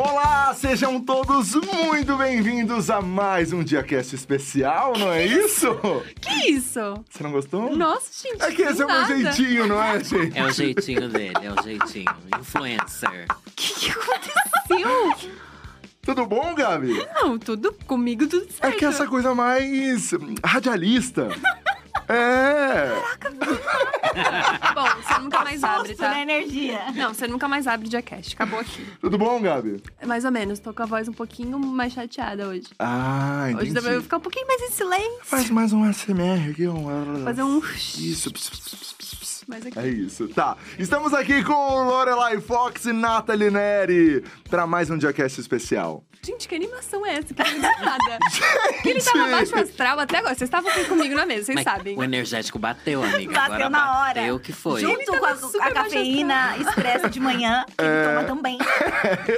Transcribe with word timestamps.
Olá, 0.00 0.54
sejam 0.54 1.00
todos 1.00 1.56
muito 1.56 2.16
bem-vindos 2.16 2.88
a 2.88 3.00
mais 3.02 3.52
um 3.52 3.64
DiaCast 3.64 4.14
especial, 4.14 4.96
não 4.96 5.12
é 5.12 5.26
isso? 5.26 5.66
Que 6.20 6.52
isso? 6.52 6.78
Você 7.10 7.20
não 7.24 7.32
gostou? 7.32 7.76
Nossa, 7.76 8.08
gente. 8.28 8.40
É 8.40 8.52
que 8.52 8.62
esse 8.62 8.80
é 8.80 8.84
o 8.84 8.88
meu 8.88 9.00
nada. 9.00 9.32
jeitinho, 9.32 9.66
não 9.66 9.82
é, 9.82 9.98
gente? 10.04 10.38
É 10.38 10.44
o 10.44 10.52
jeitinho 10.52 11.08
dele, 11.08 11.34
é 11.42 11.50
o 11.52 11.62
jeitinho. 11.64 12.14
Influencer. 12.38 13.26
O 13.44 13.50
que, 13.56 13.74
que 13.74 13.90
aconteceu? 13.90 15.30
Tudo 16.02 16.26
bom, 16.26 16.54
Gabi? 16.54 17.04
Não, 17.16 17.36
tudo 17.36 17.72
comigo, 17.84 18.28
tudo 18.28 18.46
certo. 18.52 18.64
É 18.64 18.70
que 18.70 18.84
essa 18.84 19.04
coisa 19.04 19.34
mais 19.34 20.12
radialista. 20.44 21.26
É. 22.08 22.88
Bom, 24.74 24.88
você 25.02 25.18
nunca 25.20 25.44
mais 25.44 25.62
abre, 25.62 25.94
tá? 25.94 26.10
na 26.10 26.22
energia. 26.22 26.80
Não, 26.94 27.12
você 27.12 27.26
nunca 27.26 27.46
mais 27.46 27.66
abre 27.66 27.88
Diacast. 27.88 28.34
Acabou 28.34 28.58
aqui. 28.60 28.86
Tudo 29.00 29.18
bom, 29.18 29.40
Gabi? 29.40 29.82
Mais 30.04 30.24
ou 30.24 30.30
menos, 30.30 30.58
tô 30.58 30.72
com 30.72 30.82
a 30.82 30.86
voz 30.86 31.08
um 31.08 31.12
pouquinho 31.12 31.58
mais 31.58 31.92
chateada 31.92 32.48
hoje. 32.48 32.68
Ah, 32.78 33.48
entendi. 33.50 33.64
Hoje 33.64 33.74
também 33.74 33.90
eu 33.90 33.96
vou 33.96 34.02
ficar 34.02 34.16
um 34.16 34.20
pouquinho 34.20 34.46
mais 34.46 34.62
em 34.62 34.70
silêncio. 34.70 35.20
Faz 35.22 35.50
mais 35.50 35.72
um 35.72 35.84
ASMR 35.84 36.50
aqui, 36.50 36.66
um... 36.66 37.24
Fazer 37.24 37.42
um... 37.42 37.58
Isso. 37.58 38.32
Pss, 38.32 38.50
pss, 38.50 38.76
pss, 38.76 38.94
pss. 38.94 39.44
Mais 39.48 39.64
aqui. 39.64 39.78
É 39.78 39.88
isso, 39.88 40.28
tá. 40.28 40.58
Estamos 40.78 41.14
aqui 41.14 41.42
com 41.42 41.54
Lorelai 41.54 42.38
Fox 42.38 42.84
e 42.84 42.92
Nathalie 42.92 43.50
Neri 43.50 44.22
para 44.48 44.66
mais 44.66 44.90
um 44.90 44.98
Diacast 44.98 45.40
especial. 45.40 46.04
Gente, 46.28 46.46
que 46.46 46.54
animação 46.54 47.06
é 47.06 47.14
essa? 47.16 47.32
Que 47.32 47.42
não 47.42 47.60
dá 47.60 47.78
nada. 47.80 48.18
Que 48.82 48.90
ele 48.90 49.00
tava 49.00 49.28
baixo 49.30 49.56
astral 49.56 49.98
até 49.98 50.18
agora. 50.18 50.34
Vocês 50.34 50.46
estavam 50.46 50.70
aqui 50.70 50.84
comigo 50.84 51.14
na 51.14 51.24
mesa, 51.24 51.46
vocês 51.46 51.54
Mas 51.54 51.64
sabem. 51.64 51.96
O 51.96 52.04
energético 52.04 52.58
bateu, 52.58 53.02
amiga. 53.02 53.32
Bateu 53.32 53.54
Agora 53.54 53.70
na 53.70 54.00
hora. 54.00 54.20
bateu 54.20 54.38
que 54.38 54.52
foi. 54.52 54.82
Junto 54.82 55.06
com 55.06 55.24
a, 55.24 55.30
a 55.66 55.72
cafeína 55.72 56.58
expressa 56.58 57.08
de 57.08 57.18
manhã, 57.18 57.64
que 57.66 57.82
ele 57.82 58.04
toma 58.04 58.24
também. 58.24 58.58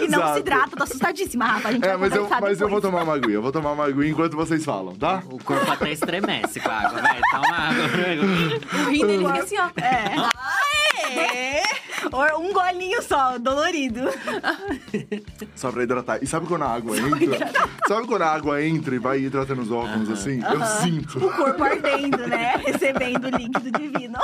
E 0.02 0.08
não 0.08 0.34
se 0.34 0.40
hidrata, 0.40 0.76
tô 0.76 0.82
assustadíssima, 0.82 1.44
Rafa. 1.44 1.68
A 1.68 1.72
gente 1.72 1.84
É, 1.84 1.88
vai 1.96 2.08
mas 2.08 2.16
eu, 2.16 2.28
mas 2.40 2.60
eu 2.60 2.68
vou 2.68 2.80
tomar 2.80 3.02
uma 3.04 3.14
aguinha. 3.14 3.34
Eu 3.34 3.42
vou 3.42 3.52
tomar 3.52 3.72
uma 3.72 3.84
aguinha 3.84 4.08
enquanto 4.10 4.36
vocês 4.36 4.64
falam, 4.64 4.94
tá? 4.96 5.22
O 5.26 5.38
corpo 5.42 5.70
até 5.70 5.92
estremece 5.92 6.58
com 6.58 6.70
a 6.70 6.74
água. 6.74 7.00
Vai, 7.02 7.20
toma 7.30 7.56
água. 7.56 7.84
O 8.86 8.90
rim 8.90 9.06
dele 9.06 9.26
fica 9.26 9.42
assim, 9.42 9.58
ó. 9.58 9.70
É. 9.80 11.62
Ou 12.12 12.40
Um 12.40 12.52
golinho 12.52 13.02
só, 13.02 13.38
dolorido. 13.38 14.00
Só 15.54 15.70
pra 15.70 15.82
hidratar. 15.82 16.22
E 16.22 16.26
sabe 16.26 16.46
quando 16.46 16.62
a 16.62 16.68
água 16.68 16.79
entra? 16.96 17.50
Sabe 17.86 18.06
quando 18.06 18.22
a 18.22 18.32
água 18.32 18.62
entra 18.62 18.94
e 18.94 18.98
vai 18.98 19.20
hidratando 19.20 19.62
os 19.62 19.70
órgãos 19.70 20.08
assim? 20.10 20.40
Eu 20.42 20.64
sinto. 20.64 21.24
O 21.24 21.32
corpo 21.32 21.62
ardendo, 21.62 22.26
né? 22.26 22.56
Recebendo 22.64 23.24
o 23.24 23.30
líquido 23.30 23.70
divino. 23.70 24.18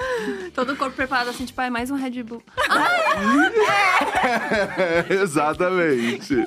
Todo 0.54 0.72
o 0.72 0.76
corpo 0.76 0.96
preparado 0.96 1.28
assim, 1.28 1.44
tipo, 1.44 1.60
ah, 1.60 1.66
é 1.66 1.70
mais 1.70 1.90
um 1.90 1.96
Red 1.96 2.22
Bull. 2.22 2.42
Exatamente. 5.08 6.46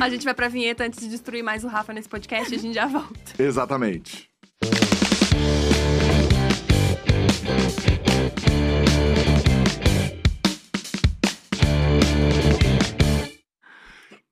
A 0.00 0.08
gente 0.08 0.24
vai 0.24 0.34
pra 0.34 0.48
vinheta 0.48 0.84
antes 0.84 1.00
de 1.00 1.08
destruir 1.08 1.42
mais 1.42 1.64
o 1.64 1.68
Rafa 1.68 1.92
nesse 1.92 2.08
podcast 2.08 2.52
e 2.52 2.56
a 2.56 2.58
gente 2.58 2.74
já 2.74 2.86
volta. 2.86 3.10
Exatamente. 3.38 4.28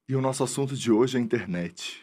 E 0.09 0.17
o 0.17 0.21
nosso 0.21 0.43
assunto 0.43 0.77
de 0.77 0.91
hoje 0.91 1.17
é 1.17 1.21
a 1.21 1.23
internet. 1.23 2.03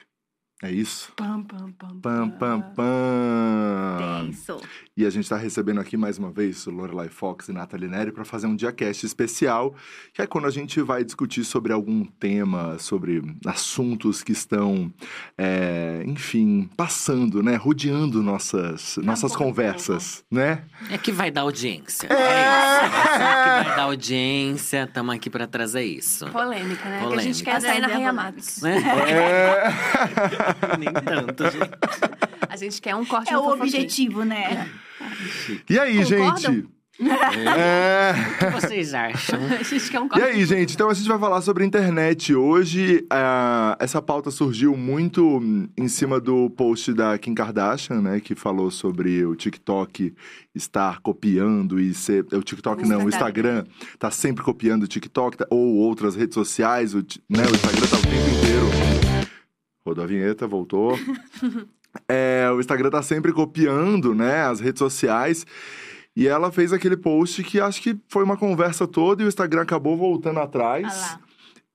É 0.61 0.69
isso? 0.69 1.13
Pam, 1.15 1.41
pam, 1.43 1.71
pam, 1.71 1.99
Pam, 2.01 2.29
pam, 2.31 2.61
pam. 2.75 4.25
Tenso. 4.25 4.59
E 4.97 5.05
a 5.05 5.09
gente 5.09 5.23
está 5.23 5.37
recebendo 5.37 5.79
aqui 5.79 5.95
mais 5.95 6.17
uma 6.17 6.29
vez 6.29 6.67
o 6.67 6.71
Lorelai 6.71 7.07
Fox 7.07 7.47
e 7.47 7.53
Nathalie 7.53 7.87
Neri 7.87 8.11
para 8.11 8.25
fazer 8.25 8.45
um 8.45 8.57
diacast 8.57 9.05
especial, 9.05 9.73
que 10.13 10.21
é 10.21 10.27
quando 10.27 10.47
a 10.47 10.51
gente 10.51 10.81
vai 10.81 11.05
discutir 11.05 11.45
sobre 11.45 11.71
algum 11.71 12.03
tema, 12.03 12.77
sobre 12.77 13.23
assuntos 13.45 14.21
que 14.21 14.33
estão, 14.33 14.91
é, 15.37 16.03
enfim, 16.05 16.69
passando, 16.75 17.41
né? 17.41 17.55
Rodeando 17.55 18.21
nossas, 18.21 18.97
nossas 18.97 19.31
pouco 19.31 19.45
conversas, 19.45 20.25
né? 20.29 20.65
É 20.91 20.97
que 20.97 21.13
vai 21.13 21.31
dar 21.31 21.41
audiência. 21.41 22.05
É, 22.07 22.15
isso. 22.49 22.83
É 22.83 23.63
que 23.63 23.63
vai 23.69 23.75
dar 23.77 23.83
audiência. 23.83 24.87
Tamo 24.93 25.11
aqui 25.13 25.29
pra 25.29 25.47
trazer 25.47 25.83
isso. 25.83 26.25
Polêmica, 26.27 26.89
né? 26.89 26.99
Que 27.07 27.13
a 27.13 27.21
gente 27.21 27.43
Polêmica. 27.45 27.51
quer 27.51 27.61
sair 27.61 27.79
na 27.79 27.87
Rainha 27.87 28.13
polêmica. 28.13 28.13
Matos. 28.13 28.61
Né? 28.61 28.83
É... 29.09 30.48
Nem 30.77 30.91
tanto, 30.93 31.43
gente. 31.43 31.69
A 32.47 32.55
gente 32.55 32.81
quer 32.81 32.95
um 32.95 33.05
corte 33.05 33.31
É 33.31 33.37
o 33.37 33.43
fofoqueiro. 33.43 33.63
objetivo, 33.65 34.23
né? 34.23 34.69
E 35.69 35.77
aí, 35.79 35.97
Concordam? 36.03 36.53
gente? 36.53 36.67
É... 37.01 38.11
O 38.43 38.51
que 38.51 38.61
vocês 38.67 38.93
acham? 38.93 39.39
A 39.57 39.63
gente 39.63 39.89
quer 39.89 39.99
um 40.01 40.05
E 40.07 40.09
corte. 40.09 40.21
aí, 40.25 40.45
gente? 40.45 40.73
Então 40.73 40.89
a 40.89 40.93
gente 40.93 41.07
vai 41.07 41.17
falar 41.17 41.41
sobre 41.41 41.63
internet. 41.63 42.35
Hoje, 42.35 43.05
ah, 43.09 43.77
essa 43.79 44.01
pauta 44.01 44.29
surgiu 44.31 44.75
muito 44.75 45.25
hum, 45.37 45.69
em 45.77 45.87
cima 45.87 46.19
do 46.19 46.49
post 46.49 46.91
da 46.93 47.17
Kim 47.17 47.33
Kardashian, 47.33 48.01
né? 48.01 48.19
Que 48.19 48.35
falou 48.35 48.69
sobre 48.69 49.23
o 49.25 49.33
TikTok 49.35 50.13
estar 50.53 50.99
copiando 50.99 51.79
e 51.79 51.93
ser. 51.93 52.25
O 52.33 52.41
TikTok 52.43 52.85
não, 52.85 53.05
o 53.05 53.09
Instagram 53.09 53.63
tá 53.97 54.11
sempre 54.11 54.43
copiando 54.43 54.83
o 54.83 54.87
TikTok 54.87 55.37
tá- 55.37 55.47
ou 55.49 55.75
outras 55.75 56.15
redes 56.17 56.33
sociais. 56.33 56.93
O, 56.93 57.01
ti- 57.01 57.21
né, 57.29 57.43
o 57.45 57.51
Instagram 57.55 57.87
tá 57.87 57.95
o 57.97 58.01
tempo 58.01 58.29
inteiro. 58.29 58.88
Rodou 59.89 60.03
a 60.03 60.07
vinheta, 60.07 60.47
voltou. 60.47 60.97
É, 62.07 62.47
o 62.53 62.59
Instagram 62.59 62.91
tá 62.91 63.01
sempre 63.01 63.33
copiando, 63.33 64.13
né, 64.13 64.43
as 64.43 64.59
redes 64.59 64.77
sociais. 64.77 65.43
E 66.15 66.27
ela 66.27 66.51
fez 66.51 66.71
aquele 66.71 66.95
post 66.95 67.43
que 67.43 67.59
acho 67.59 67.81
que 67.81 67.97
foi 68.07 68.23
uma 68.23 68.37
conversa 68.37 68.87
toda 68.87 69.23
e 69.23 69.25
o 69.25 69.27
Instagram 69.27 69.63
acabou 69.63 69.97
voltando 69.97 70.39
atrás. 70.39 70.85
Ah. 70.87 71.19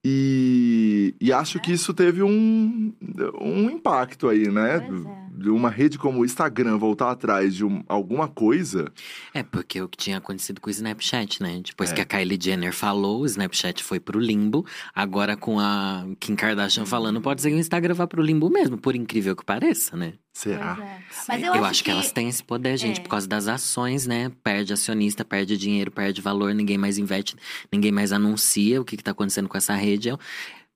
E, 0.05 1.13
e 1.19 1.33
acho 1.33 1.59
que 1.59 1.73
isso 1.73 1.93
teve 1.93 2.23
um, 2.23 2.93
um 3.41 3.69
impacto 3.69 4.29
aí, 4.29 4.49
né? 4.49 4.79
Pois 4.79 5.05
é. 5.05 5.24
De 5.37 5.49
uma 5.49 5.69
rede 5.69 5.97
como 5.97 6.19
o 6.21 6.25
Instagram 6.25 6.77
voltar 6.77 7.11
atrás 7.11 7.53
de 7.55 7.65
um- 7.65 7.83
alguma 7.87 8.27
coisa. 8.27 8.91
É, 9.33 9.43
porque 9.43 9.81
o 9.81 9.87
que 9.89 9.97
tinha 9.97 10.17
acontecido 10.17 10.61
com 10.61 10.67
o 10.69 10.71
Snapchat, 10.71 11.41
né? 11.41 11.61
Depois 11.65 11.91
É. 11.91 11.93
que 11.95 12.01
a 12.01 12.05
Kylie 12.05 12.39
Jenner 12.41 12.73
falou, 12.73 13.21
o 13.21 13.25
Snapchat 13.25 13.83
foi 13.83 13.99
pro 13.99 14.19
limbo. 14.19 14.65
Agora, 14.93 15.35
com 15.35 15.59
a 15.59 16.05
Kim 16.19 16.35
Kardashian 16.35 16.85
falando, 16.85 17.21
pode 17.21 17.41
ser 17.41 17.49
que 17.49 17.55
o 17.55 17.59
Instagram 17.59 17.93
vá 17.93 18.07
pro 18.07 18.21
limbo 18.21 18.49
mesmo, 18.49 18.77
por 18.77 18.95
incrível 18.95 19.35
que 19.35 19.43
pareça, 19.45 19.95
né? 19.97 20.13
Será? 20.33 20.77
É. 20.81 21.01
Mas 21.29 21.41
Eu, 21.43 21.55
eu, 21.55 21.63
acho 21.65 21.81
que... 21.83 21.89
elas 21.91 22.11
têm 22.11 22.27
esse 22.27 22.43
poder, 22.43 22.75
gente, 22.77 22.99
é. 22.99 23.03
por 23.03 23.09
causa 23.09 23.25
das 23.27 23.47
ações, 23.47 24.05
né? 24.05 24.29
Perde 24.43 24.73
acionista, 24.73 25.23
perde 25.23 25.57
dinheiro, 25.57 25.89
perde 25.91 26.19
valor, 26.21 26.53
ninguém 26.53 26.77
mais 26.77 26.97
investe, 26.97 27.35
ninguém 27.71 27.91
mais 27.91 28.11
anuncia 28.11 28.81
o 28.81 28.85
que, 28.85 28.97
que 28.97 29.03
tá 29.03 29.11
acontecendo 29.11 29.47
com 29.47 29.57
essa 29.57 29.73
rede. 29.75 30.09
Eu- 30.09 30.19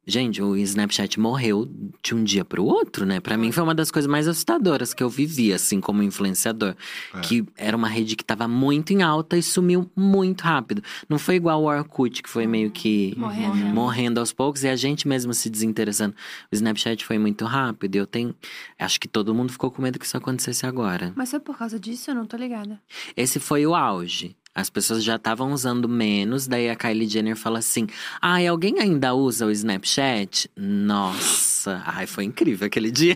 Gente, 0.10 0.42
o 0.42 0.58
Snapchat 0.58 1.20
morreu 1.20 1.70
de 2.04 2.16
um 2.16 2.24
dia 2.24 2.44
pro 2.44 2.64
outro, 2.64 3.06
né? 3.06 3.20
Pra 3.20 3.38
mim 3.38 3.52
foi 3.52 3.64
uma 3.64 3.76
das 3.76 3.92
coisas 3.92 4.10
mais 4.10 4.28
assustadoras 4.28 4.92
que 4.92 5.04
eu 5.04 5.10
vivi, 5.10 5.54
assim, 5.54 5.80
como 5.80 6.02
influenciador. 6.02 6.76
É. 7.14 7.20
Que 7.20 7.46
era 7.56 7.78
uma 7.78 7.88
rede 7.88 8.16
que 8.16 8.26
tava 8.26 8.48
muito 8.48 8.92
em 8.92 9.04
alta 9.04 9.38
e 9.38 9.44
sumiu 9.44 9.90
muito 9.96 10.42
rápido. 10.42 10.82
Não 11.08 11.20
foi 11.20 11.36
igual 11.36 11.62
o 11.62 11.66
Orkut, 11.66 12.24
que 12.24 12.30
foi 12.30 12.48
meio 12.48 12.72
que 12.72 13.14
Morrendo. 13.16 13.56
morrendo 13.68 14.20
aos 14.20 14.34
poucos 14.34 14.64
e 14.64 14.68
a 14.68 14.76
gente 14.76 15.08
mesmo 15.08 15.32
se 15.32 15.50
desinteressando. 15.50 16.16
O 16.52 16.56
Snapchat 16.56 17.06
foi 17.06 17.20
muito 17.20 17.46
rápido 17.46 17.96
e 17.96 17.98
eu 18.00 18.08
tenho. 18.08 18.34
Acho 18.80 19.00
que 19.00 19.08
todo 19.08 19.34
mundo 19.36 19.52
ficou 19.52 19.70
com 19.70 19.82
medo 19.82 20.00
que 20.00 20.06
isso 20.06 20.18
acontecesse 20.18 20.66
agora. 20.66 21.14
Mas 21.16 21.30
foi 21.30 21.40
por 21.40 21.56
causa 21.56 21.80
disso? 21.80 22.10
Eu 22.10 22.16
não 22.16 22.26
tô 22.26 22.36
ligada. 22.36 22.82
Esse 23.16 23.40
foi 23.40 23.66
o 23.68 23.76
auge. 23.76 24.36
As 24.60 24.70
pessoas 24.70 25.04
já 25.04 25.16
estavam 25.16 25.52
usando 25.54 25.88
menos, 25.90 26.48
daí 26.48 26.70
a 26.70 26.76
Kylie 26.76 27.08
Jenner 27.08 27.36
fala 27.36 27.60
assim: 27.60 27.88
Ai, 28.22 28.48
alguém 28.48 28.80
ainda 28.80 29.14
usa 29.14 29.46
o 29.46 29.52
Snapchat? 29.52 30.50
Nossa, 30.58 31.82
ai, 31.86 32.06
foi 32.08 32.24
incrível 32.26 32.66
aquele 32.68 32.92
dia. 32.92 33.16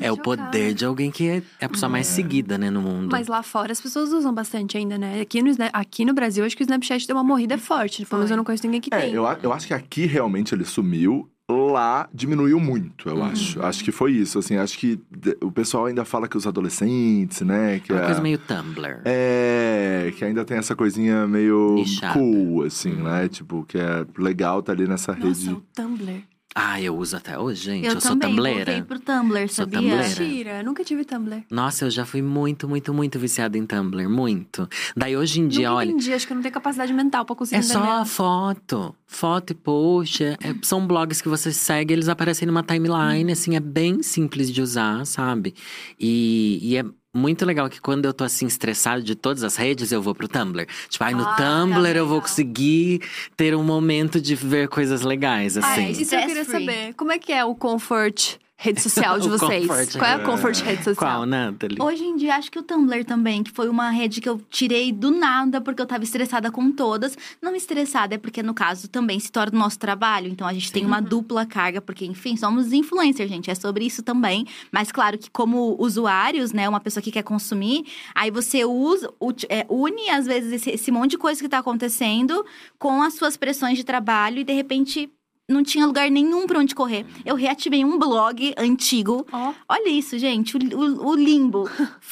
é 0.00 0.10
o 0.10 0.16
poder 0.16 0.74
de 0.74 0.84
alguém 0.84 1.10
que 1.10 1.28
é 1.28 1.42
a 1.64 1.68
pessoa 1.68 1.88
mais 1.88 2.06
seguida, 2.06 2.58
né, 2.58 2.68
no 2.70 2.82
mundo. 2.82 3.08
Mas 3.12 3.28
lá 3.28 3.42
fora 3.42 3.70
as 3.72 3.80
pessoas 3.80 4.12
usam 4.12 4.34
bastante 4.34 4.76
ainda, 4.76 4.98
né? 4.98 5.20
Aqui 5.20 5.42
no, 5.42 5.50
aqui 5.72 6.04
no 6.04 6.12
Brasil, 6.12 6.44
acho 6.44 6.56
que 6.56 6.62
o 6.62 6.64
Snapchat 6.64 7.06
deu 7.06 7.16
uma 7.16 7.24
morrida 7.24 7.56
forte. 7.58 8.04
Pelo 8.04 8.18
menos 8.20 8.30
eu 8.30 8.36
não 8.36 8.44
conheço 8.44 8.64
ninguém 8.66 8.80
que 8.80 8.90
É, 8.92 9.00
tem. 9.02 9.12
eu, 9.14 9.24
eu 9.42 9.52
acho 9.52 9.66
que 9.66 9.74
aqui 9.74 10.06
realmente 10.06 10.54
ele 10.54 10.64
sumiu. 10.64 11.28
Lá 11.50 12.08
diminuiu 12.14 12.58
muito, 12.58 13.08
eu 13.08 13.22
acho. 13.22 13.60
Acho 13.62 13.84
que 13.84 13.92
foi 13.92 14.12
isso, 14.12 14.38
assim. 14.38 14.56
Acho 14.56 14.78
que 14.78 14.98
o 15.42 15.50
pessoal 15.50 15.86
ainda 15.86 16.04
fala 16.04 16.26
que 16.28 16.36
os 16.36 16.46
adolescentes, 16.46 17.40
né? 17.42 17.78
Que 17.80 17.92
É 17.92 17.96
uma 17.96 18.02
é- 18.02 18.06
coisa 18.06 18.20
meio 18.22 18.38
Tumblr. 18.38 19.02
É, 19.04 20.12
que 20.16 20.24
ainda 20.24 20.44
tem 20.44 20.56
essa 20.56 20.74
coisinha 20.74 21.26
meio 21.26 21.74
Nichada. 21.74 22.14
cool, 22.18 22.62
assim, 22.64 22.92
né? 22.94 23.28
Tipo, 23.28 23.64
que 23.64 23.76
é 23.76 24.06
legal 24.16 24.62
tá 24.62 24.72
ali 24.72 24.86
nessa 24.86 25.12
Nossa, 25.12 25.26
rede. 25.26 25.50
o 25.50 25.62
Tumblr. 25.74 26.22
Ah, 26.54 26.80
eu 26.80 26.96
uso 26.96 27.16
até 27.16 27.38
hoje, 27.38 27.64
gente. 27.64 27.86
Eu, 27.86 27.94
Eu, 27.94 28.00
sou 28.00 28.14
tumbleira. 28.18 28.64
voltei 28.72 28.82
pro 28.82 29.00
Tumblr, 29.00 29.48
sabia? 29.48 29.80
Mentira, 29.80 30.58
eu 30.58 30.64
nunca 30.64 30.84
tive 30.84 31.04
Tumblr. 31.04 31.42
Nossa, 31.50 31.86
eu 31.86 31.90
já 31.90 32.04
fui 32.04 32.20
muito, 32.20 32.68
muito, 32.68 32.92
muito 32.92 33.18
viciada 33.18 33.56
em 33.56 33.64
Tumblr. 33.64 34.08
Muito. 34.08 34.68
Daí 34.94 35.16
hoje 35.16 35.40
em 35.40 35.48
dia, 35.48 35.68
nunca 35.70 35.78
olha. 35.78 35.90
entendi, 35.90 36.12
acho 36.12 36.26
que 36.26 36.32
eu 36.32 36.34
não 36.34 36.42
tenho 36.42 36.52
capacidade 36.52 36.92
mental 36.92 37.24
pra 37.24 37.34
conseguir 37.34 37.58
É 37.60 37.62
só 37.62 38.04
foto. 38.04 38.94
Foto 39.06 39.50
e 39.50 39.54
post. 39.54 40.24
é- 40.24 40.32
é- 40.42 40.54
são 40.62 40.86
blogs 40.86 41.20
que 41.22 41.28
você 41.28 41.52
segue, 41.52 41.92
eles 41.94 42.08
aparecem 42.08 42.46
numa 42.46 42.62
timeline, 42.62 43.32
assim, 43.32 43.56
é 43.56 43.60
bem 43.60 44.02
simples 44.02 44.50
de 44.50 44.60
usar, 44.60 45.04
sabe? 45.06 45.54
E, 45.98 46.58
e 46.62 46.76
é 46.76 46.84
muito 47.14 47.44
legal 47.44 47.68
que 47.68 47.80
quando 47.80 48.04
eu 48.06 48.12
tô 48.14 48.24
assim 48.24 48.46
estressado 48.46 49.02
de 49.02 49.14
todas 49.14 49.42
as 49.44 49.56
redes, 49.56 49.92
eu 49.92 50.00
vou 50.00 50.14
pro 50.14 50.28
Tumblr. 50.28 50.66
Tipo, 50.88 51.04
ai, 51.04 51.14
no 51.14 51.24
Ah, 51.24 51.36
Tumblr 51.36 51.96
eu 51.96 52.06
vou 52.06 52.20
conseguir 52.20 53.00
ter 53.36 53.54
um 53.54 53.62
momento 53.62 54.20
de 54.20 54.34
ver 54.34 54.68
coisas 54.68 55.02
legais, 55.02 55.56
Ah, 55.56 55.60
assim. 55.60 55.90
isso 55.90 56.14
eu 56.14 56.26
queria 56.26 56.44
saber. 56.44 56.94
Como 56.94 57.12
é 57.12 57.18
que 57.18 57.32
é 57.32 57.44
o 57.44 57.54
comfort 57.54 58.36
rede 58.62 58.80
social 58.80 59.18
de 59.18 59.28
vocês? 59.28 59.66
comfort, 59.66 59.92
Qual 59.98 60.04
é 60.04 60.14
a 60.14 60.18
é. 60.18 60.24
comfort 60.24 60.60
rede 60.60 60.84
social? 60.84 61.18
Qual, 61.18 61.26
Nathalie? 61.26 61.76
Hoje 61.80 62.04
em 62.04 62.16
dia, 62.16 62.36
acho 62.36 62.50
que 62.50 62.58
o 62.58 62.62
Tumblr 62.62 63.04
também, 63.04 63.42
que 63.42 63.50
foi 63.50 63.68
uma 63.68 63.90
rede 63.90 64.20
que 64.20 64.28
eu 64.28 64.40
tirei 64.48 64.92
do 64.92 65.10
nada, 65.10 65.60
porque 65.60 65.82
eu 65.82 65.86
tava 65.86 66.04
estressada 66.04 66.50
com 66.50 66.70
todas. 66.70 67.18
Não 67.40 67.54
estressada, 67.56 68.14
é 68.14 68.18
porque, 68.18 68.42
no 68.42 68.54
caso, 68.54 68.88
também 68.88 69.18
se 69.18 69.32
torna 69.32 69.56
o 69.56 69.58
nosso 69.58 69.78
trabalho. 69.78 70.28
Então, 70.28 70.46
a 70.46 70.52
gente 70.52 70.70
tem 70.70 70.86
uma 70.86 71.00
dupla 71.00 71.44
carga, 71.44 71.80
porque, 71.80 72.06
enfim, 72.06 72.36
somos 72.36 72.72
influencers, 72.72 73.28
gente. 73.28 73.50
É 73.50 73.54
sobre 73.54 73.84
isso 73.84 74.02
também. 74.02 74.46
Mas, 74.70 74.92
claro 74.92 75.18
que, 75.18 75.28
como 75.28 75.76
usuários, 75.78 76.52
né, 76.52 76.68
uma 76.68 76.80
pessoa 76.80 77.02
que 77.02 77.10
quer 77.10 77.24
consumir, 77.24 77.84
aí 78.14 78.30
você 78.30 78.64
usa, 78.64 79.12
é, 79.48 79.66
une, 79.68 80.08
às 80.10 80.26
vezes, 80.26 80.52
esse, 80.52 80.70
esse 80.70 80.90
monte 80.92 81.12
de 81.12 81.18
coisa 81.18 81.42
que 81.42 81.48
tá 81.48 81.58
acontecendo 81.58 82.44
com 82.78 83.02
as 83.02 83.14
suas 83.14 83.36
pressões 83.36 83.76
de 83.76 83.84
trabalho 83.84 84.38
e, 84.38 84.44
de 84.44 84.52
repente. 84.52 85.10
Não 85.52 85.62
tinha 85.62 85.86
lugar 85.86 86.10
nenhum 86.10 86.46
pra 86.46 86.58
onde 86.58 86.74
correr. 86.74 87.04
Eu 87.24 87.34
reativei 87.36 87.84
um 87.84 87.98
blog 87.98 88.54
antigo 88.58 89.26
Ó. 89.32 89.52
Olha 89.68 89.88
isso, 89.90 90.18
gente, 90.18 90.56
o, 90.56 90.60
o- 90.76 91.08
o 91.10 91.14
limbo. 91.14 91.68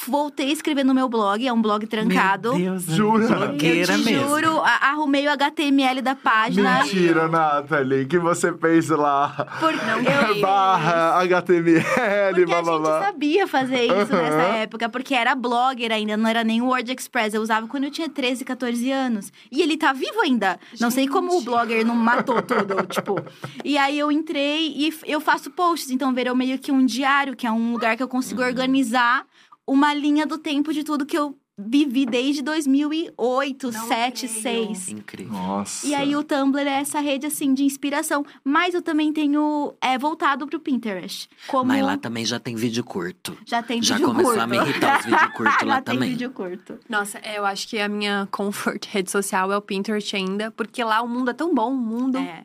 Voltei 0.07 0.49
a 0.49 0.53
escrever 0.53 0.83
no 0.83 0.93
meu 0.93 1.09
blog, 1.09 1.45
é 1.45 1.51
um 1.51 1.61
blog 1.61 1.85
trancado. 1.87 2.53
Meu 2.55 2.71
Deus, 2.73 2.85
Jura? 2.85 3.23
Eu 3.25 3.29
blogueira 3.47 3.97
te 3.97 4.03
mesmo. 4.03 4.27
juro, 4.29 4.61
a- 4.61 4.89
arrumei 4.91 5.27
o 5.27 5.31
HTML 5.31 6.01
da 6.01 6.15
página. 6.15 6.79
Mentira, 6.83 7.27
Nathalie. 7.27 8.05
que 8.05 8.17
você 8.19 8.53
fez 8.53 8.89
lá? 8.89 9.47
Por, 9.59 9.73
eu, 9.73 10.41
Barra 10.41 11.19
HTML, 11.21 11.83
porque 12.29 12.45
blá 12.45 12.59
a 12.59 12.61
blá 12.61 12.73
gente 12.73 12.81
blá. 12.81 13.01
sabia 13.01 13.47
fazer 13.47 13.83
isso 13.85 13.93
Aham. 14.13 14.21
nessa 14.21 14.41
época, 14.57 14.89
porque 14.89 15.13
era 15.13 15.35
blogger 15.35 15.91
ainda, 15.91 16.15
não 16.17 16.27
era 16.29 16.43
nem 16.43 16.61
o 16.61 16.67
Word 16.67 16.91
Express. 16.91 17.33
Eu 17.33 17.41
usava 17.41 17.67
quando 17.67 17.85
eu 17.85 17.91
tinha 17.91 18.09
13, 18.09 18.43
14 18.45 18.91
anos. 18.91 19.31
E 19.51 19.61
ele 19.61 19.77
tá 19.77 19.93
vivo 19.93 20.19
ainda. 20.21 20.59
Não 20.79 20.89
sei 20.91 21.07
como 21.07 21.29
o 21.29 21.33
Gente. 21.35 21.45
blogger 21.45 21.85
não 21.85 21.95
matou 21.95 22.41
tudo, 22.41 22.75
tipo. 22.89 23.15
E 23.63 23.77
aí 23.77 23.97
eu 23.97 24.11
entrei 24.11 24.73
e 24.75 24.93
eu 25.05 25.19
faço 25.21 25.51
posts, 25.51 25.91
então 25.91 26.13
virou 26.13 26.35
meio 26.35 26.57
que 26.59 26.71
um 26.71 26.85
diário, 26.85 27.35
que 27.35 27.45
é 27.47 27.51
um 27.51 27.71
lugar 27.73 27.95
que 27.97 28.03
eu 28.03 28.07
consigo 28.07 28.41
organizar 28.41 29.25
uma 29.67 29.93
linha 29.93 30.25
do 30.25 30.37
tempo 30.37 30.73
de 30.73 30.83
tudo 30.83 31.05
que 31.05 31.17
eu 31.17 31.37
vivi 31.63 32.07
desde 32.07 32.41
2008, 32.41 33.71
Não 33.71 33.87
7, 33.87 34.27
creio. 34.27 34.41
6. 34.75 34.89
Incrível. 34.89 35.33
Nossa. 35.33 35.85
E 35.85 35.93
aí 35.93 36.15
o 36.15 36.23
Tumblr 36.23 36.67
é 36.67 36.79
essa 36.79 36.99
rede 36.99 37.27
assim 37.27 37.53
de 37.53 37.63
inspiração, 37.63 38.25
mas 38.43 38.73
eu 38.73 38.81
também 38.81 39.13
tenho 39.13 39.73
é 39.81 39.97
voltado 39.97 40.47
pro 40.47 40.59
Pinterest. 40.59 41.29
Como 41.47 41.65
Mas 41.65 41.83
lá 41.83 41.97
também 41.97 42.25
já 42.25 42.39
tem 42.39 42.55
vídeo 42.55 42.83
curto. 42.83 43.37
já 43.45 43.61
tem 43.61 43.81
já 43.81 43.95
vídeo 43.95 44.07
começou 44.07 44.31
curto. 44.33 44.41
a 44.43 44.47
me 44.47 44.57
irritar 44.57 44.99
os 44.99 45.05
vídeo 45.05 45.31
curto 45.33 45.43
lá 45.65 45.75
já 45.75 45.81
tem 45.81 45.95
também. 45.95 46.09
vídeo 46.09 46.31
curto. 46.31 46.79
Nossa, 46.89 47.19
eu 47.19 47.45
acho 47.45 47.67
que 47.67 47.77
a 47.79 47.87
minha 47.87 48.27
comfort 48.31 48.85
rede 48.89 49.11
social 49.11 49.51
é 49.51 49.57
o 49.57 49.61
Pinterest 49.61 50.15
ainda, 50.15 50.49
porque 50.51 50.83
lá 50.83 51.01
o 51.01 51.07
mundo 51.07 51.29
é 51.29 51.33
tão 51.33 51.53
bom, 51.53 51.73
o 51.73 51.77
mundo 51.77 52.17
é, 52.17 52.43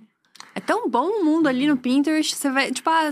É. 0.56 0.60
tão 0.60 0.88
bom 0.88 1.06
o 1.20 1.24
mundo 1.24 1.46
ali 1.46 1.66
no 1.66 1.76
Pinterest, 1.76 2.34
você 2.36 2.50
vai, 2.50 2.70
tipo, 2.72 2.88
ah, 2.90 3.10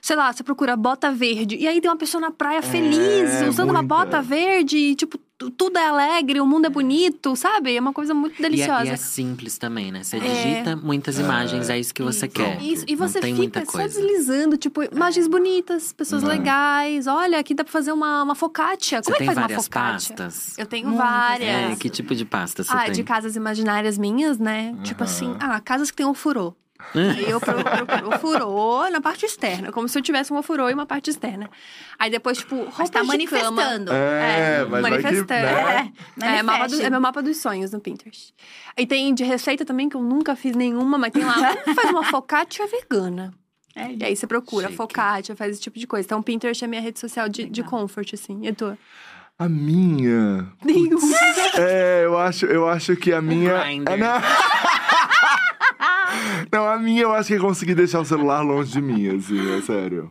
sei 0.00 0.16
lá, 0.16 0.32
você 0.32 0.42
procura 0.42 0.76
bota 0.76 1.10
verde, 1.12 1.56
e 1.56 1.66
aí 1.68 1.80
tem 1.80 1.90
uma 1.90 1.96
pessoa 1.96 2.20
na 2.20 2.30
praia 2.30 2.62
feliz, 2.62 3.30
usando 3.48 3.70
uma 3.70 3.82
muita. 3.82 3.94
bota 3.96 4.22
verde, 4.22 4.76
e, 4.78 4.94
tipo, 4.94 5.18
tu- 5.36 5.50
tudo 5.50 5.76
é 5.78 5.86
alegre, 5.88 6.40
o 6.40 6.46
mundo 6.46 6.66
é 6.66 6.70
bonito, 6.70 7.34
sabe? 7.36 7.76
É 7.76 7.80
uma 7.80 7.92
coisa 7.92 8.14
muito 8.14 8.34
E 8.36 8.38
é, 8.38 8.42
deliciosa. 8.48 8.84
e 8.86 8.88
é 8.90 8.96
simples 8.96 9.58
também, 9.58 9.90
né? 9.92 10.02
Você 10.04 10.16
É. 10.16 10.20
digita 10.20 10.76
muitas 10.76 11.18
imagens, 11.18 11.68
é 11.68 11.78
isso 11.78 11.92
que 11.92 12.02
você 12.02 12.26
Isso. 12.26 12.34
quer. 12.34 12.62
Isso, 12.62 12.84
e 12.88 12.94
você 12.96 13.20
fica 13.20 13.64
só 13.66 13.72
coisa. 13.72 13.88
deslizando, 14.00 14.56
tipo, 14.56 14.82
imagens 14.84 15.26
bonitas, 15.26 15.92
pessoas 15.92 16.22
Uhum. 16.22 16.28
legais. 16.30 17.06
Olha, 17.06 17.38
aqui 17.38 17.52
dá 17.54 17.64
pra 17.64 17.72
fazer 17.72 17.92
uma, 17.92 18.22
uma 18.22 18.34
focaccia. 18.34 18.98
Você 19.02 19.04
Como 19.04 19.16
é 19.16 19.18
tem 19.18 19.28
que 19.28 19.34
faz 19.34 19.38
uma 19.38 19.48
várias 19.48 19.64
focaccia? 19.64 20.16
pastas? 20.16 20.56
Eu 20.58 20.66
tenho 20.66 20.88
Muitas. 20.88 21.06
várias. 21.06 21.72
É, 21.72 21.76
que 21.76 21.90
tipo 21.90 22.14
de 22.14 22.24
pasta 22.24 22.62
você 22.64 22.72
ah, 22.72 22.84
tem? 22.84 22.92
de 22.92 23.02
casas 23.02 23.34
imaginárias 23.36 23.98
minhas, 23.98 24.38
né? 24.38 24.74
Tipo 24.84 25.04
assim, 25.04 25.34
ah, 25.40 25.60
casas 25.60 25.90
que 25.90 25.96
tem 25.96 26.06
um 26.06 26.14
furô. 26.14 26.54
Aí 26.94 27.28
eu 27.30 27.38
pro- 27.40 27.62
procuro 27.62 28.08
o 28.08 28.18
furô 28.18 28.90
na 28.90 29.00
parte 29.00 29.26
externa, 29.26 29.70
como 29.72 29.88
se 29.88 29.98
eu 29.98 30.02
tivesse 30.02 30.32
um 30.32 30.42
furô 30.42 30.68
e 30.70 30.74
uma 30.74 30.86
parte 30.86 31.10
externa. 31.10 31.50
Aí 31.98 32.10
depois, 32.10 32.38
tipo, 32.38 32.56
roupas 32.56 32.78
Mas 32.78 32.90
tá 32.90 33.00
de 33.00 33.06
cama. 33.06 33.12
manifestando. 33.12 33.92
É, 33.92 34.64
mas 34.68 34.82
vai 34.82 34.82
que, 34.82 35.02
manifestando. 35.02 35.26
né? 35.42 35.92
É, 36.22 36.36
É, 36.38 36.42
mapa 36.42 36.66
do- 36.68 36.82
é 36.82 36.90
meu 36.90 37.00
mapa 37.00 37.22
dos 37.22 37.36
sonhos 37.38 37.70
no 37.72 37.80
Pinterest. 37.80 38.32
E 38.78 38.86
tem 38.86 39.12
de 39.14 39.24
receita 39.24 39.64
também, 39.64 39.88
que 39.88 39.96
eu 39.96 40.02
nunca 40.02 40.34
fiz 40.36 40.54
nenhuma, 40.56 40.96
mas 40.96 41.10
tem 41.12 41.24
lá, 41.24 41.54
faz 41.74 41.90
uma 41.90 42.04
focaccia 42.10 42.66
vegana. 42.66 43.32
É, 43.74 43.92
E 43.92 44.04
aí 44.04 44.16
você 44.16 44.26
procura 44.26 44.68
Chique. 44.68 44.76
focaccia, 44.78 45.36
faz 45.36 45.52
esse 45.52 45.60
tipo 45.60 45.78
de 45.78 45.86
coisa. 45.86 46.06
Então, 46.06 46.22
Pinterest 46.22 46.64
é 46.64 46.66
minha 46.66 46.80
rede 46.80 46.98
social 46.98 47.28
de, 47.28 47.44
de 47.44 47.62
comfort, 47.62 48.14
assim. 48.14 48.46
E 48.46 48.52
tu? 48.54 48.76
A 49.38 49.50
minha. 49.50 50.50
Nenhum. 50.64 50.98
É, 51.58 52.02
eu 52.06 52.16
acho, 52.18 52.46
eu 52.46 52.66
acho 52.66 52.96
que 52.96 53.12
a 53.12 53.20
minha. 53.20 53.58
Grindr. 53.64 53.92
É, 53.92 53.96
não. 53.98 54.16
não, 56.52 56.66
a 56.68 56.78
minha 56.78 57.02
eu 57.02 57.12
acho 57.12 57.28
que 57.28 57.34
é 57.34 57.38
conseguir 57.38 57.74
deixar 57.74 58.00
o 58.00 58.04
celular 58.04 58.40
longe 58.42 58.72
de 58.72 58.80
mim, 58.80 59.16
assim, 59.16 59.58
é 59.58 59.62
sério. 59.62 60.10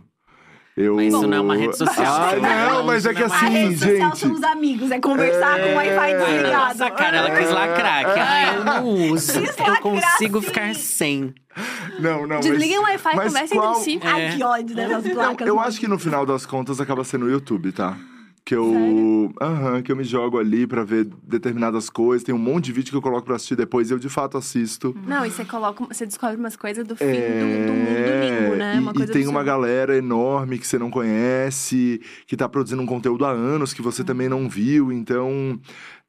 Eu... 0.77 0.95
Mas 0.95 1.13
isso 1.13 1.25
não 1.25 1.37
é 1.37 1.41
uma 1.41 1.55
rede 1.55 1.77
social, 1.77 2.05
Ah, 2.05 2.29
seu 2.31 2.39
celular 2.41 2.65
não, 2.67 2.73
longe 2.75 2.87
mas 2.87 3.05
é 3.05 3.13
que 3.13 3.19
não 3.21 3.25
é 3.25 3.29
uma 3.29 3.35
A 3.35 3.39
assim, 3.39 3.49
rede 3.53 3.77
social 3.79 4.09
gente. 4.09 4.19
são 4.19 4.31
os 4.33 4.43
amigos, 4.43 4.91
é 4.91 4.99
conversar 4.99 5.59
com 5.61 5.69
o 5.69 5.75
Wi-Fi 5.75 6.11
É. 6.11 6.17
desligado. 6.17 6.77
Nossa, 6.79 6.91
cara, 6.91 7.17
ela 7.17 7.31
quis 7.31 7.49
lacrar. 7.49 8.13
Que, 8.13 8.19
ah, 8.19 8.53
eu 8.55 8.63
não 8.65 8.85
uso. 9.11 9.39
Eu 9.39 9.81
consigo 9.81 10.41
sim. 10.41 10.47
ficar 10.47 10.75
sem. 10.75 11.33
Não, 11.97 12.27
não, 12.27 12.41
Desliguem 12.41 12.77
o 12.77 12.81
mas... 12.81 12.91
Wi-Fi 13.05 13.09
e 13.09 13.15
mas 13.15 13.27
conversem 13.27 13.57
qual- 13.57 13.71
entre 13.71 13.83
si. 13.85 13.99
É. 14.03 14.07
Ai, 14.09 14.35
que 14.35 14.43
ódio 14.43 14.75
dessas 14.75 15.13
placas. 15.13 15.47
Eu 15.47 15.55
mano. 15.55 15.67
acho 15.67 15.79
que 15.79 15.87
no 15.87 15.97
final 15.97 16.25
das 16.25 16.45
contas 16.45 16.81
acaba 16.81 17.05
sendo 17.05 17.25
o 17.25 17.29
YouTube, 17.29 17.71
tá? 17.71 17.97
Que 18.45 18.53
eu. 18.55 19.33
Aham, 19.41 19.81
que 19.81 19.91
eu 19.91 19.95
me 19.95 20.03
jogo 20.03 20.37
ali 20.37 20.67
pra 20.67 20.83
ver 20.83 21.05
determinadas 21.23 21.89
coisas. 21.89 22.23
Tem 22.23 22.33
um 22.35 22.37
monte 22.37 22.65
de 22.65 22.73
vídeo 22.73 22.91
que 22.91 22.97
eu 22.97 23.01
coloco 23.01 23.25
pra 23.25 23.37
assistir 23.37 23.55
depois 23.55 23.89
e 23.89 23.93
eu 23.93 23.97
de 23.97 24.07
fato 24.07 24.37
assisto. 24.37 24.95
Não, 25.07 25.25
e 25.25 25.31
você 25.31 25.43
coloca, 25.43 25.83
você 25.85 26.05
descobre 26.05 26.35
umas 26.37 26.55
coisas 26.55 26.85
do 26.87 26.95
fim 26.95 27.05
É, 27.05 27.39
do, 27.39 27.67
do 27.67 27.73
mundo 27.73 28.05
do 28.05 28.11
limbo, 28.23 28.55
né? 28.55 28.75
e- 28.75 28.79
Uma 28.79 28.91
e, 29.03 29.07
tem 29.07 29.27
uma 29.27 29.43
galera 29.43 29.97
enorme 29.97 30.59
que 30.59 30.67
você 30.67 30.77
não 30.77 30.91
conhece, 30.91 31.99
que 32.27 32.37
tá 32.37 32.47
produzindo 32.47 32.83
um 32.83 32.85
conteúdo 32.85 33.25
há 33.25 33.31
anos 33.31 33.73
que 33.73 33.81
você 33.81 34.03
também 34.03 34.29
não 34.29 34.47
viu. 34.47 34.91
Então, 34.91 35.59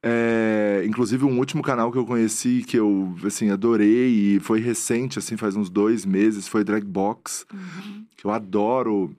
é, 0.03 0.83
inclusive 0.85 1.25
um 1.25 1.39
último 1.39 1.63
canal 1.63 1.91
que 1.91 1.97
eu 1.97 2.05
conheci 2.05 2.63
que 2.67 2.77
eu 2.77 3.15
assim 3.25 3.49
adorei 3.49 4.09
e 4.35 4.39
foi 4.41 4.59
recente, 4.59 5.17
assim 5.17 5.35
faz 5.37 5.55
uns 5.55 5.71
dois 5.71 6.05
meses, 6.05 6.47
foi 6.47 6.63
Dragbox, 6.63 7.47
Uhum. 7.51 8.05
que 8.15 8.25
eu 8.25 8.29
adoro. 8.31 9.11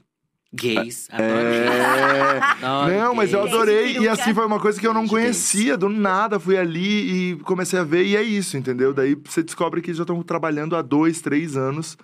Gays. 0.52 1.08
Adoro 1.10 1.28
É... 2.88 2.98
Não, 2.98 3.14
mas 3.14 3.32
eu 3.32 3.42
adorei. 3.42 3.98
E 3.98 4.08
assim 4.08 4.32
foi 4.34 4.46
uma 4.46 4.58
coisa 4.58 4.80
que 4.80 4.86
eu 4.86 4.94
não 4.94 5.06
conhecia, 5.06 5.76
do 5.76 5.88
nada. 5.88 6.40
Fui 6.40 6.56
ali 6.56 7.32
e 7.32 7.36
comecei 7.40 7.78
a 7.78 7.84
ver, 7.84 8.04
e 8.04 8.16
é 8.16 8.22
isso, 8.22 8.56
entendeu? 8.56 8.94
Daí 8.94 9.14
você 9.14 9.42
descobre 9.42 9.80
que 9.80 9.92
já 9.92 10.02
estão 10.02 10.22
trabalhando 10.22 10.76
há 10.76 10.82
dois, 10.82 11.20
três 11.20 11.56
anos. 11.56 11.96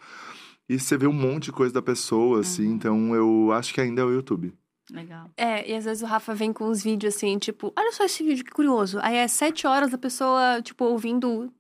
E 0.69 0.79
você 0.79 0.97
vê 0.97 1.07
um 1.07 1.13
monte 1.13 1.45
de 1.45 1.53
coisa 1.53 1.75
da 1.75 1.83
pessoa, 1.83 2.41
assim. 2.41 2.67
Então 2.73 3.15
eu 3.15 3.53
acho 3.53 3.73
que 3.73 3.81
ainda 3.81 4.03
é 4.03 4.05
o 4.05 4.13
YouTube. 4.13 4.53
Legal. 4.93 5.31
É, 5.37 5.71
e 5.71 5.75
às 5.75 5.85
vezes 5.87 6.03
o 6.03 6.07
Rafa 6.07 6.35
vem 6.35 6.53
com 6.53 6.69
uns 6.69 6.83
vídeos 6.83 7.15
assim, 7.17 7.39
tipo, 7.39 7.73
olha 7.77 7.91
só 7.93 8.05
esse 8.05 8.23
vídeo, 8.23 8.45
que 8.45 8.51
curioso. 8.51 8.99
Aí 9.03 9.17
é 9.17 9.27
sete 9.27 9.67
horas 9.67 9.95
a 9.95 9.99
pessoa, 9.99 10.61
tipo, 10.63 10.85
ouvindo. 10.85 11.51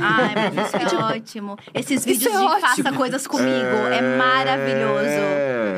Ai, 0.00 0.34
mas 0.54 0.66
isso 0.68 0.76
é 0.76 0.96
ótimo. 1.04 1.58
Esses 1.74 2.06
Isso 2.06 2.08
vídeos 2.08 2.34
é 2.34 2.38
de 2.38 2.44
ótimo. 2.44 2.60
faça 2.60 2.92
coisas 2.92 3.26
comigo 3.26 3.48
é, 3.92 4.16
maravilhoso. 4.16 5.20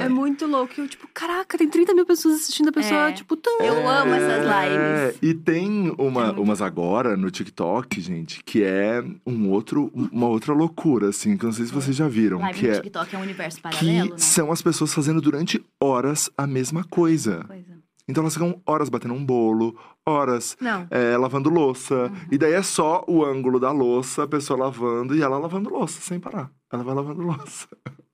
É 0.01 0.09
muito 0.09 0.47
louco. 0.47 0.73
Eu, 0.79 0.89
tipo, 0.89 1.09
caraca, 1.13 1.59
tem 1.59 1.69
30 1.69 1.95
mil 1.95 2.07
pessoas 2.07 2.37
assistindo 2.37 2.69
a 2.69 2.73
pessoa, 2.73 3.09
É. 3.09 3.13
tipo, 3.13 3.37
tã. 3.37 3.51
Eu 3.61 3.89
amo 3.89 4.15
essas 4.15 4.47
É, 4.47 4.69
lives. 4.69 5.19
E 5.23 5.35
tem 5.35 5.95
uma, 5.99 6.23
É 6.23 6.27
muito 6.27 6.43
umas 6.43 6.63
agora 6.63 7.17
no 7.17 7.31
TikTok, 7.31 8.01
gente, 8.01 8.43
que 8.45 8.63
é 8.63 9.03
um 9.27 9.51
outro, 9.51 9.91
uma 10.13 10.29
outra 10.29 10.53
loucura, 10.53 11.09
assim, 11.09 11.37
que 11.37 11.45
eu 11.45 11.49
não 11.49 11.53
sei 11.55 11.67
se 11.67 11.73
vocês 11.73 11.97
já 11.97 12.09
viram. 12.09 12.39
Live 12.39 12.59
que 12.61 12.67
no 12.69 12.73
é 12.73 12.77
TikTok 12.77 13.15
é 13.15 13.19
um 13.19 13.23
universo 13.23 13.57
que 13.57 13.63
paralelo, 13.63 14.11
né? 14.11 14.19
são 14.19 14.53
as 14.53 14.63
pessoas 14.63 14.95
fazendo 14.95 15.21
durante 15.21 15.63
horas 15.83 16.12
a 16.37 16.47
mesma 16.47 16.85
coisa. 16.85 17.45
Coisa. 17.45 17.73
Então 18.09 18.23
elas 18.23 18.35
ficam 18.35 18.61
horas 18.67 18.89
batendo 18.89 19.15
um 19.15 19.25
bolo, 19.25 19.79
horas 20.07 20.57
é, 20.91 21.17
lavando 21.17 21.49
louça. 21.49 21.95
Uhum. 21.95 22.17
E 22.33 22.39
daí 22.39 22.53
é 22.53 22.63
só 22.63 23.05
o 23.07 23.25
ângulo 23.25 23.61
da 23.61 23.71
louça, 23.71 24.25
a 24.25 24.29
pessoa 24.29 24.59
lavando 24.59 25.15
e 25.17 25.23
ela 25.23 25.39
lavando 25.39 25.71
louça, 25.71 26.01
sem 26.01 26.19
parar. 26.19 26.51
Ela 26.71 26.83
vai 26.83 26.95
lavando 26.95 27.23
louça. 27.23 27.69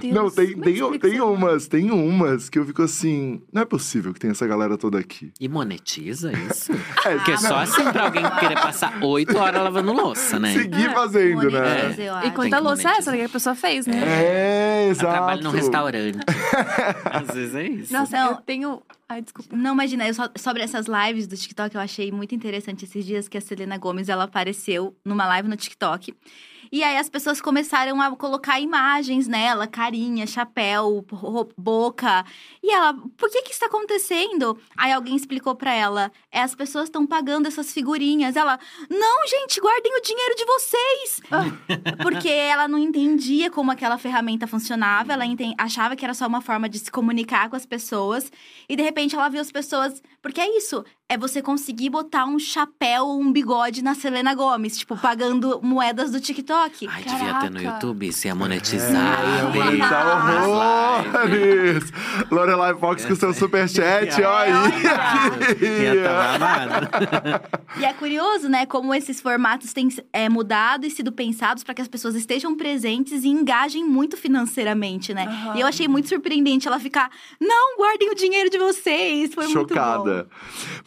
Deus. 0.00 0.14
não, 0.14 0.30
tem, 0.30 0.44
é 0.46 0.48
que 0.54 0.60
tem, 0.62 0.98
tem 0.98 1.20
umas, 1.20 1.66
tem 1.66 1.90
umas 1.90 2.48
que 2.48 2.58
eu 2.58 2.64
fico 2.64 2.82
assim. 2.82 3.42
Não 3.52 3.62
é 3.62 3.64
possível 3.64 4.12
que 4.14 4.20
tenha 4.20 4.30
essa 4.30 4.46
galera 4.46 4.76
toda 4.78 4.98
aqui. 4.98 5.32
E 5.40 5.48
monetiza 5.48 6.32
isso? 6.32 6.72
É, 7.06 7.14
Porque 7.16 7.32
é 7.32 7.36
só 7.36 7.56
assim 7.58 7.84
pra 7.92 8.04
alguém 8.06 8.22
querer 8.40 8.56
passar 8.56 9.00
oito 9.04 9.36
horas 9.38 9.62
lavando 9.62 9.92
louça, 9.92 10.40
né? 10.40 10.52
seguir 10.52 10.86
É, 10.90 10.92
fazendo, 10.94 11.50
né? 11.50 11.94
Eu 11.96 12.28
E 12.28 12.32
quanta 12.32 12.58
louça 12.58 12.88
é 12.88 12.92
essa 12.98 13.16
que 13.16 13.22
a 13.22 13.28
pessoa 13.28 13.54
fez, 13.54 13.86
né? 13.86 14.02
É, 14.04 14.86
Eu 14.86 14.90
exato. 14.90 15.12
trabalho 15.12 15.42
num 15.44 15.50
restaurante. 15.50 16.18
Às 17.12 17.28
vezes 17.34 17.54
é 17.54 17.62
isso. 17.68 17.92
Nossa, 17.92 18.16
Não. 18.18 18.30
eu 18.30 18.36
tenho. 18.36 18.82
Ai, 19.08 19.22
desculpa. 19.22 19.54
Não, 19.56 19.72
imagina, 19.74 20.06
eu 20.08 20.14
só- 20.14 20.28
sobre 20.36 20.62
essas 20.62 20.86
lives 20.86 21.28
do 21.28 21.36
TikTok, 21.36 21.74
eu 21.76 21.80
achei 21.80 22.10
muito 22.10 22.34
interessante 22.34 22.84
esses 22.84 23.04
dias 23.04 23.28
que 23.28 23.38
a 23.38 23.40
Selena 23.40 23.78
Gomes, 23.78 24.08
ela 24.08 24.24
apareceu 24.24 24.96
numa 25.04 25.26
live 25.26 25.48
no 25.48 25.56
TikTok. 25.56 26.12
E 26.70 26.82
aí 26.82 26.96
as 26.96 27.08
pessoas 27.08 27.40
começaram 27.40 28.00
a 28.00 28.14
colocar 28.16 28.60
imagens 28.60 29.26
nela, 29.26 29.66
carinha, 29.66 30.26
chapéu, 30.26 31.04
boca. 31.56 32.24
E 32.62 32.70
ela, 32.70 32.94
por 33.16 33.30
que 33.30 33.42
que 33.42 33.50
isso 33.50 33.60
tá 33.60 33.66
acontecendo? 33.66 34.58
Aí 34.76 34.92
alguém 34.92 35.16
explicou 35.16 35.54
pra 35.54 35.72
ela, 35.72 36.10
é 36.30 36.40
as 36.40 36.54
pessoas 36.54 36.84
estão 36.84 37.06
pagando 37.06 37.46
essas 37.46 37.72
figurinhas. 37.72 38.36
Ela, 38.36 38.58
não, 38.90 39.26
gente, 39.26 39.60
guardem 39.60 39.96
o 39.96 40.02
dinheiro 40.02 40.34
de 40.34 40.44
vocês. 40.44 41.20
Porque 42.02 42.28
ela 42.28 42.68
não 42.68 42.78
entendia 42.78 43.50
como 43.50 43.70
aquela 43.70 43.98
ferramenta 43.98 44.46
funcionava, 44.46 45.12
ela 45.12 45.24
achava 45.58 45.96
que 45.96 46.04
era 46.04 46.14
só 46.14 46.26
uma 46.26 46.40
forma 46.40 46.68
de 46.68 46.78
se 46.78 46.90
comunicar 46.90 47.48
com 47.48 47.56
as 47.56 47.66
pessoas. 47.66 48.30
E 48.68 48.76
de 48.76 48.82
repente 48.82 49.14
ela 49.14 49.28
viu 49.28 49.40
as 49.40 49.50
pessoas. 49.50 50.02
Porque 50.22 50.40
é 50.40 50.56
isso, 50.56 50.84
é 51.08 51.16
você 51.16 51.40
conseguir 51.40 51.88
botar 51.88 52.26
um 52.26 52.36
chapéu, 52.36 53.08
um 53.08 53.30
bigode 53.30 53.80
na 53.80 53.94
Selena 53.94 54.34
Gomes, 54.34 54.76
tipo, 54.76 54.96
pagando 54.96 55.60
moedas 55.62 56.10
do 56.10 56.20
TikTok. 56.20 56.88
Ai, 56.90 57.04
devia 57.04 57.34
ter 57.34 57.50
no 57.50 57.60
Caraca. 57.60 57.62
YouTube, 57.62 58.12
se 58.12 58.26
ia 58.26 58.34
monetizar. 58.34 59.20
É, 59.20 59.42
monetizar 59.42 60.28
As 60.28 60.46
horrores! 60.46 61.92
Lorelai 62.28 62.74
Fox 62.74 63.04
com 63.04 63.14
seu 63.14 63.32
superchat, 63.32 64.20
ó 64.20 64.36
aí! 64.36 64.52
Tá 66.02 66.38
babado. 66.38 67.60
E 67.78 67.84
é 67.84 67.92
curioso, 67.92 68.48
né, 68.48 68.66
como 68.66 68.92
esses 68.92 69.20
formatos 69.20 69.72
têm 69.72 69.88
é, 70.12 70.28
mudado 70.28 70.86
e 70.86 70.90
sido 70.90 71.12
pensados 71.12 71.62
para 71.62 71.74
que 71.74 71.82
as 71.82 71.88
pessoas 71.88 72.16
estejam 72.16 72.56
presentes 72.56 73.22
e 73.22 73.28
engajem 73.28 73.84
muito 73.84 74.16
financeiramente, 74.16 75.14
né? 75.14 75.26
Aham. 75.26 75.56
E 75.56 75.60
eu 75.60 75.68
achei 75.68 75.86
muito 75.86 76.08
surpreendente 76.08 76.66
ela 76.66 76.80
ficar, 76.80 77.10
não, 77.40 77.76
guardem 77.76 78.10
o 78.10 78.14
dinheiro 78.14 78.50
de 78.50 78.58
vocês. 78.58 79.32
Foi 79.32 79.44
muito 79.46 79.68
bom. 79.68 79.68
Chocada. 79.68 80.28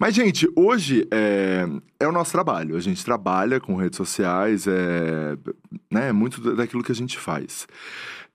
Mas, 0.10 0.16
gente, 0.16 0.52
hoje 0.56 1.08
é, 1.12 1.68
é 2.00 2.08
o 2.08 2.12
nosso 2.12 2.32
trabalho. 2.32 2.76
A 2.76 2.80
gente 2.80 3.06
trabalha 3.06 3.60
com 3.60 3.76
redes 3.76 3.96
sociais, 3.96 4.66
é 4.66 5.38
né, 5.92 6.12
muito 6.12 6.42
da- 6.42 6.54
daquilo 6.56 6.84
que 6.84 6.92
a 6.92 6.96
gente 6.96 7.20
faz. 7.20 7.68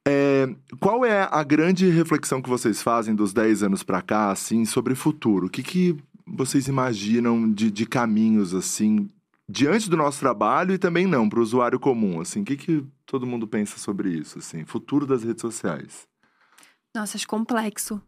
É, 0.06 0.48
qual 0.78 1.04
é 1.04 1.28
a 1.28 1.42
grande 1.42 1.88
reflexão 1.90 2.40
que 2.40 2.48
vocês 2.48 2.80
fazem 2.80 3.12
dos 3.12 3.32
10 3.32 3.64
anos 3.64 3.82
pra 3.82 4.00
cá, 4.00 4.30
assim, 4.30 4.64
sobre 4.64 4.94
futuro? 4.94 5.48
O 5.48 5.50
que, 5.50 5.64
que 5.64 5.96
vocês 6.24 6.68
imaginam 6.68 7.50
de, 7.52 7.72
de 7.72 7.86
caminhos, 7.86 8.54
assim, 8.54 9.10
diante 9.48 9.90
do 9.90 9.96
nosso 9.96 10.20
trabalho 10.20 10.74
e 10.74 10.78
também 10.78 11.08
não, 11.08 11.28
para 11.28 11.40
o 11.40 11.42
usuário 11.42 11.80
comum, 11.80 12.20
assim? 12.20 12.42
O 12.42 12.44
que, 12.44 12.56
que 12.56 12.84
todo 13.04 13.26
mundo 13.26 13.48
pensa 13.48 13.78
sobre 13.78 14.10
isso, 14.10 14.38
assim? 14.38 14.64
Futuro 14.64 15.08
das 15.08 15.24
redes 15.24 15.40
sociais. 15.40 16.06
Nossa, 16.94 17.16
acho 17.16 17.26
complexo. 17.26 18.00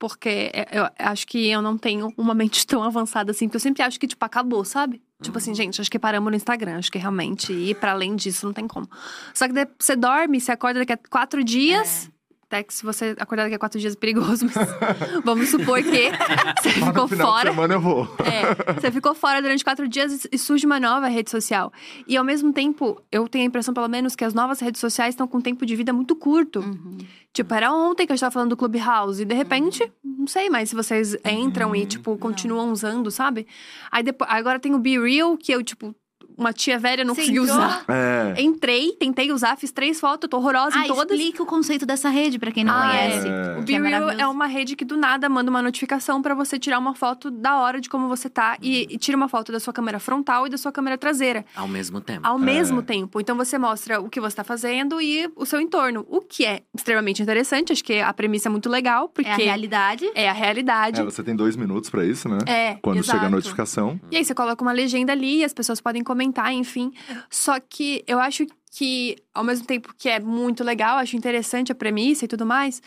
Porque 0.00 0.50
é- 0.52 0.66
eu 0.72 0.88
acho 0.98 1.26
que 1.26 1.48
eu 1.48 1.60
não 1.62 1.76
tenho 1.78 2.12
uma 2.16 2.34
mente 2.34 2.66
tão 2.66 2.82
avançada 2.82 3.30
assim, 3.30 3.46
porque 3.46 3.58
eu 3.58 3.60
sempre 3.60 3.82
acho 3.82 4.00
que, 4.00 4.08
tipo, 4.08 4.24
acabou, 4.24 4.64
sabe? 4.64 5.00
Tipo 5.22 5.36
assim, 5.36 5.54
gente, 5.54 5.78
acho 5.80 5.90
que 5.90 5.98
paramos 5.98 6.30
no 6.30 6.36
Instagram. 6.36 6.78
Acho 6.78 6.90
que 6.90 6.96
realmente 6.98 7.52
ir 7.52 7.74
pra 7.76 7.92
além 7.92 8.16
disso 8.16 8.46
não 8.46 8.54
tem 8.54 8.66
como. 8.66 8.88
Só 9.34 9.46
que 9.46 9.52
você 9.78 9.94
dorme, 9.94 10.40
você 10.40 10.50
acorda 10.50 10.80
daqui 10.80 10.94
a 10.94 10.96
quatro 10.96 11.44
dias. 11.44 12.06
Até 12.06 12.19
que 12.64 12.74
se 12.74 12.82
você 12.84 13.14
acordar 13.18 13.44
daqui 13.44 13.54
a 13.54 13.58
quatro 13.58 13.78
dias 13.78 13.94
é 13.94 13.96
perigoso, 13.96 14.44
mas 14.46 14.56
vamos 15.24 15.48
supor 15.48 15.82
que 15.82 16.10
você 16.60 16.70
ficou 16.70 17.02
no 17.02 17.08
final 17.08 17.26
fora. 17.28 17.50
de 17.50 17.54
semana 17.54 17.74
eu 17.74 17.80
vou. 17.80 18.04
É, 18.24 18.74
você 18.80 18.90
ficou 18.90 19.14
fora 19.14 19.40
durante 19.40 19.62
quatro 19.62 19.86
dias 19.88 20.26
e- 20.30 20.36
surge 20.38 20.66
uma 20.66 20.80
nova 20.80 21.06
rede 21.08 21.30
social. 21.30 21.72
E 22.06 22.16
ao 22.16 22.24
mesmo 22.24 22.52
tempo, 22.52 23.00
eu 23.12 23.28
tenho 23.28 23.44
a 23.44 23.46
impressão, 23.46 23.72
pelo 23.72 23.88
menos, 23.88 24.16
que 24.16 24.24
as 24.24 24.34
novas 24.34 24.58
redes 24.60 24.80
sociais 24.80 25.14
estão 25.14 25.28
com 25.28 25.38
um 25.38 25.40
tempo 25.40 25.64
de 25.64 25.76
vida 25.76 25.92
muito 25.92 26.16
curto. 26.16 26.60
Uhum. 26.60 26.98
Tipo, 27.32 27.54
era 27.54 27.72
ontem 27.72 28.06
que 28.06 28.12
a 28.12 28.16
gente 28.16 28.20
tava 28.20 28.32
falando 28.32 28.50
do 28.50 28.56
Clubhouse. 28.56 29.22
E 29.22 29.24
de 29.24 29.34
repente, 29.34 29.88
não 30.02 30.26
sei 30.26 30.50
mais 30.50 30.68
se 30.70 30.74
vocês 30.74 31.16
entram 31.24 31.74
e, 31.76 31.86
tipo, 31.86 32.18
continuam 32.18 32.72
usando, 32.72 33.08
sabe? 33.10 33.46
Aí 33.92 34.02
depois, 34.02 34.28
agora 34.32 34.58
tem 34.58 34.74
o 34.74 34.78
Be 34.78 34.98
Real, 34.98 35.36
que 35.36 35.52
eu, 35.52 35.62
tipo, 35.62 35.94
uma 36.40 36.52
tia 36.52 36.78
velha 36.78 37.04
não 37.04 37.14
Você 37.14 37.20
conseguiu 37.22 37.44
entrou? 37.44 37.58
usar. 37.58 37.84
É. 37.88 38.42
Entrei, 38.42 38.92
tentei 38.92 39.30
usar, 39.32 39.56
fiz 39.56 39.70
três 39.70 40.00
fotos, 40.00 40.28
tô 40.28 40.38
horrorosa 40.38 40.78
Ah, 40.78 40.84
em 40.84 40.88
todas. 40.88 41.18
explica 41.18 41.42
o 41.42 41.46
conceito 41.46 41.84
dessa 41.86 42.08
rede 42.08 42.38
pra 42.38 42.50
quem 42.50 42.64
não 42.64 42.72
Ah, 42.74 42.88
conhece. 42.90 43.28
é. 43.28 43.52
O 43.58 43.64
Que 43.64 43.64
Be 43.64 43.72
Real 43.72 43.82
maravilhoso. 44.00 44.20
é 44.20 44.26
uma 44.26 44.46
rede 44.46 44.74
que 44.76 44.84
do 44.84 44.96
nada 44.96 45.28
manda 45.28 45.50
uma 45.50 45.62
notificação 45.62 46.22
pra 46.22 46.34
você 46.34 46.58
tirar 46.58 46.78
uma 46.78 46.94
foto 46.94 47.30
da 47.30 47.58
hora 47.60 47.80
de 47.80 47.88
como 47.88 48.08
você 48.08 48.28
tá 48.28 48.56
e, 48.62 48.86
e 48.90 48.98
tira 48.98 49.16
uma 49.16 49.28
foto 49.28 49.52
da 49.52 49.60
sua 49.60 49.72
câmera 49.72 49.98
frontal 50.00 50.46
e 50.46 50.50
da 50.50 50.56
sua 50.58 50.72
câmera 50.72 50.96
traseira 50.96 51.44
Ao 51.54 51.68
mesmo 51.68 52.00
tempo. 52.00 52.26
ao 52.26 52.38
mesmo 52.38 52.82
tempo. 52.82 53.20
Então 53.20 53.36
você 53.36 53.58
mostra 53.58 54.00
o 54.00 54.08
que 54.08 54.20
você 54.20 54.36
tá 54.36 54.44
fazendo 54.44 55.00
e 55.00 55.30
o 55.36 55.44
seu 55.44 55.60
entorno, 55.60 56.06
o 56.08 56.20
que 56.20 56.44
é 56.46 56.62
extremamente 56.74 57.22
interessante. 57.22 57.72
Acho 57.72 57.84
que 57.84 58.00
a 58.00 58.12
premissa 58.12 58.48
é 58.48 58.50
muito 58.50 58.68
legal 58.68 59.08
porque 59.08 59.28
É 59.28 59.32
a 59.32 59.36
realidade. 59.36 60.10
é 60.14 60.28
a 60.28 60.32
realidade. 60.32 61.00
É, 61.00 61.04
você 61.04 61.22
tem 61.22 61.36
dois 61.36 61.56
minutos 61.56 61.90
pra 61.90 62.04
isso, 62.04 62.28
né? 62.28 62.38
É, 62.46 62.74
Quando 62.82 62.98
exato. 62.98 63.18
chega 63.18 63.26
a 63.26 63.30
notificação. 63.30 64.00
E 64.10 64.16
aí 64.16 64.24
você 64.24 64.34
coloca 64.34 64.62
uma 64.62 64.72
legenda 64.72 65.12
ali, 65.12 65.44
as 65.44 65.52
pessoas 65.52 65.80
podem 65.80 66.02
comentar, 66.02 66.29
enfim. 66.52 66.92
Só 67.28 67.58
que 67.60 68.04
eu 68.06 68.18
acho 68.18 68.46
que, 68.72 69.16
ao 69.34 69.44
mesmo 69.44 69.66
tempo 69.66 69.94
que 69.96 70.08
é 70.08 70.20
muito 70.20 70.62
legal, 70.62 70.98
acho 70.98 71.16
interessante 71.16 71.72
a 71.72 71.74
premissa 71.74 72.24
e 72.24 72.28
tudo 72.28 72.46
mais, 72.46 72.80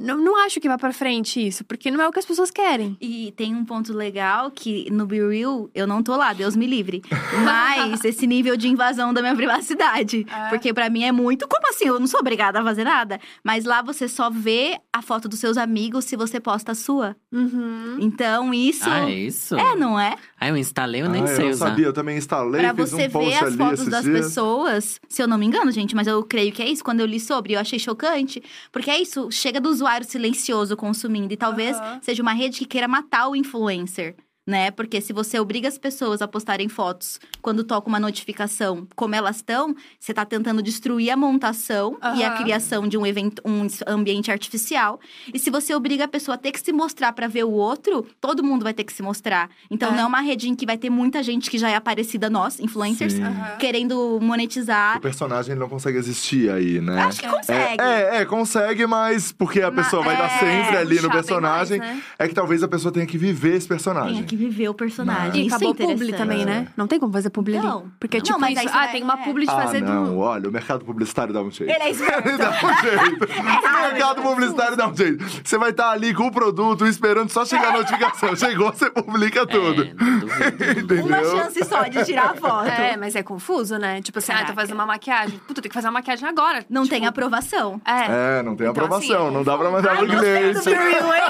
não, 0.00 0.16
não 0.16 0.36
acho 0.42 0.58
que 0.58 0.66
vá 0.66 0.78
pra 0.78 0.94
frente 0.94 1.46
isso, 1.46 1.62
porque 1.62 1.90
não 1.90 2.00
é 2.00 2.08
o 2.08 2.10
que 2.10 2.18
as 2.18 2.24
pessoas 2.24 2.50
querem. 2.50 2.96
E 3.00 3.32
tem 3.36 3.54
um 3.54 3.66
ponto 3.66 3.92
legal 3.92 4.50
que 4.50 4.90
no 4.90 5.04
Be 5.04 5.20
Real 5.20 5.68
eu 5.74 5.86
não 5.86 6.02
tô 6.02 6.16
lá, 6.16 6.32
Deus 6.32 6.56
me 6.56 6.66
livre. 6.66 7.02
Mas 7.44 8.02
esse 8.02 8.26
nível 8.26 8.56
de 8.56 8.66
invasão 8.66 9.12
da 9.12 9.20
minha 9.20 9.36
privacidade. 9.36 10.26
É. 10.30 10.48
Porque 10.48 10.72
pra 10.72 10.88
mim 10.88 11.04
é 11.04 11.12
muito. 11.12 11.46
Como 11.46 11.68
assim? 11.68 11.86
Eu 11.86 12.00
não 12.00 12.06
sou 12.06 12.20
obrigada 12.20 12.60
a 12.60 12.64
fazer 12.64 12.84
nada. 12.84 13.20
Mas 13.44 13.66
lá 13.66 13.82
você 13.82 14.08
só 14.08 14.30
vê 14.30 14.80
a 14.90 15.02
foto 15.02 15.28
dos 15.28 15.38
seus 15.38 15.58
amigos 15.58 16.06
se 16.06 16.16
você 16.16 16.40
posta 16.40 16.72
a 16.72 16.74
sua. 16.74 17.14
Uhum. 17.30 17.98
Então 18.00 18.54
isso. 18.54 18.88
Ah, 18.88 19.10
é 19.10 19.14
isso? 19.14 19.54
É, 19.54 19.76
não 19.76 20.00
é? 20.00 20.16
Ah, 20.42 20.48
eu 20.48 20.56
instalei, 20.56 21.02
eu 21.02 21.08
nem 21.10 21.22
ah, 21.22 21.26
sei 21.26 21.36
eu 21.36 21.40
não 21.42 21.50
usar. 21.50 21.68
sabia, 21.68 21.84
eu 21.86 21.92
também 21.92 22.16
instalei, 22.16 22.62
Pra 22.62 22.74
fiz 22.74 22.90
você 22.90 23.06
um 23.06 23.10
post 23.10 23.28
ver 23.28 23.36
as 23.36 23.42
ali 23.48 23.56
fotos 23.58 23.88
das 23.88 24.04
dias. 24.04 24.18
pessoas, 24.26 25.00
se 25.06 25.22
eu 25.22 25.28
não 25.28 25.36
me 25.36 25.44
engano, 25.44 25.70
gente, 25.70 25.94
mas 25.94 26.06
eu 26.06 26.22
creio 26.24 26.50
que 26.50 26.62
é 26.62 26.68
isso. 26.70 26.82
Quando 26.82 27.00
eu 27.00 27.06
li 27.06 27.20
sobre, 27.20 27.52
eu 27.52 27.60
achei 27.60 27.78
chocante. 27.78 28.42
Porque 28.72 28.90
é 28.90 28.98
isso, 28.98 29.30
chega 29.30 29.60
do 29.60 29.68
usuário 29.68 30.06
silencioso 30.08 30.76
consumindo. 30.78 31.34
E 31.34 31.36
talvez 31.36 31.76
Aham. 31.76 31.98
seja 32.00 32.22
uma 32.22 32.32
rede 32.32 32.58
que 32.58 32.64
queira 32.64 32.88
matar 32.88 33.28
o 33.28 33.36
influencer. 33.36 34.16
Né? 34.46 34.70
Porque 34.70 35.00
se 35.00 35.12
você 35.12 35.38
obriga 35.38 35.68
as 35.68 35.76
pessoas 35.78 36.22
a 36.22 36.26
postarem 36.26 36.68
fotos 36.68 37.20
quando 37.42 37.62
toca 37.62 37.88
uma 37.88 38.00
notificação 38.00 38.88
como 38.96 39.14
elas 39.14 39.36
estão, 39.36 39.76
você 39.98 40.14
tá 40.14 40.24
tentando 40.24 40.62
destruir 40.62 41.10
a 41.10 41.16
montação 41.16 41.98
e 42.16 42.24
a 42.24 42.30
criação 42.32 42.88
de 42.88 42.96
um 42.96 43.06
evento, 43.06 43.40
um 43.44 43.66
ambiente 43.86 44.30
artificial. 44.32 44.98
E 45.32 45.38
se 45.38 45.50
você 45.50 45.74
obriga 45.74 46.04
a 46.04 46.08
pessoa 46.08 46.34
a 46.36 46.38
ter 46.38 46.52
que 46.52 46.60
se 46.60 46.72
mostrar 46.72 47.12
pra 47.12 47.28
ver 47.28 47.44
o 47.44 47.50
outro, 47.50 48.06
todo 48.20 48.42
mundo 48.42 48.62
vai 48.64 48.72
ter 48.74 48.82
que 48.84 48.92
se 48.92 49.02
mostrar. 49.02 49.50
Então 49.70 49.90
É. 49.90 49.92
não 49.92 50.00
é 50.00 50.06
uma 50.06 50.20
rede 50.20 50.48
em 50.48 50.54
que 50.56 50.64
vai 50.66 50.78
ter 50.78 50.90
muita 50.90 51.22
gente 51.22 51.50
que 51.50 51.58
já 51.58 51.68
é 51.70 51.76
aparecida 51.76 52.28
nós, 52.30 52.58
influencers. 52.58 53.20
Aham. 53.20 53.56
querendo 53.58 54.16
O 54.16 54.20
monetizar. 54.20 55.00
personagem 55.00 55.52
ele 55.52 55.60
não 55.60 55.68
consegue 55.68 55.98
existir 55.98 56.50
aí, 56.50 56.80
né? 56.80 57.02
Acho 57.02 57.20
que 57.20 57.28
consegue. 57.28 57.82
É, 57.82 57.84
é, 57.84 58.16
é, 58.22 58.24
consegue, 58.24 58.86
mas 58.86 59.32
porque 59.32 59.60
a 59.60 59.70
Mas- 59.70 59.84
pessoa 59.84 60.02
vai 60.02 60.14
é, 60.14 60.18
dar 60.18 60.30
sempre 60.40 60.76
ali 60.78 61.00
no 61.00 61.10
personagem. 61.10 61.78
mais, 61.78 61.96
né? 61.96 62.02
É 62.18 62.26
que 62.26 62.34
talvez 62.34 62.62
a 62.62 62.68
pessoa 62.68 62.90
tenha 62.90 63.06
que 63.06 63.18
viver 63.18 63.54
esse 63.56 63.68
personagem. 63.68 64.24
Que 64.30 64.36
viver 64.36 64.68
o 64.68 64.74
personagem. 64.74 65.28
Não. 65.30 65.36
E 65.36 65.46
Isso 65.46 65.56
acabou 65.56 65.70
é 65.76 65.84
o 65.84 65.88
publi 65.88 66.12
também, 66.12 66.44
né? 66.44 66.68
Não 66.76 66.86
tem 66.86 67.00
como 67.00 67.12
fazer 67.12 67.30
publi 67.30 67.56
ali. 67.58 67.66
Não. 67.66 67.90
Porque, 67.98 68.18
Não, 68.18 68.22
tipo, 68.24 68.38
mas 68.38 68.56
isso, 68.58 68.68
ah, 68.68 68.72
vai- 68.72 68.92
tem 68.92 69.02
uma 69.02 69.14
é. 69.14 69.24
publi 69.24 69.44
de 69.44 69.50
Ah, 69.50 69.54
fazer 69.62 69.80
não, 69.82 70.04
do. 70.04 70.18
olha, 70.18 70.48
o 70.48 70.52
mercado 70.52 70.84
publicitário 70.84 71.34
dá 71.34 71.42
um 71.42 71.50
jeito. 71.50 71.68
Ele 71.72 71.82
é 71.82 71.90
esperto. 71.90 72.38
dá 72.38 72.50
um 72.50 72.82
jeito. 72.82 73.28
O 73.80 73.92
mercado 73.92 74.22
publicitário 74.22 74.76
dá 74.76 74.86
um 74.88 74.96
jeito. 74.96 75.24
Você 75.42 75.58
vai 75.58 75.70
estar 75.70 75.90
ali 75.90 76.14
com 76.14 76.26
o 76.28 76.30
produto 76.30 76.86
esperando 76.86 77.28
só 77.30 77.44
chegar 77.44 77.70
a 77.74 77.78
notificação. 77.78 78.36
Chegou, 78.36 78.72
você 78.72 78.88
publica 78.90 79.44
tudo. 79.46 79.82
É, 79.82 79.94
não 79.94 80.18
duvido. 80.20 80.80
Entendeu? 80.80 81.06
Uma 81.06 81.24
chance 81.24 81.64
só 81.64 81.82
de 81.84 82.04
tirar 82.04 82.30
a 82.30 82.34
foto. 82.34 82.68
É, 82.68 82.96
mas 82.96 83.16
é 83.16 83.22
confuso, 83.24 83.78
né? 83.78 84.00
Tipo 84.02 84.18
assim, 84.18 84.30
ah, 84.32 84.44
tô 84.44 84.52
fazendo 84.52 84.74
uma 84.76 84.86
maquiagem. 84.86 85.40
Puta, 85.48 85.60
tem 85.60 85.68
que 85.68 85.74
fazer 85.74 85.88
uma 85.88 85.94
maquiagem 85.94 86.28
agora. 86.28 86.64
Não 86.70 86.82
Tipo, 86.84 86.94
tem 86.94 87.06
aprovação. 87.06 87.80
É. 87.84 88.38
É, 88.38 88.42
não 88.42 88.54
tem 88.54 88.68
Então, 88.68 88.84
aprovação, 88.84 89.26
assim, 89.26 89.34
não 89.34 89.42
dá 89.42 89.58
pra 89.58 89.70
mandar 89.70 89.96
pro 89.96 90.06
cliente. 90.06 90.64
Be 90.64 90.70
Real, 90.74 91.14
hein? 91.14 91.22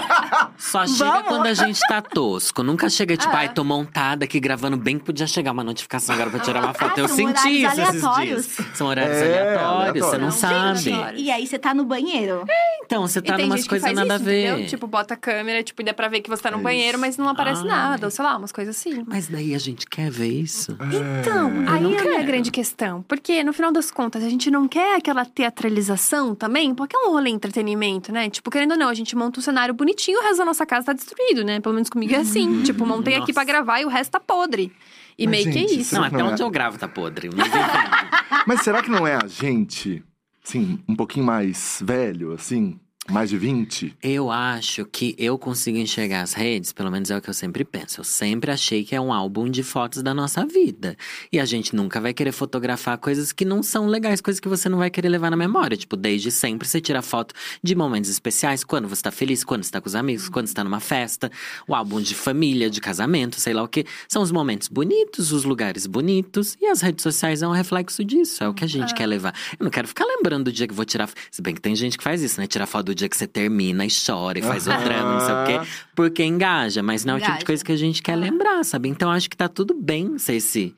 Só 0.59 0.87
chega 0.87 1.23
quando 1.23 1.47
a 1.47 1.55
gente 1.55 1.81
tá 1.89 2.03
tosco. 2.03 2.63
Nunca 2.63 2.90
chega, 2.91 3.17
tipo, 3.17 3.33
É. 3.35 3.39
ai, 3.39 3.49
tô 3.55 3.65
montada 3.65 4.25
aqui 4.25 4.39
gravando 4.41 4.77
bem, 4.77 4.99
podia 4.99 5.27
chegar 5.27 5.53
uma 5.53 5.65
notificação 5.65 6.15
agora 6.15 6.31
pra 6.31 6.41
tirar 6.41 6.63
uma 6.63 6.75
foto. 6.75 6.95
Ah, 6.99 7.01
eu 7.01 7.09
senti 7.09 7.63
isso 7.63 7.67
esses 7.81 8.05
aleatórios. 8.05 8.47
dias. 8.57 8.67
São 8.75 8.87
horários 8.89 9.17
É, 9.17 9.41
aleatórios, 9.41 10.07
você 10.07 10.19
não 10.19 10.29
aleatórios. 10.29 10.35
sabe. 10.37 10.79
Gente, 10.81 11.23
E 11.23 11.31
aí 11.31 11.47
você 11.47 11.59
tá 11.59 11.73
no 11.73 11.85
banheiro. 11.85 12.45
Então, 12.85 13.03
você 13.07 13.23
tá 13.23 13.39
numas 13.39 13.67
coisas 13.67 13.93
nada 13.93 14.05
isso, 14.07 14.13
a 14.15 14.19
ver. 14.19 14.47
entendeu? 14.49 14.67
Tipo, 14.69 14.87
bota 14.87 15.15
a 15.15 15.17
câmera, 15.17 15.63
tipo, 15.63 15.81
e 15.81 15.85
dá 15.85 15.95
pra 15.95 16.09
ver 16.09 16.21
que 16.21 16.29
você 16.29 16.43
tá 16.43 16.51
no 16.51 16.59
É 16.59 16.63
banheiro, 16.63 16.99
mas 16.99 17.17
não 17.17 17.29
aparece 17.29 17.63
Ai. 17.63 17.69
nada. 17.69 18.07
Ou 18.07 18.11
sei 18.11 18.25
lá, 18.25 18.37
umas 18.37 18.51
coisas 18.53 18.77
assim. 18.77 19.05
Mas 19.07 19.29
daí 19.29 19.55
a 19.55 19.59
gente 19.59 19.87
quer 19.87 20.11
ver 20.11 20.29
isso. 20.29 20.77
Então, 21.21 21.49
É. 21.67 21.71
aí 21.71 21.81
não 21.83 21.93
é 21.95 22.19
a 22.19 22.23
grande 22.23 22.51
questão. 22.51 23.03
Porque, 23.07 23.45
no 23.45 23.53
final 23.53 23.71
das 23.73 23.91
contas, 23.91 24.25
a 24.25 24.29
gente 24.29 24.51
não 24.51 24.67
quer 24.67 24.97
aquela 24.97 25.25
teatralização 25.25 26.35
também, 26.35 26.75
porque 26.75 26.97
é 26.97 27.01
um 27.01 27.13
rolê 27.13 27.31
entretenimento, 27.31 28.13
né? 28.13 28.29
Tipo, 28.29 28.51
querendo 28.51 28.73
ou 28.73 28.77
não, 28.79 28.89
a 28.89 28.95
gente 28.95 29.15
monta 29.15 29.39
um 29.39 29.43
cenário 29.43 29.73
bonitinho, 29.75 30.19
o 30.19 30.23
resto 30.23 30.39
da 30.39 30.45
nossa 30.45 30.67
casa 30.67 30.87
tá 30.87 30.93
destruído, 30.93 31.45
né? 31.45 31.61
Pelo 31.61 31.75
menos 31.75 31.89
comigo 31.89 32.13
é 32.15 32.19
assim. 32.19 32.63
tipo, 32.63 32.80
montei 32.87 33.15
aqui 33.15 33.21
Nossa. 33.21 33.33
pra 33.35 33.45
gravar 33.45 33.81
e 33.81 33.85
o 33.85 33.89
resto 33.89 34.13
tá 34.13 34.21
podre. 34.21 34.73
E 35.19 35.27
Mas, 35.27 35.31
meio 35.31 35.45
que 35.53 35.59
é 35.59 35.69
gente, 35.69 35.81
isso. 35.81 35.95
Não, 35.95 36.03
Não 36.03 36.09
até 36.09 36.21
é. 36.21 36.25
onde 36.25 36.43
eu 36.43 36.51
gravo 36.51 36.79
tá 36.79 36.89
podre. 36.89 37.29
Mas 38.47 38.63
será 38.63 38.83
que 38.83 38.91
não 38.91 39.07
é 39.07 39.17
a 39.17 39.27
gente, 39.27 40.03
assim, 40.45 40.79
um 40.89 40.97
pouquinho 40.97 41.27
mais 41.27 41.81
velho, 41.85 42.33
assim? 42.33 42.79
Mais 43.09 43.31
de 43.31 43.39
20? 43.39 43.97
Eu 44.03 44.31
acho 44.31 44.85
que 44.85 45.17
eu 45.19 45.37
consigo 45.39 45.79
enxergar 45.79 46.23
as 46.23 46.33
redes, 46.33 46.73
pelo 46.73 46.91
menos 46.91 47.11
é 47.11 47.17
o 47.17 47.21
que 47.21 47.29
eu 47.29 47.35
sempre 47.35 47.65
penso. 47.65 48.01
Eu 48.01 48.05
sempre 48.05 48.51
achei 48.53 48.85
que 48.85 48.95
é 48.95 49.01
um 49.01 49.13
álbum 49.13 49.51
de 49.51 49.63
fotos 49.63 50.03
da 50.03 50.15
nossa 50.15 50.47
vida. 50.47 50.97
E 51.33 51.41
a 51.41 51.45
gente 51.45 51.75
nunca 51.75 52.01
vai 52.01 52.15
querer 52.15 52.31
fotografar 52.31 52.99
coisas 52.99 53.33
que 53.33 53.45
não 53.45 53.63
são 53.63 53.87
legais, 53.87 54.21
coisas 54.21 54.39
que 54.39 54.49
você 54.49 54.69
não 54.69 54.79
vai 54.79 54.91
querer 54.91 55.09
levar 55.09 55.31
na 55.31 55.37
memória. 55.37 55.77
Tipo, 55.77 55.97
desde 55.97 56.31
sempre 56.31 56.69
você 56.69 56.81
tira 56.81 57.03
foto 57.03 57.35
de 57.63 57.75
momentos 57.75 58.09
especiais, 58.11 58.63
quando 58.63 58.89
você 58.89 59.03
tá 59.03 59.11
feliz, 59.11 59.43
quando 59.43 59.65
você 59.65 59.73
tá 59.73 59.81
com 59.81 59.89
os 59.89 59.95
amigos, 59.97 60.29
quando 60.29 60.47
você 60.47 60.55
tá 60.55 60.63
numa 60.63 60.81
festa, 60.81 61.33
o 61.67 61.75
álbum 61.75 62.01
de 62.01 62.15
família, 62.15 62.71
de 62.71 62.81
casamento, 62.81 63.41
sei 63.41 63.55
lá 63.55 63.63
o 63.63 63.69
quê. 63.69 63.85
São 64.09 64.23
os 64.23 64.31
momentos 64.31 64.69
bonitos, 64.69 65.33
os 65.33 65.43
lugares 65.43 65.85
bonitos. 65.87 66.57
E 66.61 66.67
as 66.67 66.81
redes 66.81 67.03
sociais 67.03 67.43
é 67.43 67.49
um 67.49 67.53
reflexo 67.53 68.05
disso. 68.05 68.45
É 68.45 68.49
o 68.49 68.55
que 68.55 68.63
a 68.63 68.69
gente 68.69 68.95
quer 68.95 69.07
levar. 69.07 69.35
Eu 69.59 69.65
não 69.65 69.71
quero 69.71 69.89
ficar 69.89 70.05
lembrando 70.05 70.45
do 70.45 70.53
dia 70.53 70.69
que 70.69 70.75
vou 70.75 70.85
tirar. 70.85 71.11
Se 71.31 71.43
bem 71.43 71.55
que 71.55 71.61
tem 71.61 71.75
gente 71.75 71.99
que 71.99 72.05
faz 72.05 72.23
isso, 72.23 72.41
né? 72.41 72.47
Tirar 72.47 72.67
foto 72.67 72.87
do 72.87 73.00
dia 73.01 73.09
que 73.09 73.17
você 73.17 73.27
termina 73.27 73.85
e 73.85 73.89
chora 73.91 74.39
e 74.39 74.43
faz 74.43 74.67
o 74.67 74.71
drama, 74.71 75.13
não 75.15 75.21
sei 75.21 75.35
o 75.35 75.45
quê. 75.65 75.71
Porque 75.95 76.23
engaja, 76.25 76.83
mas 76.83 77.05
não 77.05 77.15
é 77.15 77.19
o 77.19 77.21
tipo 77.21 77.39
de 77.39 77.45
coisa 77.45 77.65
que 77.65 77.73
a 77.73 77.77
gente 77.77 78.03
quer 78.03 78.17
lembrar, 78.17 78.65
sabe? 78.65 78.89
Então 78.89 79.11
acho 79.11 79.29
que 79.29 79.37
tá 79.37 79.49
tudo 79.49 79.75
bem 79.75 80.17
ser 80.19 80.35
esse. 80.37 80.75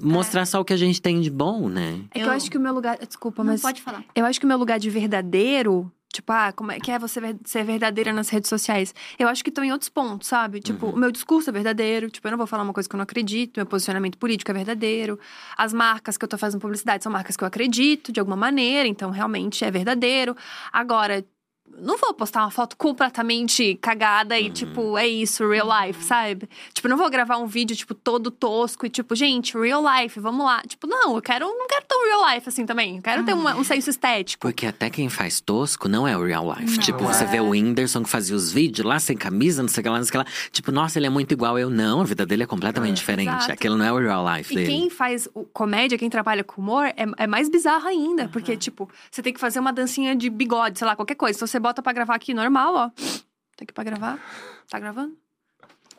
Mostrar 0.00 0.46
só 0.46 0.60
o 0.60 0.64
que 0.64 0.72
a 0.72 0.76
gente 0.76 1.02
tem 1.02 1.20
de 1.20 1.30
bom, 1.30 1.68
né? 1.68 2.00
É 2.12 2.18
que 2.18 2.20
eu 2.24 2.26
Eu- 2.28 2.32
acho 2.32 2.50
que 2.50 2.56
o 2.56 2.60
meu 2.60 2.72
lugar. 2.72 2.96
Desculpa, 3.06 3.44
Não 3.44 3.52
mas. 3.52 3.60
pode 3.60 3.82
falar. 3.82 4.02
Eu 4.14 4.24
acho 4.24 4.40
que 4.40 4.46
o 4.46 4.48
meu 4.48 4.56
lugar 4.58 4.78
de 4.78 4.88
verdadeiro. 4.88 5.90
Tipo, 6.14 6.30
ah, 6.30 6.52
como 6.52 6.70
é 6.70 6.78
que 6.78 6.90
é 6.90 6.98
você 6.98 7.18
ver- 7.22 7.36
ser 7.42 7.64
verdadeira 7.64 8.12
nas 8.12 8.28
redes 8.28 8.48
sociais? 8.50 8.94
Eu 9.18 9.28
acho 9.28 9.42
que 9.42 9.48
estão 9.48 9.64
em 9.64 9.72
outros 9.72 9.88
pontos, 9.88 10.28
sabe? 10.28 10.60
Tipo, 10.60 10.88
o 10.90 10.96
meu 10.96 11.10
discurso 11.10 11.48
é 11.48 11.52
verdadeiro. 11.54 12.10
Tipo, 12.10 12.26
eu 12.26 12.32
não 12.32 12.36
vou 12.38 12.46
falar 12.46 12.62
uma 12.64 12.72
coisa 12.74 12.86
que 12.86 12.94
eu 12.94 12.98
não 12.98 13.02
acredito. 13.04 13.56
Meu 13.56 13.64
posicionamento 13.64 14.18
político 14.18 14.50
é 14.50 14.54
verdadeiro. 14.54 15.18
As 15.56 15.72
marcas 15.72 16.18
que 16.18 16.24
eu 16.24 16.28
tô 16.28 16.36
fazendo 16.36 16.60
publicidade 16.60 17.02
são 17.02 17.10
marcas 17.10 17.34
que 17.34 17.42
eu 17.44 17.48
acredito 17.48 18.12
de 18.12 18.20
alguma 18.20 18.36
maneira. 18.36 18.86
Então, 18.86 19.10
realmente 19.10 19.64
é 19.64 19.70
verdadeiro. 19.70 20.36
Agora, 20.70 21.24
não 21.78 21.96
vou 21.96 22.12
postar 22.14 22.42
uma 22.42 22.50
foto 22.50 22.76
completamente 22.76 23.76
cagada 23.80 24.38
e, 24.38 24.50
tipo, 24.50 24.96
é 24.96 25.06
isso, 25.06 25.48
real 25.48 25.66
life, 25.84 26.04
sabe? 26.04 26.48
Tipo, 26.72 26.86
não 26.86 26.96
vou 26.96 27.08
gravar 27.10 27.38
um 27.38 27.46
vídeo, 27.46 27.74
tipo, 27.74 27.94
todo 27.94 28.30
tosco 28.30 28.86
e, 28.86 28.90
tipo, 28.90 29.14
gente, 29.16 29.56
real 29.58 29.82
life, 29.82 30.20
vamos 30.20 30.44
lá. 30.44 30.62
Tipo, 30.66 30.86
não, 30.86 31.16
eu 31.16 31.22
quero, 31.22 31.46
não 31.46 31.66
quero 31.66 31.84
tão 31.88 32.04
real 32.06 32.34
life 32.34 32.48
assim 32.48 32.64
também. 32.66 32.96
Eu 32.96 33.02
quero 33.02 33.24
ter 33.24 33.32
uma- 33.32 33.56
um 33.56 33.64
senso 33.64 33.90
estético. 33.90 34.40
Porque 34.42 34.66
até 34.66 34.90
quem 34.90 35.08
faz 35.08 35.40
tosco 35.40 35.88
não 35.88 36.06
é 36.06 36.16
o 36.16 36.24
real 36.24 36.46
life. 36.52 36.76
Não 36.76 36.82
tipo, 36.82 37.02
é. 37.04 37.06
você 37.12 37.24
vê 37.24 37.40
o 37.40 37.48
Whindersson 37.50 38.02
que 38.02 38.10
fazia 38.10 38.36
os 38.36 38.52
vídeos 38.52 38.86
lá 38.86 38.98
sem 39.00 39.16
camisa, 39.16 39.62
não 39.62 39.68
sei 39.68 39.80
o 39.80 39.84
que 39.84 39.88
lá, 39.88 39.96
não 39.96 40.04
sei 40.04 40.08
o 40.10 40.12
que 40.12 40.18
lá. 40.18 40.26
Tipo, 40.52 40.70
nossa, 40.72 40.98
ele 40.98 41.06
é 41.06 41.10
muito 41.10 41.32
igual 41.32 41.58
eu. 41.58 41.68
Não, 41.70 42.00
a 42.00 42.04
vida 42.04 42.24
dele 42.26 42.42
é 42.42 42.46
completamente 42.46 42.96
diferente. 42.98 43.28
Exato. 43.28 43.52
Aquilo 43.52 43.76
não 43.76 43.84
é 43.84 43.92
o 43.92 43.98
real 43.98 44.24
life 44.36 44.52
E 44.52 44.56
dele. 44.56 44.66
quem 44.68 44.90
faz 44.90 45.28
comédia, 45.52 45.96
quem 45.98 46.10
trabalha 46.10 46.44
com 46.44 46.60
humor, 46.60 46.86
é, 46.86 46.94
é 47.16 47.26
mais 47.26 47.48
bizarro 47.48 47.88
ainda. 47.88 48.28
Porque, 48.28 48.56
tipo, 48.56 48.88
você 49.10 49.22
tem 49.22 49.32
que 49.32 49.40
fazer 49.40 49.58
uma 49.58 49.72
dancinha 49.72 50.14
de 50.14 50.28
bigode, 50.30 50.78
sei 50.78 50.86
lá, 50.86 50.94
qualquer 50.94 51.14
coisa. 51.14 51.38
Se 51.38 51.40
você 51.52 51.60
bota 51.60 51.82
pra 51.82 51.92
gravar 51.92 52.14
aqui 52.14 52.34
normal, 52.34 52.74
ó. 52.74 52.90
Tem 53.56 53.66
que 53.66 53.72
ir 53.72 53.74
pra 53.74 53.84
gravar. 53.84 54.18
Tá 54.68 54.78
gravando? 54.78 55.16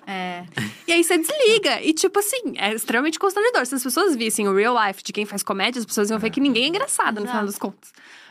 É. 0.06 0.46
E 0.88 0.92
aí 0.92 1.04
você 1.04 1.18
desliga. 1.18 1.82
E, 1.82 1.94
tipo 1.94 2.20
assim, 2.20 2.56
é 2.58 2.74
extremamente 2.74 3.18
constrangedor. 3.18 3.66
Se 3.66 3.76
as 3.76 3.84
pessoas 3.84 4.16
vissem 4.16 4.48
o 4.48 4.56
real 4.56 4.76
life 4.86 5.02
de 5.04 5.14
quem 5.14 5.26
faz 5.26 5.44
comédia, 5.44 5.80
as 5.80 5.86
pessoas 5.86 6.10
iam 6.10 6.20
ver 6.20 6.30
que 6.30 6.42
ninguém 6.42 6.66
é 6.66 6.68
engraçado 6.68 7.22
no 7.22 7.28
final 7.28 7.44
Exato. 7.44 7.46
das 7.46 7.58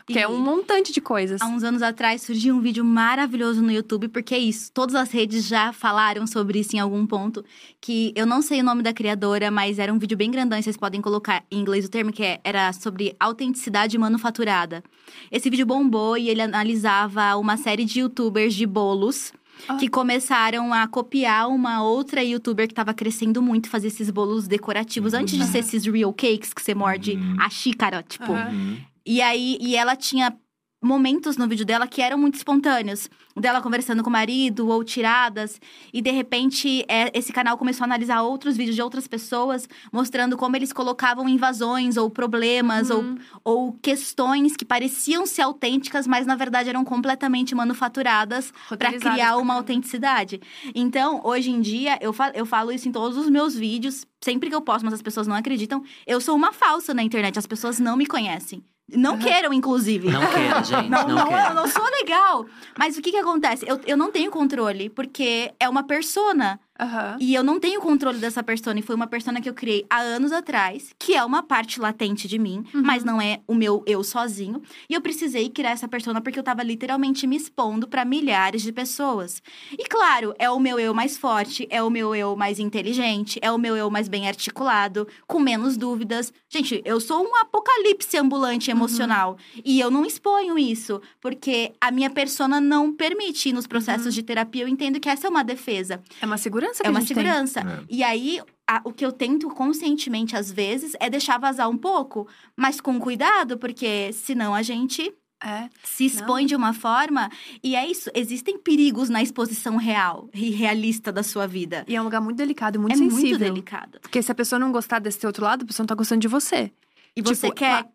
Porque 0.05 0.19
é 0.19 0.23
E- 0.23 0.25
um 0.27 0.37
montante 0.39 0.91
de 0.91 0.99
coisas. 0.99 1.41
Há 1.41 1.47
uns 1.47 1.63
anos 1.63 1.81
atrás 1.81 2.21
surgiu 2.21 2.55
um 2.55 2.59
vídeo 2.61 2.83
maravilhoso 2.83 3.61
no 3.61 3.71
YouTube, 3.71 4.07
porque 4.09 4.35
é 4.35 4.37
isso. 4.39 4.71
Todas 4.73 4.95
as 4.95 5.11
redes 5.11 5.45
já 5.47 5.71
falaram 5.71 6.27
sobre 6.27 6.59
isso 6.59 6.75
em 6.75 6.79
algum 6.79 7.05
ponto. 7.05 7.43
Que 7.79 8.11
eu 8.15 8.25
não 8.25 8.41
sei 8.41 8.59
o 8.61 8.63
nome 8.63 8.83
da 8.83 8.91
criadora, 8.93 9.49
mas 9.49 9.79
era 9.79 9.93
um 9.93 9.97
vídeo 9.97 10.17
bem 10.17 10.29
grandão, 10.29 10.61
vocês 10.61 10.75
podem 10.77 10.99
colocar 11.01 11.43
em 11.49 11.59
inglês 11.59 11.85
o 11.85 11.89
termo, 11.89 12.11
que 12.11 12.23
é- 12.23 12.39
era 12.43 12.71
sobre 12.73 13.15
autenticidade 13.19 13.97
manufaturada. 13.97 14.83
Esse 15.31 15.49
vídeo 15.49 15.65
bombou 15.65 16.17
e 16.17 16.29
ele 16.29 16.41
analisava 16.41 17.35
uma 17.37 17.55
série 17.57 17.85
de 17.85 17.99
youtubers 18.01 18.53
de 18.53 18.65
bolos. 18.65 19.31
Ah. 19.69 19.75
Que 19.75 19.87
começaram 19.87 20.73
a 20.73 20.87
copiar 20.87 21.47
uma 21.47 21.83
outra 21.83 22.23
youtuber 22.23 22.67
que 22.67 22.73
tava 22.73 22.91
crescendo 22.93 23.39
muito, 23.41 23.69
fazer 23.69 23.87
esses 23.87 24.09
bolos 24.09 24.47
decorativos. 24.47 25.13
Antes 25.13 25.37
de 25.37 25.45
ser 25.45 25.59
esses 25.59 25.85
real 25.85 26.11
cakes 26.11 26.51
que 26.53 26.61
você 26.61 26.73
morde 26.73 27.17
a 27.39 27.49
xícara, 27.49 28.03
tipo. 28.03 28.31
Uhum. 28.33 28.77
E 29.05 29.21
aí, 29.21 29.57
e 29.59 29.75
ela 29.75 29.95
tinha 29.95 30.37
momentos 30.83 31.37
no 31.37 31.47
vídeo 31.47 31.65
dela 31.65 31.87
que 31.87 32.01
eram 32.01 32.17
muito 32.17 32.35
espontâneos. 32.35 33.09
Dela 33.37 33.61
conversando 33.61 34.03
com 34.03 34.09
o 34.09 34.13
marido, 34.13 34.67
ou 34.67 34.83
tiradas. 34.83 35.59
E 35.93 36.01
de 36.01 36.11
repente, 36.11 36.85
é, 36.89 37.09
esse 37.17 37.31
canal 37.31 37.57
começou 37.57 37.83
a 37.83 37.87
analisar 37.87 38.21
outros 38.21 38.57
vídeos 38.57 38.75
de 38.75 38.81
outras 38.81 39.07
pessoas, 39.07 39.67
mostrando 39.91 40.35
como 40.37 40.55
eles 40.55 40.73
colocavam 40.73 41.27
invasões, 41.27 41.95
ou 41.95 42.09
problemas, 42.09 42.89
Uhum. 42.89 43.17
ou, 43.43 43.55
ou 43.67 43.73
questões 43.81 44.55
que 44.57 44.65
pareciam 44.65 45.25
ser 45.25 45.43
autênticas, 45.43 46.05
mas 46.05 46.27
na 46.27 46.35
verdade 46.35 46.69
eram 46.69 46.83
completamente 46.83 47.55
manufaturadas 47.55 48.53
para 48.77 48.91
criar 49.13 49.37
uma 49.37 49.53
autenticidade. 49.55 50.41
Então, 50.75 51.21
hoje 51.23 51.49
em 51.49 51.61
dia, 51.61 51.97
eu, 52.01 52.11
fa 52.11 52.31
eu 52.35 52.45
falo 52.45 52.71
isso 52.71 52.87
em 52.89 52.91
todos 52.91 53.17
os 53.17 53.29
meus 53.29 53.55
vídeos, 53.55 54.05
sempre 54.21 54.49
que 54.49 54.55
eu 54.55 54.61
posto, 54.61 54.83
mas 54.83 54.93
as 54.93 55.01
pessoas 55.01 55.27
não 55.27 55.35
acreditam. 55.35 55.81
Eu 56.05 56.19
sou 56.19 56.35
uma 56.35 56.51
falsa 56.51 56.93
na 56.93 57.01
internet, 57.01 57.39
as 57.39 57.47
pessoas 57.47 57.79
não 57.79 57.95
me 57.95 58.05
conhecem. 58.05 58.61
Não 58.95 59.17
queiram, 59.17 59.53
inclusive. 59.53 60.09
Não 60.09 60.25
queira, 60.27 60.63
gente. 60.63 60.89
Não, 60.93 61.07
não, 61.07 61.15
não, 61.15 61.47
eu 61.47 61.53
não 61.53 61.67
sou 61.67 61.83
legal. 61.99 62.45
Mas 62.77 62.97
o 62.97 63.01
que 63.01 63.11
que 63.11 63.17
acontece? 63.17 63.65
Eu, 63.67 63.79
eu 63.85 63.97
não 63.97 64.11
tenho 64.11 64.29
controle, 64.29 64.89
porque 64.89 65.53
é 65.59 65.67
uma 65.67 65.83
persona. 65.83 66.59
Aham. 66.83 67.17
E 67.19 67.33
eu 67.33 67.43
não 67.43 67.59
tenho 67.59 67.79
controle 67.79 68.17
dessa 68.19 68.43
persona. 68.43 68.79
E 68.79 68.83
foi 68.83 68.95
uma 68.95 69.07
persona 69.07 69.39
que 69.39 69.47
eu 69.49 69.53
criei 69.53 69.85
há 69.89 69.99
anos 70.01 70.31
atrás, 70.31 70.89
que 70.99 71.15
é 71.15 71.23
uma 71.23 71.41
parte 71.41 71.79
latente 71.79 72.27
de 72.27 72.37
mim, 72.37 72.63
Uhum. 72.73 72.81
mas 72.83 73.03
não 73.03 73.21
é 73.21 73.39
o 73.47 73.53
meu 73.55 73.83
eu 73.85 74.03
sozinho. 74.03 74.61
E 74.89 74.93
eu 74.93 75.01
precisei 75.01 75.49
criar 75.49 75.71
essa 75.71 75.87
persona 75.87 76.19
porque 76.21 76.37
eu 76.39 76.43
tava 76.43 76.63
literalmente 76.63 77.25
me 77.25 77.35
expondo 77.37 77.87
pra 77.87 78.03
milhares 78.03 78.61
de 78.61 78.71
pessoas. 78.71 79.41
E 79.71 79.85
claro, 79.85 80.33
é 80.37 80.49
o 80.49 80.59
meu 80.59 80.79
eu 80.79 80.93
mais 80.93 81.17
forte, 81.17 81.67
é 81.69 81.81
o 81.81 81.89
meu 81.89 82.13
eu 82.15 82.35
mais 82.35 82.59
inteligente, 82.59 83.39
é 83.41 83.51
o 83.51 83.57
meu 83.57 83.77
eu 83.77 83.89
mais 83.89 84.07
bem 84.07 84.27
articulado, 84.27 85.07
com 85.27 85.39
menos 85.39 85.77
dúvidas. 85.77 86.33
Gente, 86.49 86.81
eu 86.85 86.99
sou 86.99 87.23
um 87.23 87.35
apocalipse 87.37 88.17
ambulante 88.17 88.69
emocional. 88.71 89.37
E 89.63 89.79
eu 89.79 89.89
não 89.89 90.05
exponho 90.05 90.57
isso, 90.57 91.01
porque 91.21 91.71
a 91.79 91.91
minha 91.91 92.09
persona 92.09 92.59
não 92.59 92.91
permite. 92.91 93.49
E 93.49 93.53
nos 93.53 93.67
processos 93.67 94.13
de 94.13 94.23
terapia, 94.23 94.63
eu 94.63 94.67
entendo 94.67 94.99
que 94.99 95.09
essa 95.09 95.27
é 95.27 95.29
uma 95.29 95.43
defesa. 95.43 96.01
É 96.21 96.25
uma 96.25 96.37
segurança 96.37 96.72
que 96.81 96.87
É 96.87 96.89
a 96.89 96.91
uma 96.91 97.01
segurança. 97.01 97.59
É. 97.59 97.83
E 97.89 98.03
aí, 98.03 98.39
a- 98.67 98.81
o 98.83 98.91
que 98.93 99.05
eu 99.05 99.11
tento 99.11 99.47
conscientemente, 99.49 100.35
às 100.35 100.51
vezes, 100.51 100.93
é 100.99 101.09
deixar 101.09 101.37
vazar 101.37 101.69
um 101.69 101.77
pouco, 101.77 102.27
mas 102.55 102.79
com 102.81 102.99
cuidado, 102.99 103.57
porque 103.57 104.11
senão 104.13 104.55
a 104.55 104.61
gente 104.61 105.13
É. 105.43 105.69
se 105.83 106.05
expõe 106.05 106.45
de 106.45 106.55
uma 106.55 106.71
forma. 106.73 107.29
E 107.61 107.75
é 107.75 107.85
isso, 107.85 108.09
existem 108.15 108.57
perigos 108.57 109.09
na 109.09 109.21
exposição 109.21 109.75
real 109.75 110.29
e 110.33 110.49
realista 110.51 111.11
da 111.11 111.21
sua 111.21 111.45
vida. 111.45 111.83
E 111.87 111.95
é 111.95 112.01
um 112.01 112.05
lugar 112.05 112.21
muito 112.21 112.37
delicado, 112.37 112.79
muito 112.79 112.93
é 112.93 112.97
sensível. 112.97 113.19
muito 113.31 113.39
delicado. 113.39 113.99
Porque 114.01 114.21
se 114.21 114.31
a 114.31 114.35
pessoa 114.35 114.57
não 114.57 114.71
gostar 114.71 114.99
desse 114.99 115.25
outro 115.27 115.43
lado, 115.43 115.63
a 115.63 115.65
pessoa 115.67 115.83
não 115.83 115.87
tá 115.89 115.95
gostando 115.95 116.21
de 116.21 116.27
você. 116.29 116.71
E 117.15 117.21
você 117.21 117.47
Tipo, 117.47 117.55
quer. 117.59 117.85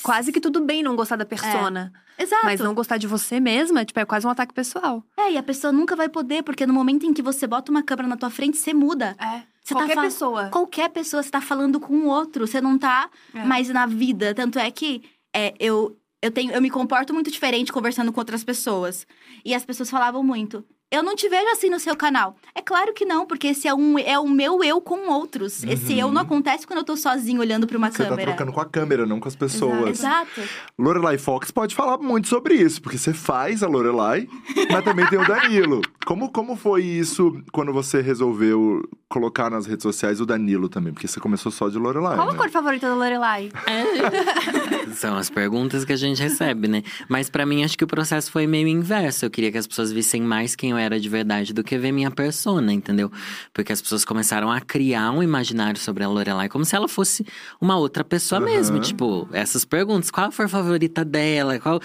Quase 0.00 0.30
que 0.32 0.40
tudo 0.40 0.64
bem 0.64 0.80
não 0.80 0.94
gostar 0.94 1.16
da 1.16 1.24
persona. 1.26 1.92
Exato. 2.18 2.44
Mas 2.44 2.60
não 2.60 2.74
gostar 2.74 2.96
de 2.98 3.06
você 3.06 3.40
mesma, 3.40 3.84
tipo, 3.84 3.98
é 3.98 4.04
quase 4.04 4.26
um 4.26 4.30
ataque 4.30 4.52
pessoal. 4.54 5.02
É, 5.16 5.32
e 5.32 5.36
a 5.38 5.42
pessoa 5.42 5.72
nunca 5.72 5.96
vai 5.96 6.08
poder, 6.08 6.42
porque 6.42 6.66
no 6.66 6.74
momento 6.74 7.04
em 7.06 7.12
que 7.12 7.22
você 7.22 7.46
bota 7.46 7.70
uma 7.70 7.82
câmera 7.82 8.08
na 8.08 8.16
tua 8.16 8.30
frente, 8.30 8.56
você 8.56 8.72
muda. 8.74 9.16
É. 9.18 9.42
Você 9.64 9.74
tá 9.74 9.80
Qualquer 9.80 9.94
fal- 9.94 10.04
pessoa. 10.04 10.48
Qualquer 10.48 10.88
pessoa, 10.90 11.22
você 11.22 11.30
tá 11.30 11.40
falando 11.40 11.78
com 11.80 11.94
o 11.94 12.06
outro, 12.06 12.46
você 12.46 12.60
não 12.60 12.76
tá 12.78 13.08
É. 13.34 13.44
mais 13.44 13.68
na 13.68 13.86
vida. 13.86 14.34
Tanto 14.34 14.58
é 14.58 14.70
que 14.70 15.02
é, 15.34 15.54
eu, 15.58 15.96
eu, 16.20 16.30
tenho, 16.30 16.52
eu 16.52 16.60
me 16.60 16.68
comporto 16.70 17.14
muito 17.14 17.30
diferente 17.30 17.72
conversando 17.72 18.12
com 18.12 18.20
outras 18.20 18.42
pessoas. 18.44 19.06
E 19.44 19.54
as 19.54 19.64
pessoas 19.64 19.88
falavam 19.88 20.22
muito. 20.22 20.64
Eu 20.92 21.02
não 21.02 21.16
te 21.16 21.26
vejo 21.28 21.48
assim 21.48 21.70
no 21.70 21.80
seu 21.80 21.96
canal. 21.96 22.36
É 22.54 22.60
claro 22.60 22.92
que 22.92 23.04
não, 23.06 23.26
porque 23.26 23.48
esse 23.48 23.66
é, 23.66 23.74
um, 23.74 23.98
é 23.98 24.18
o 24.18 24.28
meu 24.28 24.62
eu 24.62 24.78
com 24.80 25.10
outros. 25.10 25.64
Esse 25.64 25.98
eu 25.98 26.12
não 26.12 26.20
acontece 26.20 26.66
quando 26.66 26.80
eu 26.80 26.84
tô 26.84 26.96
sozinho 26.96 27.40
olhando 27.40 27.66
pra 27.66 27.78
uma 27.78 27.90
Você 27.90 28.02
tá 28.02 28.10
câmera. 28.10 28.28
trocando 28.32 28.52
com 28.52 28.60
a 28.60 28.64
câmera, 28.66 29.06
não 29.06 29.18
com 29.18 29.26
as 29.26 29.34
pessoas. 29.34 29.98
Exato. 30.00 30.40
Lorelai 30.78 31.16
Fox 31.16 31.50
pode 31.50 31.74
falar 31.74 31.96
muito 31.96 32.28
sobre 32.28 32.54
isso, 32.54 32.80
porque 32.82 32.98
você 32.98 33.14
faz 33.14 33.62
a 33.62 33.66
Lorelai, 33.68 34.28
mas 34.70 34.84
também 34.84 35.06
tem 35.08 35.18
o 35.18 35.26
Danilo. 35.26 35.80
Como, 36.04 36.30
como 36.30 36.56
foi 36.56 36.84
isso 36.84 37.40
quando 37.52 37.72
você 37.72 38.02
resolveu 38.02 38.82
colocar 39.08 39.48
nas 39.50 39.66
redes 39.66 39.82
sociais 39.82 40.20
o 40.20 40.26
Danilo 40.26 40.68
também? 40.68 40.92
Porque 40.92 41.08
você 41.08 41.18
começou 41.20 41.50
só 41.50 41.68
de 41.70 41.78
Lorelai, 41.78 42.16
Qual 42.16 42.28
a 42.28 42.32
né? 42.32 42.38
cor 42.38 42.50
favorita 42.50 42.88
da 42.88 42.94
Lorelai? 42.94 43.50
São 44.94 45.16
as 45.16 45.30
perguntas 45.30 45.84
que 45.84 45.92
a 45.92 45.96
gente 45.96 46.20
recebe, 46.22 46.68
né? 46.68 46.82
Mas 47.08 47.30
pra 47.30 47.46
mim, 47.46 47.64
acho 47.64 47.78
que 47.78 47.84
o 47.84 47.86
processo 47.86 48.30
foi 48.30 48.46
meio 48.46 48.68
inverso. 48.68 49.24
Eu 49.24 49.30
queria 49.30 49.50
que 49.50 49.58
as 49.58 49.66
pessoas 49.66 49.90
vissem 49.92 50.20
mais 50.22 50.54
quem 50.54 50.70
eu 50.70 50.76
era 50.82 51.00
de 51.00 51.08
verdade 51.08 51.52
do 51.52 51.64
que 51.64 51.78
ver 51.78 51.92
minha 51.92 52.10
persona, 52.10 52.72
entendeu? 52.72 53.10
Porque 53.52 53.72
as 53.72 53.80
pessoas 53.80 54.04
começaram 54.04 54.50
a 54.50 54.60
criar 54.60 55.10
um 55.10 55.22
imaginário 55.22 55.78
sobre 55.80 56.04
a 56.04 56.08
Lorelai 56.08 56.48
como 56.48 56.64
se 56.64 56.74
ela 56.76 56.88
fosse 56.88 57.24
uma 57.60 57.76
outra 57.76 58.04
pessoa 58.04 58.40
Aham. 58.40 58.50
mesmo. 58.50 58.80
Tipo, 58.80 59.28
essas 59.32 59.64
perguntas. 59.64 60.10
Qual 60.10 60.30
foi 60.32 60.44
a 60.44 60.48
favorita 60.48 61.04
dela? 61.04 61.58
Qual, 61.58 61.80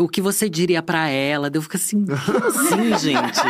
o 0.00 0.08
que 0.08 0.20
você 0.20 0.48
diria 0.48 0.82
pra 0.82 1.08
ela? 1.08 1.50
Eu 1.52 1.62
fico 1.62 1.76
assim, 1.76 2.04
como 2.04 2.44
assim, 2.46 2.98
gente? 2.98 3.40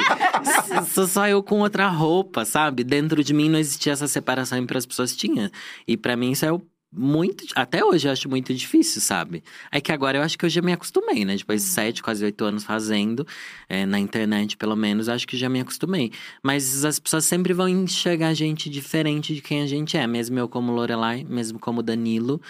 Sou 0.92 1.06
só 1.06 1.28
eu 1.28 1.42
com 1.42 1.60
outra 1.60 1.88
roupa, 1.88 2.44
sabe? 2.44 2.84
Dentro 2.84 3.22
de 3.22 3.32
mim 3.32 3.48
não 3.48 3.58
existia 3.58 3.92
essa 3.92 4.08
separação 4.08 4.58
e 4.58 4.66
para 4.66 4.78
as 4.78 4.86
pessoas 4.86 5.14
tinha. 5.16 5.50
E 5.86 5.96
pra 5.96 6.16
mim 6.16 6.32
isso 6.32 6.44
é 6.44 6.52
o 6.52 6.60
muito. 6.92 7.44
Até 7.54 7.84
hoje 7.84 8.08
eu 8.08 8.12
acho 8.12 8.28
muito 8.28 8.52
difícil, 8.54 9.00
sabe? 9.00 9.42
É 9.70 9.80
que 9.80 9.92
agora 9.92 10.18
eu 10.18 10.22
acho 10.22 10.38
que 10.38 10.44
eu 10.44 10.48
já 10.48 10.62
me 10.62 10.72
acostumei, 10.72 11.24
né? 11.24 11.36
Depois 11.36 11.62
de 11.62 11.68
sete, 11.68 12.02
quase 12.02 12.24
oito 12.24 12.44
anos 12.44 12.64
fazendo, 12.64 13.26
é, 13.68 13.84
na 13.84 13.98
internet 13.98 14.56
pelo 14.56 14.76
menos, 14.76 15.08
acho 15.08 15.26
que 15.26 15.36
já 15.36 15.48
me 15.48 15.60
acostumei. 15.60 16.12
Mas 16.42 16.84
as 16.84 16.98
pessoas 16.98 17.24
sempre 17.24 17.52
vão 17.52 17.68
enxergar 17.68 18.28
a 18.28 18.34
gente 18.34 18.70
diferente 18.70 19.34
de 19.34 19.42
quem 19.42 19.62
a 19.62 19.66
gente 19.66 19.96
é, 19.96 20.06
mesmo 20.06 20.38
eu 20.38 20.48
como 20.48 20.72
Lorelai, 20.72 21.24
mesmo 21.28 21.58
como 21.58 21.82
Danilo. 21.82 22.40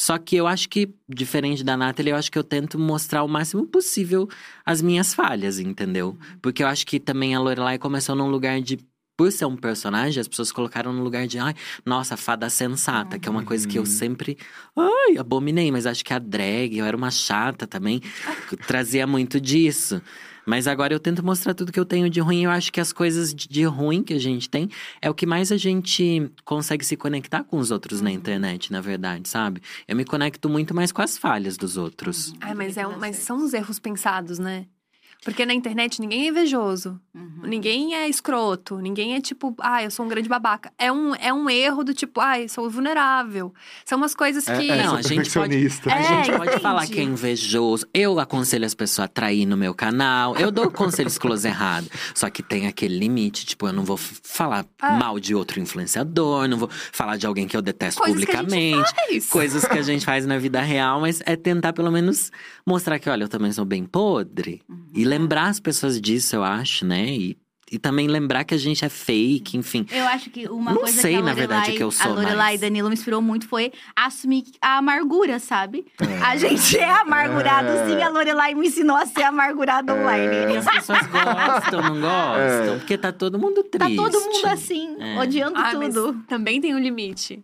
Só 0.00 0.16
que 0.16 0.34
eu 0.36 0.46
acho 0.46 0.68
que, 0.70 0.88
diferente 1.06 1.62
da 1.62 1.76
Nathalie, 1.76 2.12
eu 2.12 2.16
acho 2.16 2.32
que 2.32 2.38
eu 2.38 2.44
tento 2.44 2.78
mostrar 2.78 3.22
o 3.22 3.28
máximo 3.28 3.66
possível 3.66 4.26
as 4.64 4.80
minhas 4.80 5.12
falhas, 5.12 5.58
entendeu? 5.58 6.16
Porque 6.40 6.62
eu 6.62 6.68
acho 6.68 6.86
que 6.86 6.98
também 6.98 7.34
a 7.34 7.40
Lorelai 7.40 7.76
começou 7.76 8.14
num 8.14 8.30
lugar 8.30 8.62
de 8.62 8.78
por 9.20 9.30
ser 9.30 9.44
um 9.44 9.54
personagem, 9.54 10.18
as 10.18 10.26
pessoas 10.26 10.50
colocaram 10.50 10.94
no 10.94 11.02
lugar 11.02 11.26
de, 11.26 11.38
ai, 11.38 11.54
nossa, 11.84 12.16
fada 12.16 12.48
sensata, 12.48 13.18
que 13.18 13.28
é 13.28 13.30
uma 13.30 13.44
coisa 13.44 13.68
que 13.68 13.78
eu 13.78 13.84
sempre, 13.84 14.38
ai, 14.74 15.18
abominei, 15.18 15.70
mas 15.70 15.84
acho 15.84 16.02
que 16.02 16.14
a 16.14 16.18
drag, 16.18 16.78
eu 16.78 16.86
era 16.86 16.96
uma 16.96 17.10
chata 17.10 17.66
também, 17.66 18.00
trazia 18.66 19.06
muito 19.06 19.38
disso. 19.38 20.00
Mas 20.46 20.66
agora 20.66 20.94
eu 20.94 20.98
tento 20.98 21.22
mostrar 21.22 21.52
tudo 21.52 21.70
que 21.70 21.78
eu 21.78 21.84
tenho 21.84 22.08
de 22.08 22.18
ruim. 22.18 22.44
Eu 22.44 22.50
acho 22.50 22.72
que 22.72 22.80
as 22.80 22.94
coisas 22.94 23.34
de, 23.34 23.62
ruim 23.64 24.02
que 24.02 24.14
a 24.14 24.18
gente 24.18 24.48
tem 24.48 24.70
é 25.02 25.10
o 25.10 25.14
que 25.14 25.26
mais 25.26 25.52
a 25.52 25.58
gente 25.58 26.32
consegue 26.42 26.82
se 26.82 26.96
conectar 26.96 27.44
com 27.44 27.58
os 27.58 27.70
outros 27.70 28.00
na 28.00 28.10
internet, 28.10 28.72
na 28.72 28.80
verdade, 28.80 29.28
sabe? 29.28 29.60
Eu 29.86 29.94
me 29.94 30.04
conecto 30.04 30.48
muito 30.48 30.74
mais 30.74 30.92
com 30.92 31.02
as 31.02 31.18
falhas 31.18 31.58
dos 31.58 31.76
outros. 31.76 32.32
Ai, 32.40 32.54
mas, 32.54 32.78
é 32.78 32.86
um- 32.86 32.98
mas 32.98 33.16
são 33.16 33.44
os 33.44 33.52
erros 33.52 33.78
pensados, 33.78 34.38
né? 34.38 34.64
Porque 35.22 35.44
na 35.44 35.52
internet 35.52 36.00
ninguém 36.00 36.24
é 36.24 36.28
invejoso. 36.28 36.98
Uhum. 37.14 37.40
Ninguém 37.44 37.94
é 37.94 38.08
escroto. 38.08 38.78
Ninguém 38.78 39.14
é 39.14 39.20
tipo, 39.20 39.54
ah, 39.60 39.82
eu 39.84 39.90
sou 39.90 40.06
um 40.06 40.08
grande 40.08 40.28
babaca. 40.28 40.72
É 40.78 40.90
um, 40.90 41.14
é 41.14 41.30
um 41.32 41.50
erro 41.50 41.84
do 41.84 41.92
tipo, 41.92 42.20
ah, 42.20 42.40
eu 42.40 42.48
sou 42.48 42.70
vulnerável. 42.70 43.52
São 43.84 43.98
umas 43.98 44.14
coisas 44.14 44.48
É, 44.48 44.56
que. 44.58 44.70
é, 44.70 44.76
Não, 44.82 44.88
sou 44.90 44.96
a 44.98 45.02
gente 45.02 45.30
pode- 45.30 45.50
perfeccionista. 45.54 45.92
A 45.92 45.98
É, 45.98 46.02
gente 46.24 46.36
pode 46.36 46.48
entende? 46.48 46.62
falar 46.62 46.86
que 46.86 46.98
é 46.98 47.02
invejoso. 47.02 47.86
Eu 47.92 48.18
aconselho 48.18 48.64
as 48.64 48.72
pessoas 48.74 49.04
a 49.04 49.08
trair 49.08 49.44
no 49.44 49.56
meu 49.58 49.74
canal. 49.74 50.34
Eu 50.36 50.50
dou 50.50 50.70
conselhos 50.70 51.18
close 51.18 51.46
errado. 51.46 51.86
Só 52.14 52.30
que 52.30 52.42
tem 52.42 52.66
aquele 52.66 52.98
limite. 52.98 53.44
Tipo, 53.44 53.66
eu 53.68 53.72
não 53.74 53.84
vou 53.84 53.98
falar 53.98 54.64
Ah. 54.80 54.92
mal 54.92 55.20
de 55.20 55.34
outro 55.34 55.60
influenciador. 55.60 56.48
Não 56.48 56.56
vou 56.56 56.70
falar 56.92 57.18
de 57.18 57.26
alguém 57.26 57.46
que 57.46 57.56
eu 57.56 57.60
detesto 57.62 58.00
Coisas 58.00 58.24
que 58.24 58.30
a 58.30 58.36
gente 58.36 58.46
publicamente. 58.48 58.94
faz. 58.94 59.28
Coisas 59.28 59.64
que 59.66 59.78
a 59.78 59.82
gente 59.82 60.04
faz 60.06 60.24
na 60.24 60.38
vida 60.38 60.62
real. 60.62 60.98
Mas 61.00 61.20
é 61.26 61.36
tentar 61.36 61.74
pelo 61.74 61.90
menos 61.90 62.30
mostrar 62.66 62.98
que, 62.98 63.10
olha, 63.10 63.24
eu 63.24 63.28
também 63.28 63.52
sou 63.52 63.66
bem 63.66 63.84
podre. 63.84 64.62
E 64.94 65.09
lembrar 65.10 65.48
as 65.48 65.60
pessoas 65.60 66.00
disso, 66.00 66.36
eu 66.36 66.44
acho, 66.44 66.84
né? 66.86 67.04
E, 67.06 67.36
e 67.72 67.78
também 67.78 68.08
lembrar 68.08 68.42
que 68.42 68.52
a 68.52 68.58
gente 68.58 68.84
é 68.84 68.88
fake, 68.88 69.56
enfim. 69.56 69.86
Eu 69.92 70.04
acho 70.08 70.28
que 70.30 70.48
uma 70.48 70.72
Não 70.72 70.80
coisa 70.80 71.00
sei, 71.00 71.12
que 71.12 71.18
a 71.18 71.22
na 71.22 71.30
Lorelai, 71.30 71.46
verdade, 71.46 71.76
que 71.76 71.82
eu 71.84 71.90
sou 71.92 72.10
a 72.10 72.14
Lorelai 72.14 72.36
mais. 72.36 72.60
e 72.60 72.64
Danilo 72.64 72.88
me 72.88 72.94
inspirou 72.94 73.22
muito 73.22 73.46
foi 73.46 73.72
assumir 73.94 74.42
a 74.60 74.78
amargura, 74.78 75.38
sabe? 75.38 75.84
É. 76.00 76.20
A 76.24 76.36
gente 76.36 76.76
é 76.76 76.90
amargurado, 76.90 77.68
É. 77.68 77.86
sim. 77.86 78.02
A 78.02 78.08
Lorelai 78.08 78.54
me 78.54 78.66
ensinou 78.66 78.96
a 78.96 79.06
ser 79.06 79.22
amargurado 79.22 79.92
E 79.92 79.94
online. 79.94 80.56
as 80.56 80.64
pessoas 80.64 81.06
gostam, 81.06 81.82
não 81.82 82.00
gostam? 82.00 82.74
É. 82.74 82.76
Porque 82.78 82.98
tá 82.98 83.12
todo 83.12 83.38
mundo 83.38 83.62
Tá 83.62 83.78
triste. 83.86 83.96
todo 83.96 84.20
mundo 84.20 84.46
assim, 84.46 84.96
É. 84.98 85.20
odiando 85.20 85.56
Ah, 85.56 85.72
mas 85.76 85.94
tudo. 85.94 86.20
também 86.26 86.60
tem 86.60 86.74
um 86.74 86.78
limite. 86.80 87.40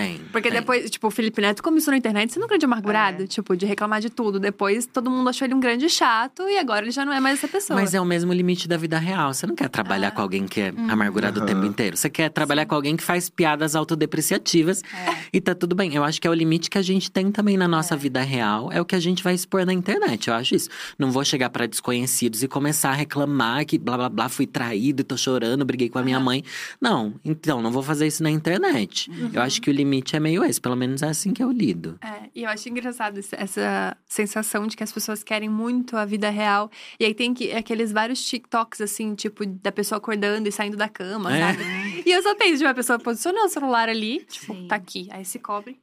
Tem. 0.00 0.20
Porque 0.32 0.50
tem. 0.50 0.60
depois, 0.60 0.90
tipo, 0.90 1.06
o 1.06 1.10
Felipe 1.10 1.40
Neto 1.40 1.62
começou 1.62 1.90
na 1.92 1.98
internet 1.98 2.32
sendo 2.32 2.44
um 2.44 2.48
grande 2.48 2.64
amargurado, 2.64 3.26
tipo, 3.26 3.56
de 3.56 3.66
reclamar 3.66 4.00
de 4.00 4.10
tudo. 4.10 4.38
Depois 4.38 4.86
todo 4.86 5.10
mundo 5.10 5.28
achou 5.28 5.46
ele 5.46 5.54
um 5.54 5.60
grande 5.60 5.88
chato 5.88 6.42
e 6.48 6.58
agora 6.58 6.84
ele 6.84 6.90
já 6.90 7.04
não 7.04 7.12
é 7.12 7.20
mais 7.20 7.38
essa 7.38 7.48
pessoa. 7.48 7.78
Mas 7.78 7.94
é 7.94 8.00
o 8.00 8.04
mesmo 8.04 8.32
limite 8.32 8.68
da 8.68 8.76
vida 8.76 8.98
real. 8.98 9.32
Você 9.34 9.46
não 9.46 9.54
quer 9.54 9.68
trabalhar 9.68 10.08
Ah. 10.08 10.10
com 10.12 10.22
alguém 10.22 10.46
que 10.46 10.60
é 10.60 10.70
Uhum. 10.70 10.90
amargurado 10.90 11.40
o 11.42 11.46
tempo 11.46 11.64
inteiro. 11.64 11.96
Você 11.96 12.08
quer 12.10 12.28
trabalhar 12.30 12.66
com 12.66 12.74
alguém 12.74 12.96
que 12.96 13.02
faz 13.02 13.28
piadas 13.28 13.74
autodepreciativas. 13.76 14.82
É. 14.94 15.16
E 15.32 15.40
tá 15.40 15.54
tudo 15.54 15.74
bem. 15.74 15.94
Eu 15.94 16.04
acho 16.04 16.20
que 16.20 16.26
é 16.26 16.30
o 16.30 16.34
limite 16.34 16.70
que 16.70 16.78
a 16.78 16.82
gente 16.82 17.10
tem 17.10 17.30
também 17.30 17.56
na 17.56 17.68
nossa 17.68 17.96
vida 17.96 18.20
real. 18.22 18.70
É 18.72 18.80
o 18.80 18.84
que 18.84 18.94
a 18.94 19.00
gente 19.00 19.22
vai 19.22 19.34
expor 19.34 19.64
na 19.66 19.72
internet. 19.72 20.28
Eu 20.28 20.34
acho 20.34 20.54
isso. 20.54 20.68
Não 20.98 21.10
vou 21.10 21.24
chegar 21.24 21.50
pra 21.50 21.66
desconhecidos 21.66 22.42
e 22.42 22.48
começar 22.48 22.90
a 22.90 22.94
reclamar 22.94 23.64
que 23.66 23.78
blá 23.78 23.96
blá 23.96 24.08
blá, 24.08 24.28
fui 24.28 24.46
traído, 24.46 25.04
tô 25.04 25.16
chorando, 25.16 25.64
briguei 25.64 25.88
com 25.88 25.98
a 25.98 26.02
minha 26.02 26.20
mãe. 26.20 26.42
Não, 26.80 27.14
então, 27.24 27.60
não 27.60 27.70
vou 27.70 27.82
fazer 27.82 28.06
isso 28.06 28.22
na 28.22 28.30
internet. 28.30 29.10
Uhum. 29.10 29.30
Eu 29.32 29.42
acho 29.42 29.60
que 29.60 29.70
o 29.70 29.72
limite 29.72 29.87
é 30.14 30.20
meio 30.20 30.44
esse. 30.44 30.60
Pelo 30.60 30.76
menos 30.76 31.02
é 31.02 31.08
assim 31.08 31.32
que 31.32 31.42
eu 31.42 31.50
lido. 31.50 31.98
É, 32.02 32.28
e 32.34 32.42
eu 32.42 32.48
acho 32.50 32.68
engraçado 32.68 33.18
essa 33.32 33.96
sensação 34.06 34.66
de 34.66 34.76
que 34.76 34.82
as 34.84 34.92
pessoas 34.92 35.22
querem 35.22 35.48
muito 35.48 35.96
a 35.96 36.04
vida 36.04 36.30
real. 36.30 36.70
E 36.98 37.04
aí 37.04 37.14
tem 37.14 37.32
que, 37.34 37.52
aqueles 37.52 37.92
vários 37.92 38.24
TikToks, 38.26 38.80
assim, 38.80 39.14
tipo, 39.14 39.44
da 39.46 39.72
pessoa 39.72 39.98
acordando 39.98 40.48
e 40.48 40.52
saindo 40.52 40.76
da 40.76 40.88
cama, 40.88 41.36
É. 41.36 41.40
sabe? 41.40 42.02
E 42.06 42.10
eu 42.10 42.22
só 42.22 42.34
penso 42.34 42.58
de 42.58 42.64
uma 42.64 42.74
pessoa 42.74 42.98
posicionou 42.98 43.44
o 43.44 43.48
celular 43.48 43.88
ali, 43.88 44.24
tipo, 44.28 44.54
Sim. 44.54 44.66
tá 44.68 44.76
aqui. 44.76 45.08
Aí 45.10 45.24
se 45.24 45.38
cobre. 45.38 45.78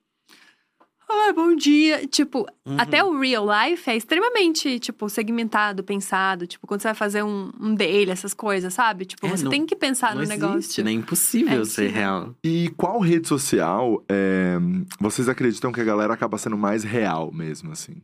Ai, 1.07 1.33
bom 1.33 1.55
dia. 1.55 2.07
Tipo, 2.07 2.47
Uhum. 2.65 2.77
até 2.79 3.03
o 3.03 3.17
real 3.19 3.45
life 3.45 3.87
é 3.89 3.95
extremamente, 3.95 4.79
tipo, 4.79 5.07
segmentado, 5.09 5.83
pensado. 5.83 6.47
Tipo, 6.47 6.65
quando 6.65 6.81
você 6.81 6.87
vai 6.87 6.95
fazer 6.95 7.23
um, 7.23 7.51
um 7.59 7.75
daily, 7.75 8.09
essas 8.11 8.33
coisas, 8.33 8.73
sabe? 8.73 9.05
Tipo, 9.05 9.27
É, 9.27 9.29
você 9.29 9.43
não- 9.43 9.51
tem 9.51 9.65
que 9.65 9.75
pensar 9.75 10.09
não 10.09 10.17
no 10.17 10.23
existe, 10.23 10.39
negócio. 10.41 10.83
né? 10.83 10.91
É 10.91 10.93
impossível 10.93 11.61
É 11.61 11.65
ser 11.65 11.89
real. 11.91 12.33
E 12.43 12.69
qual 12.75 12.99
rede 12.99 13.27
social 13.27 14.03
é, 14.09 14.55
vocês 14.99 15.29
acreditam 15.29 15.71
que 15.71 15.79
a 15.79 15.83
galera 15.83 16.13
acaba 16.13 16.37
sendo 16.37 16.57
mais 16.57 16.83
real 16.83 17.31
mesmo, 17.31 17.71
assim? 17.71 18.01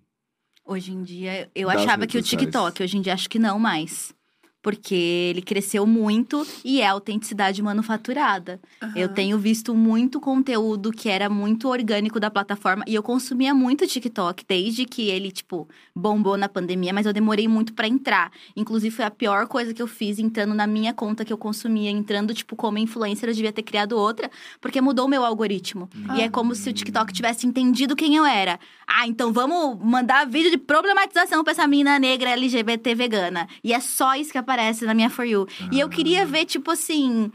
Hoje 0.64 0.94
em 0.94 1.02
dia, 1.04 1.50
eu 1.56 1.68
Das 1.70 1.82
achava 1.82 2.06
que 2.06 2.18
o 2.18 2.22
sociais. 2.22 2.46
TikTok, 2.46 2.84
hoje 2.84 2.98
em 2.98 3.02
dia 3.02 3.14
acho 3.14 3.30
que 3.30 3.40
não 3.40 3.58
mais. 3.60 4.14
Porque 4.62 4.93
ele 4.93 5.41
cresceu 5.41 5.86
muito 5.88 6.45
e 6.63 6.82
é 6.82 6.88
autenticidade 6.88 7.62
manufaturada. 7.62 8.60
Eu 8.95 9.06
Aham. 9.08 9.13
tenho 9.13 9.38
visto 9.39 9.74
muito 9.74 10.19
conteúdo 10.19 10.91
que 10.91 11.10
era 11.10 11.30
muito 11.30 11.67
orgânico 11.67 12.19
da 12.19 12.30
plataforma 12.30 12.84
e 12.88 12.93
eu 12.93 13.02
consumia 13.02 13.54
muito 13.54 13.88
TikTok 13.88 14.45
desde 14.47 14.86
que 14.86 15.10
ele, 15.10 15.32
tipo, 15.32 15.67
bombou 15.95 16.38
na 16.38 16.47
pandemia, 16.47 16.93
mas 16.93 17.06
eu 17.06 17.13
demorei 17.13 17.47
muito 17.47 17.74
pra 17.74 17.88
entrar. 17.88 18.32
Inclusive, 18.56 18.95
foi 18.95 19.06
a 19.06 19.12
pior 19.12 19.47
coisa 19.47 19.74
que 19.74 19.82
eu 19.82 19.88
fiz 19.88 20.19
entrando 20.19 20.54
na 20.54 20.67
minha 20.67 20.93
conta 20.93 21.26
que 21.26 21.34
eu 21.34 21.38
consumia, 21.38 21.89
entrando, 21.89 22.34
tipo, 22.34 22.56
como 22.56 22.78
influencer, 22.78 23.30
eu 23.30 23.34
devia 23.34 23.52
ter 23.52 23.63
criado 23.63 23.97
outra, 23.97 24.30
porque 24.60 24.80
mudou 24.82 25.06
o 25.06 25.10
meu 25.10 25.26
algoritmo. 25.26 25.89
E 26.15 26.21
é 26.21 26.30
como 26.30 26.54
se 26.56 26.69
o 26.69 26.74
TikTok 26.74 27.12
tivesse 27.12 27.47
entendido 27.47 27.95
quem 27.95 28.15
eu 28.15 28.26
era. 28.26 28.60
Ah, 28.88 29.08
então 29.08 29.32
vamos 29.32 29.80
mandar 29.84 30.26
vídeo 30.26 30.52
de 30.52 30.58
problematização 30.58 31.43
pra 31.43 31.52
essa 31.52 31.65
menina 31.67 31.97
negra 31.97 32.32
LGBT 32.32 32.93
vegana. 32.93 33.47
E 33.63 33.74
é 33.74 33.80
só 33.80 34.15
isso 34.15 34.32
que 34.32 34.38
aparece 34.52 34.86
na 34.86 34.94
minha 34.94 35.10
For 35.10 35.26
You. 35.26 35.48
E 35.72 35.80
eu 35.80 35.88
queria 35.90 36.26
ver, 36.26 36.46
tipo 36.46 36.70
assim, 36.72 37.32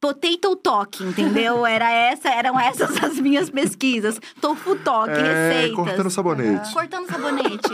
potato 0.00 0.54
talk, 0.56 1.02
entendeu? 1.02 1.64
Era 1.66 1.90
essa, 1.90 2.28
eram 2.28 2.58
essas 2.58 3.02
as 3.02 3.18
minhas 3.18 3.50
pesquisas. 3.50 4.20
Tofu 4.40 4.76
talk, 4.76 5.10
É, 5.10 5.50
receitas. 5.50 5.76
cortando 5.76 6.10
sabonete. 6.10 6.72
Cortando 6.72 7.06
sabonete. 7.06 7.68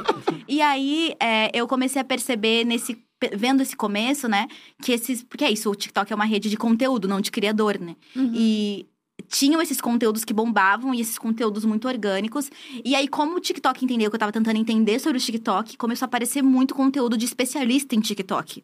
e 0.49 0.61
aí, 0.63 1.15
é, 1.21 1.51
eu 1.55 1.69
comecei 1.69 2.01
a 2.01 2.05
perceber 2.05 2.65
nesse. 2.65 2.99
Vendo 3.37 3.63
esse 3.63 3.77
começo, 3.77 4.27
né? 4.27 4.49
Que 4.83 4.91
esses. 4.91 5.23
Porque 5.23 5.45
é 5.45 5.51
isso, 5.51 5.71
o 5.71 5.75
TikTok 5.77 6.13
é 6.13 6.17
uma 6.17 6.25
rede 6.25 6.51
de 6.51 6.57
conteúdo, 6.57 7.07
não 7.07 7.21
de 7.21 7.31
criador, 7.31 7.79
né? 7.79 7.95
Uhum. 8.17 8.33
E 8.35 8.87
tinham 9.29 9.63
esses 9.63 9.81
conteúdos 9.81 10.25
que 10.25 10.33
bombavam 10.33 10.95
e 10.95 11.01
esses 11.01 11.19
conteúdos 11.19 11.65
muito 11.65 11.89
orgânicos. 11.89 12.51
E 12.85 12.95
aí, 12.95 13.09
como 13.09 13.37
o 13.37 13.41
TikTok 13.41 13.85
entendeu 13.85 14.11
que 14.11 14.15
eu 14.15 14.21
tava 14.21 14.33
tentando 14.33 14.59
entender 14.59 14.99
sobre 14.99 15.19
o 15.19 15.21
TikTok, 15.21 15.77
começou 15.77 16.05
a 16.05 16.09
aparecer 16.09 16.43
muito 16.43 16.75
conteúdo 16.75 17.17
de 17.17 17.25
especialista 17.25 17.95
em 17.95 18.01
TikTok. 18.01 18.63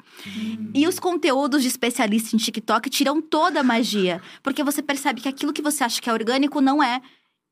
E 0.74 0.86
os 0.86 0.98
conteúdos 0.98 1.62
de 1.62 1.68
especialista 1.68 2.36
em 2.36 2.38
TikTok 2.38 2.90
tiram 2.90 3.20
toda 3.20 3.60
a 3.60 3.64
magia. 3.64 4.20
Porque 4.42 4.62
você 4.62 4.82
percebe 4.82 5.20
que 5.20 5.28
aquilo 5.28 5.52
que 5.52 5.62
você 5.62 5.84
acha 5.84 6.00
que 6.00 6.10
é 6.10 6.12
orgânico 6.12 6.60
não 6.60 6.82
é. 6.82 7.00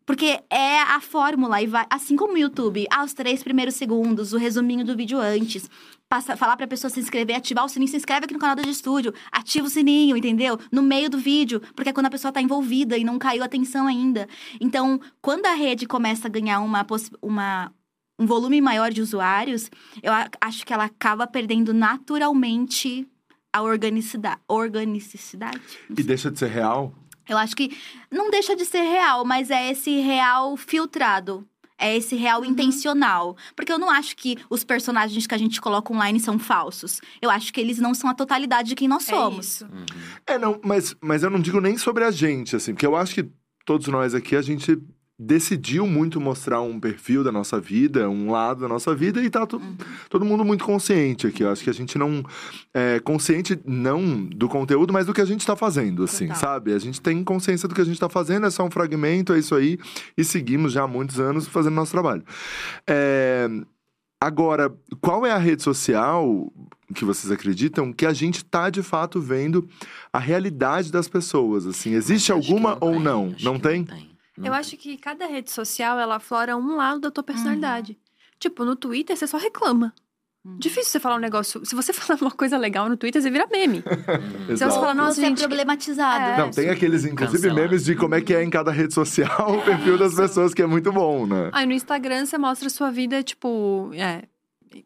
Porque 0.07 0.41
é 0.49 0.81
a 0.83 1.01
fórmula 1.01 1.61
e 1.61 1.67
vai. 1.67 1.85
Assim 1.91 2.15
como 2.15 2.35
o 2.35 2.39
YouTube, 2.39 2.87
ah, 2.91 3.05
os 3.05 3.13
três 3.13 3.43
primeiros 3.43 3.75
segundos, 3.75 4.33
o 4.33 4.39
resuminho 4.39 4.85
do 4.85 4.97
vídeo 4.97 5.19
antes. 5.19 5.69
Passa, 6.09 6.37
falar 6.37 6.57
pra 6.57 6.69
pessoa 6.69 6.89
se 6.89 7.01
inscrever, 7.01 7.35
ativar 7.35 7.65
o 7.65 7.69
sininho, 7.69 7.91
se 7.91 7.97
inscreve 7.97 8.27
aqui 8.27 8.33
no 8.33 8.39
canal 8.39 8.55
do 8.55 8.71
Estúdio, 8.71 9.13
ativa 9.33 9.67
o 9.67 9.71
sininho, 9.71 10.17
entendeu? 10.17 10.57
No 10.71 10.81
meio 10.81 11.11
do 11.11 11.19
vídeo, 11.19 11.61
porque 11.75 11.91
é 11.91 11.93
quando 11.93 12.07
a 12.07 12.11
pessoa 12.11 12.31
tá 12.31 12.41
envolvida 12.41 12.97
e 12.97 13.03
não 13.03 13.19
caiu 13.19 13.43
a 13.43 13.47
atenção 13.47 13.89
ainda. 13.89 14.29
Então, 14.61 15.01
quando 15.21 15.47
a 15.47 15.55
rede 15.55 15.85
começa 15.85 16.29
a 16.29 16.31
ganhar 16.31 16.61
uma, 16.61 16.87
uma, 17.21 17.73
um 18.17 18.25
volume 18.25 18.61
maior 18.61 18.93
de 18.93 19.03
usuários, 19.03 19.69
eu 20.01 20.13
acho 20.41 20.65
que 20.65 20.73
ela 20.73 20.85
acaba 20.85 21.27
perdendo 21.27 21.75
naturalmente 21.75 23.05
a 23.53 23.63
organicidade. 23.63 24.41
Organicidade? 24.47 25.61
E 25.91 26.03
deixa 26.05 26.31
de 26.31 26.39
ser 26.39 26.51
real? 26.51 26.95
Eu 27.29 27.37
acho 27.39 27.57
que 27.57 27.77
não 28.11 28.31
deixa 28.31 28.55
de 28.57 28.65
ser 28.65 28.83
real, 28.83 29.25
mas 29.25 29.51
é 29.51 29.71
esse 29.71 30.01
real 30.01 30.57
filtrado. 30.57 31.47
É 31.79 31.95
esse 31.95 32.17
real 32.17 32.43
intencional. 32.45 33.37
Porque 33.55 33.71
eu 33.71 33.79
não 33.79 33.91
acho 33.91 34.17
que 34.17 34.39
os 34.49 34.65
personagens 34.65 35.27
que 35.27 35.35
a 35.35 35.39
gente 35.39 35.61
coloca 35.61 35.93
online 35.93 36.19
são 36.19 36.39
falsos. 36.39 37.01
Eu 37.21 37.29
acho 37.29 37.53
que 37.53 37.61
eles 37.61 37.79
não 37.79 37.93
são 37.93 38.09
a 38.09 38.15
totalidade 38.15 38.71
de 38.71 38.75
quem 38.75 38.89
nós 38.89 39.07
É 39.09 39.15
somos. 39.15 39.47
isso. 39.47 39.69
É, 40.27 40.39
não, 40.39 40.59
mas, 40.65 40.97
mas 41.03 41.23
eu 41.23 41.29
não 41.29 41.39
digo 41.41 41.61
nem 41.61 41.77
sobre 41.77 42.03
a 42.05 42.11
gente, 42.11 42.57
assim, 42.57 42.73
porque 42.73 42.87
eu 42.87 42.97
acho 42.97 43.15
que 43.15 43.29
todos 43.67 43.89
nós 43.89 44.15
aqui, 44.15 44.35
a 44.37 44.41
gente 44.43 44.79
decidiu 45.19 45.87
muito 45.87 46.21
mostrar 46.21 46.61
um 46.61 46.79
perfil 46.79 47.25
da 47.25 47.33
nossa 47.33 47.59
vida, 47.59 48.09
um 48.09 48.31
lado 48.31 48.61
da 48.61 48.69
nossa 48.69 48.95
vida, 48.95 49.23
e 49.23 49.31
tá 49.31 49.47
to- 49.47 49.63
todo 50.11 50.25
mundo 50.25 50.45
muito 50.45 50.65
consciente 50.65 51.27
aqui. 51.27 51.43
Eu 51.43 51.51
acho 51.51 51.65
que 51.65 51.71
a 51.71 51.75
gente 51.75 51.97
não. 51.97 52.23
É, 52.75 53.01
consciente 53.01 53.59
não 53.65 54.25
do 54.27 54.49
conteúdo, 54.49 54.93
mas 54.93 55.07
do 55.07 55.15
que 55.15 55.21
a 55.21 55.25
gente 55.25 55.47
tá 55.47 55.57
fazendo, 55.57 56.05
assim, 56.05 56.27
Total. 56.27 56.41
sabe? 56.41 56.73
A 56.75 56.79
gente 56.79 57.01
tem 57.01 57.25
consciência 57.25 57.67
do 57.67 57.75
que 57.75 57.81
a 57.81 57.85
gente 57.85 57.99
tá 57.99 58.09
fazendo, 58.09 58.47
é 58.47 58.51
só 58.51 58.65
um 58.65 58.71
fragmento, 58.71 59.33
é 59.33 59.39
isso 59.39 59.55
aí, 59.55 59.79
e 60.17 60.23
seguimos 60.23 60.73
já 60.73 60.83
há 60.83 60.89
muitos 60.89 61.19
anos 61.19 61.47
fazendo 61.49 61.75
nosso 61.75 61.93
trabalho. 61.93 62.23
É, 62.87 63.49
Agora, 64.19 64.75
qual 65.01 65.27
é 65.27 65.31
a 65.31 65.37
rede 65.37 65.63
social 65.63 66.51
que 66.95 67.05
vocês 67.05 67.31
acreditam 67.31 67.93
que 67.93 68.07
a 68.07 68.15
gente 68.15 68.43
tá 68.43 68.71
de 68.71 68.83
fato 68.83 69.21
vendo 69.21 69.69
a 70.11 70.19
realidade 70.19 70.91
das 70.91 71.07
pessoas? 71.07 71.67
Assim, 71.67 71.93
existe 71.93 72.33
alguma 72.33 72.79
ou 72.81 72.93
tem, 72.93 73.03
não? 73.03 73.35
Não 73.43 73.55
que 73.57 73.69
tem? 73.69 73.87
Não 74.37 74.47
Eu 74.47 74.53
tem. 74.53 74.61
acho 74.61 74.77
que 74.77 74.97
cada 74.97 75.27
rede 75.27 75.51
social, 75.51 75.99
ela 75.99 76.17
aflora 76.17 76.57
um 76.57 76.77
lado 76.77 77.01
da 77.01 77.11
tua 77.11 77.23
personalidade. 77.25 77.99
Tipo, 78.39 78.65
no 78.65 78.77
Twitter, 78.77 79.17
você 79.17 79.27
só 79.27 79.39
reclama. 79.39 79.95
Uhum. 80.45 80.59
Difícil 80.59 80.93
você 80.93 81.01
falar 81.01 81.17
um 81.17 81.21
negócio. 81.21 81.65
Se 81.67 81.75
você 81.75 81.93
falar 81.95 82.21
uma 82.21 82.31
coisa 82.31 82.57
legal 82.57 82.89
no 82.89 82.97
Twitter, 82.97 83.21
você 83.21 83.31
vira 83.31 83.47
meme. 83.51 83.83
Uhum. 84.49 84.57
Se 84.57 84.65
você 84.65 84.71
falar, 84.71 84.95
nossa, 84.95 85.15
Você 85.15 85.23
é 85.23 85.29
gente. 85.29 85.39
problematizado. 85.41 86.25
É. 86.25 86.39
Não, 86.39 86.51
tem 86.51 86.69
aqueles, 86.71 87.05
inclusive, 87.05 87.43
Cancelar. 87.49 87.65
memes 87.69 87.85
de 87.85 87.97
como 87.97 88.15
é 88.15 88.21
que 88.21 88.33
é 88.35 88.43
em 88.45 88.51
cada 88.51 88.71
rede 88.71 88.95
social 88.95 89.57
o 89.59 89.63
perfil 89.65 89.99
das 89.99 90.15
pessoas, 90.15 90.55
que 90.55 90.63
é 90.63 90.67
muito 90.67 90.93
bom, 90.93 91.27
né? 91.27 91.51
Aí 91.53 91.67
no 91.67 91.73
Instagram 91.73 92.25
você 92.27 92.39
mostra 92.39 92.69
a 92.69 92.71
sua 92.71 92.91
vida, 92.93 93.23
tipo, 93.25 93.91
é, 93.95 94.23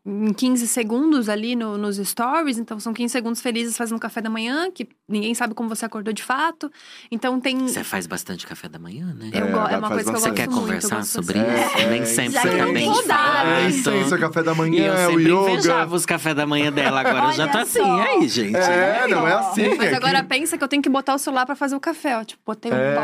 em 0.05 0.33
15 0.33 0.67
segundos 0.69 1.29
ali 1.29 1.57
no- 1.57 1.79
nos 1.79 1.97
stories. 1.97 2.59
Então 2.59 2.79
são 2.79 2.93
15 2.93 3.13
segundos 3.13 3.41
felizes 3.41 3.77
fazendo 3.77 3.99
café 3.99 4.21
da 4.21 4.29
manhã, 4.31 4.71
que 4.71 4.89
ninguém 5.09 5.35
sabe 5.35 5.55
como 5.55 5.69
você 5.69 5.85
acordou 5.85 6.13
de 6.13 6.23
fato. 6.23 6.71
Então 7.11 7.41
tem. 7.41 7.59
Você 7.69 7.83
faz 7.83 8.07
bastante 8.07 8.47
café 8.47 8.69
da 8.69 8.79
manhã, 8.79 9.15
né? 9.19 9.31
Eu 9.33 9.47
É, 9.47 9.51
go- 9.51 9.59
é, 9.69 9.79
uma 9.79 9.89
coisa 9.89 10.05
que 10.05 10.17
eu 10.17 10.21
Você 10.21 10.29
gosto 10.29 10.35
quer 10.35 10.49
muito. 10.49 10.61
conversar 10.61 11.05
sobre 11.05 11.39
isso? 11.39 11.79
É, 11.79 11.87
Nem 11.91 12.03
é, 12.03 12.05
sempre 12.05 12.33
já 12.33 12.43
você 12.43 12.49
tá 12.51 12.57
eu 12.67 12.73
bem 12.73 12.87
não 12.87 12.95
vou 12.95 13.07
dar, 13.07 13.47
É, 13.47 13.51
né? 13.63 13.69
incenso, 13.69 14.19
café 14.19 14.43
da 14.43 14.51
E 14.51 14.55
eu 14.55 14.57
manhã, 14.57 14.95
o 14.95 15.11
sempre 15.11 15.23
yoga. 15.33 15.51
invejava 15.53 15.97
os 15.97 16.07
café 16.07 16.35
da 16.35 16.47
manhã 16.47 16.73
dela, 16.73 17.01
agora 17.01 17.27
eu 17.27 17.33
já 17.33 17.49
tô 17.49 17.59
assim, 17.59 17.79
e 17.81 18.01
aí, 18.01 18.29
gente? 18.29 18.57
É, 18.57 19.07
não 19.09 19.27
é 19.27 19.33
assim. 19.35 19.75
Mas 19.77 19.93
é 19.93 19.97
agora 19.97 20.23
que- 20.23 20.29
pensa 20.29 20.57
que 20.59 20.65
eu 20.65 20.69
tenho 20.69 20.83
que 20.83 20.89
botar 20.89 21.15
o 21.15 21.19
celular 21.19 21.47
pra 21.47 21.55
fazer 21.57 21.75
o 21.77 21.81
café, 21.81 22.19
ó. 22.19 22.25
Tipo, 22.25 22.43
botei 22.47 22.71
o 22.71 22.75
É, 22.75 22.95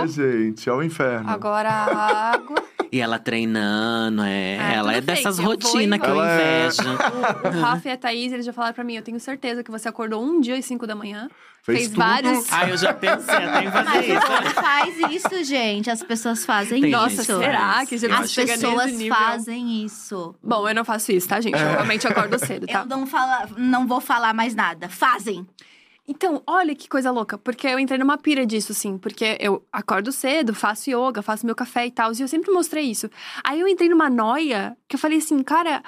pó, 0.00 0.06
gente, 0.06 0.68
é 0.68 0.72
o 0.72 0.82
inferno. 0.82 1.28
agora 1.30 1.68
a 1.70 2.30
água. 2.32 2.56
E 2.94 3.00
ela 3.00 3.18
treinando, 3.18 4.22
é. 4.22 4.54
É, 4.54 4.74
ela 4.76 4.92
é 4.94 5.00
dessas 5.00 5.36
fake, 5.36 5.48
rotinas 5.48 5.98
que 6.00 6.06
eu 6.06 6.22
é- 6.22 6.66
invejo. 6.68 6.82
O 7.58 7.60
Rafa 7.60 7.88
e 7.88 7.90
a 7.90 7.96
Thaís, 7.96 8.32
eles 8.32 8.46
já 8.46 8.52
falaram 8.52 8.72
pra 8.72 8.84
mim, 8.84 8.94
eu 8.94 9.02
tenho 9.02 9.18
certeza 9.18 9.64
que 9.64 9.70
você 9.70 9.88
acordou 9.88 10.22
um 10.24 10.40
dia 10.40 10.54
às 10.56 10.64
5 10.64 10.86
da 10.86 10.94
manhã, 10.94 11.28
Fez 11.64 11.78
fez 11.78 11.92
vários. 11.92 12.52
Ai, 12.52 12.70
eu 12.70 12.76
já 12.76 12.92
pensei 12.94 13.34
até 13.34 13.64
em 13.64 13.70
fazer 13.72 13.88
Mas 13.88 14.06
isso. 14.06 14.54
faz 14.54 14.98
isso, 15.12 15.44
gente. 15.44 15.90
As 15.90 16.02
pessoas 16.04 16.44
fazem 16.46 16.80
Tem 16.82 16.90
isso. 16.90 17.00
Nossa, 17.00 17.24
será 17.24 17.58
faz. 17.74 17.88
que 17.88 17.94
As 17.96 18.32
pessoas 18.32 18.84
nesse 18.84 18.96
nível? 18.98 19.16
fazem 19.16 19.84
isso. 19.84 20.34
Bom, 20.40 20.68
eu 20.68 20.74
não 20.74 20.84
faço 20.84 21.10
isso, 21.10 21.26
tá, 21.26 21.40
gente? 21.40 21.58
Eu 21.58 21.68
realmente 21.70 22.06
acordo 22.06 22.38
cedo, 22.38 22.66
tá? 22.68 22.80
Eu 22.80 22.86
não, 22.86 23.06
fala, 23.06 23.48
não 23.56 23.88
vou 23.88 24.00
falar 24.00 24.32
mais 24.34 24.54
nada. 24.54 24.88
Fazem. 24.88 25.44
Então, 26.06 26.42
olha 26.46 26.74
que 26.74 26.86
coisa 26.86 27.10
louca, 27.10 27.38
porque 27.38 27.66
eu 27.66 27.78
entrei 27.78 27.98
numa 27.98 28.18
pira 28.18 28.44
disso, 28.44 28.72
assim, 28.72 28.98
porque 28.98 29.38
eu 29.40 29.66
acordo 29.72 30.12
cedo, 30.12 30.54
faço 30.54 30.90
yoga, 30.90 31.22
faço 31.22 31.46
meu 31.46 31.54
café 31.54 31.86
e 31.86 31.90
tal, 31.90 32.12
e 32.12 32.20
eu 32.20 32.28
sempre 32.28 32.52
mostrei 32.52 32.84
isso. 32.84 33.08
Aí 33.42 33.58
eu 33.58 33.66
entrei 33.66 33.88
numa 33.88 34.10
noia 34.10 34.76
que 34.86 34.96
eu 34.96 35.00
falei 35.00 35.16
assim, 35.16 35.42
cara, 35.42 35.82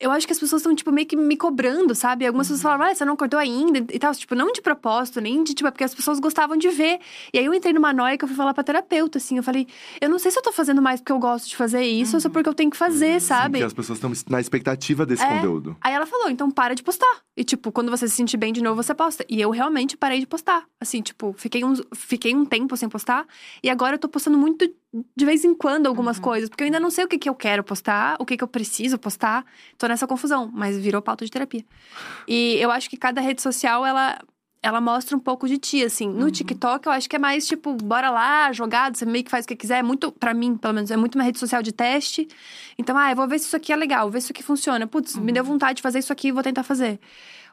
eu 0.00 0.10
acho 0.10 0.26
que 0.26 0.32
as 0.32 0.38
pessoas 0.38 0.60
estão, 0.62 0.74
tipo, 0.74 0.90
meio 0.92 1.06
que 1.06 1.16
me 1.16 1.36
cobrando, 1.36 1.94
sabe? 1.94 2.26
Algumas 2.26 2.46
pessoas 2.46 2.62
falavam, 2.62 2.86
ah, 2.86 2.94
você 2.94 3.04
não 3.04 3.14
acordou 3.14 3.38
ainda 3.38 3.78
e 3.92 3.98
tal, 3.98 4.14
tipo, 4.14 4.34
não 4.34 4.52
de 4.52 4.60
propósito, 4.60 5.20
nem 5.20 5.42
de, 5.44 5.54
tipo, 5.54 5.68
é 5.68 5.70
porque 5.70 5.84
as 5.84 5.94
pessoas 5.94 6.18
gostavam 6.20 6.56
de 6.56 6.68
ver. 6.68 6.98
E 7.32 7.38
aí 7.38 7.44
eu 7.44 7.54
entrei 7.54 7.72
numa 7.72 7.92
noia 7.92 8.16
que 8.18 8.24
eu 8.24 8.28
fui 8.28 8.36
falar 8.36 8.54
pra 8.54 8.64
terapeuta, 8.64 9.18
assim, 9.18 9.36
eu 9.36 9.42
falei, 9.42 9.66
eu 10.00 10.08
não 10.08 10.18
sei 10.18 10.30
se 10.30 10.38
eu 10.38 10.42
tô 10.42 10.52
fazendo 10.52 10.80
mais 10.82 11.00
porque 11.00 11.12
eu 11.12 11.18
gosto 11.18 11.48
de 11.48 11.56
fazer 11.56 11.82
isso 11.82 12.16
ou 12.16 12.20
se 12.20 12.26
é 12.26 12.30
porque 12.30 12.48
eu 12.48 12.54
tenho 12.54 12.70
que 12.70 12.76
fazer, 12.76 13.20
sabe? 13.20 13.52
Porque 13.58 13.64
as 13.64 13.72
pessoas 13.72 13.98
estão 13.98 14.12
na 14.28 14.40
expectativa 14.40 15.04
desse 15.06 15.22
É. 15.22 15.28
conteúdo. 15.28 15.76
Aí 15.80 15.92
ela 15.92 16.06
falou, 16.06 16.28
então 16.30 16.50
para 16.50 16.74
de 16.74 16.82
postar. 16.82 17.22
E, 17.36 17.44
tipo, 17.44 17.70
quando 17.70 17.90
você 17.90 18.08
se 18.08 18.16
sentir 18.16 18.36
bem 18.36 18.52
de 18.52 18.60
novo, 18.62 18.82
você 18.82 18.92
posta. 18.94 19.24
E 19.28 19.40
eu 19.40 19.50
realmente 19.50 19.96
parei 19.96 20.18
de 20.18 20.26
postar. 20.26 20.64
Assim, 20.80 21.00
tipo, 21.00 21.32
fiquei, 21.38 21.64
uns, 21.64 21.80
fiquei 21.94 22.34
um 22.34 22.44
tempo 22.44 22.76
sem 22.76 22.88
postar. 22.88 23.24
E 23.62 23.70
agora 23.70 23.94
eu 23.94 23.98
tô 23.98 24.08
postando 24.08 24.36
muito 24.36 24.68
de 25.16 25.24
vez 25.24 25.44
em 25.44 25.54
quando 25.54 25.86
algumas 25.86 26.18
coisas. 26.18 26.48
Porque 26.48 26.62
eu 26.64 26.66
ainda 26.66 26.80
não 26.80 26.90
sei 26.90 27.04
o 27.04 27.08
que, 27.08 27.18
que 27.18 27.28
eu 27.28 27.34
quero 27.34 27.62
postar, 27.64 28.16
o 28.18 28.24
que, 28.24 28.36
que 28.36 28.44
eu 28.44 28.48
preciso 28.48 28.98
postar. 28.98 29.44
Tô 29.76 29.86
nessa 29.86 30.06
confusão, 30.06 30.50
mas 30.52 30.78
virou 30.78 31.00
pauta 31.02 31.24
de 31.24 31.30
terapia. 31.30 31.64
E 32.26 32.56
eu 32.60 32.70
acho 32.70 32.88
que 32.90 32.96
cada 32.96 33.20
rede 33.20 33.42
social, 33.42 33.84
ela. 33.84 34.18
Ela 34.60 34.80
mostra 34.80 35.16
um 35.16 35.20
pouco 35.20 35.46
de 35.46 35.56
ti, 35.56 35.84
assim. 35.84 36.08
No 36.08 36.32
TikTok, 36.32 36.84
eu 36.84 36.92
acho 36.92 37.08
que 37.08 37.14
é 37.14 37.18
mais, 37.18 37.46
tipo, 37.46 37.74
bora 37.74 38.10
lá, 38.10 38.52
jogado, 38.52 38.96
você 38.96 39.06
meio 39.06 39.22
que 39.24 39.30
faz 39.30 39.44
o 39.44 39.48
que 39.48 39.54
quiser. 39.54 39.78
É 39.78 39.82
muito, 39.84 40.10
pra 40.10 40.34
mim, 40.34 40.56
pelo 40.56 40.74
menos, 40.74 40.90
é 40.90 40.96
muito 40.96 41.14
uma 41.14 41.22
rede 41.22 41.38
social 41.38 41.62
de 41.62 41.70
teste. 41.70 42.26
Então, 42.76 42.98
ah, 42.98 43.08
eu 43.12 43.14
vou 43.14 43.28
ver 43.28 43.38
se 43.38 43.46
isso 43.46 43.54
aqui 43.54 43.72
é 43.72 43.76
legal, 43.76 44.02
vou 44.02 44.10
ver 44.10 44.20
se 44.20 44.24
isso 44.24 44.32
aqui 44.32 44.42
funciona. 44.42 44.84
Putz, 44.84 45.14
me 45.14 45.30
deu 45.30 45.44
vontade 45.44 45.76
de 45.76 45.82
fazer 45.82 46.00
isso 46.00 46.12
aqui, 46.12 46.32
vou 46.32 46.42
tentar 46.42 46.64
fazer. 46.64 46.98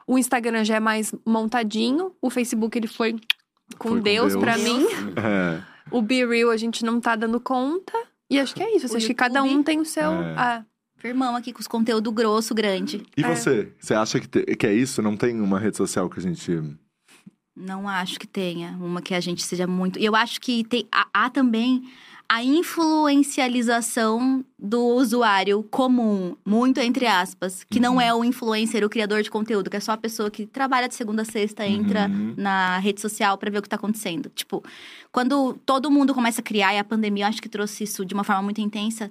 O 0.04 0.18
Instagram 0.18 0.64
já 0.64 0.74
é 0.76 0.80
mais 0.80 1.14
montadinho. 1.24 2.12
O 2.20 2.28
Facebook, 2.28 2.76
ele 2.76 2.88
foi 2.88 3.12
com, 3.78 3.88
Foi 3.88 3.98
com 3.98 4.00
Deus, 4.00 4.32
Deus. 4.32 4.44
pra 4.44 4.58
mim. 4.58 4.84
É. 5.16 5.62
O 5.90 6.02
Be 6.02 6.24
Real, 6.26 6.50
a 6.50 6.56
gente 6.56 6.84
não 6.84 7.00
tá 7.00 7.14
dando 7.16 7.40
conta. 7.40 7.92
E 8.28 8.38
acho 8.40 8.54
que 8.54 8.62
é 8.62 8.76
isso. 8.76 8.96
Acho 8.96 9.06
que 9.06 9.14
cada 9.14 9.42
um 9.42 9.62
tem 9.62 9.78
o 9.80 9.84
seu... 9.84 10.10
É. 10.10 10.34
Ah, 10.36 10.64
Firmão 10.98 11.36
aqui 11.36 11.52
com 11.52 11.60
os 11.60 11.66
conteúdo 11.68 12.10
grosso, 12.10 12.54
grande. 12.54 13.04
E 13.16 13.22
É. 13.22 13.34
você? 13.34 13.70
Você 13.78 13.94
acha 13.94 14.18
que, 14.18 14.26
te- 14.26 14.56
que 14.56 14.66
é 14.66 14.72
isso? 14.74 15.02
Não 15.02 15.14
tem 15.16 15.38
uma 15.40 15.58
rede 15.58 15.76
social 15.76 16.08
que 16.08 16.18
a 16.18 16.22
gente. 16.22 16.50
Não 17.54 17.86
acho 17.88 18.18
que 18.18 18.26
tenha 18.26 18.70
uma 18.80 19.00
que 19.02 19.14
a 19.14 19.20
gente 19.20 19.44
seja 19.44 19.66
muito. 19.66 19.98
E 19.98 20.04
eu 20.04 20.16
acho 20.16 20.40
que 20.40 20.64
tem, 20.64 20.88
há, 20.90 21.06
há 21.12 21.30
também 21.30 21.88
a 22.28 22.42
influencialização 22.42 24.44
do 24.58 24.82
usuário 24.84 25.62
comum, 25.64 26.36
muito 26.44 26.80
entre 26.80 27.06
aspas, 27.06 27.64
que 27.64 27.78
não 27.78 28.00
é 28.00 28.12
o 28.14 28.24
influencer, 28.24 28.84
o 28.84 28.88
criador 28.88 29.22
de 29.22 29.30
conteúdo, 29.30 29.70
que 29.70 29.76
é 29.76 29.80
só 29.80 29.92
a 29.92 29.96
pessoa 29.96 30.30
que 30.30 30.46
trabalha 30.46 30.88
de 30.88 30.94
segunda 30.94 31.22
a 31.22 31.24
sexta, 31.24 31.66
entra 31.66 32.08
Uhum. 32.08 32.34
na 32.36 32.78
rede 32.78 33.00
social 33.00 33.36
pra 33.38 33.50
ver 33.50 33.58
o 33.58 33.62
que 33.62 33.68
tá 33.68 33.76
acontecendo. 33.76 34.30
Tipo, 34.34 34.62
quando 35.12 35.54
todo 35.64 35.90
mundo 35.90 36.14
começa 36.14 36.40
a 36.40 36.44
criar, 36.44 36.74
e 36.74 36.78
a 36.78 36.84
pandemia 36.84 37.24
eu 37.24 37.28
acho 37.28 37.42
que 37.42 37.48
trouxe 37.48 37.84
isso 37.84 38.04
de 38.04 38.14
uma 38.14 38.24
forma 38.24 38.42
muito 38.42 38.60
intensa. 38.60 39.10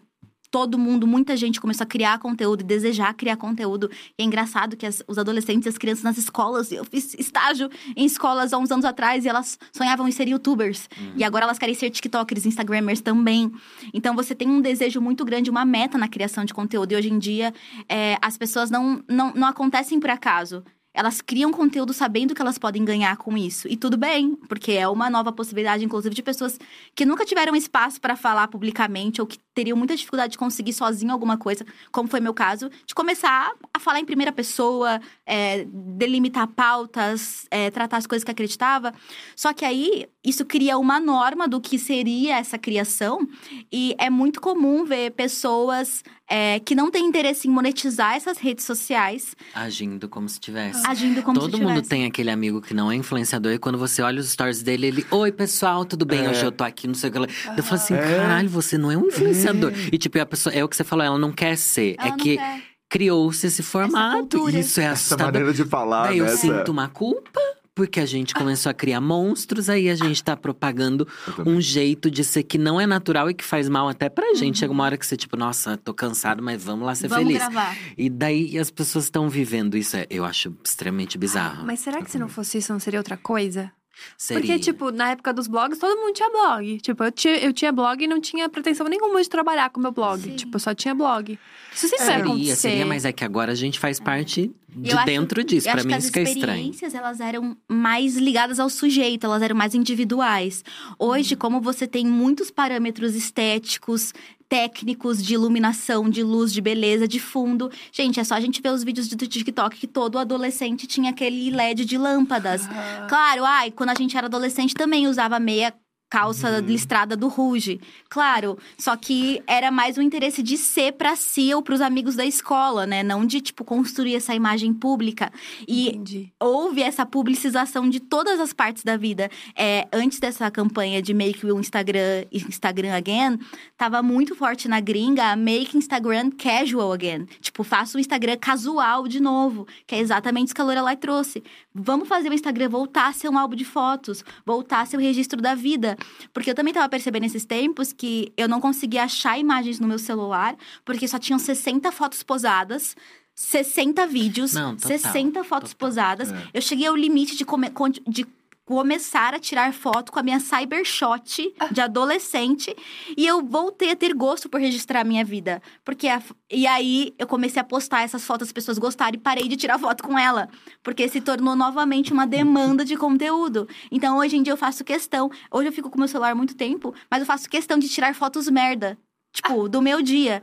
Todo 0.55 0.77
mundo, 0.77 1.05
muita 1.05 1.35
gente 1.35 1.59
começou 1.59 1.83
a 1.83 1.85
criar 1.85 2.17
conteúdo 2.17 2.61
e 2.61 2.63
desejar 2.63 3.13
criar 3.13 3.35
conteúdo. 3.35 3.91
E 4.17 4.21
é 4.23 4.25
engraçado 4.25 4.77
que 4.77 4.85
as- 4.85 5.03
os 5.05 5.17
adolescentes 5.17 5.65
e 5.65 5.69
as 5.69 5.77
crianças 5.77 6.01
nas 6.01 6.17
escolas, 6.17 6.71
eu 6.71 6.85
fiz 6.85 7.13
estágio 7.19 7.69
em 7.93 8.05
escolas 8.05 8.53
há 8.53 8.57
uns 8.57 8.71
anos 8.71 8.85
atrás 8.85 9.25
e 9.25 9.27
elas 9.27 9.59
sonhavam 9.73 10.07
em 10.07 10.11
ser 10.13 10.29
youtubers. 10.29 10.87
E 11.17 11.25
agora 11.25 11.43
elas 11.43 11.59
querem 11.59 11.75
ser 11.75 11.89
tiktokers, 11.89 12.45
instagramers 12.45 13.01
também. 13.01 13.51
Então 13.93 14.15
você 14.15 14.33
tem 14.33 14.47
um 14.49 14.61
desejo 14.61 15.01
muito 15.01 15.25
grande, 15.25 15.49
uma 15.49 15.65
meta 15.65 15.97
na 15.97 16.07
criação 16.07 16.45
de 16.45 16.53
conteúdo. 16.53 16.93
E 16.93 16.95
hoje 16.95 17.11
em 17.11 17.19
dia, 17.19 17.53
é, 17.89 18.17
as 18.21 18.37
pessoas 18.37 18.71
não, 18.71 19.03
não, 19.09 19.33
não 19.33 19.49
acontecem 19.49 19.99
por 19.99 20.09
acaso. 20.09 20.63
Elas 20.95 21.21
criam 21.21 21.51
conteúdo 21.51 21.93
sabendo 21.93 22.33
que 22.33 22.41
elas 22.41 22.57
podem 22.57 22.83
ganhar 22.83 23.17
com 23.17 23.37
isso. 23.37 23.67
E 23.67 23.75
tudo 23.75 23.97
bem, 23.97 24.35
porque 24.47 24.71
é 24.71 24.87
uma 24.87 25.09
nova 25.09 25.31
possibilidade, 25.31 25.83
inclusive, 25.83 26.15
de 26.15 26.23
pessoas 26.23 26.57
que 26.95 27.05
nunca 27.05 27.25
tiveram 27.25 27.55
espaço 27.55 27.99
para 27.99 28.15
falar 28.15 28.47
publicamente 28.47 29.21
ou 29.21 29.27
que 29.27 29.37
teriam 29.53 29.77
muita 29.77 29.95
dificuldade 29.95 30.31
de 30.31 30.37
conseguir 30.37 30.73
sozinho 30.73 31.11
alguma 31.11 31.37
coisa, 31.37 31.65
como 31.91 32.09
foi 32.09 32.19
meu 32.19 32.33
caso, 32.33 32.69
de 32.85 32.93
começar 32.93 33.51
a 33.73 33.79
falar 33.79 33.99
em 33.99 34.05
primeira 34.05 34.31
pessoa, 34.31 34.99
é, 35.25 35.65
delimitar 35.69 36.47
pautas, 36.47 37.45
é, 37.51 37.69
tratar 37.71 37.97
as 37.97 38.07
coisas 38.07 38.23
que 38.23 38.31
acreditava. 38.31 38.93
Só 39.35 39.53
que 39.53 39.63
aí 39.63 40.07
isso 40.23 40.43
cria 40.45 40.77
uma 40.77 40.99
norma 40.99 41.47
do 41.47 41.61
que 41.61 41.77
seria 41.77 42.37
essa 42.37 42.57
criação, 42.57 43.27
e 43.71 43.95
é 43.97 44.09
muito 44.09 44.41
comum 44.41 44.83
ver 44.83 45.11
pessoas 45.11 46.03
é, 46.27 46.59
que 46.59 46.73
não 46.73 46.89
têm 46.89 47.05
interesse 47.05 47.47
em 47.47 47.51
monetizar 47.51 48.15
essas 48.15 48.39
redes 48.39 48.65
sociais 48.65 49.35
Agindo 49.53 50.09
como 50.09 50.27
se 50.27 50.39
tivesse. 50.39 50.84
Agindo 50.87 51.21
como 51.23 51.39
Todo 51.39 51.55
se 51.55 51.61
mundo 51.61 51.69
tivesse. 51.73 51.89
tem 51.89 52.05
aquele 52.05 52.29
amigo 52.31 52.61
que 52.61 52.73
não 52.73 52.91
é 52.91 52.95
influenciador 52.95 53.51
e 53.53 53.57
quando 53.59 53.77
você 53.77 54.01
olha 54.01 54.19
os 54.19 54.29
stories 54.31 54.61
dele, 54.61 54.87
ele, 54.87 55.05
oi 55.11 55.31
pessoal, 55.31 55.83
tudo 55.85 56.05
bem? 56.05 56.25
É. 56.25 56.29
Hoje 56.29 56.43
eu 56.45 56.51
tô 56.51 56.63
aqui, 56.63 56.87
não 56.87 56.93
sei 56.95 57.09
o 57.09 57.13
que. 57.13 57.19
lá." 57.19 57.27
Eu 57.57 57.63
falo 57.63 57.75
assim, 57.81 57.93
É. 57.93 57.97
caralho, 58.01 58.49
você 58.49 58.77
não 58.77 58.91
é 58.91 58.97
um 58.97 59.07
influenciador. 59.07 59.71
E 59.91 59.97
tipo, 59.97 60.19
a 60.19 60.25
pessoa, 60.25 60.53
é 60.53 60.63
o 60.63 60.69
que 60.69 60.75
você 60.75 60.83
falou, 60.83 61.05
ela 61.05 61.17
não 61.19 61.31
quer 61.31 61.57
ser. 61.57 61.95
Ela 61.97 62.07
é 62.07 62.11
não 62.11 62.17
que 62.17 62.37
quer. 62.37 62.61
criou-se 62.89 63.47
esse 63.47 63.63
formato. 63.63 64.49
Isso 64.49 64.79
é 64.79 64.83
Essa 64.85 64.93
assustador. 64.93 65.25
maneira 65.27 65.53
de 65.53 65.63
falar, 65.65 66.07
Daí 66.07 66.17
eu 66.19 66.25
né? 66.25 66.31
Essa- 66.31 66.41
sinto 66.41 66.71
uma 66.71 66.87
culpa. 66.87 67.39
Porque 67.75 67.99
a 67.99 68.05
gente 68.05 68.33
começou 68.33 68.69
a 68.69 68.73
criar 68.73 69.01
monstros, 69.01 69.69
aí 69.69 69.89
a 69.89 69.95
gente 69.95 70.23
tá 70.23 70.35
propagando 70.37 71.05
um 71.45 71.59
jeito 71.59 72.09
de 72.09 72.23
ser 72.23 72.43
que 72.43 72.57
não 72.57 72.79
é 72.79 72.87
natural 72.87 73.29
e 73.29 73.33
que 73.33 73.43
faz 73.43 73.67
mal 73.67 73.89
até 73.89 74.07
pra 74.07 74.33
gente. 74.33 74.59
Chega 74.59 74.71
uma 74.71 74.85
hora 74.85 74.97
que 74.97 75.05
você, 75.05 75.17
tipo, 75.17 75.35
nossa, 75.35 75.75
tô 75.75 75.93
cansado, 75.93 76.41
mas 76.41 76.63
vamos 76.63 76.85
lá 76.85 76.95
ser 76.95 77.09
Vamos 77.09 77.25
feliz. 77.27 77.37
gravar. 77.39 77.77
E 77.97 78.09
daí 78.09 78.57
as 78.57 78.71
pessoas 78.71 79.03
estão 79.03 79.27
vivendo 79.29 79.75
isso, 79.75 79.97
é- 79.97 80.07
eu 80.09 80.23
acho 80.23 80.55
extremamente 80.63 81.17
bizarro. 81.17 81.65
mas 81.65 81.81
será 81.81 82.01
que 82.01 82.09
se 82.09 82.17
não 82.17 82.29
fosse 82.29 82.59
isso, 82.59 82.71
não 82.71 82.79
seria 82.79 82.99
outra 82.99 83.17
coisa? 83.17 83.69
Seria. 84.17 84.41
Porque, 84.41 84.59
tipo, 84.59 84.91
na 84.91 85.11
época 85.11 85.33
dos 85.33 85.47
blogs, 85.47 85.77
todo 85.79 85.97
mundo 85.99 86.13
tinha 86.13 86.29
blog. 86.29 86.79
Tipo, 86.81 87.03
eu 87.05 87.11
tinha, 87.11 87.37
eu 87.37 87.53
tinha 87.53 87.71
blog 87.71 88.01
e 88.03 88.07
não 88.07 88.19
tinha 88.19 88.47
pretensão 88.49 88.87
nenhuma 88.87 89.21
de 89.21 89.29
trabalhar 89.29 89.69
com 89.69 89.79
o 89.79 89.83
meu 89.83 89.91
blog. 89.91 90.21
Sim. 90.21 90.35
Tipo, 90.35 90.55
eu 90.55 90.59
só 90.59 90.73
tinha 90.73 90.93
blog. 90.93 91.39
Isso 91.75 91.87
sempre 91.89 92.05
vai 92.05 92.15
seria, 92.15 92.23
acontecer. 92.31 92.55
seria, 92.55 92.85
mas 92.85 93.05
é 93.05 93.11
que 93.11 93.23
agora 93.23 93.51
a 93.51 93.55
gente 93.55 93.77
faz 93.79 93.99
parte 93.99 94.51
de 94.75 94.91
Eu 94.91 94.97
acho- 94.97 95.05
dentro 95.05 95.43
disso. 95.43 95.69
Acho 95.69 95.85
mim, 95.87 95.93
as 95.93 96.03
isso 96.05 96.13
que 96.13 96.19
é 96.19 96.23
estranho. 96.23 96.47
experiências, 96.57 96.95
elas 96.95 97.19
eram 97.19 97.55
mais 97.69 98.15
ligadas 98.17 98.59
ao 98.59 98.69
sujeito, 98.69 99.25
elas 99.25 99.41
eram 99.41 99.55
mais 99.55 99.75
individuais. 99.75 100.63
Hoje, 100.97 101.33
Uhum. 101.33 101.39
como 101.39 101.61
você 101.61 101.85
tem 101.85 102.05
muitos 102.05 102.49
parâmetros 102.49 103.13
estéticos, 103.15 104.13
técnicos 104.47 105.23
de 105.23 105.33
iluminação, 105.33 106.07
de 106.09 106.21
luz, 106.21 106.53
de 106.53 106.61
beleza, 106.61 107.07
de 107.07 107.19
fundo. 107.19 107.69
Gente, 107.91 108.19
é 108.19 108.23
só 108.23 108.35
a 108.35 108.39
gente 108.39 108.61
ver 108.61 108.69
os 108.69 108.83
vídeos 108.83 109.07
do 109.07 109.17
TikTok 109.27 109.75
que 109.77 109.87
todo 109.87 110.19
adolescente 110.19 110.85
tinha 110.85 111.09
aquele 111.09 111.49
LED 111.49 111.83
de 111.83 111.97
lâmpadas. 111.97 112.61
Claro, 113.09 113.43
ai, 113.43 113.71
quando 113.71 113.89
a 113.89 113.95
gente 113.95 114.15
era 114.15 114.27
adolescente 114.27 114.75
também 114.75 115.07
usava 115.07 115.39
meia 115.39 115.73
calça 116.09 116.59
listrada 116.59 117.15
do 117.15 117.27
Ruge. 117.27 117.79
Claro, 118.09 118.57
só 118.77 118.95
que 118.95 119.41
era 119.47 119.71
mais 119.71 119.97
um 119.97 120.01
interesse 120.01 120.41
de 120.41 120.57
ser 120.57 120.93
pra 120.93 121.15
si 121.15 121.53
ou 121.53 121.61
pros 121.61 121.81
amigos 121.81 122.15
da 122.15 122.25
escola, 122.25 122.85
né? 122.85 123.03
Não 123.03 123.25
de, 123.25 123.41
tipo, 123.41 123.63
construir 123.63 124.15
essa 124.15 124.33
imagem 124.33 124.73
pública. 124.73 125.31
E 125.67 125.89
Entendi. 125.89 126.33
houve 126.39 126.81
essa 126.81 127.05
publicização 127.05 127.89
de 127.89 127.99
todas 127.99 128.39
as 128.39 128.53
partes 128.53 128.83
da 128.83 128.95
vida. 128.95 129.29
É, 129.55 129.87
antes 129.91 130.19
dessa 130.19 130.49
campanha 130.49 131.01
de 131.01 131.13
Make 131.13 131.45
o 131.45 131.59
Instagram, 131.59 132.25
Instagram 132.31 132.93
Again, 132.93 133.39
tava 133.77 134.01
muito 134.01 134.35
forte 134.35 134.67
na 134.67 134.79
gringa 134.79 135.35
Make 135.35 135.77
Instagram 135.77 136.31
Casual 136.31 136.93
Again. 136.93 137.25
Tipo, 137.41 137.63
faça 137.63 137.97
o 137.97 137.99
Instagram 137.99 138.37
casual 138.37 139.07
de 139.07 139.19
novo, 139.19 139.67
que 139.85 139.95
é 139.95 139.99
exatamente 139.99 140.47
isso 140.47 140.55
que 140.55 140.61
a 140.61 140.63
Lorelai 140.63 140.95
trouxe. 140.95 141.43
Vamos 141.73 142.07
fazer 142.07 142.29
o 142.29 142.33
Instagram 142.33 142.69
voltar 142.69 143.07
a 143.07 143.13
ser 143.13 143.29
um 143.29 143.37
álbum 143.37 143.55
de 143.55 143.65
fotos, 143.65 144.23
voltar 144.45 144.81
a 144.81 144.85
ser 144.85 144.97
o 144.97 145.01
registro 145.01 145.41
da 145.41 145.55
vida. 145.55 145.94
Porque 146.33 146.49
eu 146.49 146.55
também 146.55 146.73
tava 146.73 146.87
percebendo 146.89 147.23
nesses 147.23 147.45
tempos 147.45 147.91
que 147.93 148.31
eu 148.37 148.47
não 148.47 148.59
conseguia 148.61 149.03
achar 149.03 149.37
imagens 149.39 149.79
no 149.79 149.87
meu 149.87 149.99
celular, 149.99 150.55
porque 150.83 151.07
só 151.07 151.17
tinham 151.19 151.39
60 151.39 151.91
fotos 151.91 152.23
posadas. 152.23 152.95
60 153.37 154.07
vídeos, 154.07 154.53
Não, 154.53 154.75
total, 154.77 154.97
60 154.97 155.43
fotos 155.43 155.73
total. 155.73 155.89
posadas. 155.89 156.31
É. 156.31 156.47
Eu 156.53 156.61
cheguei 156.61 156.87
ao 156.87 156.95
limite 156.95 157.35
de, 157.35 157.43
come- 157.43 157.69
de 158.07 158.25
começar 158.65 159.33
a 159.35 159.39
tirar 159.39 159.71
foto 159.73 160.11
com 160.11 160.19
a 160.19 160.23
minha 160.23 160.39
cybershot 160.39 161.53
de 161.71 161.81
adolescente. 161.81 162.75
E 163.15 163.25
eu 163.25 163.45
voltei 163.45 163.91
a 163.91 163.95
ter 163.95 164.13
gosto 164.13 164.49
por 164.49 164.59
registrar 164.59 165.01
a 165.01 165.03
minha 165.03 165.23
vida. 165.23 165.61
Porque 165.83 166.07
a- 166.07 166.21
e 166.51 166.65
aí 166.65 167.13
eu 167.19 167.27
comecei 167.27 167.61
a 167.61 167.63
postar 167.63 168.01
essas 168.01 168.25
fotos, 168.25 168.47
as 168.47 168.51
pessoas 168.51 168.77
gostaram 168.79 169.15
e 169.15 169.19
parei 169.19 169.47
de 169.47 169.55
tirar 169.55 169.77
foto 169.77 170.03
com 170.03 170.17
ela. 170.17 170.49
Porque 170.81 171.07
se 171.07 171.21
tornou 171.21 171.55
novamente 171.55 172.11
uma 172.11 172.25
demanda 172.25 172.83
de 172.83 172.97
conteúdo. 172.97 173.67
Então 173.91 174.17
hoje 174.17 174.35
em 174.35 174.41
dia 174.43 174.53
eu 174.53 174.57
faço 174.57 174.83
questão. 174.83 175.29
Hoje 175.51 175.69
eu 175.69 175.73
fico 175.73 175.89
com 175.89 175.99
meu 175.99 176.07
celular 176.07 176.33
muito 176.33 176.55
tempo, 176.55 176.93
mas 177.09 177.19
eu 177.19 177.25
faço 177.25 177.47
questão 177.47 177.77
de 177.77 177.87
tirar 177.87 178.15
fotos 178.15 178.49
merda. 178.49 178.97
Tipo, 179.33 179.69
do 179.69 179.81
meu 179.81 180.01
dia. 180.01 180.41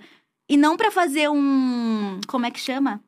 E 0.49 0.57
não 0.57 0.77
pra 0.77 0.91
fazer 0.91 1.29
um. 1.29 2.21
Como 2.29 2.47
é 2.47 2.51
que 2.51 2.61
chama? 2.61 3.01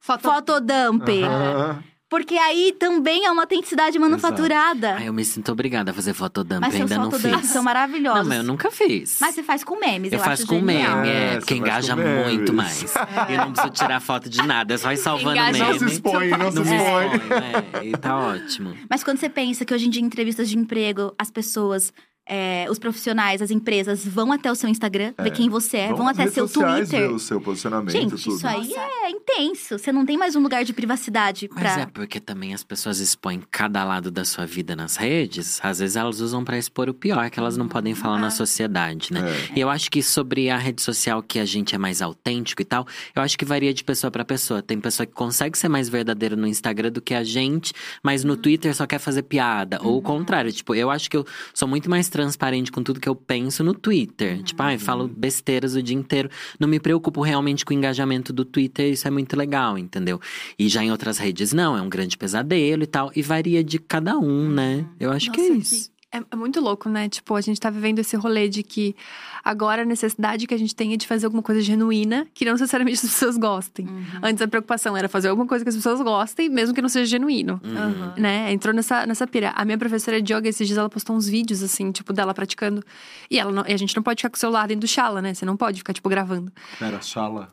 Foto... 0.00 0.22
Fotodump. 0.22 1.08
Aham. 1.24 1.82
Porque 2.08 2.36
aí 2.38 2.74
também 2.78 3.26
é 3.26 3.30
uma 3.30 3.42
autenticidade 3.42 3.98
manufaturada. 3.98 4.94
Ai, 4.94 5.08
eu 5.08 5.12
me 5.12 5.24
sinto 5.24 5.52
obrigada 5.52 5.90
a 5.90 5.94
fazer 5.94 6.14
fotodump, 6.14 6.60
Mas 6.60 6.74
ainda 6.74 6.96
não 6.96 7.10
fiz. 7.10 7.46
são 7.48 7.62
maravilhosos. 7.62 8.20
Não, 8.22 8.28
mas 8.28 8.38
eu 8.38 8.44
nunca 8.44 8.70
fiz. 8.70 9.18
Mas 9.20 9.34
você 9.34 9.42
faz 9.42 9.62
com 9.62 9.78
memes, 9.78 10.12
eu, 10.12 10.18
eu 10.18 10.24
faço 10.24 10.42
acho 10.44 10.46
com 10.46 10.58
genial. 10.66 10.96
meme, 10.98 11.08
É, 11.08 11.34
é, 11.34 11.36
porque 11.38 11.54
engaja 11.54 11.94
muito 11.94 12.52
mais. 12.54 12.94
Eu 13.28 13.36
não 13.38 13.52
preciso 13.52 13.72
tirar 13.74 14.00
foto 14.00 14.28
de 14.30 14.38
nada, 14.46 14.74
é 14.74 14.78
só 14.78 14.90
ir 14.92 14.96
salvando 14.96 15.32
Engaja 15.36 15.52
meme. 15.66 15.80
Não 15.80 15.88
se 15.88 15.94
expõe, 15.94 16.28
não 16.30 16.50
se 16.50 16.56
Não 16.56 16.64
se 16.64 16.74
expõe. 16.74 17.06
expõe, 17.16 17.82
é, 17.82 17.86
e 17.88 17.92
tá 17.92 18.16
ótimo. 18.18 18.74
Mas 18.88 19.04
quando 19.04 19.18
você 19.18 19.28
pensa 19.28 19.64
que 19.64 19.74
hoje 19.74 19.86
em 19.86 19.90
dia, 19.90 20.02
em 20.02 20.06
entrevistas 20.06 20.48
de 20.48 20.56
emprego, 20.56 21.14
as 21.18 21.30
pessoas, 21.30 21.92
é, 22.28 22.66
os 22.70 22.78
profissionais, 22.78 23.40
as 23.40 23.50
empresas 23.50 24.06
vão 24.06 24.30
até 24.32 24.50
o 24.52 24.54
seu 24.54 24.68
Instagram, 24.68 25.14
ver 25.18 25.30
quem 25.30 25.48
você 25.48 25.78
é, 25.78 25.88
vão, 25.92 26.04
nas 26.06 26.18
até 26.18 26.30
seu 26.30 26.46
sociais 26.46 26.88
Twitter. 26.90 27.08
ver 27.08 27.14
o 27.14 27.18
seu 27.18 27.40
posicionamento, 27.40 27.90
Gente, 27.92 28.22
tudo. 28.22 28.36
isso 28.36 28.46
aí 28.46 28.72
é 28.74 29.10
intenso. 29.10 29.78
Você 29.78 29.90
não 29.90 30.04
tem 30.04 30.16
mais 30.18 30.36
um 30.36 30.40
lugar 30.40 30.64
de 30.64 30.72
privacidade 30.72 31.48
Mas 31.52 31.62
pra. 31.74 31.82
é 31.82 31.86
porque 31.86 32.20
também 32.20 32.52
as 32.54 32.62
pessoas 32.62 32.98
expõem 32.98 33.42
cada 33.50 33.82
lado 33.84 34.10
da 34.10 34.24
sua 34.24 34.44
vida 34.44 34.76
nas 34.76 34.96
redes. 34.96 35.58
Às 35.62 35.78
vezes 35.78 35.96
elas 35.96 36.20
usam 36.20 36.44
pra 36.44 36.58
expor 36.58 36.88
o 36.88 36.94
pior 36.94 37.30
que 37.30 37.38
elas 37.38 37.56
não 37.56 37.66
podem 37.68 37.94
falar 37.94 38.18
na 38.18 38.30
sociedade, 38.30 39.12
né? 39.12 39.20
É. 39.20 39.58
E 39.58 39.60
eu 39.60 39.70
acho 39.70 39.90
que 39.90 40.02
sobre 40.02 40.50
a 40.50 40.56
rede 40.56 40.82
social 40.82 41.22
que 41.22 41.38
a 41.38 41.44
gente 41.44 41.74
é 41.74 41.78
mais 41.78 42.02
autêntico 42.02 42.60
e 42.60 42.64
tal, 42.64 42.86
eu 43.14 43.22
acho 43.22 43.38
que 43.38 43.44
varia 43.44 43.72
de 43.72 43.82
pessoa 43.84 44.10
pra 44.10 44.24
pessoa. 44.24 44.62
Tem 44.62 44.78
pessoa 44.80 45.06
que 45.06 45.12
consegue 45.12 45.56
ser 45.56 45.68
mais 45.68 45.88
verdadeiro 45.88 46.36
no 46.36 46.46
Instagram 46.46 46.90
do 46.92 47.00
que 47.00 47.14
a 47.14 47.24
gente, 47.24 47.72
mas 48.02 48.24
no 48.24 48.36
Twitter 48.36 48.74
só 48.74 48.86
quer 48.86 48.98
fazer 48.98 49.22
piada. 49.22 49.78
Ou 49.82 49.98
o 49.98 50.02
contrário, 50.02 50.52
tipo, 50.52 50.74
eu 50.74 50.90
acho 50.90 51.08
que 51.10 51.16
eu 51.16 51.24
sou 51.54 51.66
muito 51.68 51.88
mais 51.88 52.08
transparente 52.18 52.72
com 52.72 52.82
tudo 52.82 52.98
que 52.98 53.08
eu 53.08 53.14
penso 53.14 53.62
no 53.62 53.72
Twitter. 53.72 54.42
Tipo, 54.42 54.60
ai, 54.64 54.76
falo 54.76 55.06
besteiras 55.06 55.76
o 55.76 55.82
dia 55.82 55.96
inteiro. 55.96 56.28
Não 56.58 56.66
me 56.66 56.80
preocupo 56.80 57.22
realmente 57.22 57.64
com 57.64 57.72
o 57.72 57.76
engajamento 57.76 58.32
do 58.32 58.44
Twitter, 58.44 58.90
isso 58.90 59.06
é 59.06 59.10
muito 59.10 59.36
legal, 59.36 59.78
entendeu? 59.78 60.20
E 60.58 60.68
já 60.68 60.82
em 60.82 60.90
outras 60.90 61.18
redes, 61.18 61.52
não, 61.52 61.76
é 61.76 61.80
um 61.80 61.88
grande 61.88 62.18
pesadelo 62.18 62.82
e 62.82 62.86
tal. 62.86 63.12
E 63.14 63.22
varia 63.22 63.62
de 63.62 63.78
cada 63.78 64.18
um, 64.18 64.48
né? 64.48 64.84
Eu 64.98 65.12
acho 65.12 65.30
que 65.30 65.40
é 65.40 65.48
Nossa, 65.48 65.58
isso. 65.60 65.90
É, 65.94 65.97
é 66.10 66.36
muito 66.36 66.60
louco, 66.60 66.88
né? 66.88 67.08
Tipo, 67.08 67.34
a 67.34 67.40
gente 67.40 67.60
tá 67.60 67.68
vivendo 67.70 67.98
esse 67.98 68.16
rolê 68.16 68.48
de 68.48 68.62
que 68.62 68.96
agora 69.44 69.82
a 69.82 69.84
necessidade 69.84 70.46
que 70.46 70.54
a 70.54 70.58
gente 70.58 70.74
tem 70.74 70.92
é 70.94 70.96
de 70.96 71.06
fazer 71.06 71.26
alguma 71.26 71.42
coisa 71.42 71.60
genuína, 71.60 72.26
que 72.32 72.44
não 72.44 72.52
necessariamente 72.52 72.96
as 73.04 73.10
pessoas 73.12 73.36
gostem. 73.36 73.86
Uhum. 73.86 74.04
Antes 74.22 74.40
a 74.42 74.48
preocupação 74.48 74.96
era 74.96 75.08
fazer 75.08 75.28
alguma 75.28 75.46
coisa 75.46 75.64
que 75.64 75.68
as 75.68 75.76
pessoas 75.76 76.00
gostem, 76.00 76.48
mesmo 76.48 76.74
que 76.74 76.80
não 76.80 76.88
seja 76.88 77.06
genuíno. 77.06 77.60
Uhum. 77.62 78.20
Né? 78.20 78.52
Entrou 78.52 78.74
nessa, 78.74 79.06
nessa 79.06 79.26
pira. 79.26 79.50
A 79.50 79.64
minha 79.64 79.76
professora 79.78 80.20
de 80.22 80.32
yoga, 80.32 80.48
esses 80.48 80.66
dias, 80.66 80.78
ela 80.78 80.88
postou 80.88 81.14
uns 81.14 81.28
vídeos, 81.28 81.62
assim, 81.62 81.92
tipo, 81.92 82.12
dela 82.12 82.32
praticando. 82.32 82.82
E, 83.30 83.38
ela 83.38 83.52
não- 83.52 83.64
e 83.66 83.72
a 83.72 83.76
gente 83.76 83.94
não 83.94 84.02
pode 84.02 84.20
ficar 84.20 84.30
com 84.30 84.36
o 84.36 84.40
celular 84.40 84.66
dentro 84.68 84.80
do 84.82 84.88
chala, 84.88 85.20
né? 85.20 85.34
Você 85.34 85.44
não 85.44 85.56
pode 85.56 85.78
ficar, 85.78 85.92
tipo, 85.92 86.08
gravando. 86.08 86.50
Pera, 86.78 87.00
Shala. 87.02 87.52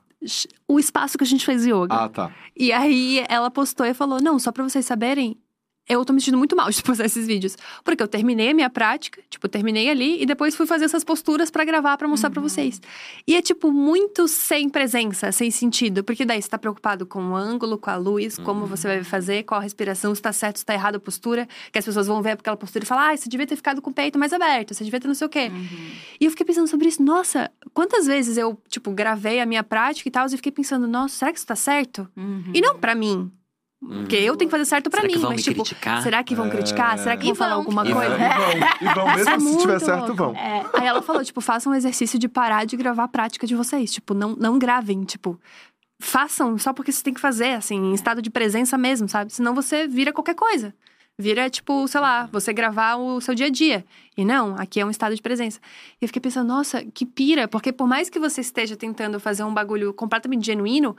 O 0.68 0.80
espaço 0.80 1.18
que 1.20 1.24
a 1.24 1.28
gente 1.28 1.46
faz 1.46 1.66
yoga. 1.68 1.94
Ah, 1.94 2.10
tá. 2.10 2.32
E 2.58 2.72
aí 2.72 3.24
ela 3.30 3.52
postou 3.52 3.86
e 3.86 3.94
falou: 3.94 4.20
Não, 4.20 4.40
só 4.40 4.52
pra 4.52 4.64
vocês 4.64 4.84
saberem, 4.84 5.38
eu 5.88 6.04
tô 6.04 6.14
me 6.14 6.20
sentindo 6.20 6.38
muito 6.38 6.56
mal 6.56 6.70
de 6.70 6.82
postar 6.84 7.06
esses 7.06 7.28
vídeos. 7.28 7.58
Porque 7.84 8.02
eu 8.02 8.08
terminei 8.08 8.50
a 8.50 8.54
minha 8.54 8.70
prática, 8.70 9.22
tipo, 9.30 9.48
terminei 9.48 9.90
ali 9.90 10.22
e 10.22 10.26
depois 10.26 10.56
fui 10.56 10.66
fazer 10.66 10.86
essas 10.86 11.04
posturas 11.04 11.52
pra 11.52 11.64
gravar, 11.64 11.98
pra 11.98 12.08
mostrar 12.08 12.30
pra 12.30 12.42
vocês. 12.42 12.82
E 13.28 13.36
é, 13.36 13.42
tipo, 13.42 13.72
muito 13.72 14.28
sem 14.28 14.68
presença, 14.70 15.32
sem 15.32 15.52
sentido. 15.52 16.04
Porque 16.04 16.26
daí 16.26 16.42
você 16.42 16.50
tá 16.50 16.58
preocupado 16.58 17.06
com 17.06 17.32
o 17.32 17.36
ângulo, 17.36 17.78
com 17.78 17.90
a 17.90 17.96
luz, 17.96 18.38
como 18.38 18.66
você 18.66 18.88
vai 18.88 19.04
fazer, 19.04 19.44
qual 19.44 19.60
a 19.60 19.64
respiração, 19.64 20.14
se 20.16 20.22
tá 20.22 20.34
certo, 20.34 20.58
se 20.58 20.66
tá 20.66 20.74
errado 20.74 20.96
a 20.96 21.00
postura. 21.00 21.48
Que 21.72 21.80
as 21.80 21.86
pessoas 21.86 22.08
vão 22.08 22.22
ver 22.22 22.32
aquela 22.32 22.58
postura 22.58 22.84
e 22.84 22.88
falar: 22.88 23.12
Ah, 23.12 23.18
você 23.18 23.30
devia 23.30 23.46
ter 23.46 23.56
ficado 23.56 23.82
com 23.82 23.90
o 23.90 23.94
peito 23.94 24.18
mais 24.18 24.34
aberto, 24.34 24.74
você 24.74 24.84
devia 24.84 25.00
ter 25.00 25.08
não 25.08 25.16
sei 25.16 25.28
o 25.28 25.30
quê. 25.30 25.52
E 26.20 26.26
eu 26.26 26.32
fiquei 26.32 26.46
pensando 26.46 26.68
sobre 26.68 26.88
isso. 26.88 27.04
Nossa, 27.04 27.52
quantas 27.74 28.08
vezes 28.08 28.38
eu, 28.38 28.60
tipo, 28.70 28.92
gravei 28.92 29.40
a 29.40 29.46
minha 29.46 29.64
prática 29.64 30.08
e 30.08 30.12
tal, 30.12 30.26
e 30.26 30.30
fiquei 30.30 30.52
pensando: 30.52 30.88
Nossa, 30.88 31.16
será 31.18 31.32
que 31.32 31.38
isso 31.38 31.48
tá 31.48 31.56
certo? 31.56 32.10
Uhum. 32.16 32.52
E 32.54 32.62
não 32.62 32.80
pra 32.80 32.96
mim. 32.96 33.32
Porque 33.80 34.16
eu 34.16 34.36
tenho 34.36 34.50
que 34.50 34.52
fazer 34.58 34.66
certo 34.66 34.90
pra 34.90 35.02
Será 35.02 35.08
mim, 35.08 35.14
que 35.16 35.20
vão 35.20 35.30
mas 35.32 35.38
me 35.38 35.44
tipo, 35.44 35.64
criticar? 35.64 36.02
será 36.02 36.24
que 36.24 36.34
vão 36.34 36.48
É. 36.48 36.50
criticar? 36.50 36.98
Será 36.98 37.16
que 37.18 37.26
E 37.26 37.28
vão 37.28 37.36
falar 37.36 37.50
vão. 37.52 37.60
alguma 37.60 37.88
E 37.88 37.94
coisa? 37.94 38.16
E 38.16 38.18
vão, 38.18 38.92
e 38.92 38.94
vão 38.96 39.06
mesmo 39.16 39.32
é 39.34 39.40
se 39.40 39.58
tiver 39.60 39.80
certo, 39.80 40.00
louco. 40.08 40.16
vão. 40.16 40.36
É. 40.36 40.66
Aí 40.74 40.88
ela 40.88 41.02
falou, 41.02 41.24
tipo, 41.24 41.40
façam 41.42 41.72
um 41.72 41.76
exercício 41.76 42.18
de 42.18 42.28
parar 42.28 42.66
de 42.66 42.76
gravar 42.78 43.04
a 43.04 43.08
prática 43.08 43.46
de 43.46 43.54
vocês. 43.56 43.92
Tipo, 43.94 44.14
não, 44.14 44.36
não 44.36 44.58
gravem, 44.58 45.04
tipo. 45.04 45.40
Façam 46.02 46.58
só 46.58 46.74
porque 46.74 46.92
você 46.92 47.04
tem 47.04 47.14
que 47.14 47.22
fazer, 47.22 47.52
assim, 47.52 47.76
em 47.76 47.94
estado 47.94 48.22
de 48.22 48.30
presença 48.30 48.78
mesmo, 48.78 49.08
sabe? 49.08 49.32
Senão 49.32 49.54
você 49.54 49.88
vira 49.88 50.12
qualquer 50.12 50.36
coisa. 50.36 50.74
Vira, 51.18 51.50
tipo, 51.50 51.88
sei 51.88 52.02
lá, 52.02 52.28
você 52.32 52.52
gravar 52.52 52.96
o 52.98 53.22
seu 53.22 53.34
dia 53.34 53.46
a 53.46 53.50
dia. 53.50 53.86
E 54.18 54.26
não, 54.26 54.56
aqui 54.58 54.82
é 54.82 54.86
um 54.86 54.90
estado 54.90 55.16
de 55.16 55.22
presença. 55.22 55.60
E 56.02 56.04
eu 56.04 56.10
fiquei 56.10 56.22
pensando, 56.22 56.48
nossa, 56.48 56.84
que 56.94 57.06
pira, 57.06 57.48
porque 57.48 57.72
por 57.72 57.88
mais 57.88 58.10
que 58.10 58.20
você 58.20 58.42
esteja 58.42 58.76
tentando 58.76 59.18
fazer 59.20 59.44
um 59.46 59.54
bagulho 59.54 59.94
completamente 59.94 60.46
genuíno, 60.46 60.96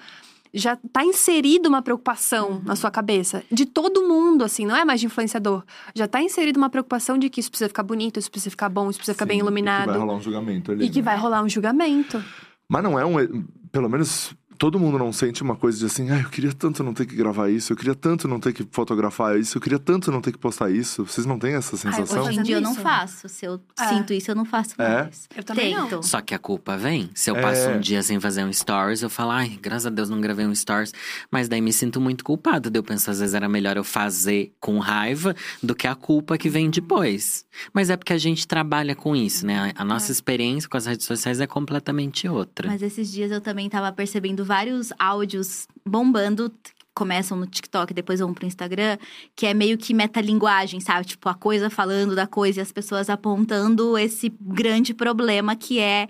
já 0.57 0.75
tá 0.93 1.05
inserido 1.05 1.69
uma 1.69 1.83
preocupação 1.83 2.63
na 2.65 2.75
sua 2.75 2.91
cabeça. 2.91 3.43
De 3.53 3.67
todo 3.67 4.09
mundo, 4.09 4.43
assim, 4.43 4.65
não 4.65 4.75
é 4.75 4.85
mais 4.85 5.01
de 5.01 5.07
influenciador. 5.07 5.63
Já 5.95 6.09
tá 6.09 6.23
inserido 6.23 6.57
uma 6.57 6.71
preocupação 6.71 7.19
de 7.19 7.29
que 7.29 7.41
isso 7.41 7.51
precisa 7.51 7.69
ficar 7.69 7.83
bonito, 7.83 8.19
isso 8.19 8.31
precisa 8.31 8.51
ficar 8.51 8.71
bom, 8.71 8.89
isso 8.89 8.99
precisa 8.99 9.15
ficar 9.15 9.27
bem 9.27 9.37
Sim, 9.37 9.43
e 9.43 9.47
iluminado. 9.47 9.85
Que 9.85 9.91
vai 9.91 9.99
rolar 9.99 10.15
um 10.15 10.21
julgamento 10.21 10.73
ali. 10.73 10.87
E 10.87 10.89
que 10.89 10.99
né? 10.99 11.05
vai 11.05 11.17
rolar 11.17 11.43
um 11.43 11.49
julgamento. 11.49 12.25
Mas 12.67 12.83
não 12.83 12.99
é 12.99 13.05
um. 13.05 13.45
Pelo 13.71 13.89
menos 13.89 14.35
todo 14.59 14.79
mundo 14.79 14.99
não 14.99 15.13
sente 15.13 15.43
uma 15.43 15.57
coisa 15.57 15.79
de 15.79 15.87
assim, 15.87 16.11
ah, 16.11 16.21
eu 16.21 16.29
queria 16.29 16.53
tanto 16.53 16.83
não 16.85 16.93
ter 16.95 17.07
que 17.07 17.15
gravar 17.17 17.49
isso, 17.51 17.73
eu 17.73 17.77
queria 17.77 17.95
tanto 17.95 18.29
não 18.29 18.39
ter 18.39 18.53
que 18.53 18.67
fotografar 18.71 19.39
isso, 19.39 19.57
eu 19.57 19.63
queria 19.63 19.79
tanto 19.79 20.13
não 20.13 20.21
ter 20.21 20.33
que 20.33 20.39
postar 20.39 20.71
isso. 20.71 21.05
Vocês 21.07 21.27
não 21.27 21.39
têm 21.39 21.55
essa 21.55 21.77
sensação? 21.77 22.25
Hoje 22.25 22.41
em 22.41 22.43
dia 22.43 22.57
eu 22.57 22.61
não 22.61 22.75
faço. 22.75 23.29
Se 23.29 23.45
eu 23.47 23.61
É. 23.79 23.89
sinto 23.89 24.13
isso, 24.13 24.31
eu 24.31 24.35
não 24.35 24.45
faço 24.45 24.75
É? 24.79 25.03
mais. 25.05 25.29
Eu 25.35 25.43
também 25.43 25.75
não. 25.75 25.89
Tento. 25.89 26.03
Só 26.07 26.21
que 26.21 26.35
a 26.35 26.39
culpa 26.39 26.77
vem. 26.77 27.11
Se 27.15 27.31
eu 27.31 27.37
É. 27.37 27.41
passo 27.43 27.69
um 27.71 27.81
dia 27.81 28.03
sem 28.03 28.21
fazer 28.21 28.45
um 28.45 28.53
stories, 28.53 29.03
eu 29.03 29.11
falo, 29.11 29.31
ai, 29.33 29.59
graças 29.61 29.87
a 29.87 29.91
Deus 29.91 30.09
não 30.11 30.21
gravei 30.21 30.47
um 30.47 30.55
stories. 30.55 30.93
Mas 31.31 31.49
daí 31.49 31.61
me 31.61 31.73
sinto 31.73 32.01
muito 32.01 32.25
culpado. 32.25 32.71
Eu 32.75 32.83
penso, 32.83 33.11
às 33.11 33.21
vezes 33.21 33.35
era 33.35 33.49
melhor 33.49 33.77
eu 33.77 33.85
fazer 33.85 34.53
com 34.61 34.79
raiva 34.79 35.35
do 35.63 35.75
que 35.75 35.87
a 35.87 35.95
culpa 35.95 36.37
que 36.37 36.49
vem 36.51 36.69
depois. 36.71 37.45
Mas 37.73 37.89
é 37.91 37.97
porque 37.97 38.13
a 38.13 38.19
gente 38.19 38.47
trabalha 38.47 38.95
com 38.95 39.17
isso, 39.17 39.47
né? 39.47 39.73
A 39.75 39.87
a 39.87 39.89
nossa 39.89 40.11
experiência 40.11 40.69
com 40.69 40.77
as 40.77 40.85
redes 40.85 41.07
sociais 41.07 41.41
é 41.41 41.47
completamente 41.47 42.29
outra. 42.29 42.69
Mas 42.69 42.83
esses 42.83 43.11
dias 43.13 43.31
eu 43.31 43.41
também 43.41 43.69
tava 43.69 43.93
percebendo 43.93 44.45
vários 44.47 44.93
áudios 44.99 45.67
bombando. 45.85 46.53
Começam 46.95 47.37
no 47.37 47.47
TikTok, 47.47 47.93
depois 47.93 48.21
vão 48.21 48.33
pro 48.33 48.47
Instagram, 48.47 48.97
que 49.35 49.45
é 49.45 49.53
meio 49.53 49.77
que 49.77 49.93
metalinguagem, 49.93 50.81
sabe? 50.81 51.07
Tipo, 51.07 51.29
a 51.29 51.35
coisa 51.35 51.69
falando 51.69 52.15
da 52.15 52.27
coisa 52.27 52.61
e 52.61 52.63
as 52.63 52.73
pessoas 52.73 53.11
apontando 53.11 53.99
esse 53.99 54.33
grande 54.41 54.95
problema 54.95 55.55
que 55.55 55.79
é 55.79 56.09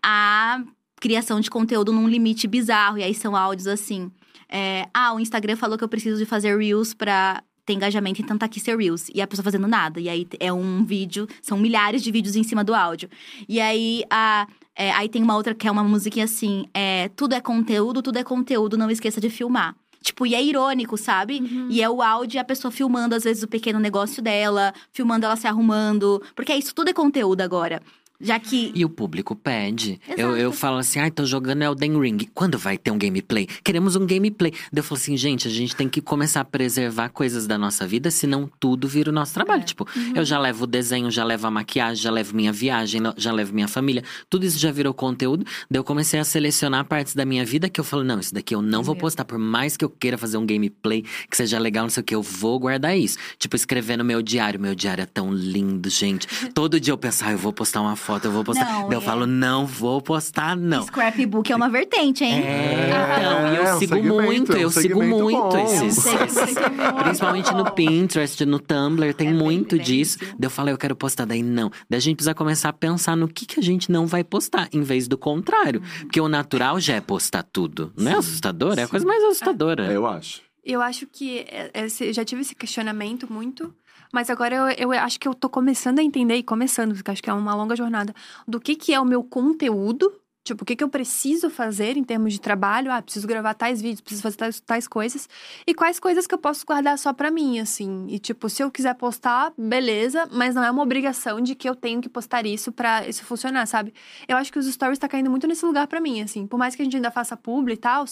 a 0.00 0.62
criação 1.00 1.40
de 1.40 1.50
conteúdo 1.50 1.92
num 1.92 2.06
limite 2.06 2.46
bizarro. 2.46 2.98
E 2.98 3.02
aí 3.02 3.14
são 3.14 3.34
áudios 3.34 3.66
assim. 3.66 4.12
é, 4.48 4.88
ah, 4.94 5.12
o 5.12 5.20
Instagram 5.20 5.56
falou 5.56 5.76
que 5.76 5.82
eu 5.82 5.88
preciso 5.88 6.18
de 6.18 6.24
fazer 6.24 6.56
Reels 6.56 6.94
pra 6.94 7.42
ter 7.68 7.74
engajamento, 7.74 8.22
então 8.22 8.38
tá 8.38 8.46
aqui 8.46 8.58
seu 8.58 8.78
Reels. 8.78 9.08
E 9.14 9.20
a 9.20 9.26
pessoa 9.26 9.44
fazendo 9.44 9.68
nada. 9.68 10.00
E 10.00 10.08
aí 10.08 10.26
é 10.40 10.50
um 10.50 10.82
vídeo, 10.84 11.28
são 11.42 11.58
milhares 11.58 12.02
de 12.02 12.10
vídeos 12.10 12.34
em 12.34 12.42
cima 12.42 12.64
do 12.64 12.74
áudio. 12.74 13.10
E 13.46 13.60
aí 13.60 14.04
a. 14.10 14.46
é, 14.74 14.90
aí 14.92 15.08
tem 15.08 15.22
uma 15.22 15.36
outra 15.36 15.54
que 15.54 15.68
é 15.68 15.70
uma 15.70 15.84
musiquinha 15.84 16.24
assim: 16.24 16.64
é, 16.72 17.10
tudo 17.14 17.34
é 17.34 17.40
conteúdo, 17.40 18.02
tudo 18.02 18.18
é 18.18 18.24
conteúdo, 18.24 18.78
não 18.78 18.90
esqueça 18.90 19.20
de 19.20 19.28
filmar. 19.28 19.76
Tipo, 20.00 20.24
e 20.26 20.34
é 20.34 20.42
irônico, 20.42 20.96
sabe? 20.96 21.40
E 21.68 21.82
é 21.82 21.90
o 21.90 22.00
áudio 22.00 22.38
e 22.38 22.40
a 22.40 22.44
pessoa 22.44 22.70
filmando, 22.70 23.14
às 23.16 23.24
vezes, 23.24 23.42
o 23.42 23.48
pequeno 23.48 23.80
negócio 23.80 24.22
dela, 24.22 24.72
filmando 24.92 25.26
ela 25.26 25.36
se 25.36 25.46
arrumando. 25.46 26.22
Porque 26.34 26.54
isso 26.54 26.74
tudo 26.74 26.88
é 26.88 26.92
conteúdo 26.94 27.40
agora. 27.40 27.82
Já 28.20 28.38
que. 28.40 28.72
E 28.74 28.84
o 28.84 28.88
público 28.88 29.36
pede. 29.36 30.00
Exato. 30.04 30.20
Eu, 30.20 30.36
eu 30.36 30.52
falo 30.52 30.78
assim, 30.78 30.98
ai, 30.98 31.10
tô 31.10 31.24
jogando 31.24 31.62
Elden 31.62 32.00
Ring. 32.00 32.18
Quando 32.34 32.58
vai 32.58 32.76
ter 32.76 32.90
um 32.90 32.98
gameplay? 32.98 33.46
Queremos 33.62 33.94
um 33.94 34.04
gameplay. 34.04 34.52
Daí 34.72 34.80
eu 34.80 34.82
falo 34.82 35.00
assim, 35.00 35.16
gente, 35.16 35.46
a 35.46 35.50
gente 35.50 35.76
tem 35.76 35.88
que 35.88 36.00
começar 36.00 36.40
a 36.40 36.44
preservar 36.44 37.10
coisas 37.10 37.46
da 37.46 37.56
nossa 37.56 37.86
vida, 37.86 38.10
senão 38.10 38.50
tudo 38.58 38.88
vira 38.88 39.10
o 39.10 39.12
nosso 39.12 39.34
trabalho. 39.34 39.62
É. 39.62 39.64
Tipo, 39.64 39.86
eu 40.14 40.24
já 40.24 40.38
levo 40.38 40.64
o 40.64 40.66
desenho, 40.66 41.10
já 41.10 41.22
levo 41.22 41.46
a 41.46 41.50
maquiagem, 41.50 42.02
já 42.02 42.10
levo 42.10 42.34
minha 42.34 42.52
viagem, 42.52 43.00
já 43.16 43.30
levo 43.30 43.54
minha 43.54 43.68
família. 43.68 44.02
Tudo 44.28 44.44
isso 44.44 44.58
já 44.58 44.72
virou 44.72 44.92
conteúdo. 44.92 45.44
Daí 45.70 45.78
eu 45.78 45.84
comecei 45.84 46.18
a 46.18 46.24
selecionar 46.24 46.84
partes 46.86 47.14
da 47.14 47.24
minha 47.24 47.44
vida 47.44 47.68
que 47.68 47.78
eu 47.80 47.84
falo, 47.84 48.02
não, 48.02 48.18
isso 48.18 48.34
daqui 48.34 48.54
eu 48.54 48.62
não 48.62 48.82
vou 48.82 48.94
Meu. 48.96 49.02
postar. 49.02 49.24
Por 49.24 49.38
mais 49.38 49.76
que 49.76 49.84
eu 49.84 49.90
queira 49.90 50.18
fazer 50.18 50.38
um 50.38 50.46
gameplay, 50.46 51.04
que 51.30 51.36
seja 51.36 51.58
legal, 51.58 51.84
não 51.84 51.90
sei 51.90 52.00
o 52.00 52.04
que, 52.04 52.14
eu 52.14 52.22
vou 52.22 52.58
guardar 52.58 52.98
isso. 52.98 53.16
Tipo, 53.38 53.54
escrever 53.54 53.96
no 53.96 54.04
meu 54.04 54.20
diário. 54.22 54.58
Meu 54.58 54.74
diário 54.74 55.02
é 55.02 55.06
tão 55.06 55.32
lindo, 55.32 55.88
gente. 55.88 56.26
Todo 56.52 56.80
dia 56.80 56.92
eu 56.92 56.98
penso, 56.98 57.24
ah, 57.24 57.30
eu 57.30 57.38
vou 57.38 57.52
postar 57.52 57.80
uma 57.80 57.94
foto, 57.94 58.07
eu 58.24 58.32
vou 58.32 58.42
postar. 58.44 58.64
Não, 58.64 58.88
Daí 58.88 58.96
eu 58.96 59.00
é. 59.00 59.04
falo, 59.04 59.26
não 59.26 59.66
vou 59.66 60.00
postar, 60.00 60.56
não. 60.56 60.82
Scrapbook 60.84 61.50
é 61.52 61.56
uma 61.56 61.68
vertente, 61.68 62.24
hein? 62.24 62.42
É, 62.42 62.90
Ah, 62.92 63.18
então, 63.18 63.46
é 63.46 63.58
eu 63.70 63.74
um 63.74 63.78
sigo 63.78 64.02
muito, 64.02 64.52
é 64.52 64.56
um 64.56 64.60
eu 64.60 64.70
sigo 64.70 65.02
muito 65.04 65.38
bom. 65.38 65.58
esses. 65.64 66.06
É 66.06 66.90
um 66.92 67.02
Principalmente 67.04 67.52
no. 67.54 67.68
Pinterest, 67.72 68.44
no 68.44 68.58
Tumblr, 68.58 69.14
tem 69.14 69.28
É 69.28 69.30
bem 69.32 69.38
muito 69.40 69.76
grande. 69.76 69.84
disso. 69.92 70.18
Daí 70.20 70.36
eu 70.46 70.50
falo, 70.50 70.70
eu 70.70 70.78
quero 70.78 70.96
postar, 70.96 71.24
daí 71.26 71.42
não. 71.42 71.70
Daí 71.88 71.98
a 71.98 72.00
gente 72.00 72.16
precisa 72.16 72.34
começar 72.34 72.70
a 72.70 72.72
pensar 72.72 73.16
no 73.16 73.28
que, 73.28 73.46
que 73.46 73.60
a 73.60 73.62
gente 73.62 73.90
não 73.92 74.06
vai 74.06 74.24
postar, 74.24 74.68
em 74.72 74.82
vez 74.82 75.06
do 75.06 75.16
contrário. 75.18 75.82
Porque 76.00 76.20
o 76.20 76.28
natural 76.28 76.80
já 76.80 76.94
é 76.94 77.00
postar 77.00 77.42
tudo. 77.42 77.92
Não 77.96 78.10
é 78.12 78.14
assustador? 78.14 78.78
É 78.78 78.82
a 78.84 78.88
coisa 78.88 79.06
mais 79.06 79.22
assustadora. 79.24 79.92
É, 79.92 79.96
eu 79.96 80.06
acho. 80.06 80.40
Eu 80.64 80.82
acho 80.82 81.06
que 81.06 81.40
é- 81.48 81.70
esse- 81.84 82.12
já 82.12 82.24
tive 82.24 82.42
esse 82.42 82.54
questionamento 82.54 83.30
muito, 83.32 83.72
mas 84.12 84.30
agora 84.30 84.54
eu, 84.54 84.92
eu 84.92 84.92
acho 84.92 85.18
que 85.18 85.28
eu 85.28 85.34
tô 85.34 85.48
começando 85.48 85.98
a 85.98 86.02
entender, 86.02 86.36
e 86.36 86.42
começando, 86.42 86.94
porque 86.94 87.10
acho 87.10 87.22
que 87.22 87.30
é 87.30 87.32
uma 87.32 87.54
longa 87.54 87.76
jornada, 87.76 88.14
do 88.46 88.60
que, 88.60 88.74
que 88.74 88.92
é 88.94 89.00
o 89.00 89.04
meu 89.04 89.22
conteúdo. 89.22 90.12
Tipo, 90.44 90.62
o 90.62 90.64
que, 90.64 90.74
que 90.76 90.82
eu 90.82 90.88
preciso 90.88 91.50
fazer 91.50 91.98
em 91.98 92.02
termos 92.02 92.32
de 92.32 92.40
trabalho? 92.40 92.90
Ah, 92.90 93.02
preciso 93.02 93.26
gravar 93.28 93.52
tais 93.52 93.82
vídeos, 93.82 94.00
preciso 94.00 94.22
fazer 94.22 94.36
tais, 94.36 94.60
tais 94.60 94.88
coisas. 94.88 95.28
E 95.66 95.74
quais 95.74 96.00
coisas 96.00 96.26
que 96.26 96.34
eu 96.34 96.38
posso 96.38 96.64
guardar 96.64 96.98
só 96.98 97.12
pra 97.12 97.30
mim, 97.30 97.58
assim. 97.58 98.06
E, 98.08 98.18
tipo, 98.18 98.48
se 98.48 98.62
eu 98.62 98.70
quiser 98.70 98.94
postar, 98.94 99.52
beleza, 99.58 100.26
mas 100.32 100.54
não 100.54 100.64
é 100.64 100.70
uma 100.70 100.82
obrigação 100.82 101.38
de 101.38 101.54
que 101.54 101.68
eu 101.68 101.74
tenho 101.74 102.00
que 102.00 102.08
postar 102.08 102.46
isso 102.46 102.72
pra 102.72 103.06
isso 103.06 103.26
funcionar, 103.26 103.66
sabe? 103.66 103.92
Eu 104.26 104.38
acho 104.38 104.50
que 104.50 104.58
os 104.58 104.64
stories 104.66 104.98
tá 104.98 105.06
caindo 105.06 105.28
muito 105.30 105.46
nesse 105.46 105.66
lugar 105.66 105.86
pra 105.86 106.00
mim, 106.00 106.22
assim. 106.22 106.46
Por 106.46 106.56
mais 106.56 106.74
que 106.74 106.80
a 106.80 106.84
gente 106.84 106.96
ainda 106.96 107.10
faça 107.10 107.36
publi 107.36 107.74
e 107.74 107.76
tal, 107.76 108.06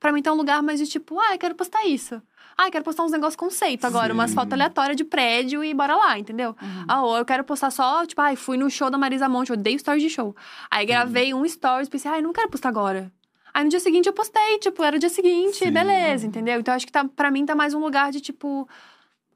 pra 0.00 0.12
mim 0.12 0.22
tá 0.22 0.32
um 0.32 0.36
lugar 0.36 0.62
mais 0.62 0.80
de 0.80 0.86
tipo, 0.86 1.20
ah, 1.20 1.34
eu 1.34 1.38
quero 1.38 1.54
postar 1.54 1.84
isso. 1.84 2.22
Ah, 2.56 2.70
quero 2.70 2.84
postar 2.84 3.04
uns 3.04 3.12
negócios 3.12 3.36
conceito 3.36 3.86
agora, 3.86 4.12
umas 4.12 4.30
Sim. 4.30 4.36
fotos 4.36 4.52
aleatórias 4.52 4.96
de 4.96 5.04
prédio 5.04 5.64
e 5.64 5.72
bora 5.74 5.96
lá, 5.96 6.18
entendeu? 6.18 6.54
Ah, 6.88 7.02
ou 7.02 7.16
eu 7.16 7.24
quero 7.24 7.44
postar 7.44 7.70
só, 7.70 8.04
tipo, 8.06 8.20
ai, 8.20 8.36
fui 8.36 8.56
no 8.56 8.70
show 8.70 8.90
da 8.90 8.98
Marisa 8.98 9.28
Monte, 9.28 9.50
eu 9.50 9.54
odeio 9.54 9.78
stories 9.78 10.02
de 10.02 10.10
show. 10.10 10.34
Aí 10.70 10.86
gravei 10.86 11.32
um 11.34 11.46
stories, 11.48 11.88
pensei, 11.88 12.10
ai, 12.10 12.22
não 12.22 12.32
quero 12.32 12.48
postar 12.48 12.68
agora. 12.68 13.10
Aí 13.54 13.64
no 13.64 13.70
dia 13.70 13.80
seguinte 13.80 14.06
eu 14.06 14.12
postei, 14.12 14.58
tipo, 14.58 14.82
era 14.82 14.96
o 14.96 14.98
dia 14.98 15.10
seguinte, 15.10 15.58
Sim. 15.58 15.70
beleza, 15.70 16.26
entendeu? 16.26 16.58
Então 16.58 16.74
acho 16.74 16.86
que 16.86 16.92
tá, 16.92 17.04
pra 17.04 17.30
mim 17.30 17.44
tá 17.44 17.54
mais 17.54 17.74
um 17.74 17.78
lugar 17.80 18.10
de 18.10 18.20
tipo. 18.20 18.68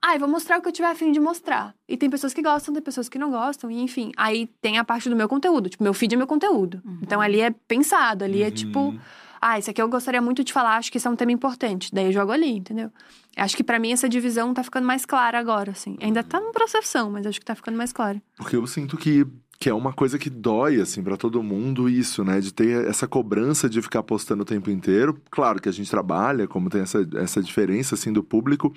Ai, 0.01 0.19
vou 0.19 0.29
mostrar 0.29 0.59
o 0.59 0.63
que 0.63 0.69
eu 0.69 0.73
tiver 0.73 0.89
afim 0.89 1.11
de 1.11 1.19
mostrar. 1.19 1.75
E 1.89 1.97
tem 1.97 2.09
pessoas 2.09 2.33
que 2.33 2.41
gostam, 2.41 2.73
tem 2.73 2.83
pessoas 2.83 3.09
que 3.09 3.19
não 3.19 3.31
gostam, 3.31 3.71
e 3.71 3.81
enfim. 3.81 4.13
Aí 4.17 4.47
tem 4.61 4.79
a 4.79 4.85
parte 4.85 5.09
do 5.09 5.17
meu 5.17 5.29
conteúdo. 5.29 5.69
Tipo, 5.69 5.83
meu 5.83 5.93
feed 5.93 6.15
é 6.15 6.17
meu 6.17 6.27
conteúdo. 6.27 6.83
Então 7.03 7.21
ali 7.21 7.41
é 7.41 7.51
pensado, 7.51 8.25
ali 8.25 8.43
é 8.43 8.51
tipo. 8.51 8.95
Ah, 9.41 9.59
isso 9.59 9.71
aqui 9.71 9.81
eu 9.81 9.89
gostaria 9.89 10.21
muito 10.21 10.43
de 10.43 10.53
falar, 10.53 10.77
acho 10.77 10.91
que 10.91 10.99
isso 10.99 11.09
é 11.09 11.11
um 11.11 11.17
tema 11.17 11.33
importante. 11.33 11.91
Daí 11.93 12.07
eu 12.07 12.13
jogo 12.13 12.33
ali, 12.33 12.51
entendeu? 12.57 12.91
Acho 13.37 13.57
que 13.57 13.63
pra 13.63 13.79
mim 13.79 13.93
essa 13.93 14.09
divisão 14.09 14.55
tá 14.55 14.63
ficando 14.63 14.87
mais 14.87 15.05
clara 15.05 15.39
agora, 15.39 15.73
assim. 15.73 15.97
Ainda 16.01 16.23
tá 16.23 16.41
numa 16.41 16.53
processão, 16.53 17.11
mas 17.11 17.27
acho 17.27 17.39
que 17.39 17.45
tá 17.45 17.55
ficando 17.55 17.77
mais 17.77 17.93
clara. 17.93 18.23
Porque 18.37 18.57
eu 18.57 18.67
sinto 18.67 18.97
que, 18.97 19.27
que 19.59 19.71
é 19.71 19.75
uma 19.75 19.93
coisa 19.93 20.19
que 20.19 20.29
dói, 20.29 20.81
assim, 20.81 21.03
pra 21.03 21.17
todo 21.17 21.43
mundo 21.43 21.89
isso, 21.89 22.23
né? 22.23 22.41
De 22.41 22.53
ter 22.53 22.87
essa 22.87 23.09
cobrança 23.09 23.69
de 23.69 23.81
ficar 23.81 24.03
postando 24.03 24.43
o 24.43 24.47
tempo 24.47 24.71
inteiro. 24.71 25.19
Claro 25.31 25.61
que 25.61 25.69
a 25.69 25.73
gente 25.73 25.91
trabalha, 25.91 26.47
como 26.47 26.69
tem 26.69 26.83
essa, 26.83 27.07
essa 27.15 27.43
diferença, 27.43 27.95
assim, 27.95 28.13
do 28.13 28.23
público. 28.23 28.75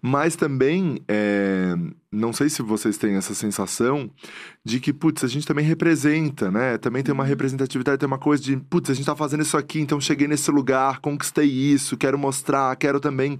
Mas 0.00 0.34
também, 0.34 0.98
é, 1.06 1.74
não 2.10 2.32
sei 2.32 2.48
se 2.48 2.62
vocês 2.62 2.96
têm 2.96 3.16
essa 3.16 3.34
sensação 3.34 4.10
de 4.64 4.80
que, 4.80 4.92
putz, 4.92 5.22
a 5.22 5.28
gente 5.28 5.46
também 5.46 5.64
representa, 5.64 6.50
né? 6.50 6.78
Também 6.78 7.02
tem 7.02 7.12
uma 7.12 7.24
representatividade, 7.24 7.98
tem 7.98 8.06
uma 8.06 8.18
coisa 8.18 8.42
de, 8.42 8.56
putz, 8.56 8.88
a 8.88 8.94
gente 8.94 9.06
tá 9.06 9.14
fazendo 9.14 9.42
isso 9.42 9.56
aqui, 9.56 9.80
então 9.80 10.00
cheguei 10.00 10.26
nesse 10.26 10.50
lugar, 10.50 11.00
conquistei 11.00 11.46
isso, 11.46 11.96
quero 11.96 12.18
mostrar, 12.18 12.74
quero 12.76 13.00
também 13.00 13.38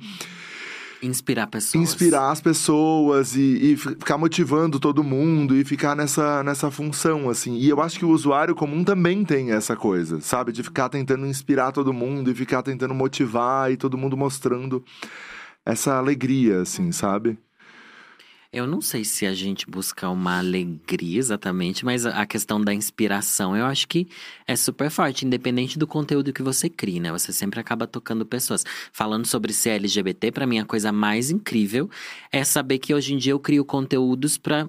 Inspirar 1.03 1.47
pessoas. 1.47 1.83
inspirar 1.83 2.31
as 2.31 2.41
pessoas 2.41 3.37
e, 3.37 3.73
e 3.73 3.77
ficar 3.77 4.17
motivando 4.17 4.81
todo 4.81 5.05
mundo 5.05 5.57
e 5.57 5.65
ficar 5.65 5.95
nessa, 5.95 6.43
nessa 6.43 6.71
função, 6.71 7.29
assim. 7.29 7.57
E 7.57 7.69
eu 7.69 7.81
acho 7.81 7.99
que 7.99 8.05
o 8.05 8.11
usuário 8.11 8.55
comum 8.55 8.83
também 8.83 9.25
tem 9.25 9.53
essa 9.53 9.77
coisa, 9.77 10.21
sabe? 10.21 10.53
De 10.53 10.63
ficar 10.63 10.89
tentando 10.89 11.27
inspirar 11.27 11.73
todo 11.73 11.93
mundo 11.93 12.31
e 12.31 12.35
ficar 12.35 12.63
tentando 12.63 12.95
motivar 12.95 13.71
e 13.71 13.77
todo 13.77 13.99
mundo 13.99 14.17
mostrando 14.17 14.85
essa 15.65 15.97
alegria, 15.97 16.63
assim, 16.63 16.93
sabe? 16.93 17.39
Eu 18.53 18.67
não 18.67 18.81
sei 18.81 19.05
se 19.05 19.27
a 19.27 19.35
gente 19.35 19.69
busca 19.69 20.09
uma 20.09 20.39
alegria 20.39 21.19
exatamente, 21.19 21.85
mas 21.85 22.07
a 22.07 22.25
questão 22.27 22.61
da 22.61 22.73
inspiração 22.73 23.57
eu 23.57 23.65
acho 23.67 23.87
que 23.89 24.09
é 24.47 24.57
super 24.57 24.91
forte, 24.91 25.27
independente 25.27 25.79
do 25.79 25.87
conteúdo 25.87 26.33
que 26.33 26.43
você 26.43 26.69
cria, 26.69 27.01
né? 27.01 27.13
Você 27.13 27.33
sempre 27.33 27.61
acaba 27.61 27.87
tocando 27.87 28.25
pessoas. 28.25 28.65
Falando 28.93 29.27
sobre 29.27 29.53
ser 29.53 29.71
LGBT, 29.71 30.33
pra 30.33 30.47
mim 30.47 30.59
a 30.59 30.65
coisa 30.65 30.93
mais 30.93 31.31
incrível 31.31 31.91
é 32.33 32.45
saber 32.45 32.79
que 32.79 32.95
hoje 32.95 33.15
em 33.15 33.19
dia 33.19 33.33
eu 33.33 33.41
crio 33.41 33.65
conteúdos 33.65 34.39
pra 34.39 34.69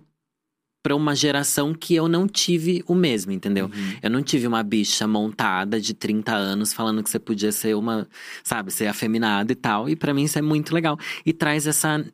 para 0.84 0.96
uma 0.96 1.14
geração 1.14 1.74
que 1.74 1.94
eu 1.96 2.08
não 2.08 2.30
tive 2.30 2.82
o 2.88 2.96
mesmo, 2.96 3.34
entendeu? 3.34 3.70
Eu 4.02 4.10
não 4.10 4.24
tive 4.24 4.48
uma 4.48 4.64
bicha 4.64 5.06
montada 5.06 5.82
de 5.82 5.94
30 5.94 6.34
anos 6.34 6.72
falando 6.72 7.04
que 7.04 7.10
você 7.10 7.20
podia 7.20 7.52
ser 7.52 7.76
uma, 7.76 8.08
sabe, 8.42 8.72
ser 8.72 8.88
afeminada 8.88 9.52
e 9.52 9.56
tal. 9.56 9.90
E 9.90 9.98
pra 9.98 10.14
mim 10.14 10.24
isso 10.24 10.40
é 10.40 10.42
muito 10.42 10.74
legal. 10.74 10.98
E 11.26 11.34
traz 11.34 11.68
essa. 11.68 12.06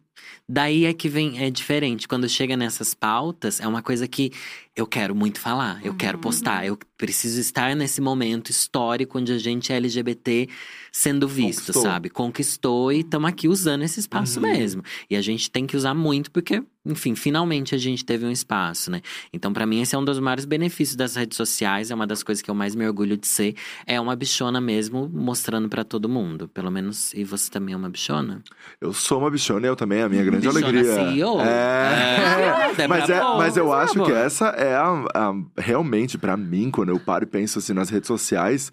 Daí 0.48 0.86
é 0.86 0.94
que 0.94 1.08
vem, 1.08 1.42
é 1.44 1.50
diferente. 1.50 2.08
Quando 2.08 2.28
chega 2.28 2.58
nessas 2.58 2.94
pautas, 2.94 3.60
é 3.62 3.68
uma 3.68 3.82
coisa 3.82 4.08
que 4.08 4.32
eu 4.76 4.88
quero 4.88 5.14
muito 5.14 5.40
falar, 5.40 5.80
eu 5.84 5.94
quero 5.94 6.18
postar, 6.18 6.66
eu 6.66 6.78
preciso 6.98 7.40
estar 7.40 7.76
nesse 7.76 8.02
momento 8.02 8.50
histórico 8.50 9.20
onde 9.20 9.32
a 9.32 9.38
gente 9.38 9.72
é 9.72 9.76
LGBT 9.78 10.48
sendo 10.92 11.28
visto, 11.28 11.60
Conquistou. 11.68 11.82
sabe? 11.84 12.10
Conquistou 12.10 12.92
e 12.92 13.00
estamos 13.02 13.30
aqui 13.30 13.48
usando 13.48 13.84
esse 13.84 14.00
espaço 14.00 14.40
Uhum. 14.40 14.48
mesmo. 14.48 14.84
E 15.10 15.16
a 15.16 15.22
gente 15.22 15.50
tem 15.52 15.66
que 15.68 15.76
usar 15.76 15.94
muito 15.94 16.32
porque, 16.32 16.64
enfim, 16.86 17.14
finalmente 17.16 17.76
a 17.76 17.78
gente 17.78 18.06
teve 18.06 18.26
um 18.26 18.32
espaço, 18.32 18.90
né? 18.92 19.02
Então, 19.34 19.52
pra 19.52 19.66
mim, 19.66 19.82
esse 19.82 19.96
é 19.96 19.98
um 19.98 20.06
dos 20.06 20.20
maiores 20.20 20.46
benefícios 20.46 20.96
das 20.96 21.16
redes 21.16 21.36
sociais, 21.36 21.92
é 21.92 21.96
uma 21.96 22.08
das 22.08 22.24
coisas 22.24 22.42
que 22.42 22.50
eu 22.50 22.56
mais 22.56 22.74
me 22.76 22.86
orgulho 22.88 23.18
de 23.18 23.28
ser. 23.28 23.56
É 23.86 24.00
uma 24.00 24.16
bichona 24.16 24.62
mesmo, 24.62 25.10
mostrando 25.14 25.68
pra 25.68 25.84
todo 25.84 26.08
mundo. 26.08 26.48
Pelo 26.48 26.72
menos, 26.72 27.14
e 27.14 27.24
você 27.24 27.50
também 27.50 27.74
é 27.74 27.78
uma 27.78 27.90
bichona? 27.90 28.42
Eu 28.80 28.94
sou 28.94 29.20
uma 29.20 29.30
bichona 29.30 29.66
eu 29.68 29.76
também, 29.76 30.00
é 30.00 30.04
a 30.04 30.10
minha 30.10 30.24
grande 30.24 30.48
Bichona 30.48 30.68
alegria. 30.68 30.94
CEO? 31.12 31.42
É. 31.42 32.64
É, 32.84 32.88
Mas, 32.88 33.06
pra 33.06 33.16
é, 33.16 33.20
poucos, 33.20 33.38
mas 33.38 33.58
eu 33.58 33.72
acho 33.72 34.04
que 34.04 34.12
essa 34.12 34.48
é 34.64 34.76
a, 34.76 35.06
a- 35.14 35.34
realmente, 35.58 36.18
pra 36.18 36.36
mim, 36.38 36.72
quando 36.72 36.90
eu 36.90 37.00
paro 37.00 37.24
e 37.24 37.28
penso 37.28 37.60
assim 37.60 37.74
nas 37.74 37.90
redes 37.90 38.08
sociais, 38.08 38.72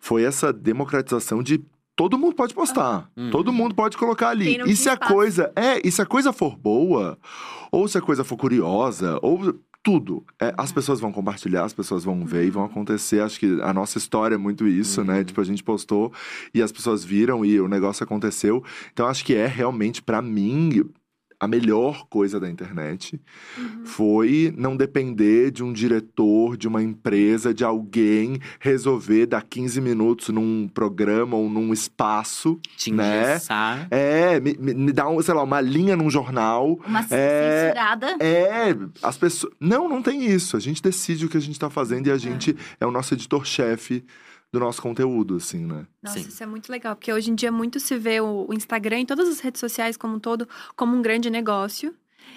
foi 0.00 0.22
essa 0.24 0.52
democratização 0.52 1.42
de 1.42 1.60
todo 1.96 2.18
mundo 2.18 2.34
pode 2.34 2.54
postar, 2.54 3.10
Uhum. 3.16 3.30
todo 3.30 3.52
mundo 3.52 3.74
pode 3.74 3.96
colocar 3.96 4.28
ali. 4.30 4.58
E 4.66 4.74
se 4.74 4.88
a 4.88 4.94
espaço. 4.94 5.12
coisa 5.12 5.52
é, 5.54 5.86
e 5.86 5.90
se 5.92 6.00
a 6.00 6.06
coisa 6.06 6.32
for 6.32 6.56
boa, 6.56 7.18
ou 7.70 7.86
se 7.86 7.98
a 7.98 8.00
coisa 8.00 8.24
for 8.24 8.36
curiosa, 8.38 9.18
ou 9.22 9.54
tudo, 9.82 10.24
é, 10.40 10.52
as 10.58 10.70
pessoas 10.72 11.00
vão 11.00 11.10
compartilhar, 11.12 11.64
as 11.64 11.72
pessoas 11.72 12.04
vão 12.04 12.24
ver 12.26 12.44
e 12.46 12.50
vão 12.50 12.64
acontecer. 12.64 13.20
Acho 13.22 13.38
que 13.40 13.60
a 13.62 13.72
nossa 13.72 13.96
história 13.98 14.34
é 14.34 14.38
muito 14.38 14.66
isso, 14.66 15.02
né? 15.04 15.24
Tipo, 15.24 15.40
a 15.40 15.44
gente 15.44 15.62
postou 15.64 16.12
e 16.54 16.60
as 16.62 16.70
pessoas 16.70 17.02
viram 17.04 17.44
e 17.44 17.58
o 17.60 17.66
negócio 17.68 18.04
aconteceu. 18.04 18.62
Então 18.92 19.06
acho 19.06 19.24
que 19.24 19.34
é 19.34 19.46
realmente 19.46 20.02
pra 20.02 20.20
mim 20.20 20.84
a 21.40 21.48
melhor 21.48 22.06
coisa 22.10 22.38
da 22.38 22.50
internet 22.50 23.18
foi 23.84 24.52
não 24.56 24.76
depender 24.76 25.50
de 25.50 25.64
um 25.64 25.72
diretor, 25.72 26.54
de 26.56 26.68
uma 26.68 26.82
empresa, 26.82 27.54
de 27.54 27.64
alguém 27.64 28.38
resolver 28.60 29.24
dar 29.26 29.42
15 29.42 29.80
minutos 29.80 30.28
num 30.28 30.68
programa 30.68 31.36
ou 31.36 31.48
num 31.48 31.72
espaço. 31.72 32.60
Te 32.76 32.92
né? 32.92 33.32
engessar. 33.32 33.88
É, 33.90 34.38
me, 34.38 34.54
me, 34.58 34.92
dá, 34.92 35.08
um, 35.08 35.20
sei 35.22 35.32
lá, 35.32 35.42
uma 35.42 35.60
linha 35.62 35.96
num 35.96 36.10
jornal. 36.10 36.78
Uma 36.86 37.00
É- 37.10 37.68
censurada. 37.68 38.16
É, 38.20 38.76
as 39.02 39.16
pessoas. 39.16 39.52
Não, 39.58 39.88
não 39.88 40.02
tem 40.02 40.26
isso. 40.26 40.56
A 40.56 40.60
gente 40.60 40.82
decide 40.82 41.24
o 41.24 41.28
que 41.28 41.36
a 41.36 41.40
gente 41.40 41.58
tá 41.58 41.70
fazendo 41.70 42.06
e 42.06 42.10
a 42.10 42.18
gente 42.18 42.54
é 42.78 42.86
o 42.86 42.90
nosso 42.90 43.14
editor-chefe 43.14 44.04
do 44.52 44.58
nosso 44.58 44.82
conteúdo, 44.82 45.36
assim, 45.36 45.64
né? 45.64 45.86
Nossa, 46.02 46.18
Sim. 46.18 46.28
isso 46.28 46.42
é 46.42 46.46
muito 46.46 46.70
legal, 46.70 46.96
porque 46.96 47.12
hoje 47.12 47.30
em 47.30 47.34
dia 47.34 47.52
muito 47.52 47.78
se 47.78 47.96
vê 47.96 48.20
o 48.20 48.48
Instagram 48.52 49.00
e 49.00 49.06
todas 49.06 49.28
as 49.28 49.40
redes 49.40 49.60
sociais 49.60 49.96
como 49.96 50.16
um 50.16 50.18
todo 50.18 50.48
como 50.76 50.96
um 50.96 51.02
grande 51.02 51.30
negócio. 51.30 51.94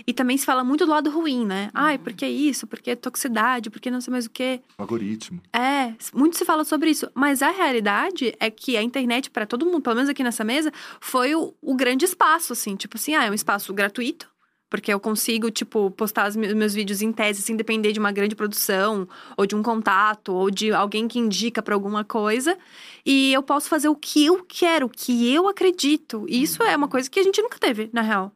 E 0.07 0.14
também 0.14 0.38
se 0.38 0.45
fala 0.45 0.64
muito 0.64 0.86
do 0.86 0.91
lado 0.91 1.09
ruim, 1.09 1.45
né? 1.45 1.70
Ai, 1.74 1.97
por 1.97 2.14
que 2.14 2.26
isso? 2.26 2.66
Por 2.66 2.80
que 2.80 2.95
toxicidade? 2.95 3.70
Por 3.70 3.80
que 3.80 3.91
não 3.91 4.01
sei 4.01 4.11
mais 4.11 4.26
o 4.26 4.30
quê? 4.30 4.61
Algoritmo. 4.78 5.41
É, 5.53 5.93
muito 6.14 6.38
se 6.38 6.45
fala 6.45 6.64
sobre 6.64 6.89
isso. 6.89 7.07
Mas 7.14 7.41
a 7.41 7.51
realidade 7.51 8.34
é 8.39 8.49
que 8.49 8.76
a 8.76 8.82
internet, 8.82 9.30
para 9.30 9.45
todo 9.45 9.66
mundo, 9.66 9.82
pelo 9.82 9.95
menos 9.95 10.09
aqui 10.09 10.24
nessa 10.24 10.43
mesa, 10.43 10.72
foi 10.99 11.36
o, 11.36 11.53
o 11.61 11.76
grande 11.76 12.05
espaço, 12.05 12.53
assim. 12.53 12.76
Tipo 12.76 12.97
assim, 12.97 13.14
ah, 13.14 13.26
é 13.26 13.32
um 13.32 13.36
espaço 13.36 13.74
gratuito. 13.74 14.32
Porque 14.74 14.91
eu 14.91 14.99
consigo, 14.99 15.51
tipo, 15.51 15.91
postar 15.91 16.28
os 16.28 16.36
meus 16.36 16.74
vídeos 16.74 17.03
em 17.03 17.11
tese 17.11 17.43
sem 17.43 17.55
depender 17.55 17.91
de 17.91 17.99
uma 17.99 18.11
grande 18.11 18.36
produção, 18.36 19.07
ou 19.38 19.45
de 19.45 19.55
um 19.55 19.61
contato, 19.61 20.34
ou 20.34 20.49
de 20.49 20.74
alguém 20.74 21.07
que 21.07 21.19
indica 21.19 21.61
pra 21.61 21.76
alguma 21.76 22.03
coisa. 22.03 22.57
E 23.05 23.32
eu 23.32 23.43
posso 23.43 23.69
fazer 23.69 23.88
o 23.88 23.95
que 23.95 24.26
eu 24.26 24.43
quero, 24.43 24.88
o 24.88 24.89
que 24.89 25.32
eu 25.32 25.47
acredito. 25.47 26.26
E 26.28 26.41
isso 26.41 26.63
é 26.63 26.76
uma 26.76 26.88
coisa 26.88 27.07
que 27.07 27.19
a 27.19 27.24
gente 27.24 27.39
nunca 27.39 27.59
teve, 27.59 27.91
na 27.93 28.01
real. 28.01 28.32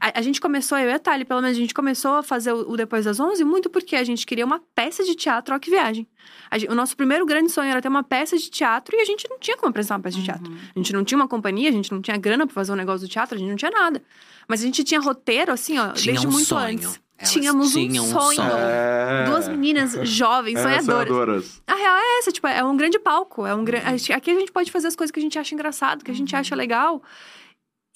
A, 0.00 0.18
a 0.18 0.22
gente 0.22 0.40
começou, 0.40 0.76
eu 0.78 0.88
e 0.90 0.92
a 0.92 0.98
Thali, 0.98 1.24
pelo 1.24 1.40
menos, 1.40 1.56
a 1.56 1.60
gente 1.60 1.72
começou 1.74 2.14
a 2.16 2.22
fazer 2.22 2.52
o, 2.52 2.70
o 2.72 2.76
Depois 2.76 3.04
das 3.04 3.18
11 3.18 3.42
muito 3.44 3.70
porque 3.70 3.96
a 3.96 4.04
gente 4.04 4.26
queria 4.26 4.44
uma 4.44 4.60
peça 4.74 5.02
de 5.04 5.14
teatro 5.14 5.54
ao 5.54 5.60
que 5.60 5.70
viagem. 5.70 6.06
O 6.68 6.74
nosso 6.74 6.96
primeiro 6.96 7.24
grande 7.26 7.50
sonho 7.50 7.70
era 7.70 7.80
ter 7.80 7.88
uma 7.88 8.02
peça 8.02 8.36
de 8.36 8.50
teatro 8.50 8.94
e 8.96 9.00
a 9.00 9.04
gente 9.04 9.28
não 9.28 9.38
tinha 9.38 9.56
como 9.56 9.70
apresentar 9.70 9.96
uma 9.96 10.02
peça 10.02 10.18
de 10.18 10.24
teatro. 10.24 10.52
A 10.74 10.78
gente 10.78 10.92
não 10.92 11.04
tinha 11.04 11.16
uma 11.18 11.28
companhia, 11.28 11.68
a 11.68 11.72
gente 11.72 11.90
não 11.92 12.00
tinha 12.02 12.16
grana 12.16 12.46
pra 12.46 12.54
fazer 12.54 12.72
um 12.72 12.76
negócio 12.76 13.06
do 13.06 13.10
teatro, 13.10 13.34
a 13.36 13.38
gente 13.38 13.48
não 13.48 13.56
tinha 13.56 13.70
nada. 13.70 14.02
Mas 14.46 14.60
a 14.60 14.64
gente 14.64 14.84
tinha 14.84 15.00
roteiro, 15.00 15.50
assim, 15.52 15.78
ó, 15.78 15.92
Tinha 15.92 16.12
desde 16.12 16.26
um 16.26 16.30
muito 16.30 16.46
sonho. 16.46 16.74
antes. 16.78 17.00
Elas 17.18 17.32
Tínhamos 17.32 17.72
tinham 17.72 18.04
um 18.04 18.08
um 18.08 18.10
sonho. 18.12 18.42
É. 18.42 19.24
Duas 19.24 19.48
meninas 19.48 19.92
jovens, 20.06 20.58
É, 20.58 20.62
sonhadoras. 20.62 21.08
sonhadoras. 21.08 21.62
A 21.66 21.74
real 21.74 21.96
é 21.96 22.18
essa, 22.18 22.30
tipo, 22.30 22.46
é 22.46 22.62
um 22.62 22.76
grande 22.76 22.98
palco. 22.98 23.46
É 23.46 23.54
um 23.54 23.64
gran... 23.64 23.78
Aqui 24.14 24.30
a 24.30 24.34
gente 24.34 24.52
pode 24.52 24.70
fazer 24.70 24.88
as 24.88 24.94
coisas 24.94 25.10
que 25.10 25.18
a 25.18 25.22
gente 25.22 25.38
acha 25.38 25.54
engraçado, 25.54 26.04
que 26.04 26.10
a 26.10 26.14
gente 26.14 26.36
acha 26.36 26.54
legal. 26.54 27.02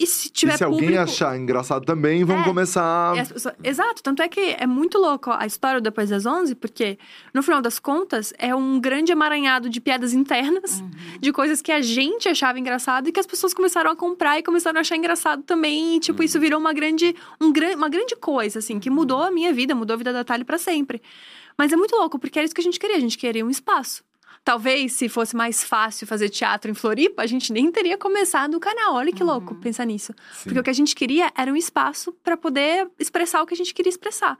E 0.00 0.06
se 0.06 0.30
tiver 0.30 0.54
e 0.54 0.56
se 0.56 0.64
alguém 0.64 0.80
público... 0.80 1.02
achar 1.02 1.36
engraçado 1.38 1.84
também, 1.84 2.24
vamos 2.24 2.42
É. 2.42 2.44
começar. 2.46 3.14
Pessoas- 3.28 3.54
Exato, 3.62 4.02
tanto 4.02 4.22
é 4.22 4.28
que 4.28 4.40
é 4.58 4.66
muito 4.66 4.96
louco 4.96 5.30
a 5.30 5.44
história 5.44 5.78
do 5.78 5.84
Depois 5.84 6.08
das 6.08 6.24
11, 6.24 6.54
porque 6.54 6.98
no 7.34 7.42
final 7.42 7.60
das 7.60 7.78
contas 7.78 8.32
é 8.38 8.54
um 8.54 8.80
grande 8.80 9.12
emaranhado 9.12 9.68
de 9.68 9.78
piadas 9.78 10.14
internas, 10.14 10.82
de 11.20 11.30
coisas 11.32 11.60
que 11.60 11.70
a 11.70 11.82
gente 11.82 12.28
achava 12.30 12.58
engraçado 12.58 13.08
e 13.08 13.12
que 13.12 13.20
as 13.20 13.26
pessoas 13.26 13.52
começaram 13.52 13.90
a 13.90 13.96
comprar 13.96 14.38
e 14.38 14.42
começaram 14.42 14.78
a 14.78 14.80
achar 14.80 14.96
engraçado 14.96 15.42
também. 15.42 15.96
E, 15.96 16.00
tipo, 16.00 16.22
isso 16.22 16.40
virou 16.40 16.58
uma 16.58 16.72
grande, 16.72 17.14
um, 17.38 17.52
uma 17.76 17.88
grande 17.90 18.16
coisa, 18.16 18.60
assim, 18.60 18.80
que 18.80 18.88
mudou 18.88 19.22
a 19.22 19.30
minha 19.30 19.52
vida, 19.52 19.74
mudou 19.74 19.92
a 19.94 19.96
vida 19.98 20.12
da 20.14 20.24
Thalie 20.24 20.44
pra 20.46 20.56
sempre. 20.56 21.02
Mas 21.58 21.72
é 21.72 21.76
muito 21.76 21.94
louco, 21.94 22.18
porque 22.18 22.38
era 22.38 22.46
isso 22.46 22.54
que 22.54 22.60
a 22.62 22.64
gente 22.64 22.80
queria, 22.80 22.96
a 22.96 23.00
gente 23.00 23.18
queria 23.18 23.44
um 23.44 23.50
espaço. 23.50 24.02
Talvez, 24.42 24.92
se 24.92 25.08
fosse 25.08 25.36
mais 25.36 25.62
fácil 25.62 26.06
fazer 26.06 26.28
teatro 26.30 26.70
em 26.70 26.74
Floripa, 26.74 27.22
a 27.22 27.26
gente 27.26 27.52
nem 27.52 27.70
teria 27.70 27.98
começado 27.98 28.54
o 28.54 28.60
canal. 28.60 28.94
Olha 28.94 29.12
que 29.12 29.22
louco 29.22 29.54
pensar 29.56 29.84
nisso. 29.84 30.14
Sim. 30.32 30.44
Porque 30.44 30.58
o 30.58 30.62
que 30.62 30.70
a 30.70 30.74
gente 30.74 30.94
queria 30.94 31.30
era 31.36 31.52
um 31.52 31.56
espaço 31.56 32.12
para 32.24 32.36
poder 32.36 32.88
expressar 32.98 33.42
o 33.42 33.46
que 33.46 33.54
a 33.54 33.56
gente 33.56 33.74
queria 33.74 33.90
expressar. 33.90 34.38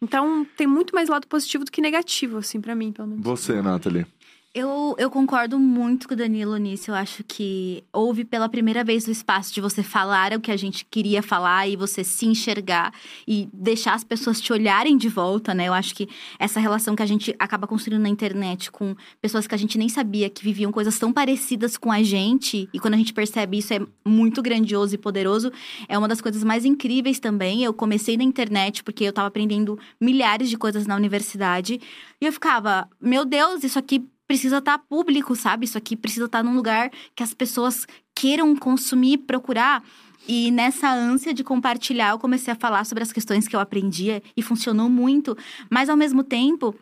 Então, 0.00 0.46
tem 0.56 0.66
muito 0.66 0.94
mais 0.94 1.08
lado 1.08 1.26
positivo 1.26 1.64
do 1.64 1.70
que 1.70 1.80
negativo, 1.80 2.38
assim, 2.38 2.60
pra 2.60 2.74
mim, 2.74 2.92
pelo 2.92 3.08
menos. 3.08 3.24
Você, 3.24 3.60
Nathalie. 3.62 4.06
Eu, 4.54 4.94
eu 4.98 5.10
concordo 5.10 5.58
muito 5.58 6.06
com 6.06 6.12
o 6.12 6.16
Danilo 6.16 6.54
nisso. 6.58 6.90
Eu 6.90 6.94
acho 6.94 7.24
que 7.24 7.82
houve 7.90 8.22
pela 8.22 8.50
primeira 8.50 8.84
vez 8.84 9.06
o 9.06 9.10
espaço 9.10 9.54
de 9.54 9.62
você 9.62 9.82
falar 9.82 10.34
o 10.34 10.40
que 10.40 10.50
a 10.50 10.56
gente 10.58 10.84
queria 10.84 11.22
falar 11.22 11.66
e 11.66 11.74
você 11.74 12.04
se 12.04 12.26
enxergar 12.26 12.92
e 13.26 13.48
deixar 13.50 13.94
as 13.94 14.04
pessoas 14.04 14.42
te 14.42 14.52
olharem 14.52 14.98
de 14.98 15.08
volta, 15.08 15.54
né? 15.54 15.68
Eu 15.68 15.72
acho 15.72 15.94
que 15.94 16.06
essa 16.38 16.60
relação 16.60 16.94
que 16.94 17.02
a 17.02 17.06
gente 17.06 17.34
acaba 17.38 17.66
construindo 17.66 18.02
na 18.02 18.10
internet 18.10 18.70
com 18.70 18.94
pessoas 19.22 19.46
que 19.46 19.54
a 19.54 19.58
gente 19.58 19.78
nem 19.78 19.88
sabia 19.88 20.28
que 20.28 20.44
viviam 20.44 20.70
coisas 20.70 20.98
tão 20.98 21.14
parecidas 21.14 21.78
com 21.78 21.90
a 21.90 22.02
gente, 22.02 22.68
e 22.74 22.78
quando 22.78 22.92
a 22.92 22.98
gente 22.98 23.14
percebe 23.14 23.56
isso 23.56 23.72
é 23.72 23.80
muito 24.04 24.42
grandioso 24.42 24.94
e 24.94 24.98
poderoso, 24.98 25.50
é 25.88 25.96
uma 25.96 26.08
das 26.08 26.20
coisas 26.20 26.44
mais 26.44 26.66
incríveis 26.66 27.18
também. 27.18 27.64
Eu 27.64 27.72
comecei 27.72 28.18
na 28.18 28.24
internet 28.24 28.84
porque 28.84 29.04
eu 29.04 29.14
tava 29.14 29.28
aprendendo 29.28 29.78
milhares 29.98 30.50
de 30.50 30.58
coisas 30.58 30.86
na 30.86 30.94
universidade 30.94 31.80
e 32.20 32.26
eu 32.26 32.32
ficava, 32.32 32.86
meu 33.00 33.24
Deus, 33.24 33.64
isso 33.64 33.78
aqui 33.78 34.04
precisa 34.32 34.58
estar 34.58 34.78
público, 34.78 35.36
sabe? 35.36 35.66
Isso 35.66 35.76
aqui 35.76 35.94
precisa 35.94 36.24
estar 36.24 36.42
num 36.42 36.56
lugar 36.56 36.90
que 37.14 37.22
as 37.22 37.34
pessoas 37.34 37.86
queiram 38.14 38.56
consumir, 38.56 39.18
procurar. 39.18 39.84
E 40.26 40.50
nessa 40.50 40.90
ânsia 40.90 41.34
de 41.34 41.44
compartilhar, 41.44 42.12
eu 42.12 42.18
comecei 42.18 42.50
a 42.50 42.56
falar 42.56 42.84
sobre 42.86 43.04
as 43.04 43.12
questões 43.12 43.46
que 43.46 43.54
eu 43.54 43.60
aprendia 43.60 44.22
e 44.34 44.40
funcionou 44.40 44.88
muito. 44.88 45.36
Mas 45.68 45.90
ao 45.90 45.98
mesmo 45.98 46.24
tempo, 46.24 46.74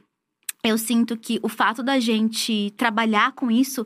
eu 0.62 0.78
sinto 0.78 1.16
que 1.16 1.40
o 1.42 1.48
fato 1.48 1.82
da 1.82 1.98
gente 1.98 2.72
trabalhar 2.76 3.32
com 3.32 3.51
isso 3.51 3.84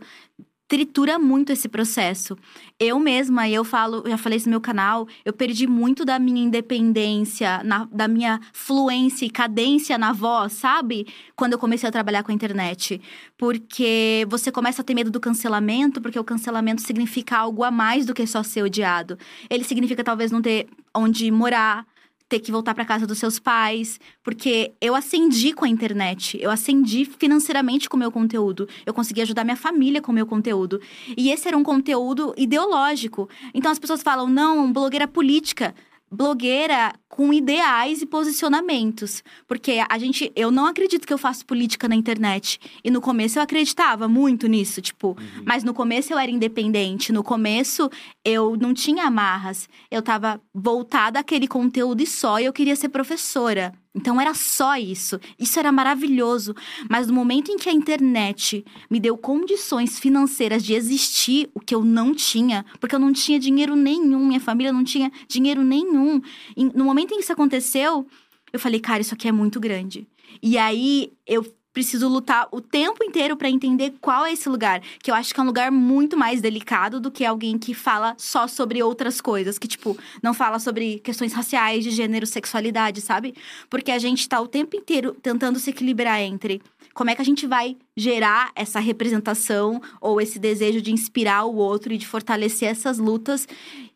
tritura 0.67 1.19
muito 1.19 1.53
esse 1.53 1.69
processo. 1.69 2.37
Eu 2.81 2.99
mesma, 2.99 3.49
eu 3.49 3.65
falo, 3.65 4.03
já 4.07 4.17
falei 4.17 4.39
isso 4.39 4.47
no 4.47 4.53
meu 4.53 4.61
canal, 4.61 5.07
eu 5.25 5.33
perdi 5.33 5.67
muito 5.67 6.05
da 6.05 6.19
minha 6.19 6.43
independência, 6.43 7.63
na- 7.63 7.89
da 7.93 8.09
minha 8.09 8.41
fluência 8.53 9.27
e 9.27 9.31
cadência 9.31 9.99
na 9.99 10.13
voz, 10.13 10.55
sabe? 10.55 11.07
Quando 11.37 11.53
eu 11.53 11.59
comecei 11.59 11.89
a 11.89 11.93
trabalhar 11.93 12.23
com 12.23 12.33
a 12.33 12.35
internet. 12.35 13.01
Porque 13.37 14.27
você 14.29 14.51
começa 14.51 14.83
a 14.83 14.85
ter 14.85 14.95
medo 14.95 15.11
do 15.11 15.21
cancelamento, 15.21 16.01
porque 16.01 16.19
o 16.19 16.25
cancelamento 16.25 16.83
significa 16.83 17.37
algo 17.39 17.63
a 17.63 17.71
mais 17.71 18.07
do 18.07 18.15
que 18.15 18.27
só 18.27 18.43
ser 18.43 18.63
odiado. 18.63 19.19
Ele 19.51 19.65
significa 19.65 20.03
talvez 20.03 20.31
não 20.31 20.41
ter 20.41 20.67
onde 20.95 21.31
morar, 21.31 21.87
ter 22.29 22.41
que 22.41 22.51
voltar 22.51 22.75
para 22.75 22.85
casa 22.85 23.07
dos 23.07 23.19
seus 23.19 23.39
pais, 23.39 24.01
porque 24.23 24.73
eu 24.81 24.95
acendi 24.95 25.53
com 25.53 25.65
a 25.65 25.69
internet, 25.69 26.39
eu 26.41 26.51
acendi 26.51 27.05
financeiramente 27.05 27.89
com 27.89 27.97
o 27.97 28.01
meu 28.01 28.11
conteúdo, 28.11 28.69
eu 28.87 28.95
consegui 28.95 29.21
ajudar 29.23 29.45
minha 29.45 29.57
família 29.57 30.01
com 30.01 30.11
o 30.11 30.15
meu 30.15 30.27
conteúdo. 30.27 30.81
E 31.17 31.31
esse 31.31 31.47
era 31.47 31.57
um 31.57 31.63
conteúdo 31.63 32.35
ideológico. 32.37 33.29
Então 33.53 33.71
as 33.71 33.79
pessoas 33.79 34.03
falam: 34.03 34.27
"Não, 34.27 34.73
blogueira 34.73 35.07
política" 35.07 35.75
blogueira 36.15 36.93
com 37.09 37.33
ideais 37.33 38.03
e 38.03 38.07
posicionamentos. 38.07 39.23
Porque 39.47 39.83
a 39.89 39.99
gente, 39.99 40.33
eu 40.35 40.51
não 40.51 40.67
acredito 40.67 41.07
que 41.07 41.13
eu 41.13 41.19
faço 41.19 41.45
política 41.45 41.89
na 41.89 41.95
internet. 41.95 42.59
E 42.83 42.91
no 42.91 43.01
começo 43.01 43.39
eu 43.39 43.43
acreditava 43.43 44.09
muito 44.09 44.47
nisso, 44.47 44.81
tipo, 44.81 45.17
mas 45.45 45.65
no 45.65 45.75
começo 45.75 46.13
eu 46.13 46.19
era 46.19 46.31
independente, 46.31 47.13
no 47.13 47.23
começo 47.23 47.91
eu 48.25 48.57
não 48.57 48.73
tinha 48.73 49.05
amarras. 49.05 49.69
Eu 49.91 50.03
tava 50.03 50.41
voltada 50.55 51.19
àquele 51.19 51.49
conteúdo 51.49 52.03
e 52.03 52.07
só, 52.07 52.39
e 52.41 52.45
eu 52.45 52.53
queria 52.53 52.77
ser 52.77 52.89
professora. 52.89 53.73
Então 53.95 54.21
era 54.21 54.35
só 54.35 54.77
isso. 54.77 55.21
Isso 55.39 55.59
era 55.59 55.71
maravilhoso. 55.71 56.55
Mas 56.91 57.07
no 57.07 57.15
momento 57.15 57.51
em 57.53 57.57
que 57.57 57.69
a 57.69 57.73
internet 57.73 58.65
me 58.91 58.99
deu 58.99 59.17
condições 59.17 59.99
financeiras 59.99 60.65
de 60.65 60.75
existir, 60.75 61.49
o 61.55 61.61
que 61.61 61.75
eu 61.75 61.85
não 61.85 62.13
tinha, 62.13 62.65
porque 62.81 62.95
eu 62.95 62.99
não 62.99 63.13
tinha 63.13 63.39
dinheiro 63.39 63.77
nenhum, 63.77 64.27
minha 64.27 64.41
família 64.41 64.73
não 64.73 64.83
tinha 64.83 65.13
dinheiro 65.29 65.63
nenhum. 65.63 66.21
E 66.57 66.65
no 66.65 66.85
momento 66.85 67.13
em 67.13 67.17
que 67.17 67.23
isso 67.23 67.33
aconteceu, 67.33 68.07
eu 68.53 68.59
falei, 68.59 68.81
cara, 68.81 69.01
isso 69.01 69.15
aqui 69.15 69.29
é 69.29 69.33
muito 69.33 69.61
grande. 69.61 70.09
E 70.43 70.59
aí 70.59 71.13
eu 71.27 71.45
preciso 71.75 72.09
lutar 72.09 72.49
o 72.53 72.61
tempo 72.61 73.03
inteiro 73.05 73.37
pra 73.37 73.51
entender 73.51 73.95
qual 74.01 74.25
é 74.25 74.33
esse 74.33 74.49
lugar, 74.49 74.81
que 75.03 75.11
eu 75.11 75.15
acho 75.15 75.35
que 75.35 75.41
é 75.41 75.43
um 75.43 75.47
lugar 75.47 75.73
muito 75.73 76.17
mais 76.17 76.41
delicado 76.41 77.01
do 77.01 77.11
que 77.11 77.25
alguém 77.25 77.59
que 77.59 77.75
fala 77.75 78.15
só 78.17 78.47
sobre 78.47 78.81
outras 78.83 79.21
coisas, 79.21 79.59
que 79.59 79.67
tipo, 79.67 79.99
não 80.23 80.33
fala 80.33 80.61
sobre 80.61 81.01
questões 81.01 81.33
raciais, 81.33 81.83
de 81.83 81.91
gênero, 81.91 82.27
sexualidade, 82.27 83.01
sabe? 83.01 83.35
Porque 83.69 83.91
a 83.91 83.99
gente 83.99 84.29
tá 84.29 84.41
o 84.41 84.47
tempo 84.47 84.77
inteiro 84.77 85.15
tentando 85.21 85.59
se 85.59 85.71
equilibrar 85.71 86.21
entre 86.21 86.63
como 86.95 87.11
é 87.11 87.17
que 87.17 87.23
a 87.23 87.25
gente 87.25 87.45
vai 87.45 87.77
gerar 87.97 88.53
essa 88.55 88.79
representação 88.79 89.83
ou 90.01 90.21
esse 90.21 90.39
desejo 90.39 90.81
de 90.81 90.93
inspirar 90.93 91.45
o 91.45 91.57
outro 91.57 91.93
e 91.93 91.99
de 91.99 92.07
fortalecer 92.07 92.69
essas 92.69 92.99
lutas, 92.99 93.49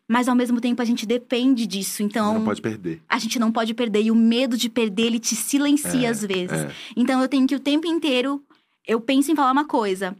mas 0.09 0.27
ao 0.27 0.35
mesmo 0.35 0.59
tempo 0.59 0.81
a 0.81 0.85
gente 0.85 1.05
depende 1.05 1.67
disso. 1.67 2.01
Então, 2.01 2.33
Não 2.33 2.43
pode 2.43 2.61
perder. 2.61 3.01
a 3.07 3.19
gente 3.19 3.37
não 3.37 3.51
pode 3.51 3.73
perder. 3.75 4.01
E 4.01 4.11
o 4.11 4.15
medo 4.15 4.57
de 4.57 4.67
perder, 4.69 5.03
ele 5.03 5.19
te 5.19 5.35
silencia 5.35 6.07
É, 6.07 6.11
às 6.11 6.21
vezes. 6.25 6.51
é. 6.51 6.71
Então 6.97 7.21
eu 7.21 7.27
tenho 7.29 7.45
que 7.47 7.55
o 7.55 7.59
tempo 7.59 7.85
inteiro. 7.87 8.43
Eu 8.87 8.99
penso 8.99 9.31
em 9.31 9.35
falar 9.35 9.51
uma 9.51 9.65
coisa. 9.65 10.15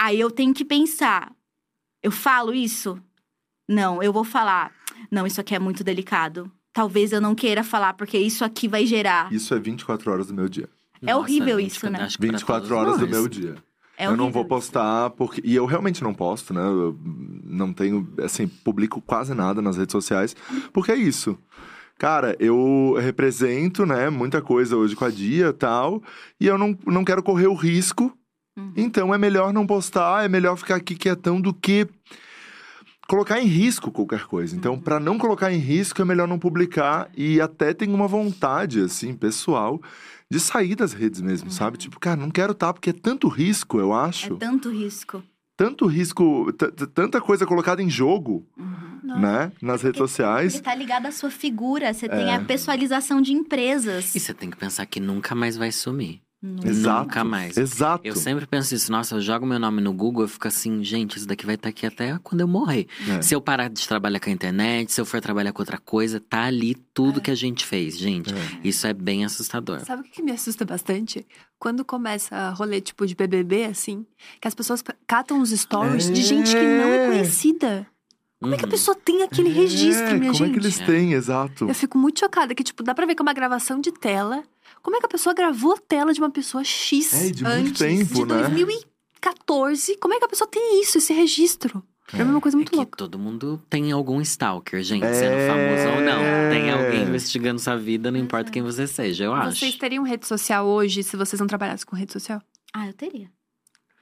Aí 0.00 0.18
eu 0.18 0.30
tenho 0.30 0.54
que 0.54 0.64
pensar. 0.64 1.30
Eu 2.02 2.10
falo 2.10 2.54
isso? 2.54 2.98
Não, 3.68 4.02
eu 4.02 4.12
vou 4.12 4.24
falar. 4.24 4.72
Não, 5.10 5.26
isso 5.26 5.40
aqui 5.40 5.54
é 5.54 5.58
muito 5.58 5.84
delicado. 5.84 6.50
Talvez 6.72 7.12
eu 7.12 7.20
não 7.20 7.34
queira 7.34 7.62
falar, 7.64 7.94
porque 7.94 8.16
isso 8.18 8.44
aqui 8.44 8.68
vai 8.68 8.86
gerar. 8.86 9.32
Isso 9.32 9.52
é 9.54 9.58
24 9.58 10.10
horas 10.10 10.26
do 10.28 10.34
meu 10.34 10.48
dia. 10.48 10.68
É 11.04 11.14
horrível 11.14 11.56
24 11.56 11.66
isso, 11.66 11.90
né? 11.90 12.04
acho 12.06 12.16
que 12.18 12.26
pra 12.26 12.32
24 12.38 12.68
todos 12.68 12.70
horas 12.82 12.98
do 12.98 13.06
nós. 13.06 13.10
meu 13.10 13.28
dia. 13.28 13.54
É 13.98 14.06
eu 14.06 14.16
não 14.16 14.30
vou 14.30 14.44
postar 14.44 15.10
porque. 15.10 15.40
E 15.44 15.54
eu 15.54 15.64
realmente 15.64 16.02
não 16.02 16.12
posto, 16.12 16.52
né? 16.52 16.60
Eu 16.60 16.98
não 17.44 17.72
tenho. 17.72 18.06
Assim, 18.22 18.46
publico 18.46 19.00
quase 19.00 19.34
nada 19.34 19.62
nas 19.62 19.76
redes 19.76 19.92
sociais. 19.92 20.36
Porque 20.72 20.92
é 20.92 20.96
isso. 20.96 21.38
Cara, 21.98 22.36
eu 22.38 22.94
represento, 22.98 23.86
né, 23.86 24.10
muita 24.10 24.42
coisa 24.42 24.76
hoje 24.76 24.94
com 24.94 25.06
a 25.06 25.10
Dia 25.10 25.48
e 25.48 25.52
tal. 25.52 26.02
E 26.38 26.46
eu 26.46 26.58
não, 26.58 26.76
não 26.86 27.04
quero 27.04 27.22
correr 27.22 27.46
o 27.46 27.54
risco. 27.54 28.12
Uhum. 28.56 28.72
Então 28.76 29.14
é 29.14 29.18
melhor 29.18 29.52
não 29.52 29.66
postar, 29.66 30.24
é 30.24 30.28
melhor 30.28 30.56
ficar 30.56 30.76
aqui 30.76 30.94
quietão 30.94 31.40
do 31.40 31.54
que 31.54 31.86
colocar 33.06 33.40
em 33.40 33.46
risco 33.46 33.90
qualquer 33.90 34.24
coisa. 34.26 34.52
Uhum. 34.52 34.58
Então, 34.58 34.78
pra 34.78 35.00
não 35.00 35.18
colocar 35.18 35.52
em 35.52 35.58
risco, 35.58 36.00
é 36.02 36.04
melhor 36.04 36.28
não 36.28 36.38
publicar. 36.38 37.08
E 37.16 37.40
até 37.40 37.72
tem 37.72 37.92
uma 37.92 38.08
vontade, 38.08 38.80
assim, 38.80 39.14
pessoal, 39.14 39.80
de 40.30 40.40
sair 40.40 40.74
das 40.74 40.92
redes 40.92 41.20
mesmo, 41.20 41.50
sabe? 41.50 41.78
Tipo, 41.78 41.98
cara, 42.00 42.16
não 42.20 42.30
quero 42.30 42.52
estar, 42.52 42.72
porque 42.72 42.90
é 42.90 42.92
tanto 42.92 43.28
risco, 43.28 43.78
eu 43.78 43.92
É 43.94 44.08
acho. 44.08 44.36
tanto 44.36 44.70
risco. 44.70 45.22
Tanto 45.56 45.86
risco, 45.86 46.52
tanta 46.92 47.18
coisa 47.18 47.46
colocada 47.46 47.82
em 47.82 47.88
jogo, 47.88 48.46
Não. 49.02 49.18
né? 49.18 49.50
Nas 49.62 49.80
redes 49.80 49.98
Porque 49.98 50.10
sociais. 50.10 50.54
Ele 50.54 50.62
tá 50.62 50.74
ligado 50.74 51.06
à 51.06 51.10
sua 51.12 51.30
figura. 51.30 51.94
Você 51.94 52.06
tem 52.08 52.28
É. 52.30 52.34
a 52.34 52.40
pessoalização 52.44 53.22
de 53.22 53.32
empresas. 53.32 54.14
E 54.14 54.20
você 54.20 54.34
tem 54.34 54.50
que 54.50 54.56
pensar 54.58 54.84
que 54.84 55.00
nunca 55.00 55.34
mais 55.34 55.56
vai 55.56 55.72
sumir. 55.72 56.20
Exato. 56.64 57.04
Nunca 57.04 57.24
mais. 57.24 57.56
Exato. 57.56 58.06
Eu 58.06 58.14
sempre 58.16 58.46
penso 58.46 58.74
isso, 58.74 58.90
nossa, 58.92 59.14
eu 59.16 59.20
jogo 59.20 59.44
meu 59.46 59.58
nome 59.58 59.80
no 59.80 59.92
Google, 59.92 60.24
eu 60.24 60.28
fico 60.28 60.46
assim, 60.48 60.82
gente, 60.84 61.16
isso 61.16 61.26
daqui 61.26 61.44
vai 61.46 61.54
estar 61.56 61.68
aqui 61.68 61.86
até 61.86 62.18
quando 62.22 62.40
eu 62.40 62.48
morrer. 62.48 62.86
É. 63.08 63.22
Se 63.22 63.34
eu 63.34 63.40
parar 63.40 63.68
de 63.68 63.86
trabalhar 63.86 64.20
com 64.20 64.30
a 64.30 64.32
internet, 64.32 64.92
se 64.92 65.00
eu 65.00 65.04
for 65.06 65.20
trabalhar 65.20 65.52
com 65.52 65.62
outra 65.62 65.78
coisa, 65.78 66.20
tá 66.20 66.42
ali 66.44 66.74
tudo 66.94 67.20
que 67.20 67.30
a 67.30 67.34
gente 67.34 67.64
fez, 67.64 67.96
gente. 67.98 68.32
É. 68.32 68.36
Isso 68.62 68.86
é 68.86 68.92
bem 68.92 69.24
assustador. 69.24 69.80
Sabe 69.84 70.02
o 70.02 70.04
que 70.04 70.22
me 70.22 70.32
assusta 70.32 70.64
bastante? 70.64 71.26
Quando 71.58 71.84
começa 71.84 72.50
rolê 72.50 72.80
tipo 72.80 73.06
de 73.06 73.14
BBB, 73.14 73.64
assim, 73.64 74.04
que 74.40 74.46
as 74.48 74.54
pessoas 74.54 74.82
catam 75.06 75.40
os 75.40 75.50
stories 75.50 76.10
de 76.10 76.22
gente 76.22 76.50
que 76.54 76.62
não 76.62 76.88
é 76.88 77.04
É. 77.04 77.06
conhecida. 77.08 77.86
Como 78.38 78.52
é 78.54 78.58
que 78.58 78.64
a 78.64 78.66
Uhum. 78.66 78.70
pessoa 78.70 78.94
tem 78.94 79.22
aquele 79.22 79.48
registro, 79.48 80.04
é, 80.08 80.12
minha 80.14 80.30
como 80.30 80.34
gente? 80.34 80.50
é 80.50 80.52
que 80.52 80.58
eles 80.66 80.78
É. 80.80 80.84
têm, 80.84 81.12
exato. 81.14 81.66
Eu 81.66 81.74
fico 81.74 81.96
muito 81.96 82.20
chocada 82.20 82.54
que, 82.54 82.62
tipo, 82.62 82.82
dá 82.82 82.94
pra 82.94 83.06
ver 83.06 83.14
que 83.14 83.22
é 83.22 83.24
uma 83.24 83.32
gravação 83.32 83.80
de 83.80 83.90
tela. 83.90 84.42
Como 84.86 84.96
é 84.96 85.00
que 85.00 85.06
a 85.06 85.08
pessoa 85.08 85.34
gravou 85.34 85.72
a 85.74 85.78
tela 85.78 86.12
de 86.12 86.20
uma 86.20 86.30
pessoa 86.30 86.62
X 86.62 87.12
É, 87.12 87.30
de 87.32 87.42
muito 87.42 87.52
antes 87.58 87.78
tempo, 87.80 88.14
de 88.14 88.24
né? 88.24 88.42
2014? 88.48 89.96
Como 89.96 90.14
é 90.14 90.18
que 90.20 90.24
a 90.24 90.28
pessoa 90.28 90.46
tem 90.48 90.80
isso, 90.80 90.96
esse 90.98 91.12
registro? 91.12 91.82
É, 92.12 92.22
uma 92.22 92.40
coisa 92.40 92.56
É 92.56 92.58
muito 92.58 92.70
que 92.70 92.76
louca. 92.76 92.96
todo 92.96 93.18
mundo 93.18 93.60
tem 93.68 93.90
algum 93.90 94.20
stalker, 94.20 94.80
gente, 94.84 95.04
É. 95.04 95.12
sendo 95.12 95.34
famoso 95.48 95.96
ou 95.96 96.00
não. 96.04 96.20
Tem 96.52 96.70
alguém 96.70 97.02
investigando 97.02 97.58
sua 97.60 97.76
vida, 97.76 98.12
não 98.12 98.18
importa 98.20 98.48
quem 98.52 98.62
você 98.62 98.86
seja, 98.86 99.24
eu 99.24 99.34
acho. 99.34 99.58
Vocês 99.58 99.74
teriam 99.74 100.04
rede 100.04 100.24
social 100.24 100.64
hoje 100.64 101.02
se 101.02 101.16
vocês 101.16 101.40
não 101.40 101.48
trabalhassem 101.48 101.84
com 101.84 101.96
rede 101.96 102.12
social? 102.12 102.40
Ah, 102.72 102.86
eu 102.86 102.92
teria. 102.92 103.28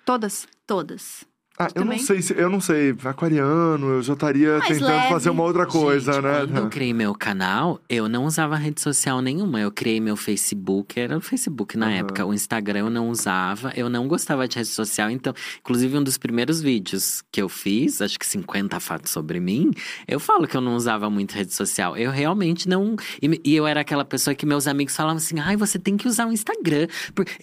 Todas? 0.05 0.47
Todas. 0.67 1.25
Ah, 1.57 1.69
eu 1.75 1.85
não 1.85 1.97
sei 1.99 2.21
se. 2.21 2.35
Eu 2.37 2.51
não 2.51 2.61
sei. 2.61 2.95
Aquariano, 3.05 3.87
eu 3.89 4.03
já 4.03 4.15
estaria 4.15 4.59
Mais 4.59 4.69
tentando 4.69 4.89
leve. 4.89 5.09
fazer 5.09 5.31
uma 5.31 5.45
outra 5.45 5.65
coisa, 5.67 6.15
Gente, 6.15 6.23
né? 6.25 6.39
Quando 6.41 6.57
eu 6.57 6.69
criei 6.71 6.93
meu 6.93 7.15
canal, 7.15 7.81
eu 7.89 8.09
não 8.09 8.25
usava 8.25 8.57
rede 8.57 8.81
social 8.81 9.21
nenhuma. 9.23 9.61
Eu 9.61 9.71
criei 9.71 10.01
meu 10.01 10.17
Facebook, 10.17 10.99
era 10.99 11.17
o 11.17 11.21
Facebook 11.21 11.77
na 11.79 11.87
Aham. 11.87 11.95
época. 11.97 12.27
O 12.27 12.35
Instagram 12.35 12.81
eu 12.81 12.91
não 12.91 13.09
usava, 13.09 13.73
eu 13.77 13.89
não 13.89 14.09
gostava 14.09 14.49
de 14.49 14.57
rede 14.57 14.69
social. 14.69 15.09
Então, 15.11 15.33
inclusive, 15.61 15.97
um 15.97 16.03
dos 16.03 16.19
primeiros 16.19 16.61
vídeos 16.61 17.23
que 17.31 17.41
eu 17.41 17.49
fiz, 17.49 18.03
acho 18.03 18.19
que 18.19 18.27
50 18.27 18.81
fatos 18.81 19.13
sobre 19.13 19.39
mim, 19.39 19.71
eu 20.09 20.19
falo 20.19 20.49
que 20.49 20.57
eu 20.57 20.61
não 20.61 20.75
usava 20.75 21.09
muito 21.09 21.33
rede 21.37 21.55
social. 21.55 21.97
Eu 21.97 22.11
realmente 22.11 22.69
não. 22.69 22.97
E, 23.23 23.41
e 23.45 23.55
eu 23.55 23.65
era 23.65 23.81
aquela 23.81 24.05
pessoa 24.05 24.35
que 24.35 24.45
meus 24.45 24.67
amigos 24.67 24.97
falavam 24.97 25.19
assim: 25.19 25.39
ai, 25.39 25.57
você 25.57 25.79
tem 25.79 25.97
que 25.97 26.09
usar 26.09 26.27
o 26.27 26.33
Instagram. 26.33 26.89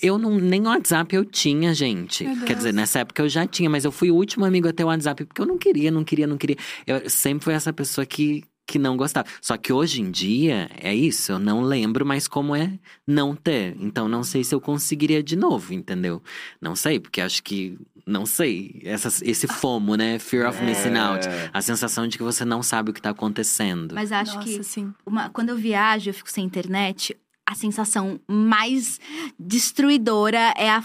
Eu 0.02 0.18
não. 0.18 0.38
Nem 0.38 0.62
o 0.62 0.66
WhatsApp 0.66 1.16
eu 1.16 1.24
tinha, 1.24 1.74
gente. 1.74 2.26
Quer 2.46 2.56
dizer, 2.58 2.74
nessa 2.74 3.00
época 3.00 3.22
eu 3.22 3.30
já 3.30 3.48
tinha, 3.48 3.70
mas 3.70 3.86
eu 3.86 3.92
fui 4.02 4.10
o 4.10 4.16
último 4.16 4.46
amigo 4.46 4.68
a 4.68 4.74
ter 4.74 4.84
o 4.84 4.88
WhatsApp 4.88 5.26
porque 5.26 5.40
eu 5.40 5.46
não 5.46 5.60
queria, 5.60 5.92
não 5.92 6.04
queria, 6.04 6.26
não 6.26 6.36
queria. 6.38 6.58
Eu 6.88 7.08
sempre 7.08 7.44
fui 7.44 7.54
essa 7.54 7.72
pessoa 7.72 8.04
que, 8.04 8.44
que 8.66 8.80
não 8.80 8.98
gostava. 8.98 9.28
Só 9.40 9.56
que 9.58 9.72
hoje 9.72 10.02
em 10.02 10.10
dia, 10.10 10.72
é 10.82 10.92
isso, 10.96 11.32
eu 11.34 11.38
não 11.38 11.62
lembro 11.62 12.04
mais 12.04 12.28
como 12.28 12.56
é 12.56 12.80
não 13.06 13.36
ter. 13.36 13.76
Então 13.80 14.08
não 14.10 14.24
sei 14.24 14.44
se 14.44 14.56
eu 14.56 14.60
conseguiria 14.60 15.22
de 15.22 15.36
novo, 15.36 15.72
entendeu? 15.72 16.20
Não 16.60 16.76
sei, 16.76 17.00
porque 17.00 17.22
acho 17.22 17.44
que. 17.44 17.78
Não 18.08 18.26
sei. 18.26 18.82
Essa, 18.84 19.10
esse 19.24 19.46
FOMO, 19.48 19.94
né? 19.96 20.18
Fear 20.18 20.50
of 20.50 20.64
missing 20.64 20.98
out. 20.98 21.28
É. 21.28 21.52
A 21.54 21.62
sensação 21.62 22.08
de 22.08 22.18
que 22.18 22.24
você 22.24 22.44
não 22.44 22.64
sabe 22.64 22.90
o 22.90 22.94
que 22.94 23.02
tá 23.02 23.12
acontecendo. 23.12 23.94
Mas 23.94 24.12
acho 24.12 24.34
Nossa, 24.38 24.48
que 24.48 24.64
sim. 24.64 24.92
uma- 25.06 25.30
quando 25.30 25.50
eu 25.50 25.56
viajo, 25.58 26.10
eu 26.10 26.14
fico 26.16 26.32
sem 26.32 26.44
internet, 26.44 27.16
a 27.46 27.54
sensação 27.54 28.20
mais 28.28 29.00
destruidora 29.40 30.54
é 30.58 30.70
a, 30.72 30.84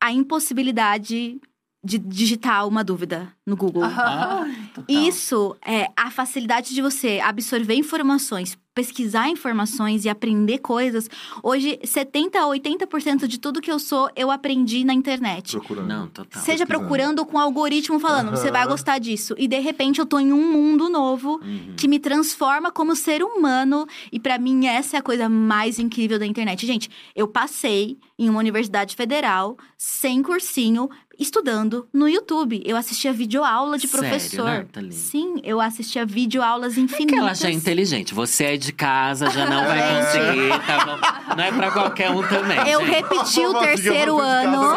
a 0.00 0.12
impossibilidade 0.12 1.40
de 1.86 1.98
digitar 1.98 2.66
uma 2.66 2.82
dúvida 2.82 3.32
no 3.46 3.56
Google. 3.56 3.84
Aham. 3.84 4.50
Isso 4.88 5.56
é 5.64 5.88
a 5.96 6.10
facilidade 6.10 6.74
de 6.74 6.82
você 6.82 7.20
absorver 7.22 7.74
informações, 7.74 8.58
pesquisar 8.74 9.28
informações 9.30 10.04
e 10.04 10.08
aprender 10.08 10.58
coisas. 10.58 11.08
Hoje, 11.42 11.78
70 11.84 12.38
a 12.40 12.42
80% 12.46 13.26
de 13.28 13.38
tudo 13.38 13.60
que 13.60 13.70
eu 13.70 13.78
sou, 13.78 14.10
eu 14.16 14.30
aprendi 14.30 14.84
na 14.84 14.92
internet. 14.92 15.52
Procurando. 15.58 15.86
Não, 15.88 16.06
total. 16.08 16.42
Seja 16.42 16.66
pesquisando. 16.66 16.88
procurando 16.88 17.24
com 17.24 17.36
o 17.36 17.40
algoritmo 17.40 18.00
falando, 18.00 18.30
você 18.32 18.50
vai 18.50 18.66
gostar 18.66 18.98
disso. 18.98 19.34
E 19.38 19.46
de 19.46 19.58
repente 19.60 20.00
eu 20.00 20.06
tô 20.06 20.18
em 20.18 20.32
um 20.32 20.52
mundo 20.52 20.88
novo 20.90 21.40
Uhum. 21.42 21.74
que 21.76 21.86
me 21.88 21.98
transforma 22.00 22.70
como 22.72 22.96
ser 22.96 23.22
humano. 23.22 23.86
E 24.10 24.18
pra 24.18 24.38
mim, 24.38 24.66
essa 24.66 24.96
é 24.96 24.98
a 24.98 25.02
coisa 25.02 25.28
mais 25.28 25.78
incrível 25.78 26.18
da 26.18 26.26
internet. 26.26 26.66
Gente, 26.66 26.90
eu 27.14 27.28
passei 27.28 27.96
em 28.18 28.28
uma 28.28 28.40
universidade 28.40 28.96
federal, 28.96 29.56
sem 29.78 30.22
cursinho, 30.22 30.88
estudando 31.18 31.88
no 31.92 32.08
YouTube. 32.08 32.62
Eu 32.64 32.76
assistia 32.76 33.12
videoaula 33.12 33.78
de 33.78 33.86
Sério, 33.88 34.08
professor. 34.08 34.44
Nathalie? 34.44 34.92
Sim, 34.92 35.40
eu 35.42 35.60
assistia 35.60 36.04
videoaulas 36.06 36.76
infinitas. 36.78 37.14
Que 37.14 37.18
ela 37.18 37.34
já 37.34 37.48
é 37.48 37.52
inteligente. 37.52 38.14
Você 38.14 38.44
é 38.44 38.56
de 38.56 38.72
casa, 38.72 39.30
já 39.30 39.48
não 39.48 39.64
vai 39.64 39.78
conseguir, 39.78 40.66
tá 40.66 40.84
bom? 40.84 41.34
Não 41.36 41.44
é 41.44 41.52
pra 41.52 41.70
qualquer 41.70 42.10
um 42.10 42.22
também. 42.26 42.58
Eu 42.68 42.80
gente. 42.80 42.90
repeti 42.90 43.40
o 43.46 43.54
terceiro 43.58 44.18
ano. 44.18 44.76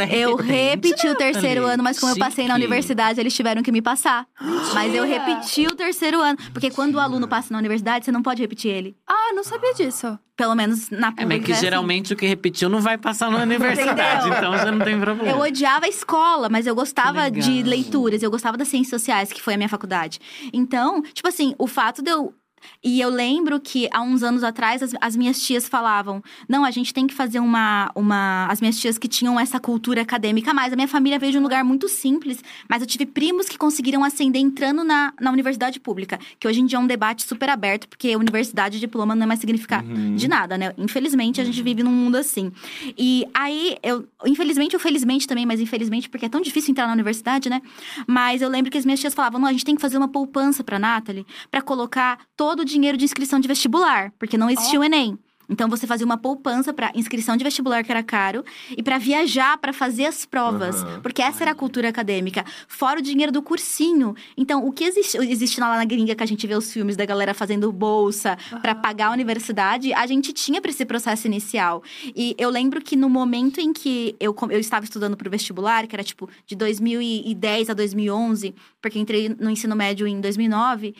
é 0.00 0.18
Eu 0.18 0.36
repeti 0.36 1.08
o 1.08 1.14
terceiro 1.14 1.60
Nathalie. 1.62 1.74
ano, 1.74 1.82
mas 1.82 1.98
como 1.98 2.12
eu 2.12 2.18
passei 2.18 2.46
na 2.46 2.54
Chique. 2.54 2.66
universidade, 2.66 3.20
eles 3.20 3.34
tiveram 3.34 3.62
que 3.62 3.72
me 3.72 3.82
passar. 3.82 4.26
Mas 4.74 4.94
eu 4.94 5.04
repeti 5.04 5.66
o 5.66 5.74
terceiro 5.74 6.20
ano. 6.20 6.38
Porque 6.52 6.70
quando 6.70 6.94
o 6.96 7.00
aluno 7.00 7.28
passa 7.28 7.52
na 7.52 7.58
universidade, 7.58 8.04
você 8.04 8.12
não 8.12 8.22
pode 8.22 8.40
repetir 8.42 8.70
ele. 8.70 8.96
Ah, 9.06 9.32
não 9.34 9.44
sabia 9.44 9.74
disso. 9.74 10.18
Pelo 10.36 10.54
menos 10.54 10.90
na 10.90 11.08
É, 11.08 11.10
pública. 11.12 11.26
mas 11.28 11.44
que 11.44 11.52
assim. 11.52 11.60
geralmente 11.62 12.12
o 12.12 12.16
que 12.16 12.26
repetiu 12.26 12.68
não 12.68 12.80
vai 12.80 12.98
passar 12.98 13.30
na 13.30 13.38
universidade, 13.42 14.28
então 14.28 14.56
já 14.58 14.70
não 14.70 14.84
tem 14.84 15.00
problema. 15.00 15.30
Eu 15.30 15.38
odiava 15.40 15.86
a 15.86 15.88
escola, 15.88 16.48
mas 16.50 16.66
eu 16.66 16.74
gostava 16.74 17.30
de 17.30 17.62
leituras, 17.62 18.22
eu 18.22 18.30
gostava 18.30 18.56
das 18.56 18.68
ciências 18.68 19.00
sociais, 19.00 19.32
que 19.32 19.40
foi 19.40 19.54
a 19.54 19.56
minha 19.56 19.68
faculdade. 19.68 20.18
Então, 20.52 21.00
tipo 21.02 21.26
assim, 21.28 21.54
o 21.58 21.66
fato 21.66 22.02
de 22.02 22.10
eu. 22.10 22.34
E 22.82 23.00
eu 23.00 23.08
lembro 23.08 23.60
que 23.60 23.88
há 23.92 24.00
uns 24.02 24.22
anos 24.22 24.42
atrás 24.42 24.82
as, 24.82 24.92
as 25.00 25.14
minhas 25.16 25.40
tias 25.40 25.68
falavam: 25.68 26.22
não, 26.48 26.64
a 26.64 26.70
gente 26.70 26.92
tem 26.92 27.06
que 27.06 27.14
fazer 27.14 27.38
uma, 27.40 27.90
uma. 27.94 28.46
As 28.50 28.60
minhas 28.60 28.78
tias 28.78 28.98
que 28.98 29.08
tinham 29.08 29.38
essa 29.38 29.58
cultura 29.60 30.02
acadêmica 30.02 30.52
mais. 30.54 30.72
A 30.72 30.76
minha 30.76 30.88
família 30.88 31.18
veio 31.18 31.32
de 31.32 31.38
um 31.38 31.42
lugar 31.42 31.62
muito 31.64 31.88
simples, 31.88 32.42
mas 32.68 32.80
eu 32.80 32.86
tive 32.86 33.06
primos 33.06 33.46
que 33.48 33.58
conseguiram 33.58 34.02
ascender 34.04 34.40
entrando 34.40 34.84
na, 34.84 35.12
na 35.20 35.30
universidade 35.30 35.78
pública. 35.80 36.18
Que 36.38 36.46
hoje 36.48 36.60
em 36.60 36.66
dia 36.66 36.78
é 36.78 36.80
um 36.80 36.86
debate 36.86 37.22
super 37.26 37.48
aberto, 37.48 37.88
porque 37.88 38.16
universidade 38.16 38.76
e 38.76 38.80
diploma 38.80 39.14
não 39.14 39.24
é 39.24 39.26
mais 39.26 39.40
significar 39.40 39.84
Uhum. 39.84 40.14
de 40.16 40.26
nada, 40.28 40.56
né? 40.56 40.72
Infelizmente, 40.78 41.40
a 41.40 41.44
gente 41.44 41.62
vive 41.62 41.82
num 41.82 41.90
mundo 41.92 42.16
assim. 42.16 42.50
E 42.96 43.26
aí, 43.34 43.76
eu, 43.82 44.06
infelizmente 44.24 44.74
ou 44.74 44.80
felizmente 44.80 45.26
também, 45.26 45.44
mas 45.46 45.60
infelizmente 45.60 46.08
porque 46.08 46.26
é 46.26 46.28
tão 46.28 46.40
difícil 46.40 46.70
entrar 46.72 46.86
na 46.86 46.92
universidade, 46.92 47.48
né? 47.50 47.60
Mas 48.06 48.42
eu 48.42 48.48
lembro 48.48 48.70
que 48.70 48.78
as 48.78 48.84
minhas 48.84 49.00
tias 49.00 49.14
falavam: 49.14 49.40
não, 49.40 49.48
a 49.48 49.52
gente 49.52 49.64
tem 49.64 49.74
que 49.74 49.80
fazer 49.82 49.96
uma 49.98 50.08
poupança 50.08 50.64
pra 50.64 50.78
Nathalie 50.78 51.26
pra 51.50 51.60
colocar 51.60 52.18
todo 52.36 52.45
o 52.62 52.64
dinheiro 52.64 52.96
de 52.96 53.04
inscrição 53.04 53.40
de 53.40 53.48
vestibular, 53.48 54.12
porque 54.18 54.38
não 54.38 54.50
existia 54.50 54.80
o 54.80 54.84
Enem. 54.84 55.18
Então 55.48 55.68
você 55.68 55.86
fazia 55.86 56.04
uma 56.04 56.18
poupança 56.18 56.72
pra 56.72 56.90
inscrição 56.94 57.36
de 57.36 57.44
vestibular 57.44 57.84
que 57.84 57.90
era 57.92 58.02
caro 58.02 58.44
e 58.76 58.82
pra 58.82 58.98
viajar 58.98 59.56
pra 59.58 59.72
fazer 59.72 60.06
as 60.06 60.26
provas, 60.26 60.82
Aham. 60.82 61.00
porque 61.00 61.22
essa 61.22 61.44
era 61.44 61.52
a 61.52 61.54
cultura 61.54 61.88
acadêmica, 61.88 62.44
fora 62.66 62.98
o 62.98 63.02
dinheiro 63.02 63.30
do 63.30 63.40
cursinho. 63.40 64.16
Então 64.36 64.66
o 64.66 64.72
que 64.72 64.82
existe, 64.82 65.16
existe 65.18 65.60
lá 65.60 65.76
na 65.76 65.84
gringa 65.84 66.16
que 66.16 66.22
a 66.24 66.26
gente 66.26 66.44
vê 66.48 66.56
os 66.56 66.72
filmes 66.72 66.96
da 66.96 67.04
galera 67.04 67.32
fazendo 67.32 67.70
bolsa 67.70 68.36
pra 68.60 68.74
pagar 68.74 69.06
a 69.08 69.12
universidade, 69.12 69.92
a 69.94 70.04
gente 70.06 70.32
tinha 70.32 70.60
pra 70.60 70.68
esse 70.70 70.84
processo 70.84 71.28
inicial. 71.28 71.80
E 72.04 72.34
eu 72.38 72.50
lembro 72.50 72.80
que 72.82 72.96
no 72.96 73.08
momento 73.08 73.60
em 73.60 73.72
que 73.72 74.16
eu, 74.18 74.34
eu 74.50 74.58
estava 74.58 74.84
estudando 74.84 75.16
pro 75.16 75.30
vestibular, 75.30 75.86
que 75.86 75.94
era 75.94 76.02
tipo 76.02 76.28
de 76.44 76.56
2010 76.56 77.70
a 77.70 77.74
2011, 77.74 78.52
porque 78.82 78.98
entrei 78.98 79.28
no 79.28 79.48
ensino 79.48 79.76
médio 79.76 80.08
em 80.08 80.20
2009, 80.20 80.92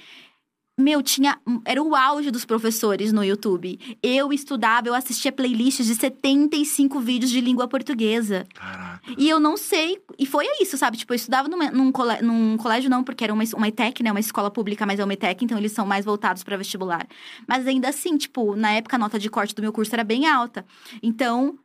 meu, 0.79 1.03
tinha. 1.03 1.39
Era 1.65 1.83
o 1.83 1.95
auge 1.97 2.31
dos 2.31 2.45
professores 2.45 3.13
no 3.13 3.25
YouTube. 3.25 3.79
Eu 4.03 4.33
estudava, 4.33 4.89
eu 4.89 4.95
assistia 4.95 5.33
playlists 5.33 5.87
de 5.87 5.95
75 5.95 7.01
vídeos 7.01 7.31
de 7.31 7.41
língua 7.41 7.67
portuguesa. 7.67 8.47
Caraca. 8.55 9.01
E 9.17 9.29
eu 9.29 9.41
não 9.41 9.57
sei. 9.57 9.99
E 10.19 10.27
foi 10.27 10.45
isso, 10.61 10.77
sabe? 10.77 10.97
Tipo, 10.99 11.13
eu 11.13 11.17
estudava 11.17 11.49
numa- 11.49 11.71
num, 11.71 11.91
cole- 11.91 12.21
num 12.21 12.57
colégio, 12.59 12.91
não, 12.91 13.03
porque 13.03 13.25
era 13.25 13.33
uma, 13.33 13.43
uma 13.55 13.69
ETEC, 13.69 14.03
né? 14.03 14.11
Uma 14.11 14.21
escola 14.21 14.51
pública, 14.51 14.85
mas 14.85 15.01
é 15.01 15.05
uma 15.05 15.13
ETEC, 15.15 15.45
então 15.45 15.57
eles 15.57 15.73
são 15.73 15.87
mais 15.87 16.05
voltados 16.05 16.43
para 16.43 16.57
vestibular. 16.59 17.07
Mas 17.49 17.67
ainda 17.67 17.89
assim, 17.89 18.17
tipo, 18.19 18.55
na 18.55 18.73
época 18.73 18.97
a 18.97 18.99
nota 18.99 19.19
de 19.19 19.31
corte 19.31 19.55
do 19.55 19.63
meu 19.63 19.73
curso 19.73 19.95
era 19.95 20.05
bem 20.05 20.27
alta. 20.27 20.65
Então, 21.03 21.59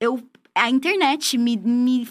eu. 0.00 0.20
A 0.54 0.68
internet 0.68 1.38
me, 1.38 1.56
me 1.56 2.08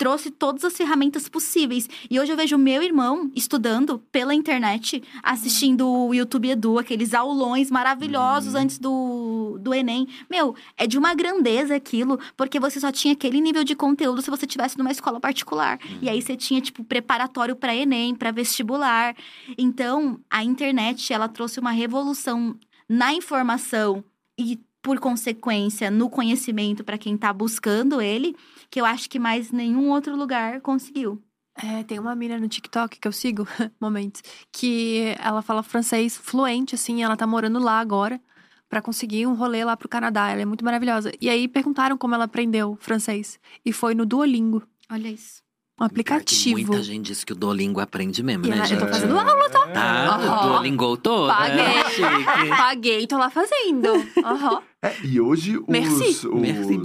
trouxe 0.00 0.30
todas 0.30 0.64
as 0.64 0.74
ferramentas 0.74 1.28
possíveis. 1.28 1.86
E 2.10 2.18
hoje 2.18 2.32
eu 2.32 2.36
vejo 2.36 2.56
meu 2.56 2.82
irmão 2.82 3.30
estudando 3.36 3.98
pela 4.10 4.34
internet, 4.34 5.02
assistindo 5.22 5.86
o 5.86 6.14
YouTube 6.14 6.48
Edu, 6.48 6.78
aqueles 6.78 7.12
aulões 7.12 7.70
maravilhosos 7.70 8.54
Uhum. 8.54 8.60
antes 8.62 8.78
do, 8.78 9.58
do 9.60 9.74
Enem. 9.74 10.08
Meu, 10.30 10.54
é 10.78 10.86
de 10.86 10.96
uma 10.96 11.12
grandeza 11.14 11.74
aquilo, 11.76 12.18
porque 12.34 12.58
você 12.58 12.80
só 12.80 12.90
tinha 12.90 13.12
aquele 13.12 13.42
nível 13.42 13.62
de 13.62 13.74
conteúdo 13.76 14.22
se 14.22 14.30
você 14.30 14.46
tivesse 14.46 14.78
numa 14.78 14.90
escola 14.90 15.20
particular. 15.20 15.78
E 16.00 16.08
aí 16.08 16.22
você 16.22 16.34
tinha, 16.34 16.62
tipo, 16.62 16.82
preparatório 16.82 17.54
para 17.54 17.76
Enem, 17.76 18.14
para 18.14 18.30
vestibular. 18.30 19.14
Então, 19.58 20.18
a 20.30 20.42
internet, 20.42 21.12
ela 21.12 21.28
trouxe 21.28 21.60
uma 21.60 21.72
revolução 21.72 22.56
na 22.88 23.12
informação 23.12 24.02
e, 24.38 24.58
por 24.80 24.98
consequência, 24.98 25.90
no 25.90 26.08
conhecimento 26.08 26.82
para 26.82 26.96
quem 26.96 27.18
tá 27.18 27.30
buscando 27.34 28.00
ele, 28.00 28.34
que 28.70 28.80
eu 28.80 28.84
acho 28.84 29.08
que 29.10 29.18
mais 29.18 29.50
nenhum 29.50 29.90
outro 29.90 30.16
lugar 30.16 30.60
conseguiu. 30.60 31.22
É, 31.62 31.82
tem 31.82 31.98
uma 31.98 32.14
mina 32.14 32.38
no 32.38 32.48
TikTok 32.48 32.98
que 32.98 33.06
eu 33.08 33.12
sigo, 33.12 33.46
momentos, 33.80 34.22
que 34.52 35.14
ela 35.18 35.42
fala 35.42 35.62
francês 35.62 36.16
fluente, 36.16 36.74
assim, 36.74 37.02
ela 37.02 37.16
tá 37.16 37.26
morando 37.26 37.58
lá 37.58 37.80
agora 37.80 38.20
pra 38.68 38.80
conseguir 38.80 39.26
um 39.26 39.34
rolê 39.34 39.64
lá 39.64 39.76
pro 39.76 39.88
Canadá. 39.88 40.30
Ela 40.30 40.42
é 40.42 40.44
muito 40.44 40.64
maravilhosa. 40.64 41.10
E 41.20 41.28
aí 41.28 41.48
perguntaram 41.48 41.98
como 41.98 42.14
ela 42.14 42.24
aprendeu 42.24 42.78
francês. 42.80 43.38
E 43.66 43.72
foi 43.72 43.94
no 43.94 44.06
Duolingo, 44.06 44.62
Olha 44.90 45.08
isso. 45.08 45.42
um 45.78 45.84
aplicativo. 45.84 46.52
Muita 46.56 46.82
gente 46.82 47.06
diz 47.06 47.24
que 47.24 47.32
o 47.32 47.36
Duolingo 47.36 47.80
aprende 47.80 48.22
mesmo, 48.22 48.46
E 48.46 48.48
né, 48.50 48.56
ela- 48.58 48.64
gente? 48.66 48.80
eu 48.80 48.86
tô 48.86 48.92
fazendo 48.94 49.18
aula, 49.18 49.50
tá? 49.50 49.66
Tá, 49.66 50.06
Aham. 50.14 50.48
Duolingo 50.48 50.96
toda. 50.98 51.34
Paguei. 51.34 51.60
É. 51.60 52.56
Paguei, 52.56 53.06
tô 53.08 53.18
lá 53.18 53.28
fazendo. 53.28 53.88
Aham. 54.24 54.62
É, 54.82 54.94
e 55.04 55.20
hoje 55.20 55.58
os, 55.58 55.66
Merci. 55.68 56.26
os, 56.26 56.40
Merci 56.40 56.80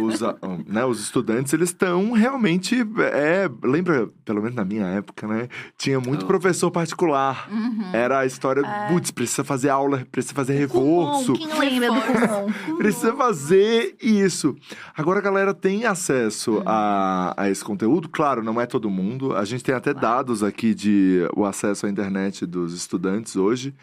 os, 0.00 0.22
ah, 0.22 0.36
né, 0.68 0.84
os 0.84 1.00
estudantes, 1.00 1.52
eles 1.52 1.70
estão 1.70 2.12
realmente. 2.12 2.76
É, 3.12 3.50
lembra, 3.64 4.08
pelo 4.24 4.40
menos 4.40 4.54
na 4.54 4.64
minha 4.64 4.86
época, 4.86 5.26
né? 5.26 5.48
Tinha 5.76 5.98
muito 5.98 6.24
Oh. 6.24 6.28
professor 6.28 6.70
particular. 6.70 7.48
Uhum. 7.50 7.90
Era 7.92 8.20
a 8.20 8.26
história, 8.26 8.62
putz, 8.88 9.10
precisa 9.10 9.42
fazer 9.42 9.68
aula, 9.68 10.06
precisa 10.12 10.32
fazer 10.32 10.54
reforço. 10.54 11.32
Quem 11.32 11.48
lembra 11.58 11.88
do 11.88 12.00
Kumon? 12.02 12.52
Precisa 12.78 13.12
fazer 13.14 13.96
isso. 14.00 14.54
Agora 14.96 15.18
a 15.18 15.22
galera 15.22 15.52
tem 15.52 15.84
acesso 15.86 16.62
a, 16.64 17.34
a 17.36 17.50
esse 17.50 17.64
conteúdo. 17.64 18.08
Claro, 18.08 18.44
não 18.44 18.60
é 18.60 18.66
todo 18.66 18.88
mundo. 18.88 19.34
A 19.34 19.44
gente 19.44 19.64
tem 19.64 19.74
até 19.74 19.92
dados 19.92 20.44
aqui 20.44 20.72
de 20.72 21.28
o 21.34 21.44
acesso 21.44 21.86
à 21.86 21.90
internet 21.90 22.46
dos 22.46 22.72
estudantes 22.74 23.34
hoje. 23.34 23.74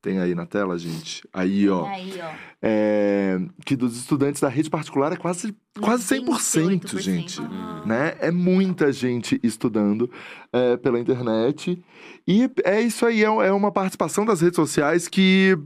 Tem 0.00 0.20
aí 0.20 0.34
na 0.34 0.46
tela, 0.46 0.78
gente. 0.78 1.26
Aí, 1.32 1.68
ó. 1.68 1.84
Aí, 1.86 2.14
ó. 2.22 2.30
É, 2.62 3.40
que 3.64 3.74
dos 3.74 3.96
estudantes 3.96 4.40
da 4.40 4.48
rede 4.48 4.70
particular 4.70 5.12
é 5.12 5.16
quase, 5.16 5.54
quase 5.80 6.04
100%, 6.20 6.80
28%. 6.80 7.00
gente. 7.00 7.40
Uhum. 7.40 7.84
Né? 7.84 8.16
É 8.20 8.30
muita 8.30 8.92
gente 8.92 9.40
estudando 9.42 10.08
é, 10.52 10.76
pela 10.76 11.00
internet. 11.00 11.82
E 12.26 12.48
é 12.64 12.80
isso 12.80 13.04
aí, 13.04 13.24
é, 13.24 13.26
é 13.26 13.52
uma 13.52 13.72
participação 13.72 14.24
das 14.24 14.40
redes 14.40 14.56
sociais 14.56 15.08
que 15.08 15.58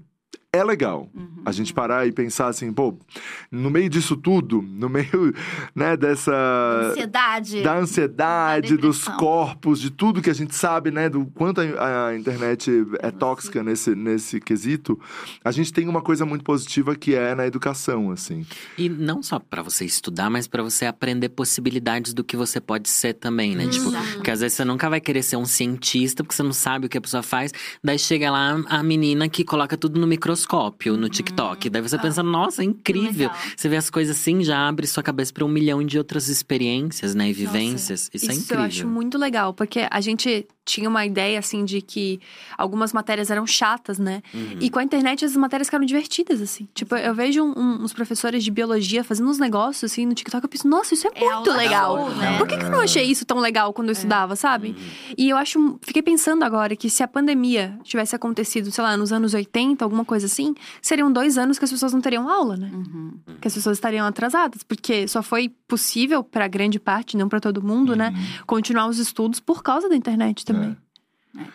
é 0.54 0.62
legal. 0.62 1.08
Uhum. 1.14 1.42
A 1.46 1.50
gente 1.50 1.72
parar 1.72 2.06
e 2.06 2.12
pensar 2.12 2.48
assim, 2.48 2.70
pô, 2.70 2.94
no 3.50 3.70
meio 3.70 3.88
disso 3.88 4.14
tudo, 4.14 4.60
no 4.60 4.86
meio, 4.86 5.34
né, 5.74 5.96
dessa 5.96 6.32
Ansiedade. 6.90 7.62
da 7.62 7.78
ansiedade, 7.78 8.76
Da 8.76 8.82
dos 8.82 9.08
corpos, 9.08 9.80
de 9.80 9.90
tudo 9.90 10.20
que 10.20 10.28
a 10.28 10.34
gente 10.34 10.54
sabe, 10.54 10.90
né, 10.90 11.08
do 11.08 11.24
quanto 11.24 11.62
a, 11.62 12.08
a 12.08 12.16
internet 12.16 12.70
é 13.00 13.10
tóxica 13.10 13.62
nesse, 13.62 13.94
nesse 13.94 14.40
quesito, 14.40 15.00
a 15.42 15.50
gente 15.50 15.72
tem 15.72 15.88
uma 15.88 16.02
coisa 16.02 16.26
muito 16.26 16.44
positiva 16.44 16.94
que 16.94 17.14
é 17.14 17.34
na 17.34 17.46
educação, 17.46 18.10
assim. 18.10 18.46
E 18.76 18.90
não 18.90 19.22
só 19.22 19.38
pra 19.38 19.62
você 19.62 19.86
estudar, 19.86 20.28
mas 20.28 20.46
pra 20.46 20.62
você 20.62 20.84
aprender 20.84 21.30
possibilidades 21.30 22.12
do 22.12 22.22
que 22.22 22.36
você 22.36 22.60
pode 22.60 22.90
ser 22.90 23.14
também, 23.14 23.56
né? 23.56 23.68
Tipo, 23.68 23.90
porque 24.14 24.30
às 24.30 24.40
vezes 24.40 24.56
você 24.58 24.66
nunca 24.66 24.90
vai 24.90 25.00
querer 25.00 25.22
ser 25.22 25.36
um 25.36 25.46
cientista, 25.46 26.22
porque 26.22 26.36
você 26.36 26.42
não 26.42 26.52
sabe 26.52 26.86
o 26.86 26.88
que 26.90 26.98
a 26.98 27.00
pessoa 27.00 27.22
faz. 27.22 27.52
Daí 27.82 27.98
chega 27.98 28.30
lá 28.30 28.62
a 28.68 28.82
menina 28.82 29.28
que 29.30 29.44
coloca 29.44 29.78
tudo 29.78 29.98
no 29.98 30.06
microscópio, 30.06 30.41
no 30.98 31.08
TikTok. 31.08 31.70
Daí 31.70 31.82
você 31.82 31.98
pensa, 31.98 32.22
nossa, 32.22 32.62
é 32.62 32.64
incrível. 32.64 33.30
Você 33.56 33.68
vê 33.68 33.76
as 33.76 33.90
coisas 33.90 34.16
assim, 34.16 34.42
já 34.42 34.68
abre 34.68 34.86
sua 34.86 35.02
cabeça 35.02 35.32
pra 35.32 35.44
um 35.44 35.48
milhão 35.48 35.82
de 35.84 35.98
outras 35.98 36.28
experiências, 36.28 37.14
né? 37.14 37.28
E 37.30 37.32
vivências. 37.32 38.10
Isso, 38.12 38.26
é 38.30 38.32
Isso 38.32 38.40
incrível. 38.42 38.56
eu 38.58 38.62
acho 38.62 38.86
muito 38.86 39.18
legal, 39.18 39.52
porque 39.54 39.86
a 39.90 40.00
gente 40.00 40.46
tinha 40.64 40.88
uma 40.88 41.04
ideia, 41.04 41.40
assim, 41.40 41.64
de 41.64 41.80
que 41.82 42.20
algumas 42.56 42.92
matérias 42.92 43.30
eram 43.32 43.44
chatas, 43.44 43.98
né? 43.98 44.22
Uhum. 44.32 44.58
E 44.60 44.70
com 44.70 44.78
a 44.78 44.84
internet 44.84 45.24
as 45.24 45.36
matérias 45.36 45.66
ficaram 45.66 45.84
divertidas, 45.84 46.40
assim. 46.40 46.68
Tipo, 46.72 46.94
eu 46.94 47.12
vejo 47.14 47.42
um- 47.42 47.52
um- 47.58 47.82
uns 47.82 47.92
professores 47.92 48.44
de 48.44 48.50
biologia 48.52 49.02
fazendo 49.02 49.28
uns 49.28 49.38
negócios, 49.40 49.90
assim, 49.90 50.06
no 50.06 50.14
TikTok, 50.14 50.44
eu 50.44 50.48
penso, 50.48 50.68
nossa, 50.68 50.94
isso 50.94 51.08
é, 51.08 51.10
É 51.16 51.34
muito 51.34 51.50
legal. 51.52 52.08
né? 52.10 52.38
Por 52.38 52.46
que, 52.46 52.56
que 52.56 52.64
eu 52.64 52.70
não 52.70 52.78
achei 52.80 53.02
isso 53.04 53.24
tão 53.26 53.38
legal 53.40 53.72
quando 53.72 53.88
eu 53.88 53.92
estudava, 53.92 54.36
sabe? 54.36 54.68
Uhum. 54.68 55.14
E 55.18 55.28
eu 55.30 55.36
acho, 55.36 55.78
fiquei 55.82 56.00
pensando 56.02 56.44
agora 56.44 56.76
que 56.76 56.88
se 56.88 57.02
a 57.02 57.08
pandemia 57.08 57.76
tivesse 57.82 58.14
acontecido, 58.14 58.70
sei 58.70 58.84
lá, 58.84 58.96
nos 58.96 59.12
anos 59.12 59.34
80, 59.34 59.84
alguma 59.84 60.04
coisa 60.04 60.28
assim, 60.32 60.54
seriam 60.80 61.12
dois 61.12 61.36
anos 61.38 61.58
que 61.58 61.64
as 61.64 61.70
pessoas 61.70 61.92
não 61.92 62.00
teriam 62.00 62.28
aula, 62.28 62.56
né? 62.56 62.70
Uhum. 62.72 63.12
Que 63.40 63.48
as 63.48 63.54
pessoas 63.54 63.76
estariam 63.76 64.06
atrasadas, 64.06 64.62
porque 64.62 65.06
só 65.06 65.22
foi 65.22 65.48
possível 65.68 66.24
pra 66.24 66.48
grande 66.48 66.80
parte, 66.80 67.16
não 67.16 67.28
pra 67.28 67.38
todo 67.40 67.62
mundo, 67.62 67.94
né? 67.94 68.12
Continuar 68.46 68.86
os 68.88 68.98
estudos 68.98 69.38
por 69.40 69.62
causa 69.62 69.88
da 69.88 69.96
internet 69.96 70.44
também. 70.44 70.76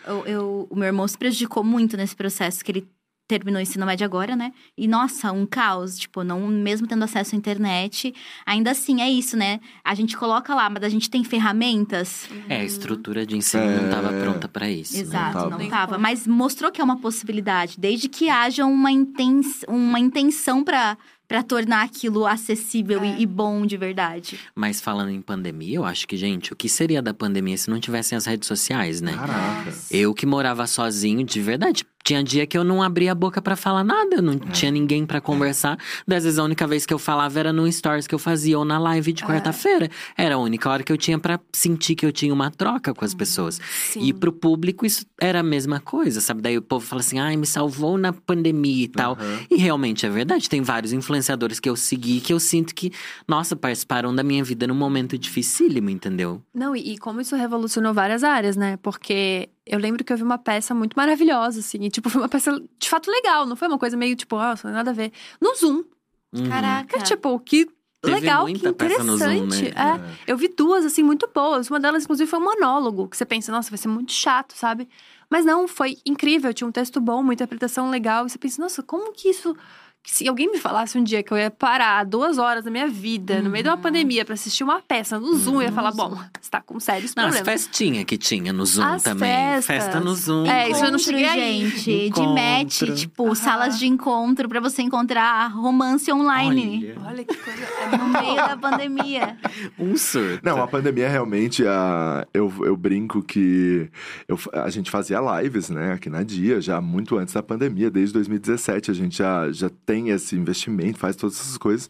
Eu, 0.06 0.26
eu- 0.26 0.68
o 0.72 0.76
meu 0.76 0.86
irmão 0.88 1.08
se 1.08 1.18
prejudicou 1.18 1.64
muito 1.64 1.96
nesse 1.98 2.16
processo, 2.16 2.64
que 2.66 2.72
ele 2.72 2.88
terminou 3.28 3.60
o 3.60 3.62
ensino 3.62 3.86
médio 3.86 4.06
agora, 4.06 4.36
né? 4.36 4.54
E, 4.78 4.88
nossa, 4.88 5.32
um 5.32 5.46
caos. 5.46 5.98
Tipo, 5.98 6.24
não, 6.24 6.48
mesmo 6.48 6.88
tendo 6.88 7.04
acesso 7.04 7.36
à 7.36 7.38
internet, 7.38 8.14
ainda 8.46 8.72
assim 8.72 9.02
é 9.02 9.10
isso, 9.10 9.36
né? 9.36 9.60
A 9.84 9.94
gente 9.94 10.16
coloca 10.16 10.56
lá, 10.56 10.70
mas 10.70 10.84
a 10.84 10.90
gente 10.90 11.10
tem 11.10 11.24
ferramentas. 11.24 12.30
É, 12.48 12.62
a 12.62 12.64
estrutura 12.64 13.26
de 13.26 13.36
ensino 13.36 13.66
não 13.66 13.86
estava 13.86 14.14
pronta 14.14 14.48
pra 14.48 14.70
isso. 14.70 14.94
né? 14.96 15.02
Exato, 15.02 15.34
tava. 15.34 15.50
não 15.50 15.58
Nem 15.58 15.70
tava. 15.70 15.94
como. 15.94 16.02
Mas 16.02 16.26
mostrou 16.26 16.72
que 16.72 16.80
é 16.80 16.84
uma 16.84 16.98
possibilidade, 17.00 17.76
desde 17.78 18.08
que 18.08 18.30
haja 18.30 18.66
uma, 18.66 18.92
intens, 18.92 19.64
uma 19.68 20.00
intenção 20.00 20.64
pra 20.64 20.98
para 21.28 21.44
tornar 21.44 21.84
aquilo 21.84 22.26
acessível 22.26 23.04
e, 23.04 23.22
e 23.22 23.26
bom 23.26 23.66
de 23.66 23.76
verdade. 23.76 24.40
Mas 24.56 24.80
falando 24.80 25.10
em 25.12 25.22
pandemia, 25.22 25.76
eu 25.76 25.84
acho 25.84 26.08
que, 26.08 26.16
gente, 26.16 26.54
o 26.54 26.56
que 26.56 26.70
seria 26.70 27.02
da 27.02 27.14
pandemia 27.14 27.58
se 27.58 27.70
não 27.70 27.80
tivessem 27.82 28.18
as 28.18 28.26
redes 28.26 28.48
sociais, 28.48 29.02
né? 29.02 29.14
Caraca. 29.14 29.74
Eu 29.92 30.14
que 30.14 30.26
morava 30.26 30.66
sozinho, 30.66 31.26
de 31.26 31.42
verdade. 31.42 31.86
Tinha 32.08 32.24
dia 32.24 32.48
que 32.48 32.58
eu 32.58 32.64
não 32.64 32.82
abria 32.82 33.12
a 33.12 33.16
boca 33.16 33.42
pra 33.42 33.58
falar 33.58 33.84
nada, 33.84 34.22
não 34.22 34.36
É. 34.36 34.52
tinha 34.54 34.72
ninguém 34.72 35.06
pra 35.06 35.20
conversar. 35.20 35.78
Às 36.10 36.24
vezes 36.24 36.40
a 36.40 36.44
única 36.46 36.66
vez 36.66 36.86
que 36.86 36.94
eu 36.94 36.98
falava 37.00 37.38
era 37.38 37.52
no 37.52 37.70
stories 37.70 38.08
que 38.08 38.16
eu 38.16 38.20
fazia 38.20 38.58
ou 38.58 38.64
na 38.64 38.80
live 38.80 39.12
É. 39.12 39.14
de 39.14 39.24
quarta-feira. 39.26 39.90
Era 40.18 40.36
a 40.36 40.38
única 40.38 40.70
hora 40.70 40.84
que 40.84 40.92
eu 40.94 40.96
tinha 40.96 41.20
pra 41.20 41.38
sentir 41.52 41.96
que 41.96 42.06
eu 42.06 42.12
tinha 42.14 42.34
uma 42.34 42.50
troca 42.50 42.94
com 42.94 43.04
as 43.04 43.12
Uhum. 43.12 43.18
pessoas. 43.18 43.60
Sim. 43.92 44.04
E 44.04 44.14
pro 44.14 44.32
público 44.32 44.86
isso 44.86 45.06
era 45.20 45.42
a 45.42 45.44
mesma 45.44 45.82
coisa, 45.82 46.22
sabe? 46.22 46.42
Daí 46.42 46.58
o 46.58 46.62
povo 46.62 46.86
fala 46.86 47.02
assim: 47.02 47.20
"Ai, 47.20 47.36
me 47.36 47.46
salvou 47.46 47.98
na 47.98 48.14
pandemia 48.14 48.86
e 48.86 48.88
tal". 48.88 49.18
Aham. 49.20 49.40
E 49.52 49.58
realmente 49.58 50.06
é 50.06 50.10
verdade, 50.10 50.48
tem 50.50 50.62
vários 50.62 50.94
influenciadores 50.94 51.60
que 51.60 51.68
eu 51.70 51.76
segui 51.76 52.22
que 52.22 52.32
eu 52.32 52.40
sinto 52.40 52.74
que, 52.74 52.90
nossa, 53.28 53.54
participaram 53.54 54.16
da 54.16 54.24
minha 54.24 54.46
vida 54.46 54.66
num 54.66 54.76
momento 54.76 55.18
dificílimo, 55.18 55.90
entendeu? 55.90 56.42
Não, 56.56 56.74
e, 56.74 56.94
e 56.94 56.98
como 56.98 57.20
isso 57.20 57.36
revolucionou 57.36 57.94
várias 57.94 58.24
áreas, 58.24 58.56
né? 58.56 58.78
Porque 58.82 59.50
eu 59.70 59.80
lembro 59.80 60.04
que 60.04 60.12
eu 60.12 60.18
vi 60.18 60.24
uma 60.24 60.38
peça 60.38 60.74
muito 60.74 60.96
maravilhosa, 60.96 61.60
assim. 61.60 61.78
E, 61.82 61.90
tipo, 61.90 62.10
foi 62.10 62.22
uma 62.22 62.30
peça 62.30 62.62
de 62.80 62.90
fato 62.90 63.10
legal. 63.12 63.46
Não 63.46 63.56
foi 63.56 63.68
uma 63.68 63.78
coisa 63.78 63.96
meio, 63.98 64.16
tipo, 64.16 64.38
nossa, 64.38 64.70
nada 64.72 64.92
a 64.92 64.94
ver. 64.94 65.12
No 65.42 65.56
Zoom. 65.56 65.84
Uhum. 66.34 66.50
Caraca. 66.50 66.98
Que, 66.98 67.04
tipo, 67.04 67.40
que 67.40 67.68
Teve 68.02 68.20
legal, 68.20 68.46
que 68.46 68.52
muita 68.52 68.74
peça 68.74 69.04
no 69.04 69.18
Zoom, 69.18 69.32
interessante. 69.34 69.76
né? 69.76 70.18
É. 70.26 70.32
Eu 70.32 70.38
vi 70.38 70.48
duas, 70.48 70.86
assim, 70.86 71.04
muito 71.04 71.30
boas. 71.34 71.70
Uma 71.70 71.80
delas, 71.80 72.04
inclusive, 72.04 72.30
foi 72.30 72.40
um 72.40 72.44
monólogo. 72.44 73.08
Que 73.08 73.18
você 73.18 73.26
pensa, 73.26 73.52
nossa, 73.52 73.70
vai 73.70 73.78
ser 73.78 73.88
muito 73.88 74.12
chato, 74.12 74.54
sabe? 74.54 74.88
Mas 75.30 75.44
não, 75.46 75.68
foi 75.68 75.98
incrível. 76.06 76.54
Tinha 76.54 76.68
um 76.68 76.72
texto 76.72 77.02
bom, 77.02 77.22
uma 77.22 77.34
interpretação 77.34 77.90
legal. 77.90 78.26
E 78.26 78.30
você 78.30 78.38
pensa, 78.38 78.62
nossa, 78.62 78.84
como 78.84 79.12
que 79.12 79.30
isso... 79.30 79.56
que 80.08 80.14
Se 80.14 80.26
alguém 80.28 80.50
me 80.50 80.58
falasse 80.58 80.98
um 80.98 81.04
dia 81.04 81.22
que 81.22 81.34
eu 81.34 81.38
ia 81.38 81.52
parar 81.52 82.06
duas 82.06 82.38
horas 82.38 82.64
da 82.64 82.72
minha 82.72 82.88
vida, 82.88 83.42
no 83.42 83.50
meio 83.50 83.64
de 83.64 83.70
uma 83.70 83.78
pandemia, 83.78 84.24
pra 84.24 84.36
assistir 84.36 84.64
uma 84.64 84.82
peça 84.82 85.20
no 85.20 85.36
Zoom, 85.36 85.56
eu 85.56 85.64
ia 85.64 85.72
falar, 85.72 85.92
bom, 85.92 86.18
você 86.40 86.50
tá 86.50 86.62
com 86.62 86.80
sérios 86.80 87.14
Não, 87.14 87.26
as 87.26 87.36
problemas. 87.36 87.62
festinhas 87.66 88.06
que 88.06 88.18
tinha 88.18 88.54
no 88.54 88.66
Zoom 88.66 88.86
As 88.86 89.04
também. 89.04 89.28
festas. 89.30 89.66
Festa 89.66 90.00
no 90.00 90.16
Zoom. 90.16 90.46
É, 90.46 90.70
isso 90.70 90.86
eu 90.86 90.92
não 90.92 90.98
cheguei 90.98 91.26
aí. 91.26 91.68
gente, 91.68 92.10
de 92.10 92.22
match, 92.22 92.84
tipo, 92.96 93.36
salas 93.36 93.78
de 93.78 93.86
encontro 93.86 94.48
pra 94.48 94.62
você 94.62 94.82
encontrar 94.82 95.52
romance 95.52 96.10
online. 96.12 96.96
Olha, 96.96 97.10
Olha 97.10 97.24
que 97.26 97.36
coisa. 97.36 97.98
No 97.98 98.08
meio 98.08 98.36
da 98.36 98.56
pandemia. 98.56 99.38
um 99.78 99.98
surto. 99.98 100.40
Não, 100.42 100.64
a 100.64 100.68
pandemia 100.68 101.10
realmente, 101.10 101.68
a, 101.68 102.26
eu, 102.34 102.52
eu 102.62 102.78
brinco 102.78 103.22
que 103.22 103.90
eu, 104.26 104.40
a 104.54 104.70
gente 104.70 104.90
fazia 104.90 105.20
lives, 105.20 105.70
né, 105.70 105.94
aqui 105.94 106.10
na 106.10 106.24
Dia, 106.24 106.62
já 106.62 106.80
muito 106.80 107.18
antes 107.18 107.34
da 107.34 107.44
pandemia, 107.44 107.92
desde 107.92 108.14
2017. 108.14 108.90
A 108.90 108.94
gente 108.94 109.18
já, 109.18 109.52
já 109.52 109.70
tem 109.86 109.97
tem 109.98 110.10
esse 110.10 110.36
investimento, 110.36 111.00
faz 111.00 111.16
todas 111.16 111.40
essas 111.40 111.58
coisas. 111.58 111.90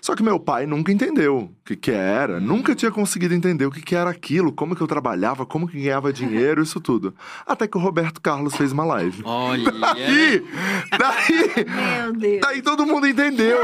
Só 0.00 0.14
que 0.16 0.22
meu 0.22 0.38
pai 0.40 0.66
nunca 0.66 0.90
entendeu 0.90 1.36
o 1.38 1.50
que, 1.64 1.76
que 1.76 1.90
era, 1.90 2.40
nunca 2.40 2.74
tinha 2.74 2.90
conseguido 2.90 3.34
entender 3.34 3.66
o 3.66 3.70
que, 3.70 3.82
que 3.82 3.94
era 3.94 4.08
aquilo, 4.08 4.50
como 4.52 4.74
que 4.74 4.80
eu 4.80 4.86
trabalhava, 4.86 5.44
como 5.44 5.68
que 5.68 5.80
ganhava 5.82 6.12
dinheiro, 6.12 6.62
isso 6.62 6.80
tudo. 6.80 7.14
Até 7.46 7.66
que 7.66 7.76
o 7.76 7.80
Roberto 7.80 8.20
Carlos 8.20 8.56
fez 8.56 8.72
uma 8.72 8.84
live. 8.84 9.22
Olha. 9.24 9.70
Daí, 9.70 10.44
daí, 10.98 11.66
Meu 12.02 12.12
Deus. 12.14 12.40
daí 12.40 12.62
todo 12.62 12.86
mundo 12.86 13.06
entendeu. 13.06 13.58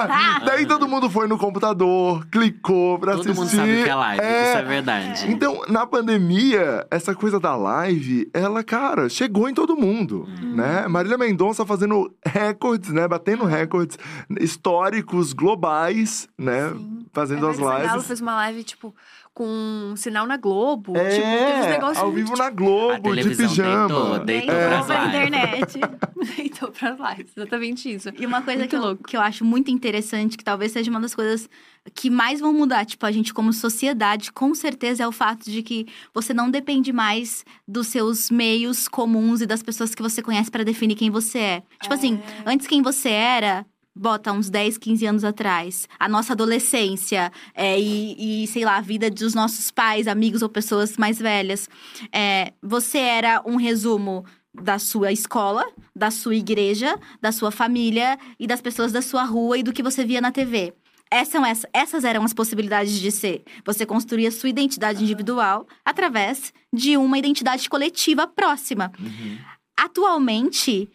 daí 0.46 0.64
todo 0.66 0.88
mundo 0.88 1.10
foi 1.10 1.26
no 1.28 1.36
computador, 1.36 2.26
clicou 2.30 2.98
pra 2.98 3.12
Todo 3.16 3.20
assistir. 3.30 3.38
mundo 3.38 3.50
sabe 3.50 3.80
o 3.80 3.84
que 3.84 3.90
é 3.90 3.94
live, 3.94 4.22
É. 4.22 4.48
isso 4.48 4.58
é 4.58 4.62
verdade. 4.62 5.30
Então, 5.30 5.62
na 5.68 5.86
pandemia, 5.86 6.86
essa 6.90 7.14
coisa 7.14 7.38
da 7.38 7.54
live, 7.56 8.30
ela, 8.32 8.62
cara, 8.64 9.08
chegou 9.08 9.48
em 9.48 9.54
todo 9.54 9.76
mundo, 9.76 10.26
Uhum. 10.40 10.54
né? 10.56 10.86
Marília 10.88 11.18
Mendonça 11.18 11.66
fazendo 11.66 12.14
recordes, 12.24 12.90
né? 12.90 12.99
Batendo 13.08 13.44
recordes 13.44 13.98
históricos, 14.40 15.32
globais, 15.32 16.28
né? 16.38 16.72
Fazendo 17.12 17.46
É, 17.46 17.50
as 17.50 17.56
Ivete 17.56 17.68
Sangalo 17.70 17.92
lives. 17.94 18.06
fez 18.06 18.20
uma 18.20 18.34
live, 18.36 18.64
tipo, 18.64 18.94
com 19.32 19.46
um 19.92 19.96
sinal 19.96 20.26
na 20.26 20.36
Globo. 20.36 20.96
É, 20.96 21.08
tipo, 21.10 21.26
uns 21.60 21.66
negócios 21.66 21.98
ao 21.98 22.10
muito, 22.10 22.16
vivo 22.26 22.36
na 22.36 22.50
Globo, 22.50 23.14
de 23.16 23.36
pijama. 23.36 24.18
deitou, 24.18 24.24
deitou 24.24 24.54
Deitou 24.54 24.68
pras 24.68 24.86
pra 24.86 25.04
lives. 25.04 25.14
internet. 25.14 25.72
tipo, 25.80 26.42
Então, 26.42 26.72
pras 26.72 26.98
lives, 27.18 27.32
exatamente 27.36 27.94
isso. 27.94 28.08
E 28.18 28.26
uma 28.26 28.42
coisa 28.42 28.58
Muito 28.60 28.70
que 28.70 28.76
eu, 28.76 28.80
louco. 28.80 29.04
que 29.04 29.16
eu 29.16 29.20
acho 29.20 29.44
muito 29.44 29.70
interessante, 29.70 30.36
que 30.36 30.44
talvez 30.44 30.72
seja 30.72 30.90
uma 30.90 31.00
das 31.00 31.14
coisas 31.14 31.48
que 31.94 32.10
mais 32.10 32.40
vão 32.40 32.52
mudar, 32.52 32.84
tipo, 32.84 33.06
a 33.06 33.10
gente 33.12 33.32
como 33.32 33.52
sociedade, 33.52 34.30
com 34.32 34.54
certeza 34.54 35.02
é 35.04 35.08
o 35.08 35.12
fato 35.12 35.50
de 35.50 35.62
que 35.62 35.86
você 36.12 36.34
não 36.34 36.50
depende 36.50 36.92
mais 36.92 37.44
dos 37.66 37.86
seus 37.86 38.30
meios 38.30 38.86
comuns 38.86 39.40
e 39.40 39.46
das 39.46 39.62
pessoas 39.62 39.94
que 39.94 40.02
você 40.02 40.20
conhece 40.20 40.50
pra 40.50 40.62
definir 40.62 40.94
quem 40.96 41.08
você 41.10 41.38
é. 41.38 41.62
Tipo 41.80 41.94
assim, 41.94 42.20
antes 42.44 42.66
quem 42.66 42.82
você 42.82 43.08
era. 43.08 43.64
Bota 43.94 44.32
uns 44.32 44.48
10, 44.48 44.78
15 44.78 45.06
anos 45.06 45.24
atrás. 45.24 45.88
A 45.98 46.08
nossa 46.08 46.32
adolescência 46.32 47.32
é, 47.54 47.78
e, 47.78 48.44
e, 48.44 48.46
sei 48.46 48.64
lá, 48.64 48.76
a 48.76 48.80
vida 48.80 49.10
dos 49.10 49.34
nossos 49.34 49.70
pais, 49.70 50.06
amigos 50.06 50.42
ou 50.42 50.48
pessoas 50.48 50.96
mais 50.96 51.18
velhas. 51.18 51.68
É, 52.12 52.52
você 52.62 52.98
era 52.98 53.42
um 53.44 53.56
resumo 53.56 54.24
da 54.54 54.78
sua 54.78 55.12
escola, 55.12 55.64
da 55.94 56.10
sua 56.10 56.34
igreja, 56.34 56.98
da 57.20 57.32
sua 57.32 57.50
família 57.50 58.18
e 58.38 58.46
das 58.46 58.60
pessoas 58.60 58.92
da 58.92 59.02
sua 59.02 59.24
rua 59.24 59.58
e 59.58 59.62
do 59.62 59.72
que 59.72 59.82
você 59.82 60.04
via 60.04 60.20
na 60.20 60.32
TV. 60.32 60.72
Essas, 61.10 61.66
essas 61.72 62.04
eram 62.04 62.22
as 62.22 62.32
possibilidades 62.32 62.98
de 62.98 63.10
ser. 63.10 63.42
Você 63.64 63.84
construía 63.84 64.30
sua 64.30 64.48
identidade 64.48 65.02
individual 65.02 65.66
através 65.84 66.52
de 66.72 66.96
uma 66.96 67.18
identidade 67.18 67.68
coletiva 67.68 68.28
próxima. 68.28 68.92
Atualmente, 69.76 70.88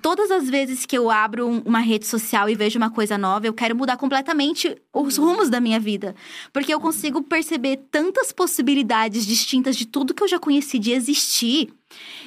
todas 0.00 0.30
as 0.30 0.48
vezes 0.48 0.86
que 0.86 0.96
eu 0.96 1.10
abro 1.10 1.46
um- 1.46 1.60
uma 1.60 1.80
rede 1.80 2.06
social 2.06 2.48
e 2.48 2.54
vejo 2.54 2.78
uma 2.78 2.90
coisa 2.90 3.16
nova, 3.18 3.46
eu 3.46 3.54
quero 3.54 3.74
mudar 3.76 3.96
completamente 3.96 4.76
os 4.92 5.16
rumos 5.16 5.48
da 5.50 5.60
minha 5.60 5.80
vida. 5.80 6.14
Porque 6.52 6.72
eu 6.72 6.80
consigo 6.80 7.22
perceber 7.22 7.78
tantas 7.90 8.30
possibilidades 8.32 9.26
distintas 9.26 9.76
de 9.76 9.86
tudo 9.86 10.14
que 10.14 10.22
eu 10.22 10.28
já 10.28 10.38
conheci 10.38 10.78
de 10.78 10.92
existir, 10.92 11.72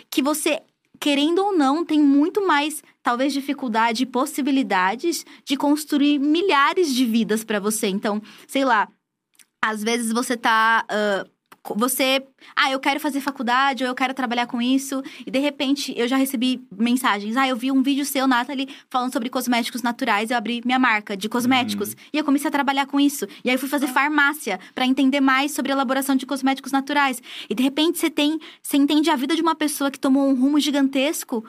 que 0.10 0.22
você, 0.22 0.60
querendo 1.00 1.40
ou 1.40 1.56
não, 1.58 1.86
tem 1.86 2.02
muito 2.02 2.46
mais, 2.46 2.84
talvez, 3.02 3.32
dificuldade 3.34 4.04
e 4.04 4.06
possibilidades 4.08 5.26
de 5.46 5.56
construir 5.56 6.20
milhares 6.20 6.94
de 6.94 7.06
vidas 7.06 7.44
pra 7.44 7.60
você. 7.60 7.88
Então, 7.88 8.22
sei 8.48 8.66
lá, 8.66 8.88
às 9.64 9.84
vezes 9.84 10.12
você 10.12 10.36
tá. 10.36 10.84
co- 10.90 11.31
você. 11.76 12.24
Ah, 12.56 12.72
eu 12.72 12.80
quero 12.80 13.00
fazer 13.00 13.22
faculdade, 13.22 13.84
ou 13.84 13.90
eu 13.90 13.96
quero 13.96 14.14
trabalhar 14.14 14.48
com 14.48 14.62
isso. 14.62 15.04
E 15.26 15.30
de 15.30 15.40
repente 15.40 15.94
eu 15.96 16.08
já 16.08 16.18
recebi 16.18 16.62
mensagens. 16.76 17.38
Ah, 17.38 17.48
eu 17.48 17.56
vi 17.56 17.72
um 17.72 17.84
vídeo 17.84 18.04
seu, 18.06 18.28
Nathalie, 18.28 18.68
falando 18.90 19.14
sobre 19.14 19.30
cosméticos 19.30 19.82
naturais. 19.82 20.32
Eu 20.32 20.38
abri 20.38 20.62
minha 20.66 20.80
marca 20.80 21.16
de 21.16 21.30
cosméticos. 21.30 21.96
E 22.12 22.18
eu 22.18 22.24
comecei 22.24 22.48
a 22.48 22.52
trabalhar 22.52 22.88
com 22.88 23.00
isso. 23.00 23.26
E 23.44 23.50
aí 23.50 23.56
eu 23.56 23.60
fui 23.60 23.70
fazer 23.70 23.88
farmácia 23.88 24.60
pra 24.74 24.86
entender 24.86 25.22
mais 25.22 25.52
sobre 25.52 25.72
a 25.72 25.76
elaboração 25.76 26.16
de 26.16 26.26
cosméticos 26.26 26.72
naturais. 26.72 27.22
E 27.50 27.54
de 27.54 27.62
repente 27.62 28.00
você 28.00 28.10
tem. 28.10 28.40
Você 28.62 28.78
entende 28.78 29.10
a 29.10 29.16
vida 29.16 29.36
de 29.36 29.42
uma 29.42 29.56
pessoa 29.56 29.92
que 29.92 30.00
tomou 30.00 30.28
um 30.28 30.34
rumo 30.34 30.60
gigantesco, 30.60 31.46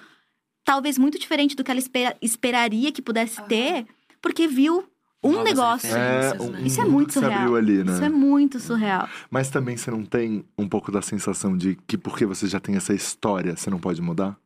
talvez 0.65 0.99
muito 0.99 1.19
diferente 1.19 1.57
do 1.57 1.65
que 1.65 1.71
ela 1.71 1.81
espera- 1.81 2.17
esperaria 2.21 2.93
que 2.93 3.03
pudesse 3.03 3.43
ter, 3.45 3.87
porque 4.21 4.47
viu 4.47 4.85
um 5.23 5.33
Novas 5.33 5.45
negócio. 5.45 5.97
É, 5.97 6.37
um, 6.41 6.51
né? 6.51 6.63
Isso 6.63 6.81
é 6.81 6.85
muito 6.85 7.13
surreal. 7.13 7.33
abriu 7.33 7.57
ali, 7.57 7.85
né? 7.85 7.93
Isso 7.93 8.05
é 8.05 8.09
muito 8.09 8.59
surreal. 8.61 9.09
Mas 9.31 9.49
também 9.51 9.77
você 9.77 9.91
não 9.91 10.05
tem 10.05 10.45
um 10.59 10.69
pouco 10.69 10.91
da 10.91 11.01
sensação 11.03 11.57
de 11.57 11.77
que 11.87 11.97
porque 11.97 12.27
você 12.27 12.47
já 12.47 12.59
tem 12.59 12.77
essa 12.77 12.93
história, 12.93 13.57
você 13.57 13.71
não 13.71 13.79
pode 13.79 14.03
mudar? 14.03 14.37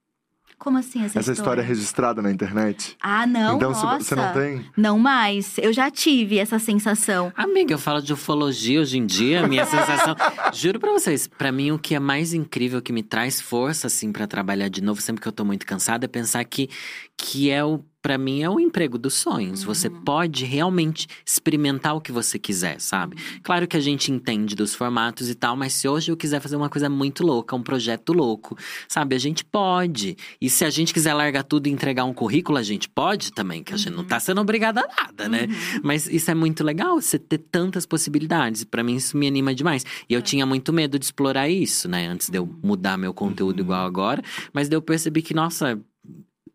Como 0.59 0.79
assim 0.79 1.05
essa, 1.05 1.19
Essa 1.19 1.33
história 1.33 1.61
é 1.61 1.65
registrada 1.65 2.23
na 2.23 2.31
internet? 2.31 2.97
Ah, 3.03 3.27
não, 3.27 3.57
então 3.57 3.75
se 3.75 3.85
nossa. 3.85 4.03
você 4.03 4.15
não 4.15 4.33
tem? 4.33 4.65
Não 4.75 4.99
mais. 4.99 5.59
Eu 5.59 5.71
já 5.71 5.91
tive 5.91 6.39
essa 6.39 6.59
sensação. 6.59 7.31
Amiga, 7.37 7.75
eu 7.75 7.79
falo 7.79 8.01
de 8.01 8.13
ufologia 8.15 8.81
hoje 8.81 8.97
em 8.97 9.05
dia, 9.05 9.47
minha 9.47 9.67
sensação. 9.67 10.17
Juro 10.55 10.81
pra 10.81 10.91
vocês, 10.93 11.27
pra 11.27 11.53
mim 11.53 11.73
o 11.73 11.79
que 11.79 11.95
é 11.95 12.01
mais 12.01 12.33
incrível, 12.33 12.81
que 12.81 12.91
me 12.91 13.03
traz 13.03 13.39
força, 13.39 13.87
assim, 13.87 14.11
pra 14.11 14.27
trabalhar 14.27 14.69
de 14.69 14.81
novo, 14.83 15.01
sempre 15.01 15.21
que 15.21 15.29
eu 15.29 15.33
tô 15.33 15.45
muito 15.45 15.67
cansada, 15.67 16.07
é 16.07 16.09
pensar 16.09 16.43
que, 16.45 16.71
que 17.19 17.51
é 17.51 17.63
o. 17.63 17.85
Pra 18.07 18.17
mim 18.17 18.41
é 18.41 18.49
o 18.49 18.61
emprego 18.61 18.97
dos 18.97 19.15
sonhos. 19.15 19.65
Você 19.65 19.91
pode 19.91 20.45
realmente 20.45 21.09
experimentar 21.27 21.97
o 21.97 22.01
que 22.01 22.13
você 22.13 22.39
quiser, 22.39 22.81
sabe? 22.81 23.17
Claro 23.43 23.67
que 23.67 23.77
a 23.77 23.81
gente 23.81 24.13
entende 24.13 24.55
dos 24.55 24.77
formatos 24.77 25.29
e 25.29 25.35
tal, 25.35 25.57
mas 25.57 25.73
se 25.73 25.89
hoje 25.89 26.13
eu 26.13 26.17
quiser 26.17 26.39
fazer 26.39 26.55
uma 26.55 26.69
coisa 26.69 26.89
muito 26.89 27.27
louca, 27.27 27.57
um 27.57 27.63
projeto 27.65 28.13
louco, 28.13 28.57
sabe? 28.87 29.17
A 29.17 29.19
gente 29.19 29.45
pode. 29.45 30.17
E 30.41 30.49
se 30.49 30.65
a 30.65 30.71
gente 30.71 30.95
quiser 30.95 31.15
largar 31.15 31.43
tudo 31.43 31.67
e 31.67 31.71
entregar 31.71 32.05
um 32.05 32.15
currículo, 32.15 32.59
a 32.59 32.63
gente 32.63 32.89
pode 32.89 33.33
também, 33.33 33.65
que 33.65 33.75
a 33.75 33.77
gente 33.77 33.91
não 33.91 34.05
tá 34.05 34.21
sendo 34.21 34.41
obrigada 34.41 34.83
a 34.83 35.03
nada, 35.03 35.29
né? 35.29 35.49
Mas 35.83 36.07
isso 36.07 36.31
é 36.31 36.35
muito 36.35 36.63
legal, 36.63 37.01
você 37.01 37.19
ter 37.19 37.39
tantas 37.39 37.85
possibilidades. 37.85 38.63
Pra 38.63 38.85
mim, 38.85 38.95
isso 38.95 39.17
me 39.17 39.27
anima 39.27 39.53
demais. 39.53 39.85
E 40.09 40.15
eu 40.15 40.23
tinha 40.23 40.47
muito 40.47 40.73
medo 40.73 40.97
de 40.97 41.07
explorar 41.07 41.49
isso, 41.49 41.89
né? 41.89 42.07
Antes 42.07 42.31
de 42.31 42.39
eu 42.39 42.49
mudar 42.63 42.97
meu 42.97 43.13
conteúdo 43.13 43.59
igual 43.59 43.85
agora. 43.85 44.23
Mas 44.53 44.69
daí 44.69 44.77
eu 44.77 44.83
percebi 44.83 45.23
que, 45.23 45.35
nossa. 45.35 45.77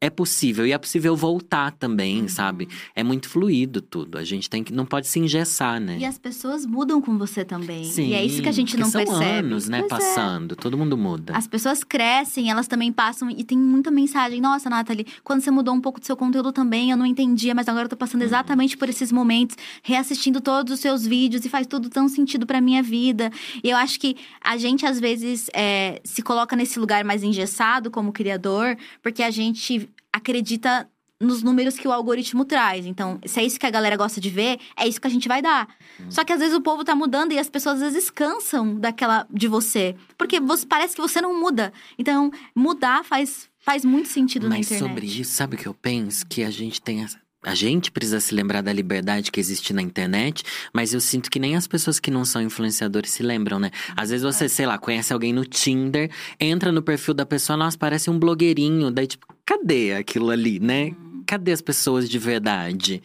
É 0.03 0.09
possível, 0.09 0.65
e 0.65 0.71
é 0.71 0.77
possível 0.79 1.15
voltar 1.15 1.71
também, 1.73 2.27
sabe? 2.27 2.67
É 2.95 3.03
muito 3.03 3.29
fluido 3.29 3.81
tudo. 3.83 4.17
A 4.17 4.23
gente 4.23 4.49
tem 4.49 4.63
que. 4.63 4.73
Não 4.73 4.83
pode 4.85 5.07
se 5.07 5.19
engessar, 5.19 5.79
né? 5.79 5.97
E 5.99 6.05
as 6.05 6.17
pessoas 6.17 6.65
mudam 6.65 6.99
com 6.99 7.19
você 7.19 7.45
também. 7.45 7.83
Sim, 7.83 8.07
e 8.07 8.13
é 8.15 8.25
isso 8.25 8.41
que 8.41 8.49
a 8.49 8.51
gente 8.51 8.75
não 8.75 8.89
são 8.89 9.05
percebe. 9.05 9.23
anos, 9.25 9.69
né? 9.69 9.83
Pois 9.87 9.91
é. 9.91 9.95
Passando. 10.15 10.55
Todo 10.55 10.75
mundo 10.75 10.97
muda. 10.97 11.37
As 11.37 11.45
pessoas 11.47 11.83
crescem, 11.83 12.49
elas 12.49 12.67
também 12.67 12.91
passam 12.91 13.29
e 13.29 13.43
tem 13.43 13.55
muita 13.57 13.91
mensagem. 13.91 14.41
Nossa, 14.41 14.71
Nathalie, 14.71 15.05
quando 15.23 15.41
você 15.41 15.51
mudou 15.51 15.73
um 15.75 15.79
pouco 15.79 15.99
do 15.99 16.05
seu 16.05 16.17
conteúdo 16.17 16.51
também, 16.51 16.89
eu 16.89 16.97
não 16.97 17.05
entendia, 17.05 17.53
mas 17.53 17.67
agora 17.69 17.85
eu 17.85 17.89
tô 17.89 17.93
Uhum. 17.95 17.99
passando 17.99 18.23
exatamente 18.23 18.75
por 18.75 18.89
esses 18.89 19.11
momentos, 19.11 19.55
reassistindo 19.83 20.41
todos 20.41 20.73
os 20.73 20.79
seus 20.79 21.05
vídeos 21.05 21.45
e 21.45 21.49
faz 21.49 21.67
tudo 21.67 21.89
tão 21.89 22.07
sentido 22.09 22.47
pra 22.47 22.59
minha 22.59 22.81
vida. 22.81 23.29
E 23.63 23.69
eu 23.69 23.77
acho 23.77 23.99
que 23.99 24.17
a 24.43 24.57
gente, 24.57 24.83
às 24.83 24.99
vezes, 24.99 25.47
é, 25.53 26.01
se 26.03 26.23
coloca 26.23 26.55
nesse 26.55 26.79
lugar 26.79 27.03
mais 27.03 27.21
engessado 27.21 27.91
como 27.91 28.11
criador, 28.11 28.75
porque 29.03 29.21
a 29.21 29.29
gente 29.29 29.87
acredita 30.13 30.89
nos 31.19 31.43
números 31.43 31.77
que 31.77 31.87
o 31.87 31.91
algoritmo 31.91 32.43
traz. 32.43 32.85
Então, 32.85 33.19
se 33.25 33.39
é 33.39 33.43
isso 33.43 33.59
que 33.59 33.65
a 33.65 33.69
galera 33.69 33.95
gosta 33.95 34.19
de 34.19 34.29
ver, 34.29 34.59
é 34.75 34.87
isso 34.87 34.99
que 34.99 35.07
a 35.07 35.09
gente 35.09 35.27
vai 35.27 35.41
dar. 35.41 35.67
Só 36.09 36.23
que 36.23 36.33
às 36.33 36.39
vezes 36.39 36.55
o 36.55 36.61
povo 36.61 36.83
tá 36.83 36.95
mudando 36.95 37.31
e 37.31 37.37
as 37.39 37.49
pessoas 37.49 37.81
às 37.81 37.93
vezes 37.93 38.09
cansam 38.09 38.75
daquela 38.75 39.27
de 39.29 39.47
você, 39.47 39.95
porque 40.17 40.39
você, 40.39 40.65
parece 40.65 40.95
que 40.95 41.01
você 41.01 41.21
não 41.21 41.39
muda. 41.39 41.71
Então, 41.97 42.31
mudar 42.55 43.03
faz 43.05 43.49
faz 43.63 43.85
muito 43.85 44.09
sentido 44.09 44.49
na 44.49 44.55
Mas 44.55 44.65
internet. 44.65 44.89
sobre 44.89 45.05
isso, 45.05 45.31
sabe 45.33 45.55
o 45.55 45.59
que 45.59 45.67
eu 45.67 45.73
penso? 45.73 46.25
Que 46.25 46.43
a 46.43 46.49
gente 46.49 46.81
tem 46.81 47.03
essa. 47.03 47.19
A 47.43 47.55
gente 47.55 47.91
precisa 47.91 48.19
se 48.19 48.35
lembrar 48.35 48.61
da 48.61 48.71
liberdade 48.71 49.31
que 49.31 49.39
existe 49.39 49.73
na 49.73 49.81
internet, 49.81 50.43
mas 50.71 50.93
eu 50.93 51.01
sinto 51.01 51.29
que 51.29 51.39
nem 51.39 51.55
as 51.55 51.65
pessoas 51.65 51.99
que 51.99 52.11
não 52.11 52.23
são 52.23 52.39
influenciadores 52.39 53.09
se 53.09 53.23
lembram, 53.23 53.59
né? 53.59 53.71
Às 53.95 54.11
vezes 54.11 54.23
você, 54.23 54.47
sei 54.47 54.67
lá, 54.67 54.77
conhece 54.77 55.11
alguém 55.11 55.33
no 55.33 55.43
Tinder, 55.43 56.11
entra 56.39 56.71
no 56.71 56.83
perfil 56.83 57.15
da 57.15 57.25
pessoa, 57.25 57.57
nossa, 57.57 57.77
parece 57.77 58.11
um 58.11 58.19
blogueirinho. 58.19 58.91
Daí, 58.91 59.07
tipo, 59.07 59.25
cadê 59.43 59.93
aquilo 59.93 60.29
ali, 60.29 60.59
né? 60.59 60.95
Cadê 61.25 61.51
as 61.51 61.61
pessoas 61.61 62.09
de 62.09 62.17
verdade? 62.19 63.01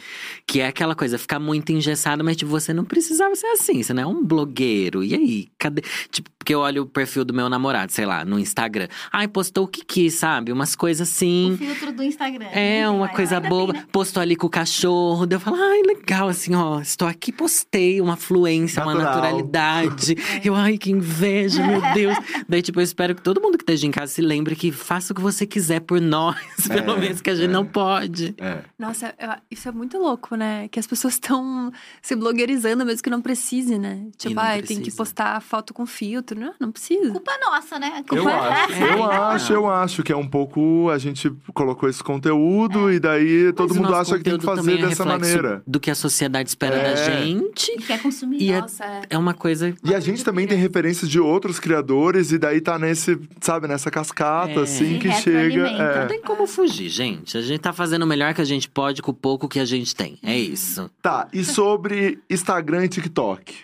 Que 0.47 0.61
é 0.61 0.67
aquela 0.69 0.95
coisa, 0.95 1.19
ficar 1.19 1.39
muito 1.39 1.71
engessada, 1.73 2.23
mas 2.23 2.37
tipo, 2.37 2.51
você 2.51 2.73
não 2.73 2.85
precisava 2.85 3.35
ser 3.35 3.47
assim, 3.49 3.83
você 3.83 3.93
não 3.93 4.03
é 4.03 4.07
um 4.07 4.25
blogueiro. 4.25 5.03
E 5.05 5.15
aí, 5.15 5.49
cadê? 5.59 5.83
Tipo, 6.11 6.31
porque 6.39 6.55
eu 6.55 6.61
olho 6.61 6.83
o 6.83 6.87
perfil 6.87 7.25
do 7.25 7.35
meu 7.35 7.49
namorado, 7.49 7.91
sei 7.91 8.07
lá, 8.07 8.25
no 8.25 8.39
Instagram. 8.39 8.87
Ai, 9.13 9.27
postou 9.27 9.65
o 9.65 9.69
que 9.69 9.85
quis, 9.85 10.15
sabe? 10.15 10.53
Umas 10.53 10.77
coisas 10.77 11.09
assim. 11.09 11.55
O 11.55 11.59
filtro 11.59 11.93
do 11.93 12.05
Instagram. 12.05 12.47
É, 12.53 12.83
né? 12.83 12.89
uma 12.89 13.09
coisa 13.09 13.41
boba. 13.41 13.73
tem, 13.73 13.83
né? 13.83 13.89
Postou 13.91 14.21
ali 14.21 14.37
com 14.37 14.47
o 14.47 14.51
cachorro. 14.51 15.27
Daí 15.27 15.37
eu 15.37 15.41
falo, 15.41 15.57
ai, 15.61 15.83
legal, 15.83 16.29
assim, 16.29 16.55
ó. 16.55 16.81
Estou 16.81 17.09
aqui, 17.09 17.33
postei 17.33 18.01
uma 18.01 18.17
fluência, 18.17 18.81
uma 18.83 18.95
Natural. 18.95 19.15
naturalidade. 19.17 20.17
Eu, 20.45 20.55
ai, 20.55 20.79
que 20.79 20.93
inveja, 20.93 21.67
meu 21.67 21.81
Deus. 21.95 22.17
Daí, 22.49 22.63
tipo, 22.63 22.79
eu 22.79 22.85
espero 22.85 23.15
que 23.15 23.23
todo 23.23 23.41
mundo 23.41 23.59
que 23.59 23.63
esteja 23.65 23.87
em 23.87 23.91
casa 23.91 24.13
se 24.13 24.23
lembre 24.23 24.55
que 24.55 24.71
faça 24.71 25.13
o 25.13 25.17
que 25.17 25.21
você 25.21 25.45
quiser 25.47 25.81
por 25.81 26.01
nós. 26.01 26.37
Pelo 26.69 26.93
É, 26.93 27.01
menos 27.01 27.21
que 27.21 27.31
a 27.31 27.35
gente 27.35 27.51
não 27.51 27.65
pode. 27.67 28.16
É. 28.39 28.59
Nossa, 28.79 29.15
eu- 29.19 29.31
isso 29.51 29.69
é 29.69 29.73
muito 29.73 29.99
louco, 29.99 30.37
né? 30.37 30.69
Que 30.69 30.79
as 30.79 30.87
pessoas 30.87 31.15
estão 31.21 31.73
se 32.03 32.15
blogueirizando 32.15 32.85
mesmo 32.85 33.03
que 33.03 33.11
não 33.11 33.21
precise, 33.21 33.79
né? 33.79 34.07
Tipo, 34.17 34.39
ai, 34.41 34.63
tem 34.63 34.81
que 34.81 34.91
postar 34.93 35.41
foto 35.41 35.73
com 35.75 35.87
filtro. 35.87 36.39
Não, 36.39 36.55
não 36.61 36.73
precisa. 36.73 37.11
Culpa 37.11 37.33
nossa, 37.41 37.79
né? 37.79 38.03
Eu 38.11 38.23
Culpa... 38.23 38.31
acho, 38.37 38.83
eu 38.83 39.05
acho, 39.11 39.53
eu 39.53 39.71
acho 39.71 40.03
que 40.03 40.13
é 40.13 40.17
um 40.17 40.27
pouco. 40.29 40.89
A 40.91 40.99
gente 40.99 41.31
colocou 41.55 41.89
esse 41.89 42.03
conteúdo 42.03 42.91
e 42.93 42.99
daí 42.99 43.53
todo 43.53 43.69
Mas 43.71 43.79
o 43.79 43.83
mundo 43.83 43.95
acha 43.95 44.19
que 44.19 44.25
tem 44.25 44.39
que 44.39 44.45
fazer 44.45 44.79
é 44.79 44.87
dessa 44.89 45.05
maneira. 45.05 45.63
Do 45.67 45.79
que 45.81 45.91
a 45.91 45.95
sociedade 45.95 46.49
espera 46.49 46.77
É. 46.77 46.95
da 46.95 46.97
gente. 47.21 47.71
E 47.73 47.79
quer 47.79 48.01
consumir. 48.03 48.41
E 48.43 48.51
é- 48.51 48.61
Nossa, 48.61 48.85
é. 48.85 49.03
É 49.11 49.19
uma 49.19 49.35
coisa. 49.35 49.75
E 49.85 49.95
a 49.95 50.01
gente 50.01 50.25
também 50.25 50.47
tem 50.47 50.59
referências 50.59 51.09
de 51.11 51.19
outros 51.21 51.59
criadores, 51.61 52.33
e 52.33 52.39
daí 52.39 52.61
tá 52.61 52.79
nesse, 52.79 53.19
sabe, 53.41 53.67
nessa 53.69 53.91
cascata, 53.91 54.61
É. 54.61 54.63
assim, 54.63 54.99
que 54.99 55.11
chega. 55.13 55.71
Não 55.73 56.03
é. 56.03 56.07
tem 56.07 56.21
como 56.23 56.47
fugir, 56.47 56.89
gente. 56.89 57.37
A 57.39 57.43
gente 57.43 57.61
tá 57.61 57.73
fazendo 57.73 57.96
o 58.05 58.07
melhor 58.07 58.35
que 58.35 58.41
a 58.41 58.45
gente 58.45 58.69
pode 58.69 59.01
com 59.03 59.11
o 59.11 59.15
pouco 59.15 59.49
que 59.49 59.59
a 59.61 59.65
gente 59.65 59.95
tem. 59.95 60.19
É 60.23 60.37
isso. 60.37 60.91
Tá, 61.03 61.29
e 61.33 61.45
sobre 61.45 62.19
Instagram 62.31 62.85
e 62.85 62.89
TikTok? 62.89 63.55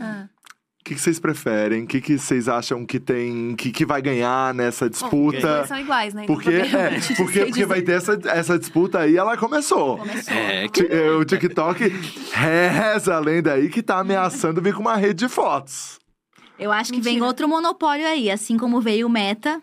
Ah. 0.00 0.28
O 0.80 0.84
que, 0.88 0.94
que 0.94 1.00
vocês 1.00 1.18
preferem? 1.18 1.82
O 1.82 1.86
que, 1.88 2.00
que 2.00 2.16
vocês 2.16 2.48
acham 2.48 2.86
que 2.86 3.00
tem. 3.00 3.56
Que, 3.56 3.72
que 3.72 3.84
vai 3.84 4.00
ganhar 4.00 4.54
nessa 4.54 4.84
Bom, 4.84 4.92
os 4.92 5.00
disputa? 5.00 5.56
dois 5.56 5.66
são 5.68 5.80
iguais, 5.80 6.14
né? 6.14 6.26
Porque, 6.26 6.48
é, 6.48 7.00
porque, 7.18 7.46
porque 7.46 7.66
vai 7.66 7.82
ter 7.82 7.92
essa, 7.92 8.16
essa 8.26 8.56
disputa 8.56 9.00
aí, 9.00 9.16
ela 9.16 9.36
começou. 9.36 9.98
Começou. 9.98 10.32
É, 10.32 10.68
Ti- 10.68 10.86
eh, 10.88 11.10
O 11.10 11.24
TikTok 11.24 11.88
reza 12.32 13.16
a 13.16 13.18
lenda 13.18 13.54
aí 13.54 13.68
que 13.68 13.82
tá 13.82 13.98
ameaçando 13.98 14.62
vir 14.62 14.74
com 14.74 14.80
uma 14.80 14.94
rede 14.96 15.26
de 15.26 15.28
fotos. 15.28 15.98
Eu 16.56 16.70
acho 16.70 16.92
que 16.92 17.00
vem 17.00 17.20
outro 17.20 17.48
monopólio 17.48 18.06
aí, 18.06 18.30
assim 18.30 18.56
como 18.56 18.80
veio 18.80 19.08
o 19.08 19.10
Meta. 19.10 19.60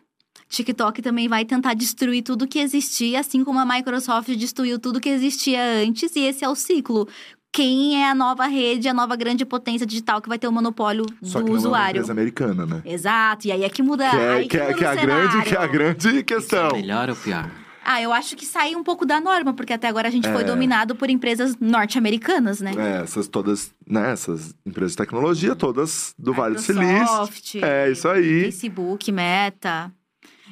TikTok 0.58 1.01
também 1.01 1.28
vai 1.28 1.43
tentar 1.45 1.74
destruir 1.74 2.22
tudo 2.22 2.47
que 2.47 2.60
existia, 2.60 3.20
assim 3.20 3.43
como 3.43 3.58
a 3.60 3.66
Microsoft 3.66 4.30
destruiu 4.36 4.78
tudo 4.78 4.99
que 4.99 5.10
existia 5.10 5.60
antes, 5.84 6.16
e 6.16 6.20
esse 6.22 6.45
é 6.45 6.49
o 6.49 6.54
ciclo. 6.56 7.08
Quem 7.51 8.01
é 8.04 8.10
a 8.10 8.16
nova 8.16 8.45
rede, 8.45 8.88
a 8.88 8.93
nova 8.93 9.16
grande 9.16 9.45
potência 9.45 9.86
digital 9.86 10.22
que 10.22 10.30
vai 10.30 10.38
ter 10.39 10.47
o 10.47 10.51
monopólio 10.51 11.06
Só 11.24 11.39
do 11.39 11.45
que 11.45 11.51
não 11.51 11.58
é 11.58 11.60
uma 11.62 11.68
usuário? 11.68 11.97
empresa 11.97 12.12
americana, 12.12 12.66
né? 12.68 12.82
Exato, 12.86 13.47
e 13.47 13.51
aí 13.51 13.64
é 13.64 13.70
que 13.70 13.82
muda. 13.84 14.10
Que 14.10 14.16
é, 14.16 14.30
aí 14.34 14.47
que 14.47 14.58
é- 14.58 14.64
muda 14.68 14.74
que 14.76 14.84
é 14.84 14.88
o 14.88 14.91
a 14.91 14.95
grande, 14.95 15.41
que 15.43 15.56
é 15.56 15.58
a 15.60 15.68
grande 15.68 16.24
questão. 16.24 16.72
melhor 16.74 17.10
ou 17.10 17.16
pior? 17.16 17.49
Ah, 17.86 18.01
eu 18.01 18.14
acho 18.14 18.36
que 18.38 18.45
sai 18.45 18.76
um 18.76 18.84
pouco 18.84 19.06
da 19.06 19.20
norma, 19.20 19.54
porque 19.54 19.74
até 19.74 19.88
agora 19.89 20.08
a 20.08 20.12
gente 20.12 20.28
foi 20.32 20.41
É. 20.41 20.45
dominado 20.45 20.95
por 20.95 21.10
empresas 21.10 21.56
norte-americanas, 21.60 22.62
né? 22.62 22.72
É, 22.78 23.04
essas 23.04 23.28
todas, 23.28 23.74
né, 23.86 24.12
essas 24.14 24.56
empresas 24.66 24.91
de 24.93 24.97
tecnologia, 24.97 25.54
todas 25.56 26.14
do 26.18 26.32
Vale 26.34 26.56
do 26.56 26.62
Silício. 26.62 26.88
Microsoft, 26.93 27.56
É, 27.56 27.91
isso 27.91 28.08
aí. 28.08 28.43
Facebook, 28.45 29.12
Meta. 29.12 29.91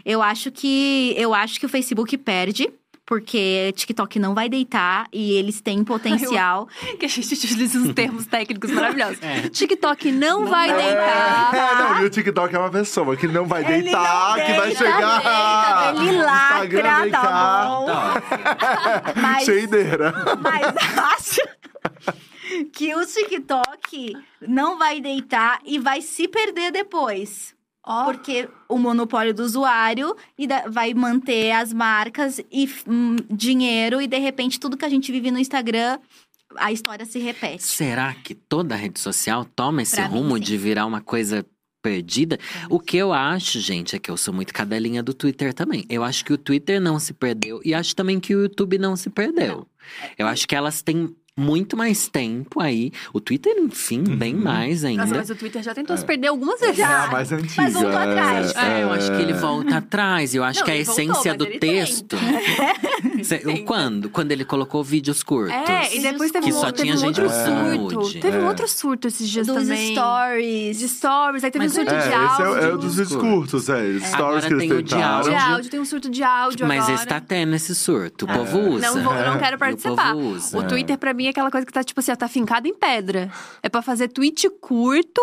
Eu 0.06 0.22
acho 0.22 0.52
que 0.52 1.14
eu 1.18 1.34
acho 1.34 1.60
que 1.60 1.66
o 1.66 1.70
Facebook 1.70 2.18
perde. 2.18 2.70
Porque 3.04 3.74
TikTok 3.76 4.20
não 4.20 4.34
vai 4.34 4.48
deitar 4.48 5.06
e 5.12 5.34
eles 5.34 5.60
têm 5.60 5.84
potencial. 5.84 6.70
Que 6.98 7.06
a 7.08 7.10
gente 7.10 7.34
utiliza 7.34 7.78
uns 7.78 7.94
termos 7.94 8.26
técnicos 8.26 8.72
maravilhosos. 8.72 9.22
É. 9.22 9.50
TikTok 9.50 10.12
não, 10.14 10.46
vai 10.46 10.70
É, 10.70 10.76
deitar. 10.78 11.54
é, 11.54 11.76
não, 11.84 12.04
e 12.04 12.06
o 12.06 12.10
TikTok 12.10 12.56
é 12.56 12.60
uma 12.60 12.70
pessoa 12.70 13.18
que 13.18 13.28
não 13.28 13.46
vai 13.46 13.66
Ele 13.66 13.84
deitar, 13.84 14.38
não 14.38 14.46
que 14.46 14.54
vai 14.54 14.76
chegar. 14.76 15.92
deita, 15.92 16.04
ele 16.10 16.18
lacra, 16.22 17.10
tá 17.12 17.68
bom. 17.68 17.86
Tá. 17.88 19.14
Mas, 19.22 19.44
Cheideira. 19.44 20.14
mas 20.42 20.98
acho 20.98 21.42
que 22.74 22.96
o 22.96 23.06
TikTok 23.06 24.16
não 24.48 24.78
vai 24.78 25.02
deitar 25.02 25.60
e 25.66 25.80
vai 25.80 26.02
se 26.02 26.28
perder 26.30 26.72
depois. 26.72 27.54
Ó, 27.84 28.06
Porque 28.06 28.48
o 28.70 28.78
monopólio 28.78 29.34
do 29.34 29.44
usuário 29.44 30.16
e 30.38 30.46
da- 30.46 30.68
vai 30.68 30.94
manter 30.94 31.52
as 31.52 31.74
marcas 31.74 32.40
e 32.52 32.70
hum, 32.88 33.16
dinheiro, 33.30 34.00
e 34.02 34.08
de 34.08 34.18
repente 34.20 34.60
tudo 34.60 34.78
que 34.78 34.86
a 34.86 34.90
gente 34.90 35.12
vive 35.12 35.32
no 35.32 35.40
Instagram, 35.40 35.98
a 36.58 36.72
história 36.72 37.06
se 37.06 37.18
repete. 37.18 37.64
Será 37.64 38.14
que 38.14 38.36
toda 38.36 38.76
rede 38.76 39.00
social 39.00 39.46
toma 39.56 39.82
esse 39.82 39.96
Pra 39.96 40.08
mim, 40.10 40.16
rumo 40.20 40.36
sim. 40.36 40.44
de 40.44 40.58
virar 40.58 40.86
uma 40.86 41.02
coisa 41.02 41.46
perdida? 41.82 42.38
O 42.70 42.80
que 42.80 42.98
eu 42.98 43.12
acho, 43.12 43.60
gente, 43.60 43.96
é 43.96 44.00
que 44.00 44.12
eu 44.12 44.18
sou 44.18 44.32
muito 44.34 44.54
cadelinha 44.54 45.02
do 45.02 45.14
Twitter 45.16 45.52
também. 45.52 45.84
Eu 45.90 46.04
acho 46.04 46.24
que 46.24 46.32
o 46.34 46.38
Twitter 46.38 46.80
não 46.80 47.00
se 47.00 47.14
perdeu 47.14 47.60
e 47.66 47.74
acho 47.74 47.96
também 47.96 48.20
que 48.20 48.36
o 48.36 48.42
YouTube 48.44 48.78
não 48.78 48.96
se 48.96 49.10
perdeu. 49.10 49.66
Eu 50.18 50.28
acho 50.28 50.48
que 50.48 50.56
elas 50.56 50.84
têm 50.84 51.16
muito 51.38 51.78
mais 51.78 52.08
tempo 52.08 52.60
aí. 52.60 52.92
O 53.14 53.20
Twitter, 53.22 53.56
enfim, 53.58 54.04
bem 54.04 54.34
mais 54.36 54.84
ainda. 54.84 55.04
Nossa, 55.04 55.16
mas 55.16 55.30
o 55.30 55.36
Twitter 55.36 55.64
já 55.64 55.74
tentou 55.74 55.96
se 55.98 56.06
perder 56.06 56.28
algumas 56.28 56.60
vezes. 56.60 56.80
É 56.80 56.84
a 56.84 57.08
mais 57.08 57.32
antiga. 57.32 57.54
Mas 57.64 57.74
voltou 57.74 57.98
atrás. 57.98 58.56
É, 58.56 58.84
eu 58.84 58.92
acho 58.92 59.12
que 59.12 59.22
ele 59.22 59.34
volta 59.34 59.78
atrás. 59.78 60.36
Eu 60.36 60.44
acho 60.44 60.60
Não, 60.60 60.66
que 60.66 60.72
a 60.72 60.76
voltou, 60.84 60.94
essência 61.04 61.34
do 61.34 61.46
texto. 61.46 62.18
Cê- 63.24 63.40
quando? 63.66 64.10
Quando 64.10 64.32
ele 64.32 64.44
colocou 64.44 64.84
vídeos 64.84 65.24
curtos. 65.24 65.54
É, 65.54 65.96
e 65.96 66.02
depois 66.02 66.32
teve 66.32 66.48
Que 66.48 66.54
um, 66.54 66.60
só 66.60 66.72
teve 66.72 66.84
tinha 66.84 66.96
um 66.96 66.98
gente 66.98 67.22
outro 67.22 67.36
surto. 67.36 67.96
nude. 68.02 68.20
Teve 68.20 68.38
um 68.38 68.46
É. 68.46 68.48
outro 68.48 68.68
surto 68.68 69.08
esses 69.08 69.30
dias 69.30 69.48
Dos 69.48 69.56
também. 69.56 69.94
stories. 69.94 70.80
De 70.80 70.88
stories, 70.90 71.44
aí 71.44 71.52
teve 71.52 71.66
Mas 71.66 71.72
um 71.72 71.76
surto 71.76 71.94
É, 71.94 71.98
de 71.98 72.04
esse 72.04 72.14
é, 72.14 72.18
o- 72.18 72.22
áudio. 72.28 72.56
é 72.64 72.74
o 72.74 72.78
dos 72.78 72.96
vídeos 72.96 73.16
curtos, 73.16 73.70
é. 73.70 73.76
Stories 74.00 74.14
Agora 74.14 74.42
que 74.42 74.54
eles 74.54 74.60
tem 74.60 74.70
tentaram. 74.70 74.84
De 74.84 75.04
áudio. 75.36 75.54
áudio, 75.54 75.70
tem 75.72 75.80
um 75.80 75.86
surto 75.86 76.10
de 76.10 76.24
áudio 76.24 76.68
Mas 76.68 76.80
agora. 76.84 76.96
esse 76.96 77.08
tá 77.08 77.20
tendo 77.20 77.56
esse 77.56 77.76
surto. 77.76 78.26
O 78.26 78.32
É. 78.32 78.34
povo 78.38 78.60
usa. 78.60 78.88
Não, 78.88 79.04
vou, 79.04 79.14
não 79.14 79.38
quero 79.38 79.56
o 79.56 79.60
participar. 79.60 80.14
povo 80.14 80.28
usa. 80.30 80.58
O 80.58 80.64
Twitter, 80.64 80.98
pra 80.98 81.14
mim, 81.14 81.21
é 81.28 81.30
aquela 81.30 81.50
coisa 81.52 81.66
que 81.66 81.72
tá, 81.74 81.84
tipo 81.84 82.00
assim, 82.00 82.12
ó, 82.12 82.16
tá 82.16 82.28
fincado 82.28 82.68
em 82.68 82.74
pedra. 82.74 83.32
É 83.62 83.70
pra 83.70 83.82
fazer 83.82 84.08
tweet 84.08 84.50
curto. 84.60 85.22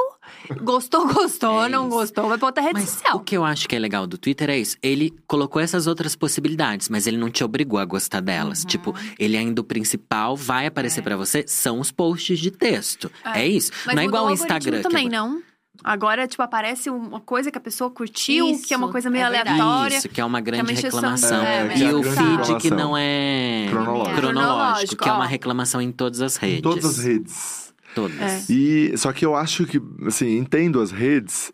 Gostou, 0.62 1.06
gostou. 1.12 1.64
É 1.64 1.68
não 1.68 1.88
isso. 1.88 1.96
gostou, 1.96 2.28
vai 2.28 2.38
pra 2.38 2.46
outra 2.48 2.62
rede 2.62 2.74
Mas 2.80 2.90
social. 2.90 3.16
o 3.16 3.20
que 3.20 3.36
eu 3.36 3.44
acho 3.44 3.68
que 3.68 3.74
é 3.74 3.78
legal 3.78 4.06
do 4.06 4.18
Twitter 4.18 4.50
é 4.50 4.58
isso. 4.58 4.76
Ele 4.82 5.14
colocou 5.26 5.60
essas 5.60 5.86
outras 5.86 6.14
possibilidades, 6.14 6.88
mas 6.88 7.06
ele 7.06 7.16
não 7.16 7.30
te 7.30 7.42
obrigou 7.44 7.78
a 7.78 7.84
gostar 7.84 8.20
delas. 8.20 8.60
Uhum. 8.62 8.66
Tipo, 8.68 8.94
ele 9.18 9.36
ainda 9.36 9.60
o 9.60 9.64
principal 9.64 10.36
vai 10.36 10.66
aparecer 10.66 11.02
pra 11.02 11.16
você 11.16 11.44
são 11.46 11.80
os 11.80 11.90
posts 11.90 12.38
de 12.38 12.50
texto. 12.50 13.10
É, 13.24 13.40
É. 13.42 13.46
isso. 13.46 13.72
Mas 13.86 13.94
não 13.96 14.02
é 14.02 14.06
igual 14.06 14.26
o 14.26 14.30
Instagram. 14.30 14.78
que 14.78 14.82
também, 14.88 15.06
é- 15.06 15.10
não? 15.10 15.42
Agora, 15.84 16.26
tipo, 16.26 16.42
aparece 16.42 16.90
uma 16.90 17.20
coisa 17.20 17.50
que 17.50 17.58
a 17.58 17.60
pessoa 17.60 17.88
curtiu, 17.90 18.48
Isso, 18.48 18.66
que 18.66 18.74
é 18.74 18.76
uma 18.76 18.90
coisa 18.90 19.08
meio 19.08 19.22
é 19.22 19.26
aleatória. 19.26 19.96
Isso, 19.98 20.08
que 20.08 20.20
é 20.20 20.24
uma 20.24 20.40
grande 20.40 20.62
uma 20.64 20.72
encheção- 20.72 20.98
reclamação. 21.00 21.42
é, 21.42 21.76
e 21.78 21.82
é 21.84 21.94
o 21.94 22.02
feed 22.02 22.56
que 22.60 22.70
não 22.70 22.96
é 22.96 23.66
Cronológico. 23.70 24.16
cronológico, 24.16 25.02
que 25.02 25.08
é 25.08 25.12
uma 25.12 25.24
ó. 25.24 25.26
reclamação 25.28 25.80
em 25.80 25.92
todas 25.92 26.20
as 26.20 26.36
redes. 26.36 26.58
Em 26.58 26.62
todas 26.62 26.84
as 26.84 26.98
redes. 27.04 27.74
Todas. 27.94 28.20
É. 28.20 28.52
E 28.52 28.96
só 28.98 29.12
que 29.12 29.24
eu 29.24 29.34
acho 29.36 29.66
que, 29.66 29.80
assim, 30.06 30.36
entendo 30.36 30.80
as 30.80 30.90
redes, 30.90 31.52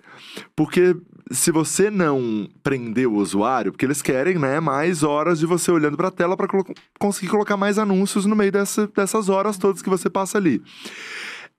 porque 0.57 0.97
se 1.31 1.51
você 1.51 1.91
não 1.91 2.49
prender 2.63 3.07
o 3.07 3.15
usuário, 3.17 3.73
porque 3.73 3.85
eles 3.85 4.03
querem, 4.03 4.39
né, 4.39 4.59
mais 4.59 5.03
horas 5.03 5.39
de 5.39 5.47
você 5.47 5.71
olhando 5.71 5.97
pra 5.97 6.11
tela 6.11 6.37
pra 6.37 6.49
colo- 6.49 6.67
conseguir 6.99 7.29
colocar 7.29 7.57
mais 7.57 7.79
anúncios 7.79 8.27
no 8.27 8.35
meio 8.35 8.51
dessa- 8.53 8.87
dessas 8.89 9.29
horas 9.29 9.57
todas 9.59 9.81
que 9.81 9.89
você 9.89 10.11
passa 10.11 10.37
ali. 10.39 10.63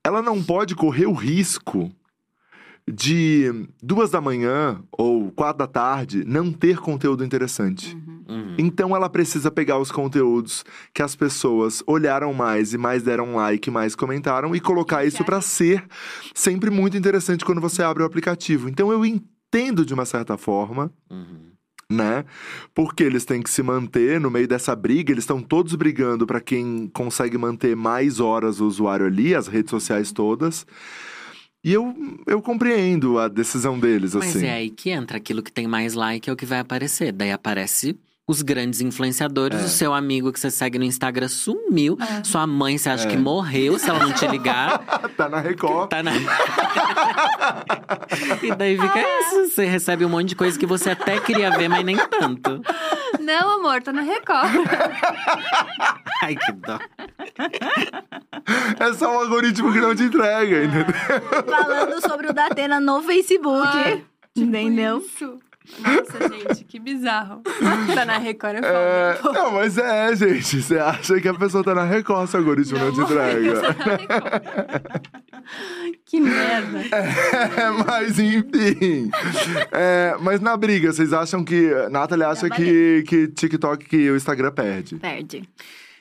Ela 0.04 0.22
não 0.22 0.44
pode 0.44 0.76
correr 0.76 1.06
o 1.08 1.14
risco 1.14 1.92
de 2.90 3.68
duas 3.82 4.12
da 4.12 4.22
manhã 4.22 4.80
ou 4.92 5.32
quatro 5.32 5.60
da 5.60 5.68
tarde 5.68 6.24
não 6.26 6.52
ter 6.52 6.78
conteúdo 6.78 7.26
interessante. 7.26 7.98
Uhum. 8.28 8.56
Então 8.58 8.96
ela 8.96 9.10
precisa 9.10 9.50
pegar 9.50 9.80
os 9.80 9.92
conteúdos 9.92 10.64
que 10.94 11.02
as 11.02 11.16
pessoas 11.16 11.84
olharam 11.88 12.34
mais 12.34 12.74
e 12.74 12.78
mais 12.78 13.02
deram 13.04 13.36
like, 13.36 13.72
mais 13.72 13.96
comentaram 13.96 14.56
e 14.56 14.60
colocar 14.60 15.04
isso 15.06 15.24
pra 15.24 15.42
ser 15.42 15.84
sempre 16.34 16.70
muito 16.70 16.96
interessante 16.96 17.44
quando 17.44 17.62
você 17.62 17.82
abre 17.82 18.04
o 18.04 18.06
aplicativo. 18.06 18.70
Então 18.70 18.92
eu 18.92 19.04
entendo 19.06 19.86
de 19.86 19.94
uma 19.94 20.06
certa 20.06 20.38
forma, 20.38 20.92
Uhum. 21.10 21.52
né? 21.92 22.24
Porque 22.74 23.04
eles 23.04 23.26
têm 23.26 23.42
que 23.42 23.50
se 23.50 23.64
manter 23.64 24.20
no 24.20 24.30
meio 24.30 24.48
dessa 24.48 24.76
briga, 24.76 25.12
eles 25.12 25.24
estão 25.24 25.42
todos 25.42 25.74
brigando 25.76 26.26
pra 26.28 26.40
quem 26.42 26.88
consegue 26.94 27.38
manter 27.38 27.76
mais 27.76 28.20
horas 28.20 28.60
o 28.60 28.68
usuário 28.68 29.06
ali, 29.08 29.34
as 29.34 29.48
redes 29.48 29.72
sociais 29.72 30.12
todas. 30.12 30.66
E 31.66 31.74
eu, 31.74 31.96
eu 32.28 32.44
compreendo 32.44 33.18
a 33.18 33.28
decisão 33.28 33.80
deles, 33.80 34.14
Mas 34.14 34.36
assim. 34.36 34.46
é 34.46 34.54
aí 34.54 34.70
que 34.70 34.92
entra 34.92 35.18
aquilo 35.18 35.42
que 35.42 35.52
tem 35.52 35.66
mais 35.66 35.96
like 35.96 36.30
é 36.30 36.32
o 36.32 36.36
que 36.36 36.46
vai 36.46 36.60
aparecer. 36.60 37.12
Daí 37.12 37.32
aparece 37.32 37.98
os 38.28 38.42
grandes 38.42 38.82
influenciadores, 38.82 39.62
É. 39.62 39.66
o 39.66 39.70
seu 39.70 39.94
amigo 39.94 40.34
que 40.34 40.40
você 40.40 40.50
segue 40.50 40.80
no 40.80 40.84
Instagram 40.84 41.28
sumiu. 41.28 41.96
É. 42.02 42.24
Sua 42.24 42.48
mãe, 42.48 42.76
você 42.78 42.90
acha 42.90 43.08
É. 43.08 43.12
que 43.12 43.18
morreu 43.18 43.78
se 43.78 43.88
ela 43.90 44.00
não 44.00 44.12
te 44.14 44.26
ligar. 44.28 44.80
tá 45.16 45.30
na 45.30 45.40
Record. 45.40 45.90
Tá 45.90 46.02
na. 46.02 46.12
e 48.42 48.56
daí 48.56 48.80
fica 48.80 49.00
isso. 49.00 49.50
Você 49.52 49.66
recebe 49.66 50.04
um 50.06 50.10
monte 50.10 50.30
de 50.30 50.36
coisa 50.36 50.58
que 50.58 50.66
você 50.66 50.90
até 50.92 51.20
queria 51.20 51.52
ver, 51.52 51.68
mas 51.70 51.86
nem 51.86 51.98
tanto. 51.98 52.62
Não, 53.20 53.60
amor, 53.60 53.82
tá 53.84 53.94
na 53.94 54.02
Record. 54.02 54.52
Ai, 56.24 56.36
que 56.36 56.52
dó. 56.54 56.80
É 58.80 58.94
só 58.94 59.16
um 59.16 59.20
algoritmo 59.20 59.72
que 59.72 59.80
não 59.80 59.96
te 59.96 60.04
entrega, 60.04 60.64
entendeu? 60.64 60.86
Falando 61.48 62.02
sobre 62.02 62.28
o 62.30 62.34
Datena 62.34 62.80
no 62.80 63.02
Facebook. 63.04 63.68
Ah, 63.68 63.98
Entendeu? 64.38 64.98
Isso. 64.98 65.40
Nossa, 65.80 66.30
gente, 66.30 66.64
que 66.66 66.80
bizarro. 66.80 67.42
Tá 67.94 68.06
na 68.06 68.18
Record, 68.18 68.56
é 68.64 69.12
É, 69.12 69.14
foda. 69.22 69.40
não, 69.40 69.52
mas 69.54 69.78
é, 69.78 70.16
gente. 70.16 70.62
Você 70.62 70.78
acha 70.78 71.20
que 71.20 71.28
a 71.28 71.34
pessoa 71.34 71.64
tá 71.64 71.74
na 71.76 71.84
Record, 71.84 72.28
se 72.30 72.36
o 72.36 72.40
algoritmo 72.40 72.78
não, 72.80 72.92
te 72.92 73.02
amor, 73.02 73.12
entrega. 73.12 73.62
tá 73.62 73.86
na 73.86 73.96
Record. 73.96 75.02
Que 76.06 76.20
merda. 76.20 76.80
É, 76.92 77.70
mas 77.86 78.20
enfim. 78.20 79.10
É, 79.72 80.16
mas 80.22 80.40
na 80.42 80.56
briga, 80.58 80.92
vocês 80.92 81.14
acham 81.14 81.44
que. 81.44 81.72
Nathalie 81.90 82.24
acha 82.26 82.50
que, 82.50 83.04
que 83.08 83.28
TikTok 83.28 83.86
que 83.86 84.10
o 84.12 84.16
Instagram 84.16 84.52
perde? 84.52 84.96
Perde. 84.96 85.48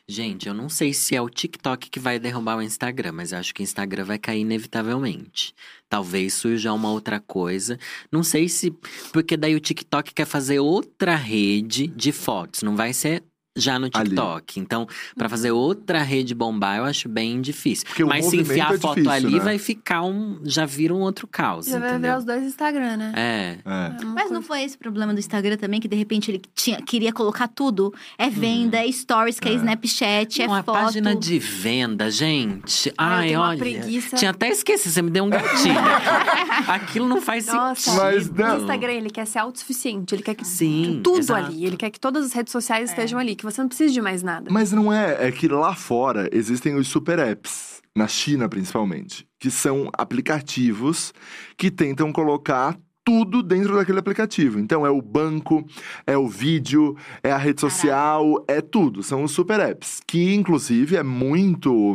Gente, 0.07 0.47
eu 0.47 0.53
não 0.53 0.69
sei 0.69 0.93
se 0.93 1.17
é 1.17 1.23
o 1.23 1.31
TikTok 1.31 1.89
que 1.89 1.99
vai 1.99 2.19
derrubar 2.19 2.59
o 2.59 2.63
Instagram, 2.63 3.13
mas 3.13 3.33
eu 3.33 3.39
acho 3.39 3.55
que 3.55 3.63
o 3.63 3.65
Instagram 3.65 4.05
vai 4.05 4.19
cair 4.19 4.41
inevitavelmente. 4.41 5.55
Talvez 5.89 6.35
surja 6.35 6.75
uma 6.75 6.91
outra 6.91 7.19
coisa. 7.19 7.79
Não 8.13 8.23
sei 8.23 8.47
se. 8.47 8.71
Porque 9.15 9.35
daí 9.35 9.55
o 9.55 9.61
TikTok 9.61 10.13
quer 10.13 10.27
fazer 10.27 10.59
outra 10.61 11.17
rede 11.17 11.87
de 11.87 12.13
fotos. 12.13 12.63
Não 12.63 12.77
vai 12.77 12.93
ser 12.93 13.25
já 13.57 13.79
no 13.79 13.89
Ali. 13.93 14.09
TikTok. 14.11 14.59
Então, 14.61 14.87
pra 15.17 15.29
fazer 15.29 15.53
outra 15.53 16.03
rede 16.03 16.35
bombar, 16.35 16.79
eu 16.79 16.85
acho 16.85 17.09
bem 17.09 17.41
difícil. 17.41 17.87
Porque 17.87 18.03
o 18.03 18.09
Mas 18.09 18.27
se 18.27 18.37
enfiar 18.37 18.73
é 18.73 18.75
a 18.77 18.79
foto 18.79 18.97
difícil, 18.97 19.13
ali, 19.13 19.35
né? 19.35 19.41
vai 19.41 19.59
ficar 19.59 20.03
um. 20.03 20.41
Já 20.45 20.67
vira 20.67 20.93
um 20.95 21.01
outro 21.01 21.27
caos. 21.27 21.67
Já 21.67 21.79
vai 21.79 21.91
entendeu? 21.91 22.01
virar 22.01 22.19
os 22.19 22.25
dois 22.25 22.43
Instagram, 22.43 22.97
né? 22.97 23.13
É. 23.17 23.59
É. 23.65 24.03
É 24.03 24.05
uma 24.05 24.15
Mas 24.15 24.31
não 24.31 24.43
foi 24.43 24.63
esse 24.63 24.75
o 24.77 24.79
problema 24.79 25.13
do 25.13 25.19
Instagram 25.19 25.57
também, 25.57 25.81
que 25.81 25.87
de 25.87 25.97
repente 25.97 26.31
ele 26.31 26.43
tinha, 26.55 26.81
queria 26.83 27.13
colocar 27.13 27.47
tudo. 27.49 27.95
É 28.19 28.29
venda, 28.29 28.79
é 28.79 28.91
stories, 28.91 29.39
que 29.39 29.49
é, 29.49 29.53
Snapchat, 29.55 30.43
é 30.43 30.47
Não, 30.47 30.55
a 30.55 30.63
foto. 30.63 30.75
página 30.77 31.15
de 31.15 31.39
venda, 31.39 32.11
gente. 32.11 32.93
Ai, 32.99 33.35
eu 33.35 33.35
Ai, 33.35 33.37
uma 33.37 33.49
olha. 33.51 33.59
preguiça. 33.59 34.17
Tinha 34.17 34.31
até 34.33 34.49
esquecido, 34.49 34.93
você 34.93 35.03
me 35.03 35.11
deu 35.11 35.25
um 35.25 35.31
gatilho. 35.31 35.75
Aquilo 36.67 37.07
não 37.09 37.21
faz 37.21 37.47
Nossa, 37.47 37.81
sentido. 37.81 38.03
Mas 38.03 38.31
não. 38.31 38.57
o 38.59 38.61
Instagram, 38.63 38.93
ele 38.93 39.11
quer 39.11 39.27
ser 39.27 39.39
autossuficiente. 39.39 40.15
Ele 40.15 40.23
quer 40.23 40.35
que 40.35 40.45
Sim, 40.45 41.01
tudo 41.05 41.19
exato. 41.19 41.47
ali. 41.47 41.65
Ele 41.65 41.77
quer 41.77 41.91
que 41.91 42.01
todas 42.01 42.25
as 42.27 42.33
redes 42.33 42.51
sociais 42.53 42.91
estejam 42.91 43.19
ali. 43.19 43.37
Que 43.45 43.53
você 43.53 43.61
não 43.61 43.69
precisa 43.69 43.93
de 43.93 44.01
mais 44.01 44.23
nada. 44.23 44.51
Mas 44.51 44.73
não 44.73 44.91
é, 44.91 45.29
é 45.29 45.31
que 45.31 45.49
lá 45.49 45.75
fora 45.75 46.31
existem 46.33 46.75
os 46.77 46.89
super 46.89 47.19
apps, 47.19 47.83
na 47.95 48.09
China 48.09 48.49
principalmente, 48.49 49.27
que 49.39 49.51
são 49.51 49.91
aplicativos 49.93 51.13
que 51.55 51.71
tentam 51.71 52.11
colocar 52.11 52.75
tudo 53.05 53.43
dentro 53.43 53.77
daquele 53.77 53.99
aplicativo. 53.99 54.59
Então 54.59 54.87
é 54.87 54.91
o 54.91 55.03
banco, 55.03 55.63
é 56.07 56.17
o 56.17 56.27
vídeo, 56.27 56.97
é 57.23 57.33
a 57.33 57.37
rede 57.37 57.61
social, 57.61 58.43
é 58.49 58.63
tudo. 58.63 59.03
São 59.03 59.23
os 59.23 59.33
super 59.33 59.61
apps, 59.61 60.01
que 60.07 60.35
inclusive 60.35 60.97
é 60.97 61.03
muito 61.03 61.95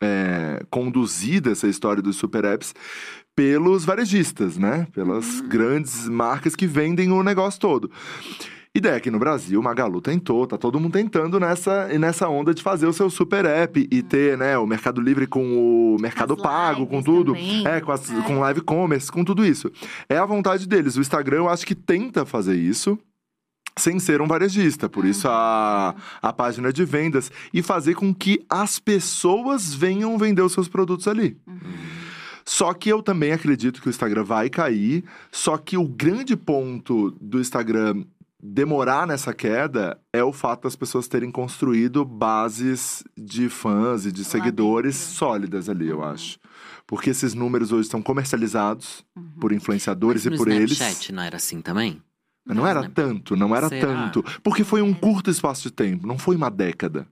é, 0.00 0.64
conduzida 0.70 1.50
essa 1.50 1.66
história 1.66 2.00
dos 2.00 2.14
super 2.14 2.44
apps 2.44 2.72
pelos 3.34 3.84
varejistas, 3.84 4.56
né? 4.56 4.86
Pelas 4.94 5.40
grandes 5.40 6.08
marcas 6.08 6.54
que 6.54 6.66
vendem 6.66 7.10
o 7.10 7.24
negócio 7.24 7.60
todo. 7.60 7.90
E 8.76 8.80
daí 8.80 8.94
aqui 8.96 9.10
no 9.10 9.18
Brasil, 9.18 9.58
o 9.58 9.62
Magalu 9.62 10.02
tentou, 10.02 10.46
tá 10.46 10.58
todo 10.58 10.78
mundo 10.78 10.92
tentando 10.92 11.40
nessa, 11.40 11.88
nessa 11.98 12.28
onda 12.28 12.52
de 12.52 12.62
fazer 12.62 12.86
o 12.86 12.92
seu 12.92 13.08
super 13.08 13.46
app 13.46 13.88
e 13.90 14.02
ter, 14.02 14.36
né, 14.36 14.58
o 14.58 14.66
Mercado 14.66 15.00
Livre 15.00 15.26
com 15.26 15.94
o 15.94 15.96
Mercado 15.98 16.34
As 16.34 16.42
Pago, 16.42 16.86
com 16.86 17.02
tudo. 17.02 17.32
também. 17.32 17.66
É, 17.66 17.80
com, 17.80 17.90
as- 17.90 18.10
com 18.26 18.38
live 18.40 18.60
commerce, 18.60 19.10
com 19.10 19.24
tudo 19.24 19.46
isso. 19.46 19.70
É 20.10 20.18
a 20.18 20.26
vontade 20.26 20.68
deles. 20.68 20.94
O 20.96 21.00
Instagram, 21.00 21.38
eu 21.38 21.48
acho 21.48 21.64
que 21.66 21.74
tenta 21.74 22.26
fazer 22.26 22.54
isso. 22.56 22.98
Sem 23.78 23.98
ser 23.98 24.20
um 24.20 24.26
varejista, 24.26 24.88
por 24.90 25.04
isso 25.06 25.26
a, 25.28 25.94
a 26.20 26.32
página 26.32 26.70
de 26.72 26.84
vendas 26.84 27.30
e 27.54 27.62
fazer 27.62 27.94
com 27.94 28.14
que 28.14 28.44
as 28.48 28.78
pessoas 28.78 29.74
venham 29.74 30.16
vender 30.18 30.42
os 30.42 30.52
seus 30.52 30.66
produtos 30.68 31.08
ali. 31.08 31.36
Só 32.44 32.72
que 32.72 32.88
eu 32.88 33.02
também 33.02 33.32
acredito 33.32 33.80
que 33.82 33.88
o 33.88 33.90
Instagram 33.90 34.22
vai 34.24 34.48
cair. 34.48 35.02
Só 35.32 35.58
que 35.58 35.76
o 35.76 35.86
grande 35.86 36.36
ponto 36.36 37.10
do 37.20 37.40
Instagram 37.40 38.04
demorar 38.42 39.06
nessa 39.06 39.32
queda 39.32 39.98
é 40.12 40.22
o 40.22 40.32
fato 40.32 40.64
das 40.64 40.76
pessoas 40.76 41.08
terem 41.08 41.30
construído 41.30 42.04
bases 42.04 43.02
de 43.16 43.48
fãs 43.48 44.06
e 44.06 44.12
de 44.12 44.24
seguidores 44.24 44.96
sólidas 44.96 45.68
ali, 45.68 45.88
eu 45.88 46.02
acho. 46.04 46.38
Porque 46.86 47.10
esses 47.10 47.34
números 47.34 47.72
hoje 47.72 47.88
são 47.88 48.00
comercializados 48.02 49.04
por 49.40 49.52
influenciadores 49.52 50.24
Mas 50.24 50.26
e 50.26 50.30
no 50.30 50.36
por 50.36 50.48
eles. 50.48 50.72
Snapchat 50.72 51.12
não 51.12 51.22
era 51.22 51.36
assim 51.36 51.60
também? 51.60 52.00
Mas 52.46 52.56
não 52.56 52.66
era 52.66 52.80
Snap- 52.80 52.94
tanto, 52.94 53.34
não 53.36 53.56
era 53.56 53.68
Será? 53.68 53.86
tanto. 53.86 54.22
Porque 54.42 54.62
foi 54.62 54.80
um 54.82 54.94
curto 54.94 55.30
espaço 55.30 55.62
de 55.64 55.72
tempo, 55.72 56.06
não 56.06 56.16
foi 56.18 56.36
uma 56.36 56.48
década. 56.50 57.06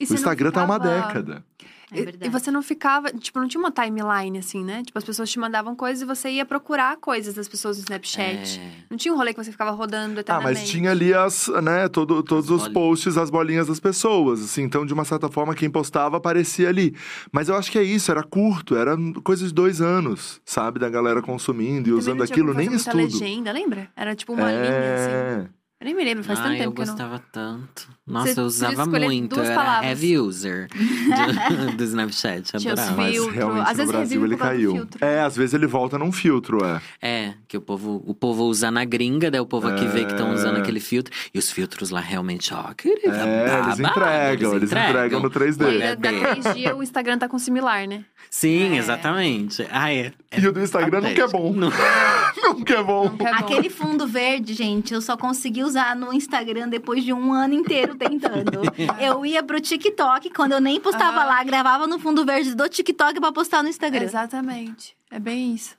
E 0.00 0.04
O 0.04 0.08
não 0.08 0.14
Instagram 0.16 0.50
tá 0.50 0.64
uma 0.64 0.76
ficava- 0.80 1.06
década. 1.08 1.44
É 1.92 1.98
E- 2.00 2.04
verdade. 2.04 2.26
E 2.26 2.28
você 2.30 2.50
não 2.50 2.62
ficava, 2.62 3.10
tipo, 3.12 3.38
não 3.38 3.46
tinha 3.48 3.60
uma 3.60 3.70
timeline 3.70 4.38
assim, 4.38 4.64
né? 4.64 4.82
Tipo, 4.84 4.98
as 4.98 5.04
pessoas 5.04 5.30
te 5.30 5.38
mandavam 5.38 5.74
coisas 5.76 6.02
e 6.02 6.04
você 6.04 6.30
ia 6.30 6.44
procurar 6.44 6.96
coisas 6.96 7.34
das 7.34 7.46
pessoas 7.48 7.76
no 7.76 7.82
Snapchat. 7.82 8.60
É. 8.60 8.70
Não 8.90 8.96
tinha 8.96 9.12
um 9.12 9.16
rolê 9.16 9.34
que 9.34 9.42
você 9.42 9.52
ficava 9.52 9.70
rodando 9.70 10.18
Ah, 10.18 10.20
eternamente. 10.20 10.60
mas 10.60 10.68
tinha 10.70 10.90
ali 10.90 11.12
as, 11.14 11.48
né, 11.62 11.88
todo, 11.88 12.22
todos 12.22 12.50
os 12.50 12.62
bolinhas. 12.62 12.72
posts, 12.72 13.16
as 13.18 13.30
bolinhas 13.30 13.66
das 13.66 13.78
pessoas, 13.80 14.42
assim, 14.42 14.62
então 14.62 14.86
de 14.86 14.92
uma 14.94 15.04
certa 15.04 15.28
forma 15.28 15.54
quem 15.54 15.70
postava 15.70 16.16
aparecia 16.16 16.68
ali. 16.68 16.94
Mas 17.30 17.48
eu 17.48 17.56
acho 17.56 17.70
que 17.70 17.78
é 17.78 17.82
isso, 17.82 18.10
era 18.10 18.22
curto, 18.22 18.76
era 18.76 18.96
coisa 19.22 19.46
de 19.46 19.52
dois 19.52 19.80
anos, 19.80 20.40
sabe, 20.44 20.78
da 20.78 20.88
galera 20.88 21.20
consumindo 21.22 21.80
e 21.80 21.82
Também 21.90 21.98
usando 21.98 22.22
aquilo, 22.22 22.54
nem 22.54 22.72
estudo. 22.74 22.96
legenda, 22.96 23.52
lembra? 23.52 23.88
Era 23.96 24.14
tipo 24.14 24.32
uma 24.32 24.50
linha, 24.50 24.94
assim. 25.42 25.48
É, 25.82 25.84
Eu 25.84 25.84
nem 25.86 25.94
me 25.94 26.04
lembro, 26.04 26.22
faz 26.24 26.38
tanto 26.38 26.48
Ai, 26.50 26.56
eu 26.56 26.60
tempo 26.64 26.74
que 26.76 26.82
eu 26.82 26.86
não... 26.86 26.92
gostava 26.94 27.22
tanto. 27.32 27.88
Nossa, 28.06 28.34
Você 28.34 28.40
eu 28.40 28.44
usava 28.44 28.86
muito. 28.86 29.34
duas 29.36 29.46
Eu 29.48 29.52
era 29.52 29.60
palavras. 29.62 29.90
heavy 29.90 30.18
user 30.18 30.68
do, 30.68 31.72
do 31.76 31.84
Snapchat. 31.84 32.58
Tinha 32.58 32.74
os 32.74 32.80
Adorava. 32.80 32.96
mas 33.02 33.14
filtro. 33.14 33.32
realmente 33.34 33.62
Às 33.62 33.68
no 33.70 33.76
vezes 33.76 33.92
Brasil 33.92 34.24
ele 34.24 34.36
caiu. 34.36 34.88
É, 35.00 35.20
às 35.20 35.36
vezes 35.36 35.54
ele 35.54 35.66
volta 35.66 35.98
num 35.98 36.10
filtro, 36.12 36.58
é. 36.64 36.80
É, 37.00 37.34
que 37.46 37.56
o 37.56 37.60
povo, 37.60 38.02
o 38.06 38.14
povo 38.14 38.44
usa 38.44 38.70
na 38.70 38.84
gringa, 38.84 39.30
daí 39.30 39.40
o 39.40 39.46
povo 39.46 39.68
aqui 39.68 39.86
vê 39.86 40.04
que 40.04 40.12
estão 40.12 40.32
usando 40.34 40.56
É. 40.56 40.60
aquele 40.60 40.80
filtro. 40.80 41.12
E 41.32 41.38
os 41.38 41.50
filtros 41.50 41.90
lá 41.90 42.00
realmente, 42.00 42.52
ó, 42.54 42.72
querido. 42.74 43.14
É, 43.14 43.60
eles 43.64 43.78
babado, 43.78 43.82
entregam, 43.82 44.54
eles 44.56 44.72
entregam 44.72 45.20
no 45.20 45.30
3D. 45.30 45.62
E 45.62 45.66
Olha, 45.66 45.96
da- 45.96 46.10
bem. 46.10 46.22
daqui 46.22 46.54
dia 46.54 46.76
o 46.76 46.82
Instagram 46.82 47.18
tá 47.18 47.28
com 47.28 47.38
similar, 47.38 47.86
né? 47.86 48.04
Sim, 48.30 48.74
É. 48.74 48.78
exatamente. 48.78 49.66
Ah, 49.70 49.92
é. 49.92 50.12
E 50.36 50.46
o 50.46 50.52
do 50.52 50.60
Instagram 50.60 51.00
nunca 51.02 51.22
é 51.22 51.28
bom. 51.28 51.52
Não. 51.52 51.70
Nunca 52.42 52.74
é 52.74 52.82
bom. 52.82 53.08
Que 53.16 53.24
é 53.24 53.30
bom. 53.30 53.36
Aquele 53.38 53.70
fundo 53.70 54.06
verde, 54.06 54.52
gente, 54.54 54.92
eu 54.92 55.00
só 55.00 55.16
consegui 55.16 55.62
usar 55.62 55.71
no 55.96 56.12
Instagram 56.12 56.68
depois 56.68 57.04
de 57.04 57.12
um 57.12 57.32
ano 57.32 57.54
inteiro 57.54 57.94
tentando. 57.94 58.62
eu 59.00 59.24
ia 59.26 59.42
pro 59.42 59.60
TikTok, 59.60 60.30
quando 60.30 60.52
eu 60.52 60.60
nem 60.60 60.80
postava 60.80 61.20
Ah. 61.20 61.24
lá, 61.24 61.44
gravava 61.44 61.86
no 61.86 61.98
fundo 61.98 62.24
verde 62.24 62.54
do 62.54 62.68
TikTok 62.68 63.20
pra 63.20 63.32
postar 63.32 63.62
no 63.62 63.68
Instagram. 63.68 64.04
Exatamente. 64.04 64.96
É 65.10 65.18
bem 65.18 65.54
isso. 65.54 65.74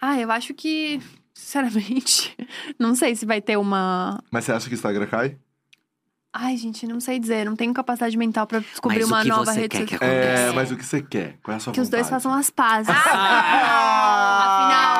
Ah, 0.00 0.18
eu 0.18 0.30
acho 0.32 0.52
que, 0.54 1.00
sinceramente, 1.34 2.34
não 2.78 2.94
sei 2.94 3.14
se 3.14 3.24
vai 3.26 3.40
ter 3.40 3.56
uma. 3.56 4.18
Mas 4.30 4.44
você 4.44 4.52
acha 4.52 4.66
que 4.68 4.74
o 4.74 4.76
Instagram 4.76 5.06
cai? 5.06 5.36
Ai, 6.34 6.56
gente, 6.56 6.86
não 6.86 6.98
sei 6.98 7.18
dizer. 7.18 7.44
Não 7.44 7.54
tenho 7.54 7.74
capacidade 7.74 8.16
mental 8.16 8.46
pra 8.46 8.58
descobrir 8.60 9.00
Mas 9.00 9.06
uma 9.08 9.22
nova 9.22 9.52
rede 9.52 9.76
social. 9.76 10.00
É, 10.02 10.50
mas 10.52 10.72
o 10.72 10.76
que 10.78 10.84
você 10.86 11.02
quer? 11.02 11.36
Qual 11.42 11.52
é 11.52 11.56
a 11.58 11.60
sua 11.60 11.74
Que 11.74 11.80
os 11.80 11.90
dois 11.90 12.04
vontade? 12.06 12.22
façam 12.22 12.32
as 12.38 12.48
pazes. 12.48 12.88
Ah! 12.88 12.96
Afinal, 14.72 14.91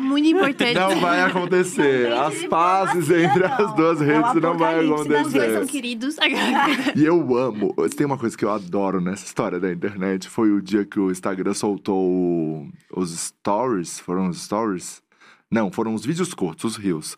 muito 0.00 0.26
importantes. 0.28 0.74
Não 0.74 0.98
vai 1.00 1.20
acontecer. 1.20 2.12
As 2.12 2.44
pazes 2.46 3.10
entre 3.10 3.44
as 3.44 3.74
duas 3.74 4.00
É 4.00 4.04
redes 4.04 4.34
não 4.42 4.56
vai 4.58 4.76
das 4.86 5.00
Os 5.00 5.06
dois 5.06 5.30
são 5.30 5.40
acontecer. 5.42 5.66
queridos. 5.66 6.16
E 6.96 7.04
eu 7.04 7.36
amo. 7.36 7.74
Tem 7.96 8.06
uma 8.06 8.18
coisa 8.18 8.36
que 8.36 8.44
eu 8.44 8.50
adoro 8.50 9.00
nessa 9.00 9.24
história 9.24 9.60
da 9.60 9.70
internet. 9.72 10.28
Foi 10.28 10.50
o 10.50 10.60
dia 10.60 10.84
que 10.84 10.98
o 10.98 11.10
Instagram 11.10 11.54
soltou 11.54 12.66
os 12.94 13.10
stories. 13.18 14.00
Foram 14.00 14.28
os 14.28 14.42
stories? 14.42 15.02
Não, 15.50 15.70
foram 15.70 15.94
os 15.94 16.04
vídeos 16.04 16.32
curtos, 16.32 16.64
os 16.64 16.76
reels. 16.76 17.16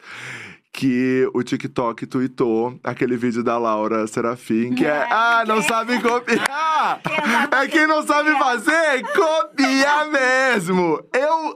Que 0.73 1.29
o 1.35 1.43
TikTok 1.43 2.07
tweetou 2.07 2.79
aquele 2.83 3.17
vídeo 3.17 3.43
da 3.45 3.59
Laura 3.59 4.07
Serafim, 4.07 4.75
que 4.75 4.87
é 4.87 5.07
Ah, 5.11 5.45
não 5.47 5.61
sabe 5.63 6.01
copiar! 6.01 7.01
É 7.53 7.69
quem 7.69 7.87
não 7.87 8.03
sabe 8.07 8.31
fazer, 8.39 9.03
copia 9.15 10.07
mesmo! 10.07 10.99
Eu 11.13 11.55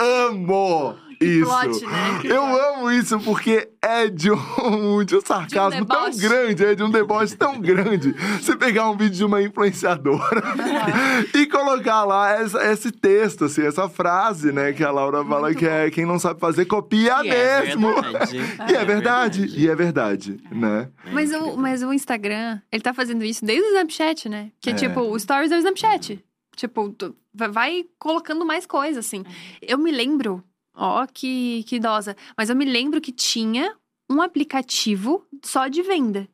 amo 0.00 0.96
isso! 1.20 1.48
plot, 1.50 1.86
né? 1.86 2.20
Eu 2.24 2.42
amo 2.44 2.90
isso 2.90 3.18
porque 3.20 3.68
é 3.82 4.08
de 4.08 4.30
um, 4.30 5.02
de 5.04 5.16
um 5.16 5.20
sarcasmo 5.20 5.84
tão 5.86 6.04
deboche. 6.10 6.18
grande, 6.28 6.64
é 6.64 6.74
de 6.74 6.82
um 6.82 6.90
deboche 6.90 7.36
tão 7.36 7.58
grande. 7.60 8.12
Você 8.40 8.56
pegar 8.56 8.90
um 8.90 8.96
vídeo 8.96 9.16
de 9.16 9.24
uma 9.24 9.42
influenciadora 9.42 10.42
e 11.34 11.46
colocar 11.46 12.04
lá 12.04 12.30
essa- 12.32 12.64
esse 12.72 12.90
texto, 12.90 13.44
assim, 13.46 13.62
essa 13.62 13.88
frase, 13.88 14.52
né? 14.52 14.72
Que 14.72 14.84
a 14.84 14.90
Laura 14.90 15.24
fala 15.24 15.54
que 15.54 15.66
é 15.66 15.90
quem 15.90 16.04
não 16.06 16.18
sabe 16.18 16.40
fazer, 16.40 16.64
copia 16.66 17.22
E 17.24 17.28
é 17.30 17.62
mesmo. 17.62 17.92
verdade. 18.00 18.38
E 18.70 18.74
é 18.76 18.84
verdade, 18.84 19.46
e 19.56 19.68
é 19.68 19.74
verdade, 19.74 20.40
né? 20.50 20.88
Mas 21.12 21.32
o, 21.32 21.56
mas 21.56 21.82
o 21.82 21.92
Instagram, 21.92 22.60
ele 22.70 22.82
tá 22.82 22.92
fazendo 22.94 23.24
isso 23.24 23.44
desde 23.44 23.64
o 23.64 23.68
Snapchat, 23.68 24.28
né? 24.28 24.50
Que, 24.60 24.70
É. 24.70 24.74
tipo, 24.74 25.00
o 25.00 25.18
Stories 25.18 25.50
é 25.50 25.56
o 25.56 25.58
Snapchat. 25.58 26.24
Tipo, 26.56 26.90
tu- 26.90 27.14
vai- 27.32 27.84
colocando 27.98 28.44
mais 28.44 28.66
coisas, 28.66 29.06
assim. 29.06 29.24
Eu 29.62 29.78
me 29.78 29.92
lembro, 29.92 30.42
ó, 30.78 31.06
que, 31.12 31.64
que 31.64 31.76
idosa, 31.76 32.16
mas 32.36 32.48
eu 32.48 32.56
me 32.56 32.64
lembro 32.64 33.00
que 33.00 33.12
tinha 33.12 33.74
um 34.08 34.22
aplicativo 34.22 35.26
só 35.44 35.68
de 35.68 35.82
venda. 35.82 36.26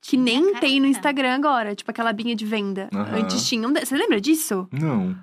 Que 0.00 0.16
nem 0.16 0.42
Tinha, 0.48 0.60
tem 0.60 0.80
no 0.80 0.86
caraca. 0.86 0.98
Instagram 0.98 1.34
agora, 1.34 1.74
tipo 1.74 1.90
aquela 1.90 2.10
abinha 2.10 2.34
de 2.36 2.44
venda. 2.44 2.90
Aham. 2.92 3.16
Antes 3.20 3.46
tinha 3.48 3.66
um. 3.66 3.72
de- 3.72 3.86
Você 3.86 3.96
lembra 3.96 4.20
disso? 4.20 4.68
Não. 4.70 5.16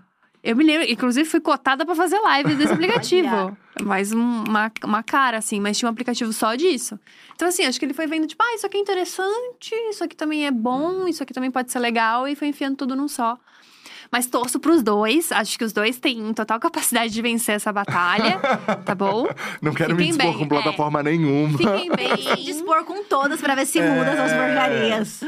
Eu 0.44 0.56
me 0.56 0.64
lembro, 0.64 0.90
inclusive 0.92 1.30
fui 1.30 1.40
cotada 1.40 1.86
pra 1.86 1.94
fazer 1.94 2.18
live 2.20 2.56
desse 2.56 2.74
aplicativo. 2.74 3.56
Mais 3.84 4.12
um- 4.12 4.44
uma, 4.48 4.72
uma 4.84 5.04
cara, 5.04 5.38
assim, 5.38 5.60
mas 5.60 5.78
tinha 5.78 5.88
um 5.88 5.92
aplicativo 5.92 6.34
só 6.34 6.56
disso. 6.56 7.00
Então, 7.36 7.48
assim, 7.48 7.64
acho 7.66 7.78
que 7.78 7.86
ele 7.86 7.94
foi 7.94 8.08
vendo, 8.08 8.26
tipo, 8.26 8.42
ah, 8.42 8.56
isso 8.56 8.66
aqui 8.66 8.78
é 8.78 8.80
interessante, 8.80 9.76
isso 9.92 10.04
aqui 10.04 10.16
também 10.16 10.48
é 10.48 10.52
bom, 10.52 11.08
isso 11.08 11.22
aqui 11.22 11.32
também 11.34 11.52
pode 11.52 11.72
ser 11.72 11.78
legal, 11.80 12.28
e 12.28 12.36
foi 12.36 12.48
enfiando 12.48 12.76
tudo 12.76 12.96
num 12.96 13.08
só. 13.08 13.38
Mas 14.12 14.28
torço 14.28 14.60
pros 14.60 14.84
dois. 14.84 15.32
Acho 15.32 15.58
que 15.58 15.64
os 15.64 15.72
dois 15.72 15.98
têm 16.00 16.34
total 16.34 16.60
capacidade 16.60 17.14
de 17.14 17.22
vencer 17.22 17.56
essa 17.56 17.72
batalha. 17.72 18.40
tá 18.86 18.94
bom? 18.94 19.28
Não 19.62 19.74
quero 19.74 19.96
me 19.96 20.04
Fiquem 20.04 20.18
dispor 20.18 20.32
bem, 20.32 20.40
com 20.40 20.48
plataforma 20.48 21.02
nenhuma. 21.04 21.58
Fiquem 21.58 21.90
bem. 21.96 22.44
Dispor 22.44 22.84
com 22.84 23.04
todas 23.06 23.40
pra 23.40 23.56
ver 23.56 23.66
se 23.66 23.80
muda 23.82 24.12
essas 24.12 24.34
porcarias. 24.34 25.22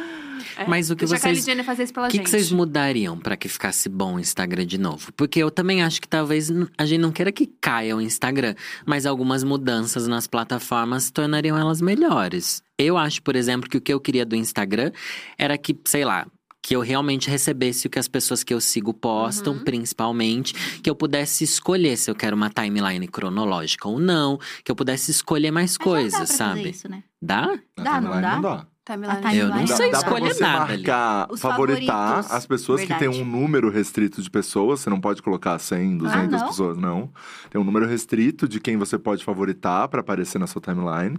É, 0.58 0.66
Mas 0.68 0.92
o 0.92 0.96
que 0.96 1.06
deixa 1.06 1.20
vocês- 1.20 1.46
Jenner 1.46 1.64
fazer 1.66 1.84
isso 1.84 1.94
pela 1.94 2.08
O 2.08 2.10
que, 2.12 2.18
gente. 2.18 2.26
que 2.26 2.30
vocês 2.30 2.52
mudariam 2.52 3.18
pra 3.18 3.36
que 3.38 3.48
ficasse 3.48 3.88
bom 3.90 4.16
o 4.16 4.20
Instagram 4.20 4.66
de 4.66 4.78
novo? 4.78 5.12
Porque 5.14 5.40
eu 5.42 5.50
também 5.50 5.82
acho 5.82 6.00
que 6.02 6.08
talvez 6.08 6.52
a 6.78 6.86
gente 6.86 7.00
não 7.00 7.12
queira 7.12 7.32
que 7.32 7.48
caia 7.60 7.96
o 7.96 8.02
Instagram, 8.02 8.54
mas 8.86 9.06
algumas 9.06 9.44
mudanças 9.44 10.08
nas 10.08 10.28
plataformas 10.28 11.10
tornariam 11.10 11.58
elas 11.58 11.82
melhores. 11.82 12.62
Eu 12.78 12.98
acho, 12.98 13.22
por 13.24 13.36
exemplo, 13.36 13.68
que 13.70 13.78
o 13.78 13.82
que 13.82 13.94
eu 13.94 14.00
queria 14.00 14.26
do 14.26 14.36
Instagram 14.36 14.92
era 15.40 15.58
que, 15.58 15.76
sei 15.86 16.04
lá. 16.06 16.28
Que 16.66 16.76
eu 16.78 16.80
realmente 16.82 17.30
recebesse 17.30 17.86
o 17.86 17.90
que 17.90 18.00
as 18.00 18.08
pessoas 18.08 18.42
que 18.44 18.54
eu 18.54 18.62
sigo 18.62 18.94
postam, 18.94 19.52
Uhum. 19.54 19.64
principalmente. 19.66 20.54
Que 20.82 20.90
eu 20.90 20.96
pudesse 20.96 21.44
escolher 21.44 21.98
se 21.98 22.10
eu 22.10 22.16
quero 22.16 22.36
uma 22.38 22.50
timeline 22.50 23.06
cronológica 23.08 23.88
ou 23.90 24.00
não. 24.00 24.40
Que 24.64 24.72
eu 24.72 24.76
pudesse 24.76 25.12
escolher 25.12 25.52
mais 25.52 25.72
Mas 25.72 25.78
dá 25.78 25.84
coisas, 25.84 26.18
pra 26.30 26.38
sabe? 26.38 26.70
Isso, 26.70 26.90
né? 26.90 27.04
Dá? 27.22 27.42
Dá, 27.78 28.00
não 28.02 28.12
timeline 28.12 28.22
dá? 28.22 28.36
Não 28.36 28.42
dá. 28.42 28.68
Timeline. 28.86 29.38
Eu 29.38 29.48
não 29.48 29.66
sei 29.68 29.92
dá, 29.92 29.92
dá 29.94 29.98
escolher 30.00 30.26
pra 30.26 30.34
você 30.34 30.44
nada 30.44 30.64
ali. 30.74 30.84
marcar, 30.84 31.28
favoritar 31.38 31.96
favoritos, 32.16 32.32
as 32.34 32.46
pessoas 32.46 32.82
que 32.82 32.88
verdade. 32.88 33.12
têm 33.14 33.22
um 33.22 33.26
número 33.26 33.70
restrito 33.70 34.22
de 34.22 34.30
pessoas. 34.30 34.82
Você 34.82 34.90
não 34.90 35.00
pode 35.00 35.22
colocar 35.22 35.58
100, 35.58 35.98
200 35.98 36.32
não? 36.42 36.48
pessoas, 36.50 36.78
não. 36.78 37.10
Tem 37.50 37.60
um 37.62 37.64
número 37.64 37.88
restrito 37.88 38.46
de 38.48 38.60
quem 38.60 38.76
você 38.76 38.98
pode 39.00 39.24
favoritar 39.24 39.88
pra 39.88 40.02
aparecer 40.02 40.38
na 40.38 40.48
sua 40.48 40.62
timeline. 40.62 41.18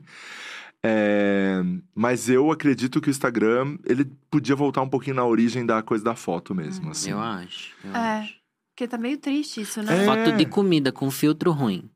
É, 0.87 1.63
Mas 1.95 2.29
eu 2.29 2.51
acredito 2.53 3.01
que 3.01 3.09
o 3.09 3.11
Instagram, 3.11 3.79
ele 3.87 4.05
podia 4.31 4.55
voltar 4.55 4.83
um 4.83 4.89
pouquinho 4.89 5.17
na 5.17 5.25
origem 5.25 5.65
da 5.65 5.83
coisa 5.83 6.05
da 6.05 6.15
foto 6.15 6.55
mesmo, 6.55 6.91
assim. 6.91 7.11
Eu 7.11 7.19
acho. 7.21 7.73
Eu 7.83 7.91
É. 7.95 8.19
acho. 8.21 8.35
Porque 8.75 8.89
tá 8.89 8.99
meio 8.99 9.17
triste 9.19 9.61
isso, 9.61 9.81
né? 9.83 10.03
É. 10.03 10.05
Foto 10.05 10.37
de 10.37 10.45
comida 10.47 10.91
com 10.91 11.09
filtro 11.11 11.53
ruim. 11.53 11.89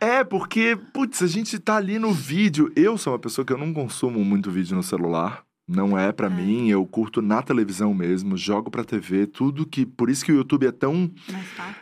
É, 0.00 0.22
porque, 0.24 0.78
putz, 0.94 1.20
a 1.20 1.26
gente 1.26 1.58
tá 1.58 1.76
ali 1.76 1.98
no 1.98 2.12
vídeo. 2.12 2.72
Eu 2.76 2.96
sou 2.96 3.12
uma 3.12 3.18
pessoa 3.18 3.44
que 3.44 3.52
eu 3.52 3.58
não 3.58 3.74
consumo 3.74 4.24
muito 4.24 4.50
vídeo 4.52 4.76
no 4.76 4.84
celular. 4.84 5.44
Não 5.68 5.98
é 5.98 6.12
pra 6.12 6.28
É. 6.28 6.30
mim, 6.30 6.68
eu 6.70 6.86
curto 6.86 7.20
na 7.20 7.42
televisão 7.42 7.92
mesmo, 7.92 8.36
jogo 8.36 8.70
pra 8.70 8.84
TV, 8.84 9.26
tudo 9.26 9.66
que. 9.66 9.84
Por 9.84 10.08
isso 10.08 10.24
que 10.24 10.30
o 10.30 10.36
YouTube 10.36 10.66
é 10.66 10.70
tão 10.72 11.10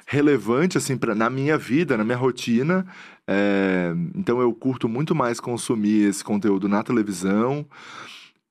relevante, 0.06 0.78
assim, 0.78 0.96
pra, 0.96 1.14
na 1.14 1.28
minha 1.28 1.58
vida, 1.58 1.96
na 1.96 2.04
minha 2.04 2.16
rotina. 2.16 2.86
É, 3.26 3.94
então 4.14 4.40
eu 4.40 4.52
curto 4.54 4.88
muito 4.88 5.14
mais 5.14 5.38
consumir 5.40 6.08
esse 6.08 6.24
conteúdo 6.24 6.68
na 6.68 6.82
televisão. 6.82 7.66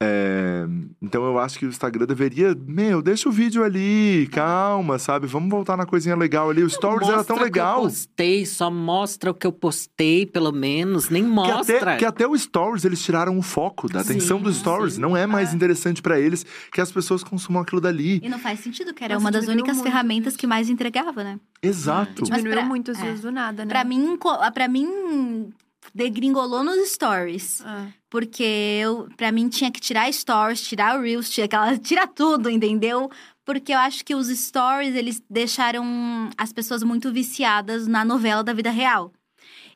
É, 0.01 0.65
então 1.01 1.23
eu 1.23 1.39
acho 1.39 1.57
que 1.57 1.65
o 1.65 1.69
Instagram 1.69 2.05
deveria. 2.05 2.53
Meu, 2.67 3.01
deixa 3.01 3.29
o 3.29 3.31
vídeo 3.31 3.63
ali, 3.63 4.27
calma, 4.33 4.99
sabe? 4.99 5.27
Vamos 5.27 5.49
voltar 5.49 5.77
na 5.77 5.85
coisinha 5.85 6.15
legal 6.15 6.49
ali. 6.49 6.61
O 6.61 6.69
Stories 6.69 7.07
era 7.07 7.23
tão 7.23 7.35
o 7.37 7.39
que 7.39 7.45
legal. 7.45 7.77
eu 7.77 7.83
postei, 7.83 8.45
só 8.45 8.69
mostra 8.69 9.31
o 9.31 9.33
que 9.33 9.47
eu 9.47 9.51
postei, 9.53 10.25
pelo 10.25 10.51
menos. 10.51 11.09
Nem 11.09 11.23
Que 11.23 11.29
mostra. 11.29 11.77
até, 11.93 11.97
que 11.97 12.05
até 12.05 12.27
o 12.27 12.37
Stories 12.37 12.83
eles 12.83 13.01
tiraram 13.01 13.37
o 13.37 13.41
foco 13.41 13.87
da 13.87 14.01
atenção 14.01 14.39
Sim, 14.39 14.43
dos 14.43 14.57
Stories. 14.57 14.95
sim. 14.95 15.01
Não 15.01 15.15
é 15.15 15.25
mais 15.25 15.53
interessante 15.53 16.01
pra 16.01 16.19
eles 16.19 16.45
que 16.71 16.81
as 16.81 16.91
pessoas 16.91 17.23
consumam 17.23 17.61
aquilo 17.61 17.79
dali. 17.79 18.19
E 18.21 18.27
não 18.27 18.39
faz 18.39 18.59
sentido, 18.59 18.93
que 18.93 19.03
era 19.05 19.13
Nossa, 19.13 19.25
uma 19.25 19.31
das 19.31 19.47
únicas 19.47 19.77
muito 19.77 19.87
ferramentas 19.89 20.35
que 20.35 20.45
mais 20.45 20.69
entregava, 20.69 21.23
né? 21.23 21.39
Exato. 21.61 22.23
Mas 22.27 22.29
Diminuiu 22.39 22.53
pra- 22.57 22.65
muito 22.65 22.91
os 22.91 22.99
é. 22.99 23.13
do 23.13 23.31
nada, 23.31 23.63
né? 23.63 23.69
Pra 23.69 23.85
mim, 23.85 24.17
pra 24.53 24.67
mim, 24.67 25.53
degringolou 25.93 26.63
nos 26.63 26.89
stories. 26.89 27.61
É. 27.61 27.93
Porque 28.09 28.43
eu, 28.43 29.07
pra 29.17 29.31
mim 29.31 29.49
tinha 29.49 29.71
que 29.71 29.81
tirar 29.81 30.11
stories, 30.11 30.61
tirar 30.61 30.97
o 30.97 31.01
Reels, 31.01 31.29
tirar, 31.29 31.45
aquela, 31.45 31.77
tirar 31.79 32.07
tudo, 32.07 32.49
entendeu? 32.49 33.09
Porque 33.45 33.73
eu 33.73 33.77
acho 33.79 34.05
que 34.05 34.15
os 34.15 34.27
stories, 34.27 34.95
eles 34.95 35.21
deixaram 35.29 36.29
as 36.37 36.53
pessoas 36.53 36.83
muito 36.83 37.11
viciadas 37.11 37.87
na 37.87 38.05
novela 38.05 38.43
da 38.43 38.53
vida 38.53 38.69
real. 38.69 39.11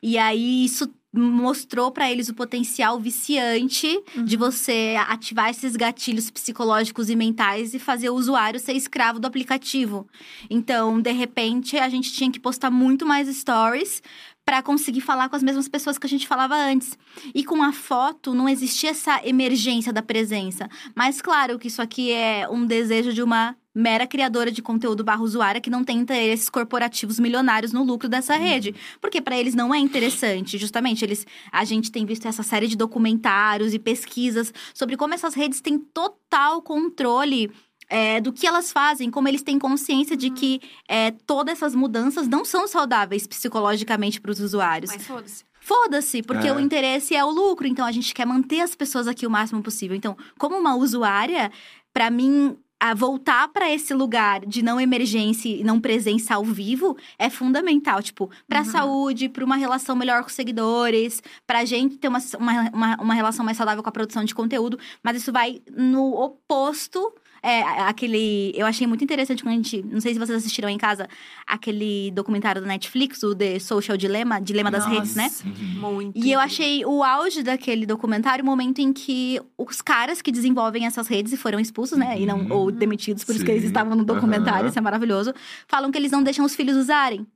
E 0.02 0.16
aí 0.16 0.64
isso 0.64 0.88
mostrou 1.12 1.90
pra 1.90 2.10
eles 2.10 2.28
o 2.28 2.34
potencial 2.34 3.00
viciante 3.00 4.02
de 4.24 4.36
você 4.36 4.94
ativar 5.08 5.48
esses 5.48 5.74
gatilhos 5.74 6.30
psicológicos 6.30 7.08
e 7.08 7.16
mentais 7.16 7.72
e 7.72 7.78
fazer 7.78 8.10
o 8.10 8.14
usuário 8.14 8.60
ser 8.60 8.74
escravo 8.74 9.18
do 9.18 9.26
aplicativo. 9.26 10.06
Então, 10.50 11.00
de 11.00 11.12
repente, 11.12 11.78
a 11.78 11.88
gente 11.88 12.12
tinha 12.12 12.30
que 12.30 12.38
postar 12.38 12.70
muito 12.70 13.06
mais 13.06 13.26
stories 13.34 14.02
para 14.48 14.62
conseguir 14.62 15.02
falar 15.02 15.28
com 15.28 15.36
as 15.36 15.42
mesmas 15.42 15.68
pessoas 15.68 15.98
que 15.98 16.06
a 16.06 16.08
gente 16.08 16.26
falava 16.26 16.56
antes. 16.56 16.96
E 17.34 17.44
com 17.44 17.62
a 17.62 17.70
foto 17.70 18.32
não 18.32 18.48
existia 18.48 18.88
essa 18.88 19.20
emergência 19.22 19.92
da 19.92 20.00
presença. 20.00 20.70
Mas 20.94 21.20
claro 21.20 21.58
que 21.58 21.68
isso 21.68 21.82
aqui 21.82 22.10
é 22.12 22.48
um 22.48 22.64
desejo 22.64 23.12
de 23.12 23.22
uma 23.22 23.54
mera 23.74 24.06
criadora 24.06 24.50
de 24.50 24.62
conteúdo 24.62 25.04
barra 25.04 25.20
usuária 25.20 25.60
que 25.60 25.68
não 25.68 25.84
tem 25.84 25.98
interesses 25.98 26.48
corporativos 26.48 27.20
milionários 27.20 27.74
no 27.74 27.84
lucro 27.84 28.08
dessa 28.08 28.36
rede, 28.36 28.74
porque 29.02 29.20
para 29.20 29.38
eles 29.38 29.54
não 29.54 29.74
é 29.74 29.78
interessante. 29.78 30.56
Justamente, 30.56 31.04
eles 31.04 31.26
a 31.52 31.62
gente 31.66 31.92
tem 31.92 32.06
visto 32.06 32.26
essa 32.26 32.42
série 32.42 32.68
de 32.68 32.76
documentários 32.76 33.74
e 33.74 33.78
pesquisas 33.78 34.50
sobre 34.72 34.96
como 34.96 35.12
essas 35.12 35.34
redes 35.34 35.60
têm 35.60 35.78
total 35.78 36.62
controle 36.62 37.50
é, 37.88 38.20
do 38.20 38.32
que 38.32 38.46
elas 38.46 38.70
fazem, 38.72 39.10
como 39.10 39.28
eles 39.28 39.42
têm 39.42 39.58
consciência 39.58 40.16
de 40.16 40.30
que 40.30 40.60
é, 40.88 41.10
todas 41.10 41.54
essas 41.54 41.74
mudanças 41.74 42.28
não 42.28 42.44
são 42.44 42.66
saudáveis 42.68 43.26
psicologicamente 43.26 44.20
para 44.20 44.30
os 44.30 44.40
usuários. 44.40 44.90
Mas 44.92 45.06
foda-se. 45.06 45.44
Foda-se, 45.60 46.22
porque 46.22 46.48
É. 46.48 46.52
o 46.52 46.58
interesse 46.60 47.14
é 47.14 47.22
o 47.24 47.30
lucro. 47.30 47.66
Então 47.66 47.84
a 47.84 47.92
gente 47.92 48.14
quer 48.14 48.26
manter 48.26 48.60
as 48.60 48.74
pessoas 48.74 49.06
aqui 49.06 49.26
o 49.26 49.30
máximo 49.30 49.62
possível. 49.62 49.96
Então, 49.96 50.16
como 50.38 50.56
uma 50.56 50.74
usuária, 50.76 51.50
pra 51.92 52.10
mim 52.10 52.56
a 52.80 52.94
voltar 52.94 53.48
pra 53.48 53.68
esse 53.68 53.92
lugar 53.92 54.46
de 54.46 54.62
não 54.62 54.80
emergência 54.80 55.48
e 55.48 55.64
não 55.64 55.80
presença 55.80 56.36
ao 56.36 56.44
vivo 56.44 56.96
é 57.18 57.28
fundamental, 57.28 58.00
tipo, 58.00 58.30
pra 58.46 58.60
Uhum. 58.60 58.64
saúde, 58.66 59.28
pra 59.28 59.44
uma 59.44 59.56
relação 59.56 59.96
melhor 59.96 60.22
com 60.22 60.28
os 60.28 60.32
seguidores, 60.34 61.20
pra 61.44 61.64
gente 61.64 61.96
ter 61.98 62.06
uma, 62.06 62.20
uma, 62.38 62.70
uma, 62.72 62.96
uma 63.02 63.14
relação 63.14 63.44
mais 63.44 63.56
saudável 63.56 63.82
com 63.82 63.88
a 63.88 63.92
produção 63.92 64.22
de 64.24 64.32
conteúdo, 64.32 64.78
mas 65.02 65.16
isso 65.16 65.32
vai 65.32 65.60
no 65.76 66.14
oposto 66.22 67.12
é, 67.42 67.62
aquele. 67.62 68.52
Eu 68.54 68.66
achei 68.66 68.86
muito 68.86 69.02
interessante 69.04 69.42
quando 69.42 69.52
a 69.52 69.56
gente. 69.56 69.82
Não 69.82 70.00
sei 70.00 70.12
se 70.12 70.18
vocês 70.18 70.38
assistiram 70.38 70.68
em 70.68 70.78
casa 70.78 71.08
aquele 71.46 72.10
documentário 72.12 72.60
da 72.60 72.66
Netflix, 72.68 73.22
o 73.22 73.34
The 73.34 73.58
Social 73.58 73.96
Dilemma, 73.96 74.40
Dilema 74.40 74.70
das 74.70 74.84
Redes, 74.86 75.14
né? 75.14 75.24
Nossa, 75.24 75.44
Muito. 75.88 76.18
E 76.18 76.32
eu 76.32 76.40
achei 76.40 76.84
o 76.84 77.02
auge 77.02 77.42
daquele 77.42 77.86
documentário 77.86 78.42
o 78.42 78.46
momento 78.46 78.80
em 78.80 78.92
que 78.92 79.40
os 79.56 79.80
caras 79.80 80.20
que 80.22 80.30
desenvolvem 80.32 80.86
essas 80.86 81.06
redes 81.08 81.32
e 81.32 81.36
foram 81.36 81.58
expulsos, 81.60 81.96
né? 81.98 82.20
E 82.20 82.26
não, 82.26 82.38
Uhum. 82.40 82.52
ou 82.52 82.70
demitidos, 82.70 83.24
por 83.24 83.34
isso 83.34 83.44
que 83.44 83.50
eles 83.50 83.62
Sim. 83.62 83.68
estavam 83.68 83.96
no 83.96 84.04
documentário, 84.04 84.60
Aham. 84.60 84.68
isso 84.68 84.78
é 84.78 84.82
maravilhoso. 84.82 85.32
Falam 85.66 85.90
que 85.90 85.98
eles 85.98 86.10
não 86.12 86.22
deixam 86.22 86.44
os 86.44 86.54
filhos 86.54 86.76
usarem. 86.76 87.26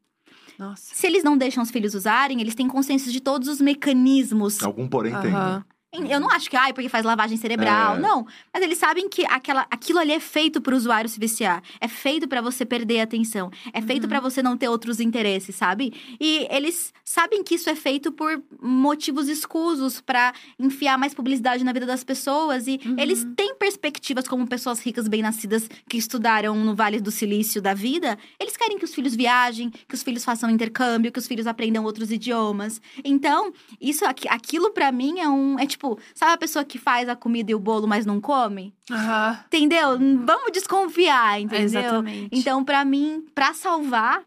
Nossa. 0.58 0.94
Se 0.94 1.06
eles 1.06 1.24
não 1.24 1.36
deixam 1.36 1.62
os 1.62 1.70
filhos 1.70 1.94
usarem, 1.94 2.40
eles 2.40 2.54
têm 2.54 2.68
consciência 2.68 3.10
de 3.10 3.20
todos 3.20 3.48
os 3.48 3.60
mecanismos. 3.60 4.62
Algum 4.62 4.86
porém 4.86 5.12
tem. 5.20 5.30
né? 5.32 5.62
Eu 5.92 6.18
não 6.18 6.30
acho 6.30 6.48
que, 6.48 6.56
ai, 6.56 6.72
porque 6.72 6.88
faz 6.88 7.04
lavagem 7.04 7.36
cerebral. 7.36 7.96
É. 7.96 7.98
Não. 7.98 8.26
Mas 8.52 8.62
eles 8.62 8.78
sabem 8.78 9.10
que 9.10 9.26
aquela, 9.26 9.66
aquilo 9.70 9.98
ali 9.98 10.12
é 10.12 10.20
feito 10.20 10.60
pro 10.60 10.74
usuário 10.74 11.08
se 11.08 11.20
viciar. 11.20 11.62
É 11.80 11.86
feito 11.86 12.26
pra 12.26 12.40
você 12.40 12.64
perder 12.64 13.00
a 13.00 13.02
atenção. 13.02 13.50
É 13.74 13.82
feito 13.82 14.08
pra 14.08 14.18
você 14.18 14.42
não 14.42 14.56
ter 14.56 14.68
outros 14.68 15.00
interesses, 15.00 15.54
sabe? 15.54 15.92
E 16.18 16.46
eles 16.50 16.94
sabem 17.04 17.44
que 17.44 17.56
isso 17.56 17.68
é 17.68 17.74
feito 17.74 18.10
por 18.10 18.42
motivos 18.60 19.28
escusos 19.28 20.00
pra 20.00 20.32
enfiar 20.58 20.96
mais 20.96 21.12
publicidade 21.12 21.62
na 21.62 21.72
vida 21.72 21.84
das 21.84 22.02
pessoas. 22.02 22.66
E 22.66 22.80
eles 22.96 23.26
têm 23.36 23.54
perspectivas 23.54 24.26
como 24.26 24.46
pessoas 24.46 24.80
ricas, 24.80 25.06
bem-nascidas, 25.08 25.68
que 25.88 25.98
estudaram 25.98 26.56
no 26.56 26.74
Vale 26.74 27.00
do 27.00 27.10
Silício 27.10 27.60
da 27.60 27.74
vida. 27.74 28.18
Eles 28.40 28.56
querem 28.56 28.78
que 28.78 28.84
os 28.86 28.94
filhos 28.94 29.14
viajem, 29.14 29.68
que 29.68 29.94
os 29.94 30.02
filhos 30.02 30.24
façam 30.24 30.48
intercâmbio, 30.48 31.12
que 31.12 31.18
os 31.18 31.26
filhos 31.26 31.46
aprendam 31.46 31.84
outros 31.84 32.10
idiomas. 32.10 32.80
Então, 33.04 33.52
isso 33.78 34.06
aqui, 34.06 34.26
aquilo 34.26 34.70
pra 34.70 34.90
mim 34.90 35.20
é 35.20 35.28
um. 35.28 35.58
É 35.58 35.66
tipo, 35.66 35.81
sabe 36.14 36.32
a 36.32 36.36
pessoa 36.38 36.64
que 36.64 36.78
faz 36.78 37.08
a 37.08 37.16
comida 37.16 37.50
e 37.50 37.54
o 37.54 37.58
bolo, 37.58 37.86
mas 37.86 38.04
não 38.06 38.20
come? 38.20 38.72
Aham. 38.90 39.38
Entendeu? 39.46 39.98
Vamos 40.24 40.52
desconfiar, 40.52 41.40
entendeu? 41.40 41.64
Exatamente. 41.80 42.28
Então, 42.32 42.64
pra 42.64 42.84
mim, 42.84 43.24
pra 43.34 43.52
salvar, 43.54 44.22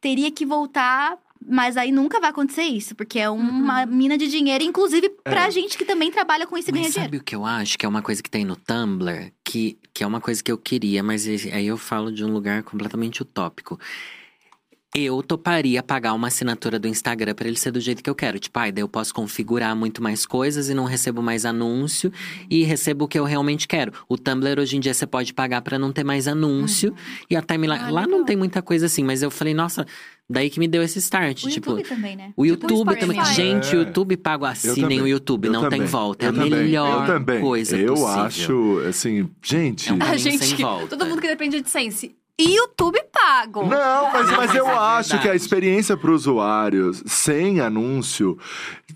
teria 0.00 0.30
que 0.30 0.44
voltar. 0.46 1.16
Mas 1.50 1.76
aí 1.78 1.90
nunca 1.92 2.20
vai 2.20 2.28
acontecer 2.28 2.64
isso, 2.64 2.94
porque 2.94 3.18
é 3.18 3.30
uma 3.30 3.86
mina 3.86 4.18
de 4.18 4.28
dinheiro, 4.28 4.62
inclusive 4.64 5.08
pra 5.24 5.48
gente 5.48 5.78
que 5.78 5.84
também 5.84 6.10
trabalha 6.10 6.46
com 6.46 6.58
isso 6.58 6.68
e 6.68 6.72
ganha 6.72 6.84
Mas 6.84 6.92
dinheiro. 6.92 7.10
sabe 7.12 7.16
o 7.22 7.24
que 7.24 7.34
eu 7.34 7.46
acho? 7.46 7.78
Que 7.78 7.86
é 7.86 7.88
uma 7.88 8.02
coisa 8.02 8.22
que 8.22 8.28
tem 8.28 8.44
no 8.44 8.54
Tumblr, 8.54 9.32
que, 9.42 9.78
que 9.94 10.04
é 10.04 10.06
uma 10.06 10.20
coisa 10.20 10.42
que 10.42 10.52
eu 10.52 10.58
queria, 10.58 11.02
mas 11.02 11.26
esse- 11.26 11.50
aí 11.50 11.66
eu 11.66 11.78
falo 11.78 12.12
de 12.12 12.22
um 12.22 12.30
lugar 12.32 12.62
completamente 12.64 13.22
utópico. 13.22 13.78
Eu 14.94 15.22
toparia 15.22 15.82
pagar 15.82 16.14
uma 16.14 16.28
assinatura 16.28 16.78
do 16.78 16.88
Instagram 16.88 17.34
pra 17.34 17.46
ele 17.46 17.58
ser 17.58 17.70
do 17.70 17.78
jeito 17.80 18.02
que 18.02 18.08
eu 18.08 18.14
quero. 18.14 18.38
Tipo, 18.38 18.58
ai, 18.58 18.72
daí 18.72 18.82
eu 18.82 18.88
posso 18.88 19.12
configurar 19.12 19.76
muito 19.76 20.02
mais 20.02 20.24
coisas 20.24 20.68
e 20.70 20.74
não 20.74 20.84
recebo 20.84 21.22
mais 21.22 21.44
anúncio 21.44 22.10
e 22.50 22.64
recebo 22.64 23.04
o 23.04 23.08
que 23.08 23.18
eu 23.18 23.24
realmente 23.24 23.68
quero. 23.68 23.92
O 24.08 24.16
Tumblr 24.16 24.58
hoje 24.58 24.76
em 24.76 24.80
dia 24.80 24.94
você 24.94 25.06
pode 25.06 25.34
pagar 25.34 25.60
pra 25.60 25.78
não 25.78 25.92
ter 25.92 26.04
mais 26.04 26.26
anúncio 26.26 26.94
e 27.30 27.36
a 27.36 27.42
timeline 27.42 27.84
Ah, 27.84 27.90
lá 27.90 28.06
não 28.06 28.24
tem 28.24 28.34
muita 28.36 28.62
coisa 28.62 28.86
assim, 28.86 29.04
mas 29.04 29.22
eu 29.22 29.30
falei, 29.30 29.52
nossa, 29.52 29.86
daí 30.28 30.48
que 30.48 30.58
me 30.58 30.66
deu 30.66 30.82
esse 30.82 30.98
start, 31.00 31.44
O 31.44 31.48
tipo, 31.50 31.70
YouTube 31.72 31.88
também, 31.88 32.16
né? 32.16 32.24
o 32.24 32.28
Tipo 32.28 32.40
o 32.42 32.46
YouTube 32.46 32.96
também. 32.98 33.16
Spotify. 33.18 33.34
Gente, 33.36 33.76
o 33.76 33.82
É. 33.82 33.84
YouTube 33.84 34.16
pago, 34.16 34.44
assinem 34.46 35.02
o 35.02 35.06
YouTube, 35.06 35.46
eu 35.46 35.52
não 35.52 35.60
tem 35.68 35.70
também, 35.70 35.86
volta. 35.86 36.24
É 36.24 36.28
eu 36.28 36.30
a 36.30 36.34
também, 36.34 36.50
melhor 36.50 37.00
eu 37.08 37.14
também. 37.14 37.40
coisa 37.42 37.76
Eu 37.76 37.94
possível. 37.94 38.20
acho, 38.20 38.82
assim, 38.88 39.28
gente. 39.42 39.90
É 39.90 39.92
um 39.92 39.98
A 40.02 40.16
gente, 40.16 40.44
sem 40.44 40.56
volta. 40.56 40.96
todo 40.96 41.06
mundo 41.06 41.20
que 41.20 41.28
depende 41.28 41.60
de 41.60 41.68
Sense. 41.68 42.16
E 42.40 42.54
YouTube 42.54 42.98
pago. 43.12 43.66
Não, 43.66 44.12
mas, 44.12 44.30
mas 44.30 44.54
eu 44.54 44.66
é 44.68 44.72
acho 44.72 45.20
que 45.20 45.28
a 45.28 45.34
experiência 45.34 45.96
para 45.96 46.10
o 46.10 46.14
usuário, 46.14 46.92
sem 47.04 47.60
anúncio, 47.60 48.38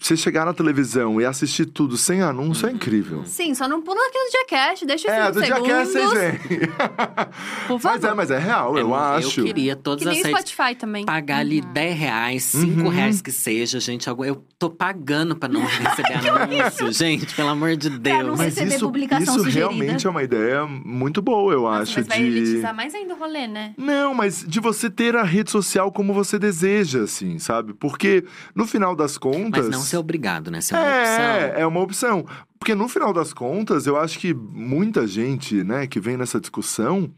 você 0.01 0.17
chegar 0.17 0.47
na 0.47 0.55
televisão 0.55 1.21
e 1.21 1.25
assistir 1.25 1.67
tudo 1.67 1.97
sem 1.97 2.23
anúncio 2.23 2.69
é 2.69 2.73
incrível. 2.73 3.23
Sim, 3.25 3.53
só 3.55 3.67
não 3.67 3.83
pula 3.83 3.99
aquele 4.07 4.31
Jackass, 4.31 4.83
deixa 4.87 5.11
É, 5.11 5.29
os 5.29 5.35
do 5.37 5.41
segundos. 5.45 5.67
Jackass 5.69 5.89
vocês 5.93 6.13
veem. 6.13 6.39
Por 7.67 7.81
Mas 7.83 7.83
favor. 7.83 8.09
é, 8.11 8.15
mas 8.15 8.31
é 8.31 8.39
real, 8.39 8.79
eu 8.79 8.95
É, 8.95 8.99
acho. 9.19 9.41
Eu 9.41 9.45
queria 9.47 9.75
todas 9.77 10.03
Que 10.05 10.09
as 10.09 10.15
nem 10.15 10.23
redes 10.25 10.51
Spotify 10.51 10.75
também. 10.77 11.05
pagar 11.05 11.39
ali 11.39 11.61
10 11.61 11.99
reais, 11.99 12.45
5 12.45 12.83
Uhum. 12.83 12.89
reais 12.89 13.21
que 13.21 13.33
seja, 13.33 13.81
gente. 13.81 14.07
Eu 14.09 14.45
tô 14.59 14.71
pagando 14.71 15.35
pra 15.37 15.49
não 15.49 15.63
receber 15.67 16.29
anúncio, 16.29 16.93
gente, 16.93 17.35
pelo 17.35 17.49
amor 17.49 17.77
de 17.77 17.91
não 17.91 17.99
Deus. 17.99 18.39
Mas 18.39 18.55
receber 18.55 18.75
isso, 18.77 18.85
publicação 18.87 19.35
isso 19.35 19.45
sugerida. 19.45 19.59
realmente 19.73 20.07
é 20.07 20.11
uma 20.11 20.23
ideia 20.23 20.65
muito 20.65 21.21
boa, 21.21 21.53
eu 21.53 21.63
Nossa, 21.63 21.83
acho. 21.83 21.99
mas 21.99 22.07
vai 22.07 22.19
de... 22.19 22.25
elitizar 22.27 22.75
mais 22.75 22.95
ainda 22.95 23.15
o 23.15 23.19
rolê, 23.19 23.32
né? 23.47 23.75
Não, 23.77 24.15
mas 24.15 24.45
de 24.47 24.61
você 24.61 24.89
ter 24.89 25.17
a 25.17 25.23
rede 25.23 25.51
social 25.51 25.91
como 25.91 26.13
você 26.13 26.39
deseja, 26.39 27.03
assim, 27.03 27.39
sabe? 27.39 27.75
Porque 27.75 28.25
no 28.55 28.67
final 28.67 28.95
das 28.95 29.19
contas. 29.19 29.67
Mas 29.67 29.77
não 29.77 29.83
ser 29.83 29.97
obrigado, 29.97 30.51
né? 30.51 30.61
Ser 30.61 30.75
uma 30.75 30.83
opção. 30.83 31.25
É, 31.25 31.61
é 31.61 31.67
uma 31.67 31.81
opção. 31.81 32.27
Porque 32.59 32.75
no 32.75 32.87
final 32.89 33.13
das 33.13 33.33
contas, 33.33 33.87
eu 33.87 33.97
acho 33.97 34.19
que 34.19 34.33
muita 34.33 35.05
gente, 35.07 35.65
né, 35.65 35.87
que 35.89 35.99
vem 35.99 36.17
nessa 36.17 36.41
discussão, 36.41 37.13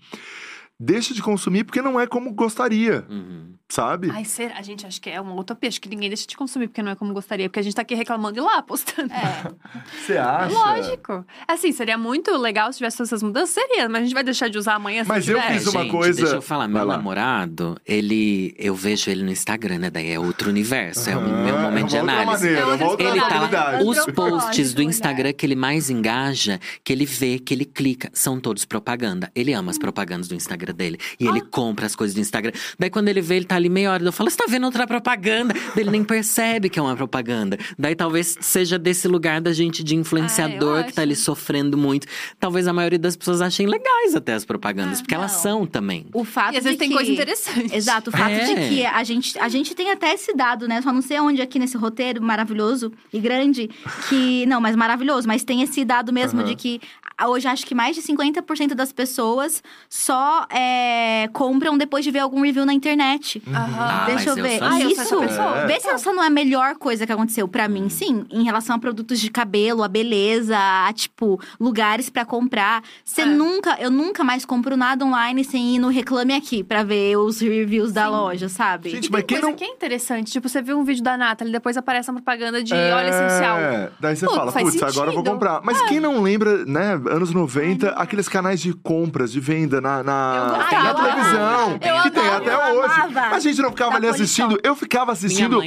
deixa 0.79 1.15
de 1.15 1.23
consumir 1.23 1.65
porque 1.65 1.81
não 1.83 1.99
é 2.01 2.07
como 2.07 2.33
gostaria, 2.33 3.05
Uhum. 3.09 3.55
sabe? 3.69 4.11
Ai, 4.11 4.25
será? 4.25 4.57
A 4.59 4.63
gente 4.63 4.87
acha 4.87 5.01
que 5.01 5.09
é 5.11 5.21
uma 5.21 5.35
utopia. 5.35 5.69
Acho 5.69 5.81
que 5.81 5.89
ninguém 5.89 6.09
deixa 6.09 6.27
de 6.27 6.37
consumir 6.37 6.69
porque 6.69 6.83
não 6.83 6.93
é 6.93 6.95
como 6.95 7.13
gostaria. 7.13 7.49
Porque 7.49 7.61
a 7.61 7.63
gente 7.63 7.75
tá 7.75 7.83
aqui 7.83 7.95
reclamando 7.95 8.39
e 8.39 8.41
lá 8.41 8.61
postando. 8.63 9.13
É. 9.13 9.53
Você 10.05 10.17
acha? 10.19 10.53
Lógico. 10.55 11.25
Assim, 11.49 11.73
seria 11.73 11.97
muito 11.97 12.37
legal 12.37 12.73
se 12.73 12.79
tivesse 12.79 13.01
essas 13.03 13.23
mudanças. 13.23 13.51
Seria, 13.55 13.89
mas 13.89 14.03
a 14.03 14.05
gente 14.05 14.15
vai 14.15 14.25
deixar 14.25 14.49
de 14.49 14.59
usar 14.59 14.75
amanhã 14.75 15.05
Mas 15.07 15.29
eu 15.29 15.37
tiver. 15.41 15.53
fiz 15.55 15.67
uma 15.69 15.83
Gente, 15.83 15.91
coisa- 15.93 16.21
Deixa 16.21 16.37
eu 16.37 16.43
falar, 16.43 16.69
meu 16.69 16.85
lá. 16.85 16.97
namorado, 16.97 17.77
ele. 17.87 18.55
Eu 18.59 18.75
vejo 18.75 19.11
ele 19.11 19.23
no 19.23 19.31
Instagram, 19.31 19.79
né? 19.79 19.91
Daí 19.91 20.11
é 20.11 20.19
outro 20.19 20.51
universo. 20.51 21.09
É 21.09 21.17
o 21.17 21.21
meu 21.23 21.59
momento 21.59 21.89
de 21.89 21.97
é 21.97 22.03
uma 22.03 22.13
outra 22.13 22.23
análise. 22.23 22.45
maneira, 22.45 22.61
É 22.61 22.65
outra 22.67 22.85
uma 22.85 22.91
outra 22.91 23.09
Ele 23.09 23.21
tá 23.21 23.41
lá, 23.41 23.83
os 23.83 24.07
posts 24.15 24.75
do 24.75 24.81
olhar. 24.81 24.89
Instagram 24.91 25.33
que 25.33 25.47
ele 25.47 25.57
mais 25.57 25.89
engaja, 25.91 26.61
que 26.83 26.93
ele 26.93 27.07
vê, 27.07 27.39
que 27.39 27.53
ele 27.55 27.65
clica, 27.65 28.11
são 28.13 28.39
todos 28.41 28.65
propaganda. 28.65 29.31
Ele 29.35 29.53
ama 29.53 29.71
as 29.71 29.79
propagandas 29.79 30.29
do 30.29 30.35
Instagram 30.35 30.64
dele. 30.73 30.99
E 31.19 31.27
ele 31.27 31.41
compra 31.41 31.87
as 31.87 31.95
coisas 31.97 32.15
do 32.15 32.21
Instagram. 32.21 32.53
Daí 32.79 32.91
quando 32.91 33.09
ele 33.09 33.21
vê, 33.21 33.37
ele 33.37 33.45
tá 33.45 33.57
ali 33.57 33.69
meia 33.69 33.93
hora, 33.93 34.05
eu 34.05 34.13
falo, 34.13 34.31
você 34.31 34.37
tá 34.37 34.45
vendo 34.49 34.65
outra 34.65 34.87
propaganda? 34.87 35.53
Daí 35.75 35.83
ele 35.85 35.91
nem 35.91 36.05
percebe 36.05 36.69
que 36.69 36.79
é 36.79 36.83
uma 36.83 36.97
propaganda. 36.97 37.59
Daí 37.79 37.95
talvez 37.95 38.37
seja 38.41 38.79
desse 38.79 39.07
lugar 39.09 39.41
da 39.41 39.53
gente 39.53 39.83
de 39.83 39.95
influenciador 39.97 40.79
Ah, 40.81 40.85
que 40.85 40.93
tá 40.93 41.03
ali 41.03 41.17
sofrendo 41.17 41.77
muito. 41.77 42.07
Talvez 42.39 42.67
a 42.67 42.73
maioria 42.73 42.99
das 42.99 43.17
pessoas 43.17 43.41
achem 43.41 43.67
legais 43.67 44.15
até 44.15 44.35
as 44.35 44.45
propagandas, 44.45 45.01
porque 45.01 45.15
elas 45.15 45.33
não. 45.35 45.41
são 45.41 45.67
também. 45.67 46.07
O 46.13 46.25
fato 46.25 46.55
E 46.55 46.59
às 46.59 46.65
vezes 46.65 46.79
tem 46.79 46.89
que... 46.89 46.95
coisa 46.95 47.11
interessante. 47.11 47.75
Exato, 47.75 48.11
o 48.11 48.13
fato 48.13 48.31
É. 48.33 48.45
de 48.45 48.69
que 48.69 48.87
a 48.87 49.03
gente, 49.05 49.39
a 49.39 49.49
gente 49.49 49.75
tem 49.75 49.91
até 49.91 50.13
esse 50.15 50.35
dado, 50.35 50.67
né? 50.69 50.81
Só 50.83 50.93
não 50.93 51.03
sei 51.03 51.19
onde 51.21 51.41
aqui 51.43 51.59
nesse 51.59 51.77
roteiro 51.77 52.23
maravilhoso 52.23 52.93
e 53.13 53.19
grande, 53.21 53.69
que. 54.09 54.47
Não, 54.47 54.61
mas 54.61 54.77
maravilhoso, 54.77 55.27
mas 55.27 55.45
tem 55.45 55.63
esse 55.63 55.85
dado 55.85 56.13
mesmo 56.13 56.41
Aham. 56.41 56.49
de 56.49 56.55
que 56.57 56.81
ah, 57.17 57.29
hoje 57.29 57.47
acho 57.47 57.65
que 57.67 57.75
mais 57.75 57.95
de 57.97 58.03
50% 58.03 58.75
das 58.75 58.93
pessoas 58.93 59.63
só 59.89 60.47
é, 60.57 61.29
compram 61.33 61.77
depois 61.77 62.05
de 62.05 62.11
ver 62.11 62.21
algum 62.21 62.41
review 62.43 62.65
na 62.65 62.73
internet. 62.73 63.43
Aham. 63.49 63.77
Ah, 63.79 64.05
Deixa 64.07 64.31
eu 64.31 64.35
ver. 64.37 64.55
Isso, 64.57 64.65
Ah, 64.65 64.81
eu 64.81 64.91
sou 64.95 65.03
essa 65.03 65.17
pessoa. 65.43 65.67
vê 65.67 65.81
se 65.81 65.89
essa 65.89 66.13
não 66.13 66.23
é 66.23 66.27
a 66.29 66.31
melhor 66.31 66.77
coisa 66.77 67.05
que 67.07 67.13
aconteceu 67.13 67.49
pra 67.49 67.69
mim. 67.69 67.89
Sim, 67.89 68.25
em 68.31 68.45
relação 68.45 68.77
a 68.77 68.79
produtos 68.79 69.19
de 69.21 69.31
cabelo, 69.31 69.83
a 69.83 69.89
beleza, 69.89 70.57
a, 70.57 70.93
tipo, 70.93 71.41
lugares 71.59 72.09
pra 72.09 72.25
comprar. 72.25 72.83
Você 73.05 73.23
É. 73.23 73.27
nunca, 73.27 73.77
eu 73.81 73.91
nunca 73.91 74.23
mais 74.23 74.45
compro 74.45 74.77
nada 74.77 75.05
online 75.05 75.45
sem 75.45 75.75
ir 75.77 75.79
no 75.79 75.89
Reclame 75.89 76.35
Aqui 76.35 76.63
pra 76.63 76.83
ver 76.83 77.17
os 77.17 77.41
reviews 77.41 77.93
da 77.93 78.05
Sim. 78.05 78.11
loja, 78.11 78.49
sabe? 78.49 78.91
Gente, 78.91 79.07
E 79.09 79.11
mas 79.11 79.21
tem 79.23 79.27
quem 79.27 79.37
coisa 79.41 79.51
não- 79.51 79.57
que 79.57 79.65
é 79.65 79.69
interessante. 79.69 80.31
Tipo, 80.31 80.49
você 80.49 80.63
vê 80.63 80.73
um 80.75 80.85
vídeo 80.85 81.03
da 81.03 81.17
Nathalie, 81.17 81.53
depois 81.53 81.77
aparece 81.77 82.11
uma 82.11 82.21
propaganda 82.21 82.63
de 82.63 82.73
óleo 82.75 83.09
essencial. 83.09 83.59
É, 83.59 83.91
daí 83.99 84.17
você 84.17 84.27
Pô, 84.27 84.35
fala, 84.35 84.53
putz, 84.53 84.83
agora 84.83 85.11
eu 85.11 85.15
vou 85.15 85.25
comprar. 85.25 85.61
Mas 85.65 85.81
quem 85.83 85.99
não 86.01 86.21
lembra, 86.23 86.65
né, 86.65 86.93
anos 87.11 87.33
90, 87.33 87.91
aqueles 87.91 88.29
canais 88.29 88.61
de 88.61 88.73
compras, 88.73 89.33
de 89.33 89.41
venda 89.41 89.81
na, 89.81 90.03
Eu 90.44 90.44
na, 90.47 90.59
gostava. 90.59 90.83
na 90.83 90.95
televisão, 90.95 91.71
Eu 91.81 92.03
que 92.03 92.11
tem 92.11 92.23
amava, 92.23 92.37
até 92.39 92.55
eu 92.55 92.79
hoje. 92.81 93.01
amava. 93.01 93.37
A 93.37 93.39
gente 93.41 93.63
não 93.63 93.71
ficava 93.71 93.91
Da 93.93 93.97
ali 93.97 94.09
assistindo, 94.09 94.61
eu 94.63 94.77
ficava 94.77 95.13
assistindo 95.13 95.61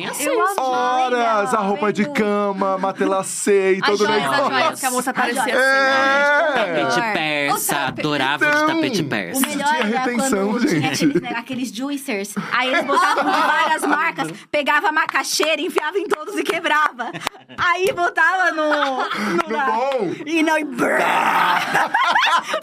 horas 0.58 1.54
a 1.54 1.60
roupa 1.60 1.92
de 1.94 2.06
cama, 2.10 2.78
matelacê 2.80 3.74
e 3.76 3.82
todo 3.82 4.04
o 4.04 4.08
negócio. 4.08 4.46
joias, 4.46 4.80
que 4.80 4.86
a 4.86 4.92
moça 4.92 5.12
aparecia 5.12 5.42
assim. 5.44 5.52
né? 5.54 5.58
É. 5.58 6.54
Tapete 6.58 7.14
persa, 7.14 7.76
O 7.76 7.88
adorava 7.88 8.46
de 8.46 8.52
Então, 8.52 8.68
tapete 8.68 9.02
O 9.02 9.10
persa. 9.10 9.40
Isso 9.42 9.50
melhor 9.58 9.68
tinha 9.70 9.80
era 9.80 10.00
retenção, 10.00 10.52
quando 10.52 10.68
tinha 10.68 10.82
gente. 10.82 10.94
aqueles, 11.06 11.22
né, 11.22 11.34
aqueles 11.38 11.70
juicers. 11.76 12.34
Aí 12.52 12.70
eles 12.74 12.86
botavam 12.86 13.24
de 13.26 13.32
várias 13.48 13.82
marcas, 13.84 14.28
pegava 14.52 14.90
a 14.90 14.92
macaxeira, 14.92 15.62
enfiava 15.62 15.98
em 15.98 16.08
todos 16.08 16.36
e 16.38 16.44
quebrava. 16.44 17.12
Aí 17.58 17.92
botava 17.94 18.52
no. 18.52 18.68
No, 18.68 19.48
No 19.48 19.66
bom. 19.66 20.12
E 20.26 20.44
não. 20.44 20.58
E 20.58 20.64
brrr. 20.64 21.02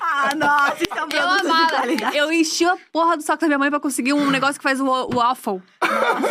ah, 0.00 0.30
nossa, 0.36 0.76
isso 0.82 0.98
é 0.98 1.04
um 1.04 1.08
Eu 1.08 1.08
de 1.08 1.46
amava. 1.46 1.66
Qualidade. 2.05 2.16
Eu 2.24 2.32
enchi 2.32 2.64
a 2.64 2.76
porra 2.93 3.16
do 3.16 3.22
saco 3.22 3.40
da 3.40 3.47
minha 3.47 3.59
mãe 3.59 3.70
pra 3.70 3.81
conseguir 3.81 4.12
um 4.12 4.31
negócio 4.31 4.56
que 4.56 4.62
faz 4.62 4.81
o, 4.81 4.86
o 4.86 5.16
waffle. 5.16 5.60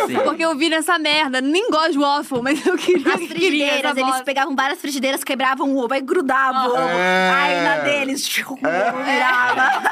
Sim. 0.06 0.18
Porque 0.24 0.44
eu 0.44 0.56
vi 0.56 0.68
nessa 0.68 0.98
merda. 0.98 1.40
Nem 1.40 1.70
gosto 1.70 1.92
de 1.92 1.98
waffle, 1.98 2.42
mas 2.42 2.64
eu 2.66 2.76
queria. 2.76 3.08
As 3.14 3.20
queria 3.20 3.28
frigideiras, 3.28 3.90
essa 3.92 4.00
eles 4.00 4.10
bosta. 4.10 4.24
pegavam 4.24 4.56
várias 4.56 4.80
frigideiras, 4.80 5.22
quebravam 5.24 5.70
o 5.74 5.78
ovo, 5.84 5.94
aí 5.94 6.00
grudava 6.00 6.68
o 6.68 6.72
ovo. 6.72 6.76
É. 6.78 7.30
Aí 7.32 7.62
na 7.64 7.76
deles, 7.84 8.26
virava. 8.34 9.82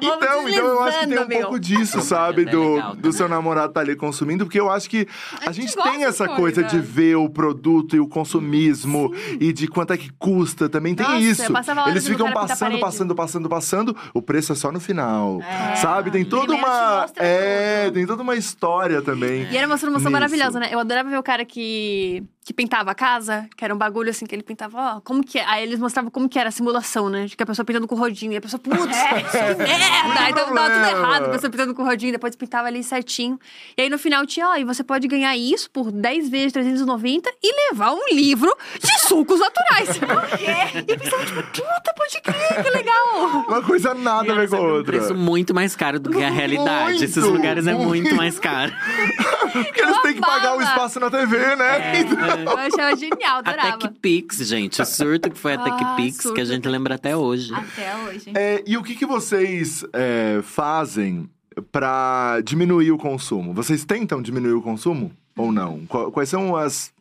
Então, 0.00 0.48
então 0.48 0.48
eu 0.48 0.82
acho 0.82 1.00
que 1.00 1.06
tem 1.08 1.18
um 1.18 1.26
meu. 1.28 1.40
pouco 1.42 1.60
disso, 1.60 2.00
sabe? 2.00 2.42
é 2.42 2.44
Do, 2.46 2.74
legal 2.74 2.96
do 2.96 3.12
seu 3.12 3.28
namorado 3.28 3.72
tá 3.72 3.80
ali 3.80 3.94
consumindo, 3.94 4.44
porque 4.46 4.58
eu 4.58 4.70
acho 4.70 4.88
que 4.88 5.06
a, 5.44 5.50
A 5.50 5.52
gente 5.52 5.72
gente, 5.72 5.82
tem 5.82 6.04
essa 6.04 6.26
coisa 6.26 6.62
coisa. 6.62 6.64
de 6.64 6.80
ver 6.80 7.16
o 7.16 7.28
produto 7.28 7.94
e 7.94 8.00
o 8.00 8.08
consumismo 8.08 9.12
e 9.38 9.52
de 9.52 9.68
quanto 9.68 9.92
é 9.92 9.96
que 9.98 10.10
custa. 10.18 10.68
Também 10.68 10.94
tem 10.94 11.06
Nossa, 11.06 11.18
isso. 11.20 11.42
Eles 11.88 12.06
ficam 12.06 12.32
passando, 12.32 12.58
parede. 12.58 12.80
passando, 12.80 13.14
passando, 13.14 13.48
passando. 13.48 13.96
O 14.14 14.22
preço 14.22 14.41
é 14.50 14.54
só 14.54 14.72
no 14.72 14.80
final. 14.80 15.40
É. 15.42 15.76
Sabe? 15.76 16.10
Tem 16.10 16.24
toda 16.24 16.54
te 16.54 16.58
uma. 16.58 17.00
mostra 17.02 17.24
É, 17.24 17.84
tudo. 17.84 17.94
tem 17.94 18.06
toda 18.06 18.22
uma 18.22 18.34
história 18.34 19.02
também. 19.02 19.42
E 19.50 19.56
era 19.56 19.66
uma 19.66 19.76
transformação 19.76 20.10
maravilhosa, 20.10 20.58
né? 20.58 20.70
Eu 20.72 20.80
adorava 20.80 21.08
ver 21.10 21.18
o 21.18 21.22
cara 21.22 21.44
que, 21.44 22.24
que 22.44 22.52
pintava 22.52 22.90
a 22.90 22.94
casa, 22.94 23.48
que 23.56 23.64
era 23.64 23.72
um 23.72 23.78
bagulho 23.78 24.10
assim, 24.10 24.26
que 24.26 24.34
ele 24.34 24.42
pintava, 24.42 24.96
ó, 24.96 25.00
como 25.00 25.22
que 25.24 25.38
é? 25.38 25.44
Aí 25.46 25.62
eles 25.62 25.78
mostravam 25.78 26.10
como 26.10 26.28
que 26.28 26.38
era 26.38 26.48
a 26.48 26.52
simulação, 26.52 27.08
né? 27.08 27.26
De 27.26 27.36
que 27.36 27.42
a 27.42 27.46
pessoa 27.46 27.64
pintando 27.64 27.86
com 27.86 27.94
o 27.94 27.98
rodinho. 27.98 28.32
E 28.32 28.36
a 28.36 28.40
pessoa, 28.40 28.58
putz, 28.60 28.78
que 28.80 29.54
merda! 29.62 30.20
Aí 30.20 30.34
tava, 30.34 30.52
tava 30.52 30.70
tudo 30.70 30.98
errado, 30.98 31.24
a 31.26 31.28
pessoa 31.28 31.50
pintando 31.50 31.74
com 31.74 31.82
o 31.82 31.84
rodinho, 31.84 32.10
depois 32.12 32.34
pintava 32.34 32.66
ali 32.66 32.82
certinho. 32.82 33.38
E 33.76 33.82
aí 33.82 33.88
no 33.88 33.96
final 33.98 34.26
tinha, 34.26 34.48
ó, 34.48 34.56
e 34.56 34.64
você 34.64 34.82
pode 34.82 35.06
ganhar 35.06 35.36
isso 35.36 35.70
por 35.70 35.92
10 35.92 36.28
vezes 36.28 36.52
390 36.52 37.30
e 37.42 37.70
levar 37.70 37.92
um 37.92 38.02
livro 38.12 38.52
de 38.80 39.00
sucos 39.06 39.38
naturais. 39.38 39.88
e 40.88 40.90
eu 40.92 40.98
pensava, 40.98 41.24
tipo, 41.24 41.42
puta, 41.42 41.94
pode 41.96 42.20
crer, 42.22 42.64
que 42.64 42.70
legal! 42.70 43.44
Uma 43.48 43.62
coisa 43.62 43.94
nada 43.94 44.32
a 44.32 44.36
ver 44.36 44.48
com 44.48 44.56
a 44.56 44.60
Um 44.60 44.72
outra. 44.74 44.92
preço 44.98 45.14
muito 45.14 45.54
mais 45.54 45.76
caro 45.76 46.00
do 46.00 46.10
que 46.10 46.22
a 46.22 46.30
realidade. 46.30 46.90
Muito, 46.90 47.04
Esses 47.04 47.22
lugares 47.22 47.66
é 47.68 47.72
muito 47.74 47.86
muito. 48.02 48.16
mais 48.16 48.38
caro. 48.38 48.72
Porque 49.52 49.80
eles 49.82 50.00
têm 50.00 50.14
que 50.14 50.20
pagar 50.20 50.56
o 50.56 50.62
espaço 50.62 50.98
na 50.98 51.10
TV, 51.10 51.36
né? 51.56 52.00
Eu 52.40 52.56
achava 52.58 52.96
genial, 52.96 53.36
A 53.36 53.38
adorava. 53.38 53.78
TechPix, 53.78 54.36
gente. 54.46 54.80
O 54.80 54.84
surto 54.84 55.30
que 55.30 55.38
foi 55.38 55.54
a 55.54 55.60
Ah, 55.60 55.64
TechPix, 55.64 56.16
que 56.16 56.22
surto 56.22 56.40
a 56.40 56.44
gente 56.44 56.68
lembra 56.68 56.94
até 56.94 57.16
hoje. 57.16 57.52
Até 57.54 57.96
hoje. 58.04 58.30
É, 58.34 58.62
e 58.66 58.76
o 58.76 58.82
que, 58.82 58.94
que 58.94 59.06
vocês 59.06 59.84
é, 59.92 60.40
fazem 60.42 61.28
pra 61.70 62.40
diminuir 62.44 62.90
o 62.92 62.98
consumo? 62.98 63.52
Vocês 63.52 63.84
tentam 63.84 64.22
diminuir 64.22 64.52
o 64.54 64.62
consumo 64.62 65.12
ou 65.36 65.52
não? 65.52 65.80
Qu- 65.86 66.10
Quais 66.10 66.28
são 66.28 66.56
as, 66.56 66.92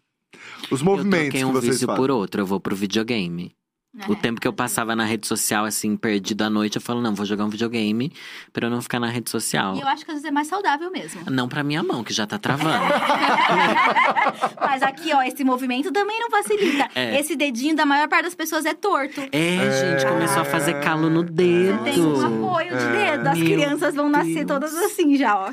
os 0.70 0.80
Eu 0.82 0.86
movimentos 0.86 1.40
que 1.40 1.46
um 1.46 1.52
vocês 1.52 1.74
vício 1.74 1.88
fazem? 1.88 2.02
por 2.02 2.12
outro, 2.12 2.42
eu 2.42 2.46
vou 2.46 2.60
pro 2.60 2.76
videogame. 2.76 3.54
O 4.08 4.14
É, 4.14 4.16
tempo 4.16 4.40
que 4.40 4.48
eu 4.48 4.54
passava 4.54 4.96
na 4.96 5.04
rede 5.04 5.28
social, 5.28 5.66
assim, 5.66 5.98
perdido 5.98 6.44
à 6.44 6.50
noite, 6.50 6.78
eu 6.78 6.82
falo, 6.82 7.02
não, 7.02 7.14
vou 7.14 7.26
jogar 7.26 7.44
um 7.44 7.50
videogame 7.50 8.10
pra 8.54 8.68
eu 8.68 8.72
não 8.72 8.82
ficar 8.82 9.02
na 9.02 9.08
rede 9.10 9.30
social. 9.30 9.76
E 9.76 9.82
eu 9.82 9.88
acho 9.88 10.06
que 10.06 10.12
às 10.12 10.16
vezes 10.16 10.30
é 10.30 10.32
mais 10.32 10.48
saudável 10.48 10.90
mesmo. 10.90 11.22
Não 11.30 11.50
pra 11.50 11.62
minha 11.62 11.84
mão, 11.84 12.02
que 12.02 12.14
já 12.14 12.26
tá 12.26 12.38
travando. 12.38 12.86
Mas 14.62 14.82
aqui, 14.82 15.14
ó, 15.14 15.22
esse 15.24 15.44
movimento 15.44 15.92
também 15.92 16.18
não 16.22 16.30
facilita. 16.30 16.88
É. 16.96 17.20
Esse 17.20 17.36
dedinho 17.36 17.76
da 17.76 17.86
maior 17.86 18.08
parte 18.08 18.24
das 18.24 18.36
pessoas 18.36 18.66
é 18.66 18.74
torto. 18.74 19.20
É, 19.32 19.98
gente, 20.00 20.08
começou 20.10 20.42
a 20.42 20.46
fazer 20.46 20.80
calo 20.80 21.10
no 21.10 21.22
dedo. 21.24 21.84
Tem 21.84 22.00
um 22.00 22.46
apoio 22.46 22.70
de 22.70 22.84
É. 22.84 23.18
dedo. 23.18 23.28
As 23.28 23.38
Meu 23.38 23.46
crianças 23.46 23.94
vão 23.96 24.08
nascer 24.10 24.46
Deus. 24.46 24.48
todas 24.48 24.74
assim 24.74 25.18
já, 25.18 25.38
ó. 25.38 25.50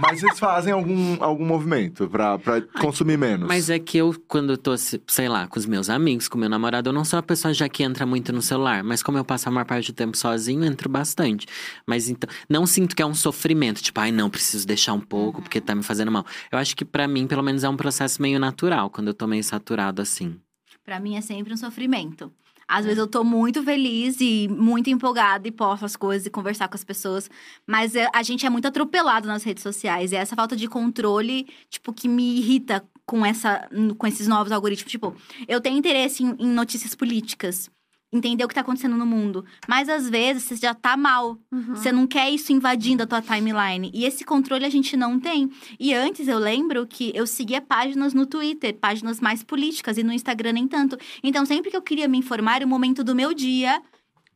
Mas 0.00 0.20
vocês 0.20 0.38
fazem 0.38 0.72
algum, 0.72 1.22
algum 1.22 1.44
movimento 1.44 2.08
pra, 2.08 2.38
pra 2.38 2.62
consumir 2.80 3.18
menos? 3.18 3.46
Mas 3.46 3.68
é 3.68 3.78
que 3.78 3.98
eu, 3.98 4.14
quando 4.26 4.54
eu 4.54 4.56
tô, 4.58 4.74
se- 4.78 5.02
sei 5.06 5.28
lá, 5.28 5.46
com 5.46 5.58
os 5.58 5.66
meus 5.66 5.90
amigos, 5.90 6.28
com 6.28 6.38
meu 6.38 6.48
namorado, 6.48 6.88
eu 6.88 6.92
não 6.94 7.04
sou 7.10 7.16
uma 7.18 7.22
pessoa 7.22 7.52
já 7.52 7.68
que 7.68 7.82
entra 7.82 8.06
muito 8.06 8.32
no 8.32 8.40
celular. 8.40 8.82
Mas 8.84 9.02
como 9.02 9.18
eu 9.18 9.24
passo 9.24 9.48
a 9.48 9.52
maior 9.52 9.64
parte 9.66 9.92
do 9.92 9.94
tempo 9.94 10.16
sozinho, 10.16 10.64
eu 10.64 10.70
entro 10.70 10.88
bastante. 10.88 11.46
Mas 11.86 12.08
então, 12.08 12.28
não 12.48 12.66
sinto 12.66 12.94
que 12.94 13.02
é 13.02 13.06
um 13.06 13.14
sofrimento. 13.14 13.82
Tipo, 13.82 14.00
ai, 14.00 14.12
não, 14.12 14.30
preciso 14.30 14.66
deixar 14.66 14.92
um 14.92 15.00
pouco 15.00 15.42
porque 15.42 15.60
tá 15.60 15.74
me 15.74 15.82
fazendo 15.82 16.10
mal. 16.10 16.24
Eu 16.50 16.58
acho 16.58 16.76
que 16.76 16.84
pra 16.84 17.06
mim, 17.08 17.26
pelo 17.26 17.42
menos, 17.42 17.64
é 17.64 17.68
um 17.68 17.76
processo 17.76 18.22
meio 18.22 18.38
natural, 18.38 18.88
quando 18.90 19.08
eu 19.08 19.14
tô 19.14 19.26
meio 19.26 19.44
saturado 19.44 20.00
assim. 20.00 20.36
Pra 20.84 20.98
mim 21.00 21.16
é 21.16 21.20
sempre 21.20 21.52
um 21.52 21.56
sofrimento. 21.56 22.32
Às 22.66 22.84
vezes 22.84 22.98
eu 22.98 23.06
tô 23.08 23.24
muito 23.24 23.64
feliz 23.64 24.18
e 24.20 24.46
muito 24.48 24.88
empolgada 24.88 25.48
e 25.48 25.50
posto 25.50 25.84
as 25.84 25.96
coisas 25.96 26.24
e 26.26 26.30
conversar 26.30 26.68
com 26.68 26.76
as 26.76 26.84
pessoas. 26.84 27.28
Mas 27.66 27.96
é- 27.96 28.08
a 28.14 28.22
gente 28.22 28.46
é 28.46 28.50
muito 28.50 28.68
atropelado 28.68 29.26
nas 29.26 29.42
redes 29.42 29.62
sociais. 29.64 30.12
E 30.12 30.16
é 30.16 30.20
essa 30.20 30.36
falta 30.36 30.54
de 30.54 30.68
controle, 30.68 31.48
tipo, 31.68 31.92
que 31.92 32.06
me 32.08 32.38
irrita 32.38 32.84
com, 33.10 33.26
essa, 33.26 33.68
com 33.98 34.06
esses 34.06 34.28
novos 34.28 34.52
algoritmos. 34.52 34.88
Tipo, 34.92 35.16
eu 35.48 35.60
tenho 35.60 35.76
interesse 35.76 36.22
em, 36.22 36.36
em 36.38 36.46
notícias 36.46 36.94
políticas. 36.94 37.68
Entender 38.12 38.44
o 38.44 38.48
que 38.48 38.54
tá 38.54 38.60
acontecendo 38.60 38.96
no 38.96 39.04
mundo. 39.04 39.44
Mas 39.68 39.88
às 39.88 40.08
vezes 40.08 40.44
você 40.44 40.54
já 40.54 40.72
tá 40.74 40.96
mal. 40.96 41.36
Uhum. 41.50 41.74
Você 41.74 41.90
não 41.90 42.06
quer 42.06 42.30
isso 42.30 42.52
invadindo 42.52 43.02
a 43.02 43.06
tua 43.06 43.20
timeline. 43.20 43.90
E 43.92 44.04
esse 44.04 44.24
controle 44.24 44.64
a 44.64 44.70
gente 44.70 44.96
não 44.96 45.18
tem. 45.18 45.50
E 45.78 45.92
antes 45.92 46.28
eu 46.28 46.38
lembro 46.38 46.86
que 46.86 47.10
eu 47.12 47.26
seguia 47.26 47.60
páginas 47.60 48.14
no 48.14 48.26
Twitter, 48.26 48.76
páginas 48.78 49.18
mais 49.20 49.42
políticas, 49.42 49.98
e 49.98 50.04
no 50.04 50.12
Instagram 50.12 50.52
nem 50.52 50.68
tanto. 50.68 50.96
Então, 51.20 51.44
sempre 51.44 51.68
que 51.68 51.76
eu 51.76 51.82
queria 51.82 52.06
me 52.06 52.18
informar, 52.18 52.62
o 52.62 52.68
momento 52.68 53.02
do 53.02 53.14
meu 53.14 53.34
dia. 53.34 53.82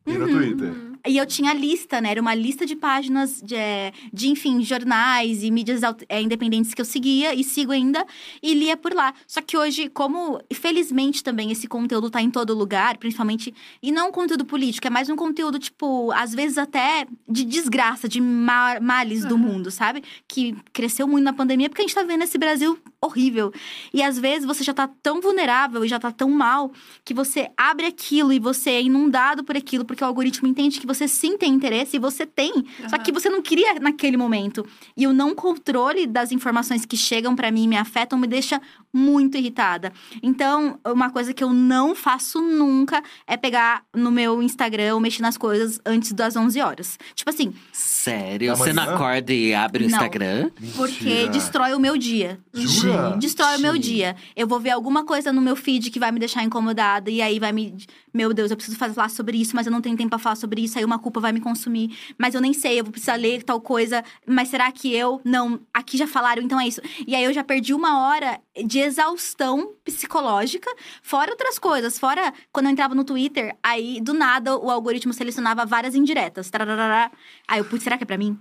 E 0.05 0.13
no 0.13 0.25
Uhum. 0.25 0.33
Twitter? 0.33 0.73
E 1.07 1.17
eu 1.17 1.25
tinha 1.25 1.53
lista, 1.53 2.01
né? 2.01 2.11
Era 2.11 2.21
uma 2.21 2.33
lista 2.33 2.65
de 2.65 2.75
páginas 2.75 3.41
de, 3.41 3.55
é, 3.55 3.91
de 4.11 4.27
enfim, 4.29 4.61
jornais 4.63 5.43
e 5.43 5.51
mídias 5.51 5.81
é, 6.09 6.21
independentes 6.21 6.73
que 6.73 6.81
eu 6.81 6.85
seguia 6.85 7.33
e 7.33 7.43
sigo 7.43 7.71
ainda 7.71 8.05
e 8.41 8.53
lia 8.53 8.75
por 8.77 8.93
lá. 8.93 9.13
Só 9.27 9.41
que 9.41 9.57
hoje, 9.57 9.89
como, 9.89 10.39
felizmente 10.53 11.23
também, 11.23 11.51
esse 11.51 11.67
conteúdo 11.67 12.09
tá 12.09 12.21
em 12.21 12.31
todo 12.31 12.53
lugar, 12.55 12.97
principalmente. 12.97 13.53
E 13.83 13.91
não 13.91 14.09
um 14.09 14.11
conteúdo 14.11 14.45
político, 14.45 14.87
é 14.87 14.89
mais 14.89 15.09
um 15.09 15.15
conteúdo, 15.15 15.59
tipo, 15.59 16.11
às 16.13 16.33
vezes 16.33 16.57
até 16.57 17.05
de 17.27 17.43
desgraça, 17.43 18.07
de 18.07 18.19
ma- 18.21 18.79
males 18.79 19.25
do 19.25 19.35
Uhum. 19.35 19.41
mundo, 19.41 19.69
sabe? 19.71 20.03
Que 20.27 20.55
cresceu 20.73 21.07
muito 21.07 21.23
na 21.23 21.33
pandemia, 21.33 21.69
porque 21.69 21.81
a 21.81 21.85
gente 21.85 21.95
tá 21.95 22.03
vendo 22.03 22.23
esse 22.23 22.37
Brasil 22.37 22.77
horrível. 23.01 23.51
E 23.93 24.01
às 24.01 24.17
vezes 24.17 24.45
você 24.45 24.63
já 24.63 24.73
tá 24.73 24.87
tão 25.03 25.21
vulnerável 25.21 25.83
e 25.83 25.87
já 25.87 25.99
tá 25.99 26.11
tão 26.11 26.29
mal 26.29 26.71
que 27.03 27.13
você 27.13 27.49
abre 27.57 27.85
aquilo 27.85 28.31
e 28.33 28.39
você 28.39 28.71
é 28.71 28.81
inundado 28.81 29.43
por 29.43 29.55
aquilo, 29.57 29.85
porque 29.85 30.03
o 30.03 30.07
algoritmo 30.07 30.47
entende 30.47 30.79
que 30.79 30.87
você 30.87 30.94
sim 31.07 31.37
tem 31.37 31.51
interesse 31.53 31.97
e 31.97 31.99
você 31.99 32.25
tem. 32.25 32.65
Só 32.89 32.97
que 32.97 33.11
você 33.11 33.29
não 33.29 33.41
queria 33.41 33.73
naquele 33.75 34.15
momento. 34.15 34.65
E 34.95 35.05
o 35.05 35.13
não 35.13 35.35
controle 35.35 36.07
das 36.07 36.31
informações 36.31 36.85
que 36.85 36.95
chegam 36.95 37.35
pra 37.35 37.51
mim 37.51 37.63
e 37.63 37.67
me 37.67 37.75
afetam 37.77 38.17
me 38.17 38.27
deixa 38.27 38.61
muito 38.93 39.37
irritada. 39.37 39.91
Então, 40.23 40.79
uma 40.87 41.09
coisa 41.09 41.33
que 41.33 41.43
eu 41.43 41.51
não 41.51 41.93
faço 41.93 42.39
nunca 42.39 43.03
é 43.27 43.35
pegar 43.35 43.83
no 43.93 44.09
meu 44.09 44.41
Instagram 44.41 44.93
ou 44.93 44.99
mexer 45.01 45.21
nas 45.21 45.37
coisas 45.37 45.79
antes 45.85 46.13
das 46.13 46.35
11 46.37 46.61
horas. 46.61 46.97
Tipo 47.13 47.29
assim, 47.29 47.53
Sério? 47.73 48.55
Você 48.55 48.71
não 48.71 48.83
acorda 48.83 49.33
e 49.33 49.53
abre 49.53 49.83
o 49.83 49.89
Não. 49.89 49.95
Instagram? 49.97 50.49
porque 50.75 51.03
Mentira. 51.03 51.27
destrói 51.31 51.73
o 51.73 51.79
meu 51.79 51.97
dia. 51.97 52.39
Jura? 52.53 53.17
Destrói 53.17 53.57
o 53.57 53.59
meu 53.59 53.77
dia. 53.77 54.15
Eu 54.35 54.47
vou 54.47 54.59
ver 54.59 54.69
alguma 54.69 55.03
coisa 55.03 55.33
no 55.33 55.41
meu 55.41 55.55
feed 55.55 55.89
que 55.91 55.99
vai 55.99 56.11
me 56.11 56.19
deixar 56.19 56.43
incomodada. 56.43 57.09
E 57.09 57.21
aí 57.21 57.39
vai 57.39 57.51
me. 57.51 57.75
Meu 58.13 58.33
Deus, 58.33 58.51
eu 58.51 58.55
preciso 58.57 58.77
falar 58.77 59.09
sobre 59.09 59.37
isso, 59.37 59.55
mas 59.55 59.65
eu 59.65 59.71
não 59.71 59.81
tenho 59.81 59.97
tempo 59.97 60.09
pra 60.09 60.19
falar 60.19 60.35
sobre 60.35 60.61
isso. 60.61 60.77
Aí 60.77 60.84
uma 60.85 60.99
culpa 60.99 61.19
vai 61.19 61.31
me 61.31 61.39
consumir. 61.39 61.97
Mas 62.17 62.35
eu 62.35 62.41
nem 62.41 62.53
sei, 62.53 62.79
eu 62.79 62.83
vou 62.83 62.91
precisar 62.91 63.15
ler 63.15 63.43
tal 63.43 63.59
coisa. 63.59 64.03
Mas 64.25 64.49
será 64.49 64.71
que 64.71 64.93
eu. 64.93 65.19
Não, 65.23 65.59
aqui 65.73 65.97
já 65.97 66.07
falaram, 66.07 66.41
então 66.41 66.59
é 66.59 66.67
isso. 66.67 66.81
E 67.07 67.15
aí 67.15 67.23
eu 67.23 67.33
já 67.33 67.43
perdi 67.43 67.73
uma 67.73 68.07
hora 68.07 68.39
de 68.65 68.79
exaustão 68.79 69.73
psicológica, 69.83 70.69
fora 71.01 71.31
outras 71.31 71.59
coisas. 71.59 71.99
Fora 71.99 72.33
quando 72.51 72.67
eu 72.67 72.71
entrava 72.71 72.95
no 72.95 73.03
Twitter, 73.03 73.55
aí 73.61 73.99
do 74.01 74.13
nada 74.13 74.57
o 74.57 74.69
algoritmo 74.69 75.13
selecionava 75.13 75.65
várias 75.65 75.95
indiretas. 75.95 76.49
Tararara. 76.49 77.11
Aí 77.47 77.59
eu, 77.59 77.65
putz, 77.65 77.83
será 77.83 77.97
que 77.97 78.03
é 78.03 78.07
pra 78.07 78.17
mim? 78.17 78.37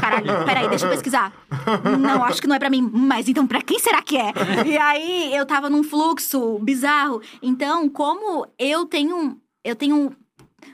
Caralho, 0.00 0.26
peraí, 0.44 0.68
deixa 0.68 0.86
eu 0.86 0.90
pesquisar. 0.90 1.32
Não, 1.98 2.22
acho 2.24 2.40
que 2.40 2.46
não 2.46 2.56
é 2.56 2.58
pra 2.58 2.70
mim. 2.70 2.88
Mas 2.92 3.28
então, 3.28 3.46
pra 3.46 3.62
quem 3.62 3.78
será 3.78 4.02
que 4.02 4.16
é? 4.16 4.32
E 4.66 4.76
aí, 4.76 5.34
eu 5.34 5.44
tava 5.46 5.68
num 5.68 5.82
fluxo 5.82 6.58
bizarro. 6.60 7.20
Então, 7.42 7.88
como 7.88 8.46
eu 8.58 8.86
tenho. 8.86 9.40
Eu 9.64 9.74
tenho. 9.76 10.12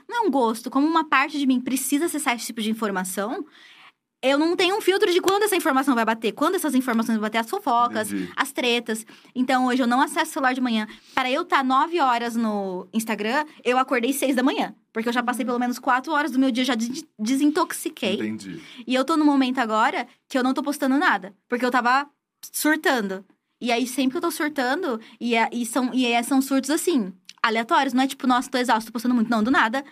Não 0.07 0.23
é 0.23 0.27
um 0.27 0.31
gosto, 0.31 0.69
como 0.69 0.87
uma 0.87 1.07
parte 1.07 1.37
de 1.37 1.45
mim 1.45 1.59
precisa 1.59 2.05
acessar 2.05 2.35
esse 2.35 2.45
tipo 2.47 2.61
de 2.61 2.69
informação. 2.69 3.45
Eu 4.23 4.39
não 4.39 4.55
tenho 4.55 4.75
um 4.75 4.81
filtro 4.81 5.11
de 5.11 5.21
quando 5.21 5.43
essa 5.43 5.55
informação 5.55 5.93
vai 5.93 6.03
bater, 6.03 6.31
quando 6.31 6.55
essas 6.55 6.73
informações 6.73 7.15
vão 7.15 7.21
bater, 7.21 7.37
as 7.37 7.49
fofocas, 7.49 8.11
Entendi. 8.11 8.31
as 8.35 8.51
tretas. 8.51 9.05
Então, 9.35 9.67
hoje 9.67 9.83
eu 9.83 9.87
não 9.87 10.01
acesso 10.01 10.31
o 10.31 10.33
celular 10.33 10.53
de 10.53 10.61
manhã. 10.61 10.87
Para 11.13 11.29
eu 11.29 11.43
estar 11.43 11.63
nove 11.63 11.99
horas 11.99 12.35
no 12.35 12.87
Instagram, 12.91 13.45
eu 13.63 13.77
acordei 13.77 14.11
seis 14.13 14.35
da 14.35 14.41
manhã. 14.41 14.73
Porque 14.91 15.09
eu 15.09 15.13
já 15.13 15.21
passei 15.21 15.45
pelo 15.45 15.59
menos 15.59 15.77
quatro 15.77 16.11
horas 16.11 16.31
do 16.31 16.39
meu 16.39 16.49
dia, 16.49 16.63
já 16.65 16.73
des- 16.73 17.05
desintoxiquei. 17.19 18.15
Entendi. 18.15 18.59
E 18.87 18.95
eu 18.95 19.05
tô 19.05 19.15
no 19.15 19.25
momento 19.25 19.59
agora 19.59 20.07
que 20.27 20.37
eu 20.37 20.43
não 20.43 20.53
tô 20.55 20.63
postando 20.63 20.97
nada. 20.97 21.35
Porque 21.47 21.65
eu 21.65 21.69
tava 21.71 22.09
surtando. 22.51 23.23
E 23.61 23.71
aí, 23.71 23.85
sempre 23.85 24.11
que 24.11 24.17
eu 24.17 24.21
tô 24.21 24.31
surtando, 24.31 24.99
e, 25.19 25.35
é- 25.35 25.49
e 25.51 25.65
são, 25.67 25.93
e 25.93 26.23
são 26.23 26.41
surtos 26.41 26.69
assim, 26.71 27.13
aleatórios. 27.47 27.93
Não 27.93 28.03
é 28.03 28.07
tipo, 28.07 28.25
nossa, 28.27 28.49
tô 28.49 28.57
exausto, 28.57 28.87
tô 28.87 28.93
postando 28.93 29.15
muito. 29.15 29.29
Não, 29.29 29.43
do 29.43 29.51
nada. 29.51 29.83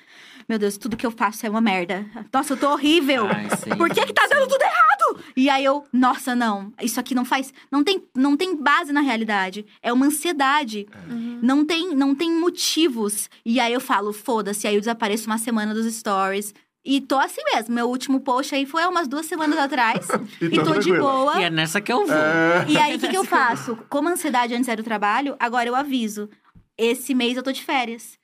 Meu 0.48 0.60
Deus, 0.60 0.78
tudo 0.78 0.98
que 0.98 1.06
eu 1.06 1.12
faço 1.12 1.46
é 1.46 1.50
uma 1.50 1.62
merda. 1.62 2.06
Nossa, 2.32 2.54
eu 2.54 2.58
tô 2.58 2.72
horrível. 2.72 3.28
Ai, 3.28 3.48
sim, 3.58 3.70
Por 3.78 3.90
que 3.90 4.06
que 4.06 4.14
tá 4.14 4.24
sim. 4.24 4.30
dando 4.30 4.48
tudo 4.48 4.62
errado? 4.62 5.24
E 5.38 5.50
aí 5.50 5.64
eu, 5.64 5.86
nossa, 5.94 6.36
não. 6.36 6.74
Isso 6.82 7.00
aqui 7.00 7.16
não 7.16 7.24
faz. 7.24 7.54
Não 7.72 7.84
tem, 7.84 8.04
não 8.16 8.36
tem 8.36 8.56
base 8.56 8.92
na 8.92 9.02
realidade. 9.02 9.66
É 9.82 9.94
uma 9.94 10.06
ansiedade. 10.08 10.86
Uhum. 11.10 11.40
Não 11.42 11.66
tem, 11.66 11.96
não 11.96 12.14
tem 12.14 12.32
motivos. 12.32 13.30
E 13.46 13.60
aí 13.60 13.72
eu 13.72 13.80
falo, 13.80 14.12
foda-se. 14.12 14.68
Aí 14.68 14.76
eu 14.76 14.82
desapareço 14.82 15.28
uma 15.28 15.38
semana 15.38 15.74
dos 15.74 15.86
stories. 15.94 16.54
E 16.86 17.00
tô 17.00 17.18
assim 17.18 17.42
mesmo. 17.54 17.74
Meu 17.74 17.88
último 17.88 18.20
post 18.20 18.54
aí 18.54 18.66
foi 18.66 18.84
há 18.84 18.90
umas 18.90 19.08
duas 19.08 19.26
semanas 19.26 19.58
atrás. 19.58 20.06
E 20.42 20.46
e 20.48 20.50
tá 20.58 20.64
tô 20.64 20.78
de 20.80 20.92
boa. 20.92 21.40
E 21.40 21.44
é 21.46 21.50
nessa 21.50 21.80
que 21.80 21.92
eu 21.94 22.06
vou. 22.06 22.16
É. 22.16 22.66
E 22.68 22.78
aí, 22.78 22.96
o 22.96 23.00
que, 23.00 23.08
que 23.08 23.18
eu 23.18 23.24
faço? 23.24 23.78
Como 23.88 24.10
a 24.10 24.12
ansiedade 24.12 24.54
antes 24.54 24.68
era 24.68 24.82
o 24.82 24.84
trabalho, 24.84 25.36
agora 25.40 25.70
eu 25.70 25.76
aviso. 25.76 26.30
Esse 26.78 27.14
mês 27.14 27.38
eu 27.38 27.44
tô 27.44 27.52
de 27.52 27.64
férias. 27.64 28.18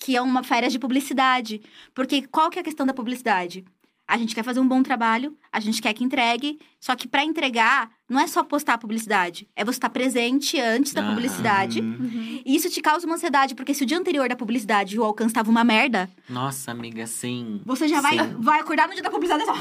Que 0.00 0.16
é 0.16 0.22
uma 0.22 0.42
férias 0.42 0.72
de 0.72 0.78
publicidade. 0.78 1.62
Porque 1.94 2.26
qual 2.26 2.50
que 2.50 2.58
é 2.58 2.62
a 2.62 2.64
questão 2.64 2.86
da 2.86 2.94
publicidade? 2.94 3.64
A 4.06 4.18
gente 4.18 4.34
quer 4.34 4.42
fazer 4.42 4.60
um 4.60 4.68
bom 4.68 4.82
trabalho, 4.82 5.36
a 5.50 5.60
gente 5.60 5.80
quer 5.80 5.94
que 5.94 6.04
entregue. 6.04 6.58
Só 6.78 6.94
que 6.94 7.08
pra 7.08 7.24
entregar, 7.24 7.90
não 8.14 8.20
é 8.20 8.26
só 8.28 8.44
postar 8.44 8.74
a 8.74 8.78
publicidade. 8.78 9.48
É 9.56 9.64
você 9.64 9.76
estar 9.76 9.90
presente 9.90 10.58
antes 10.60 10.94
da 10.94 11.02
Ah. 11.04 11.08
publicidade. 11.10 11.82
Hum. 11.82 11.96
Uhum. 12.00 12.42
E 12.46 12.54
isso 12.56 12.70
te 12.70 12.80
causa 12.80 13.04
uma 13.06 13.16
ansiedade, 13.16 13.54
porque 13.54 13.74
se 13.74 13.82
o 13.82 13.86
dia 13.86 13.98
anterior 13.98 14.28
da 14.28 14.36
publicidade 14.36 14.98
o 14.98 15.02
alcance 15.04 15.34
tava 15.34 15.50
uma 15.50 15.64
merda, 15.64 16.08
Nossa, 16.28 16.70
amiga, 16.70 17.06
sim. 17.06 17.60
você 17.66 17.88
já 17.88 18.00
vai, 18.00 18.16
Sim. 18.18 18.36
vai 18.38 18.60
acordar 18.60 18.86
no 18.86 18.94
dia 18.94 19.02
da 19.02 19.10
publicidade 19.10 19.42
e 19.42 19.46
só. 19.46 19.54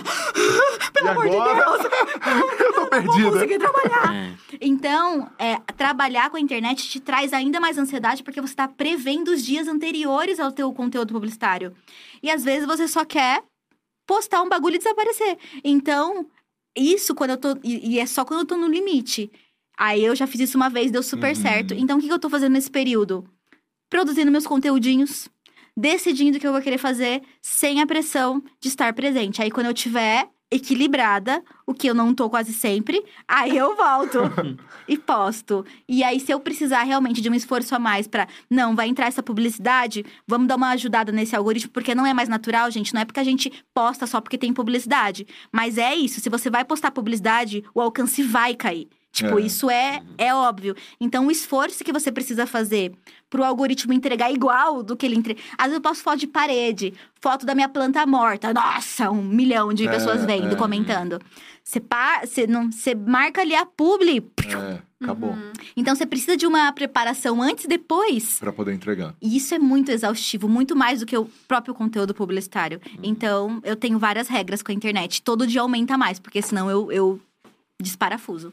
e 1.04 1.08
amor 1.08 1.28
de 1.30 1.36
agora? 1.36 1.60
eu 2.60 2.74
tô 2.74 2.80
Vou 2.82 2.90
perdida. 2.90 3.32
conseguir 3.32 3.58
trabalhar. 3.60 4.16
É. 4.16 4.34
Então, 4.62 5.30
é, 5.40 5.58
trabalhar 5.76 6.30
com 6.30 6.38
a 6.38 6.40
internet 6.40 6.88
te 6.88 7.00
traz 7.00 7.34
ainda 7.34 7.60
mais 7.60 7.78
ansiedade 7.78 8.22
porque 8.24 8.40
você 8.40 8.54
está 8.54 8.68
prevendo 8.68 9.30
os 9.30 9.44
dias 9.44 9.68
anteriores 9.68 10.40
ao 10.40 10.52
teu 10.52 10.72
conteúdo 10.74 11.12
publicitário. 11.14 11.76
E 12.22 12.30
às 12.30 12.44
vezes 12.44 12.68
você 12.68 12.88
só 12.88 13.04
quer 13.04 13.42
postar 14.06 14.42
um 14.42 14.50
bagulho 14.50 14.76
e 14.76 14.78
desaparecer. 14.78 15.38
Então, 15.64 16.28
isso 16.76 17.14
quando 17.16 17.32
eu 17.32 17.38
tô. 17.38 17.58
E, 17.64 17.96
e 17.96 18.00
é 18.00 18.06
só 18.06 18.24
quando 18.26 18.42
eu 18.42 18.46
tô 18.46 18.58
no 18.58 18.68
limite. 18.68 19.32
Aí 19.78 20.04
eu 20.04 20.16
já 20.16 20.28
fiz 20.28 20.42
isso 20.42 20.58
uma 20.58 20.70
vez, 20.70 20.92
deu 20.92 21.02
super 21.04 21.30
Uhum. 21.36 21.42
certo. 21.42 21.74
Então, 21.74 21.98
o 21.98 22.02
que, 22.02 22.08
que 22.08 22.14
eu 22.14 22.20
tô 22.20 22.30
fazendo 22.30 22.54
nesse 22.54 22.70
período? 22.70 23.28
Produzindo 23.90 24.32
meus 24.32 24.46
conteúdinhos, 24.48 25.28
decidindo 25.76 26.38
o 26.38 26.40
que 26.40 26.48
eu 26.48 26.52
vou 26.52 26.62
querer 26.62 26.78
fazer, 26.78 27.22
sem 27.42 27.82
a 27.82 27.88
pressão 27.88 28.44
de 28.60 28.68
estar 28.70 28.94
presente. 28.94 29.42
Aí, 29.42 29.50
quando 29.52 29.68
eu 29.68 29.74
tiver 29.74 30.30
equilibrada, 30.54 31.44
o 31.66 31.74
que 31.74 31.88
eu 31.88 31.94
não 31.94 32.14
tô 32.14 32.30
quase 32.30 32.54
sempre, 32.54 33.04
aí 33.28 33.58
eu 33.58 33.76
volto 33.76 34.20
e 34.88 34.98
posto. 34.98 35.66
E 35.88 36.04
aí, 36.04 36.20
se 36.20 36.32
eu 36.32 36.40
precisar 36.40 36.84
realmente 36.84 37.22
de 37.22 37.30
um 37.30 37.34
esforço 37.34 37.74
a 37.76 37.80
mais 37.80 38.08
pra, 38.08 38.28
não, 38.50 38.76
vai 38.76 38.88
entrar 38.88 39.08
essa 39.08 39.24
publicidade, 39.24 40.06
vamos 40.28 40.48
dar 40.48 40.56
uma 40.56 40.70
ajudada 40.70 41.12
nesse 41.12 41.36
algoritmo, 41.36 41.72
porque 41.72 41.96
não 41.96 42.06
é 42.06 42.14
mais 42.14 42.30
natural, 42.30 42.70
gente. 42.70 42.94
Não 42.94 43.02
é 43.02 43.06
porque 43.06 43.20
a 43.20 43.24
gente 43.24 43.52
posta 43.74 44.06
só 44.06 44.22
porque 44.22 44.38
tem 44.38 44.54
publicidade. 44.54 45.26
Mas 45.52 45.78
é 45.78 45.96
isso, 45.96 46.20
se 46.20 46.30
você 46.30 46.50
vai 46.50 46.64
postar 46.64 46.92
publicidade, 46.92 47.64
o 47.74 47.82
alcance 47.82 48.22
vai 48.22 48.56
cair. 48.56 48.88
Tipo, 49.14 49.38
É. 49.38 49.44
isso 49.44 49.70
é, 49.70 50.02
é 50.18 50.34
óbvio. 50.34 50.76
Então, 51.00 51.28
o 51.28 51.32
esforço 51.32 51.84
que 51.84 51.94
você 51.94 52.12
precisa 52.12 52.48
fazer 52.48 52.92
pro 53.30 53.44
algoritmo 53.44 53.94
entregar 53.94 54.32
igual 54.32 54.82
do 54.82 54.98
que 54.98 55.06
ele 55.06 55.16
entrega. 55.16 55.40
Às 55.56 55.66
vezes 55.68 55.76
eu 55.76 55.82
posto 55.82 56.04
foto 56.04 56.18
de 56.18 56.26
parede, 56.28 56.94
foto 57.22 57.46
da 57.46 57.54
minha 57.54 57.70
planta 57.70 58.04
morta. 58.08 58.52
Nossa, 58.52 59.12
um 59.12 59.22
milhão 59.24 59.72
de 59.72 59.88
É, 59.88 59.92
pessoas 59.92 60.26
vendo, 60.26 60.54
é. 60.54 60.56
comentando. 60.56 61.20
Você, 61.64 61.80
pa... 61.80 62.22
você, 62.26 62.48
não... 62.48 62.72
você 62.72 62.96
marca 62.96 63.42
ali 63.42 63.56
a 63.56 63.66
publi. 63.68 64.18
É, 64.48 64.80
acabou. 65.04 65.36
Então, 65.78 65.94
você 65.96 66.08
precisa 66.08 66.36
de 66.36 66.48
uma 66.48 66.72
preparação 66.74 67.40
antes 67.40 67.66
e 67.66 67.68
depois. 67.68 68.40
Pra 68.40 68.52
poder 68.52 68.74
entregar. 68.74 69.14
E 69.22 69.38
isso 69.38 69.54
é 69.54 69.60
muito 69.60 69.92
exaustivo, 69.92 70.50
muito 70.50 70.76
mais 70.76 71.02
do 71.02 71.06
que 71.06 71.16
o 71.16 71.26
próprio 71.48 71.74
conteúdo 71.76 72.16
publicitário. 72.16 72.82
Então, 73.02 73.62
eu 73.64 73.76
tenho 73.76 74.00
várias 74.00 74.28
regras 74.28 74.64
com 74.64 74.72
a 74.72 74.76
internet. 74.76 75.22
Todo 75.22 75.46
dia 75.48 75.62
aumenta 75.62 75.98
mais, 76.00 76.20
porque 76.20 76.42
senão 76.42 76.70
eu, 76.70 76.92
eu 76.92 77.20
disparafuso. 77.84 78.52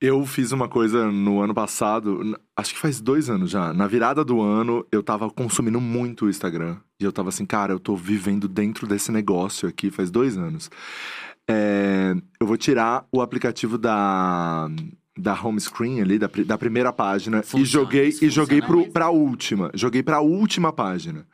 Eu 0.00 0.26
fiz 0.26 0.52
uma 0.52 0.68
coisa 0.68 1.10
no 1.10 1.40
ano 1.40 1.54
passado, 1.54 2.38
acho 2.56 2.74
que 2.74 2.78
faz 2.80 3.00
dois 3.00 3.30
anos 3.30 3.50
já. 3.50 3.72
Na 3.72 3.86
virada 3.86 4.22
do 4.24 4.40
ano, 4.42 4.84
eu 4.92 5.02
tava 5.02 5.30
consumindo 5.30 5.80
muito 5.80 6.26
o 6.26 6.28
Instagram. 6.30 6.76
E 7.00 7.04
eu 7.04 7.12
tava 7.12 7.30
assim, 7.30 7.46
cara, 7.46 7.72
eu 7.72 7.78
tô 7.80 7.96
vivendo 7.96 8.46
dentro 8.46 8.86
desse 8.86 9.10
negócio 9.10 9.68
aqui 9.68 9.90
faz 9.90 10.10
dois 10.10 10.36
anos. 10.36 10.70
É, 11.48 12.14
eu 12.40 12.46
vou 12.46 12.56
tirar 12.56 13.06
o 13.12 13.20
aplicativo 13.20 13.78
da, 13.78 14.68
da 15.16 15.40
home 15.40 15.60
screen 15.60 16.00
ali, 16.00 16.18
da, 16.18 16.28
da 16.46 16.58
primeira 16.58 16.92
página, 16.92 17.42
Funciona, 17.42 17.62
e 17.62 17.66
joguei, 17.66 18.08
e 18.22 18.28
joguei 18.30 18.62
pro, 18.62 18.90
pra 18.90 19.10
última. 19.10 19.70
Joguei 19.74 20.02
pra 20.02 20.20
última 20.20 20.72
página. 20.72 21.26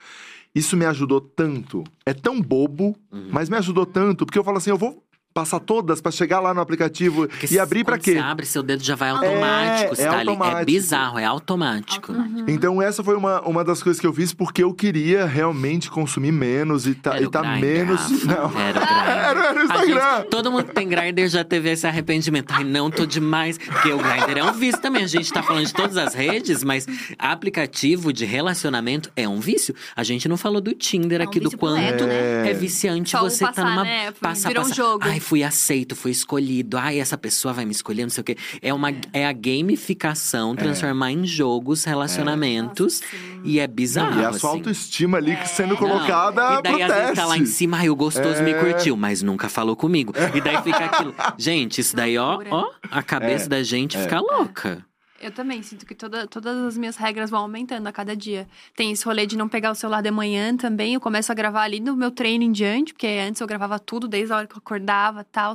Isso 0.54 0.76
me 0.76 0.84
ajudou 0.84 1.20
tanto. 1.20 1.84
É 2.04 2.12
tão 2.12 2.40
bobo, 2.40 2.96
Uhum. 3.12 3.28
mas 3.32 3.48
me 3.48 3.56
ajudou 3.56 3.86
tanto, 3.86 4.26
porque 4.26 4.38
eu 4.38 4.44
falo 4.44 4.56
assim, 4.58 4.70
eu 4.70 4.78
vou 4.78 5.02
passar 5.32 5.60
todas 5.60 6.00
pra 6.00 6.10
chegar 6.10 6.40
lá 6.40 6.52
no 6.52 6.60
aplicativo 6.60 7.28
Porque 7.28 7.46
e 7.54 7.58
abrir 7.58 7.84
pra 7.84 7.96
quando 7.96 8.02
quê? 8.04 8.12
Você 8.14 8.18
abre, 8.18 8.46
seu 8.46 8.62
dedo 8.62 8.82
já 8.82 8.94
vai 8.96 9.10
automático. 9.10 9.94
É, 10.00 10.02
é 10.02 10.06
tá 10.08 10.18
ali. 10.18 10.28
automático. 10.28 10.58
É 10.60 10.64
bizarro, 10.64 11.18
é 11.18 11.24
automático. 11.24 12.12
Então, 12.48 12.82
essa 12.82 13.02
foi 13.04 13.14
uma, 13.16 13.40
uma 13.42 13.62
das 13.64 13.82
coisas 13.82 14.00
que 14.00 14.06
eu 14.06 14.12
fiz 14.12 14.32
porque 14.32 14.62
eu 14.62 14.74
queria 14.74 15.24
realmente 15.26 15.90
consumir 15.90 16.32
menos 16.32 16.86
e 16.86 16.94
tá, 16.94 17.14
Era 17.16 17.22
e 17.24 17.30
tá 17.30 17.40
Grindr, 17.42 17.60
menos. 17.60 18.00
Rafa. 18.00 18.26
Não. 18.26 18.60
Era. 18.60 18.80
Era, 18.80 19.44
era 19.50 19.60
o 19.60 19.62
Instagram. 19.64 20.16
gente- 20.18 20.28
todo 20.30 20.50
mundo 20.50 20.64
que 20.64 20.74
tem 20.74 20.88
Grindr 20.88 21.28
já 21.28 21.44
teve 21.44 21.70
esse 21.70 21.86
arrependimento. 21.86 22.50
Ai, 22.52 22.64
não, 22.64 22.90
tô 22.90 23.06
demais. 23.06 23.56
Porque 23.58 23.92
o 23.92 23.98
Grindr 23.98 24.38
é 24.38 24.44
um 24.44 24.52
vício 24.52 24.80
também. 24.80 25.04
A 25.04 25.06
gente 25.06 25.32
tá 25.32 25.42
falando 25.42 25.64
de 25.66 25.72
todas 25.72 25.96
as 25.96 26.12
redes, 26.14 26.64
mas 26.64 26.86
aplicativo 27.18 28.12
de 28.12 28.24
relacionamento 28.24 29.10
é 29.16 29.28
um 29.28 29.38
vício. 29.40 29.74
A 29.94 30.02
gente 30.02 30.28
não 30.28 30.36
falou 30.36 30.60
do 30.60 30.74
Tinder 30.74 31.20
É 31.20 31.24
um 31.24 31.28
aqui, 31.28 31.38
do 31.40 31.56
quanto 31.56 32.04
né? 32.06 32.50
é 32.50 32.52
viciante 32.52 33.10
Só 33.10 33.20
você 33.20 33.44
tá 33.44 33.52
passar, 33.52 33.70
numa. 33.70 33.84
né? 33.84 34.12
Passa, 34.20 34.48
Virou 34.48 34.64
um 34.64 34.68
passa. 34.68 34.74
jogo. 34.82 35.04
Ai, 35.04 35.19
fui 35.20 35.44
aceito, 35.44 35.94
fui 35.94 36.10
escolhido. 36.10 36.76
Ai, 36.76 36.98
essa 36.98 37.16
pessoa 37.16 37.54
vai 37.54 37.64
me 37.64 37.72
escolher, 37.72 38.02
não 38.02 38.10
sei 38.10 38.22
o 38.22 38.24
quê. 38.24 38.36
É, 38.60 38.72
uma, 38.74 38.90
é. 39.12 39.26
a 39.26 39.32
gamificação, 39.32 40.56
transformar 40.56 41.12
em 41.12 41.24
jogos 41.26 41.84
relacionamentos. 41.84 43.00
Nossa, 43.00 43.16
sim. 43.16 43.40
e 43.44 43.58
é 43.60 43.66
bizarro. 43.66 44.20
E 44.20 44.24
a 44.24 44.32
sua 44.32 44.50
assim. 44.50 44.58
autoestima 44.58 45.18
ali 45.18 45.36
sendo 45.46 45.70
Não, 45.70 45.76
colocada 45.76 46.58
E 46.58 46.62
daí, 46.62 46.82
às 46.82 46.94
vezes, 46.94 47.14
tá 47.14 47.26
lá 47.26 47.38
em 47.38 47.46
cima, 47.46 47.78
ai, 47.78 47.90
o 47.90 47.96
gostoso 47.96 48.42
me 48.42 48.50
É. 48.52 48.54
curtiu, 48.58 48.96
mas 48.96 49.22
nunca 49.22 49.48
falou 49.48 49.76
comigo. 49.76 50.12
E 50.34 50.40
daí 50.40 50.62
fica 50.62 50.84
aquilo. 50.84 51.14
Gente, 51.38 51.80
isso 51.80 51.94
daí, 51.94 52.18
ó, 52.18 52.40
ó, 52.50 52.66
a 52.90 53.02
cabeça 53.02 53.46
É, 53.46 53.48
da 53.48 53.62
gente 53.62 53.96
é. 53.96 54.02
fica 54.02 54.20
louca. 54.20 54.84
Eu 55.20 55.30
também 55.30 55.62
sinto 55.62 55.84
que 55.84 55.94
toda, 55.94 56.26
todas 56.26 56.56
as 56.56 56.78
minhas 56.78 56.96
regras 56.96 57.28
vão 57.28 57.40
aumentando 57.40 57.86
a 57.86 57.92
cada 57.92 58.16
dia. 58.16 58.48
Tem 58.74 58.90
esse 58.90 59.04
rolê 59.04 59.26
de 59.26 59.36
não 59.36 59.50
pegar 59.50 59.70
o 59.70 59.74
celular 59.74 60.00
de 60.00 60.10
manhã 60.10 60.56
também. 60.56 60.94
Eu 60.94 61.00
começo 61.00 61.30
a 61.30 61.34
gravar 61.34 61.62
ali 61.62 61.78
no 61.78 61.94
meu 61.94 62.10
treino 62.10 62.42
em 62.42 62.50
diante, 62.50 62.94
porque 62.94 63.06
antes 63.06 63.38
eu 63.38 63.46
gravava 63.46 63.78
tudo 63.78 64.08
desde 64.08 64.32
a 64.32 64.38
hora 64.38 64.46
que 64.46 64.54
eu 64.54 64.58
acordava 64.58 65.20
e 65.20 65.24
tal. 65.24 65.54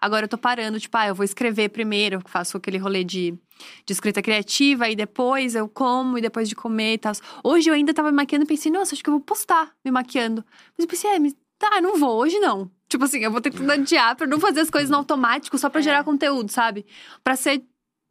Agora 0.00 0.24
eu 0.24 0.28
tô 0.28 0.36
parando, 0.36 0.80
tipo, 0.80 0.96
ah, 0.96 1.06
eu 1.06 1.14
vou 1.14 1.22
escrever 1.24 1.68
primeiro, 1.68 2.20
faço 2.26 2.56
aquele 2.56 2.76
rolê 2.76 3.04
de, 3.04 3.38
de 3.86 3.92
escrita 3.92 4.20
criativa, 4.20 4.88
e 4.88 4.96
depois 4.96 5.54
eu 5.54 5.68
como, 5.68 6.18
e 6.18 6.20
depois 6.20 6.48
de 6.48 6.56
comer 6.56 6.94
e 6.94 6.98
tal. 6.98 7.12
Hoje 7.44 7.70
eu 7.70 7.74
ainda 7.74 7.94
tava 7.94 8.10
me 8.10 8.16
maquiando 8.16 8.44
e 8.44 8.48
pensei, 8.48 8.72
nossa, 8.72 8.96
acho 8.96 9.04
que 9.04 9.08
eu 9.08 9.14
vou 9.14 9.22
postar 9.22 9.70
me 9.84 9.92
maquiando. 9.92 10.44
Mas 10.76 10.86
eu 10.86 10.88
pensei, 10.88 11.10
é, 11.10 11.20
mas 11.20 11.36
tá, 11.56 11.80
não 11.80 11.96
vou, 12.00 12.18
hoje 12.18 12.40
não. 12.40 12.68
Tipo 12.88 13.04
assim, 13.04 13.20
eu 13.20 13.30
vou 13.30 13.40
tentando 13.40 13.70
adiar 13.70 14.16
pra 14.16 14.26
não 14.26 14.40
fazer 14.40 14.60
as 14.60 14.70
coisas 14.70 14.90
no 14.90 14.96
automático 14.96 15.56
só 15.56 15.70
pra 15.70 15.80
gerar 15.80 16.02
conteúdo, 16.02 16.50
sabe? 16.50 16.84
Pra 17.22 17.36
ser 17.36 17.62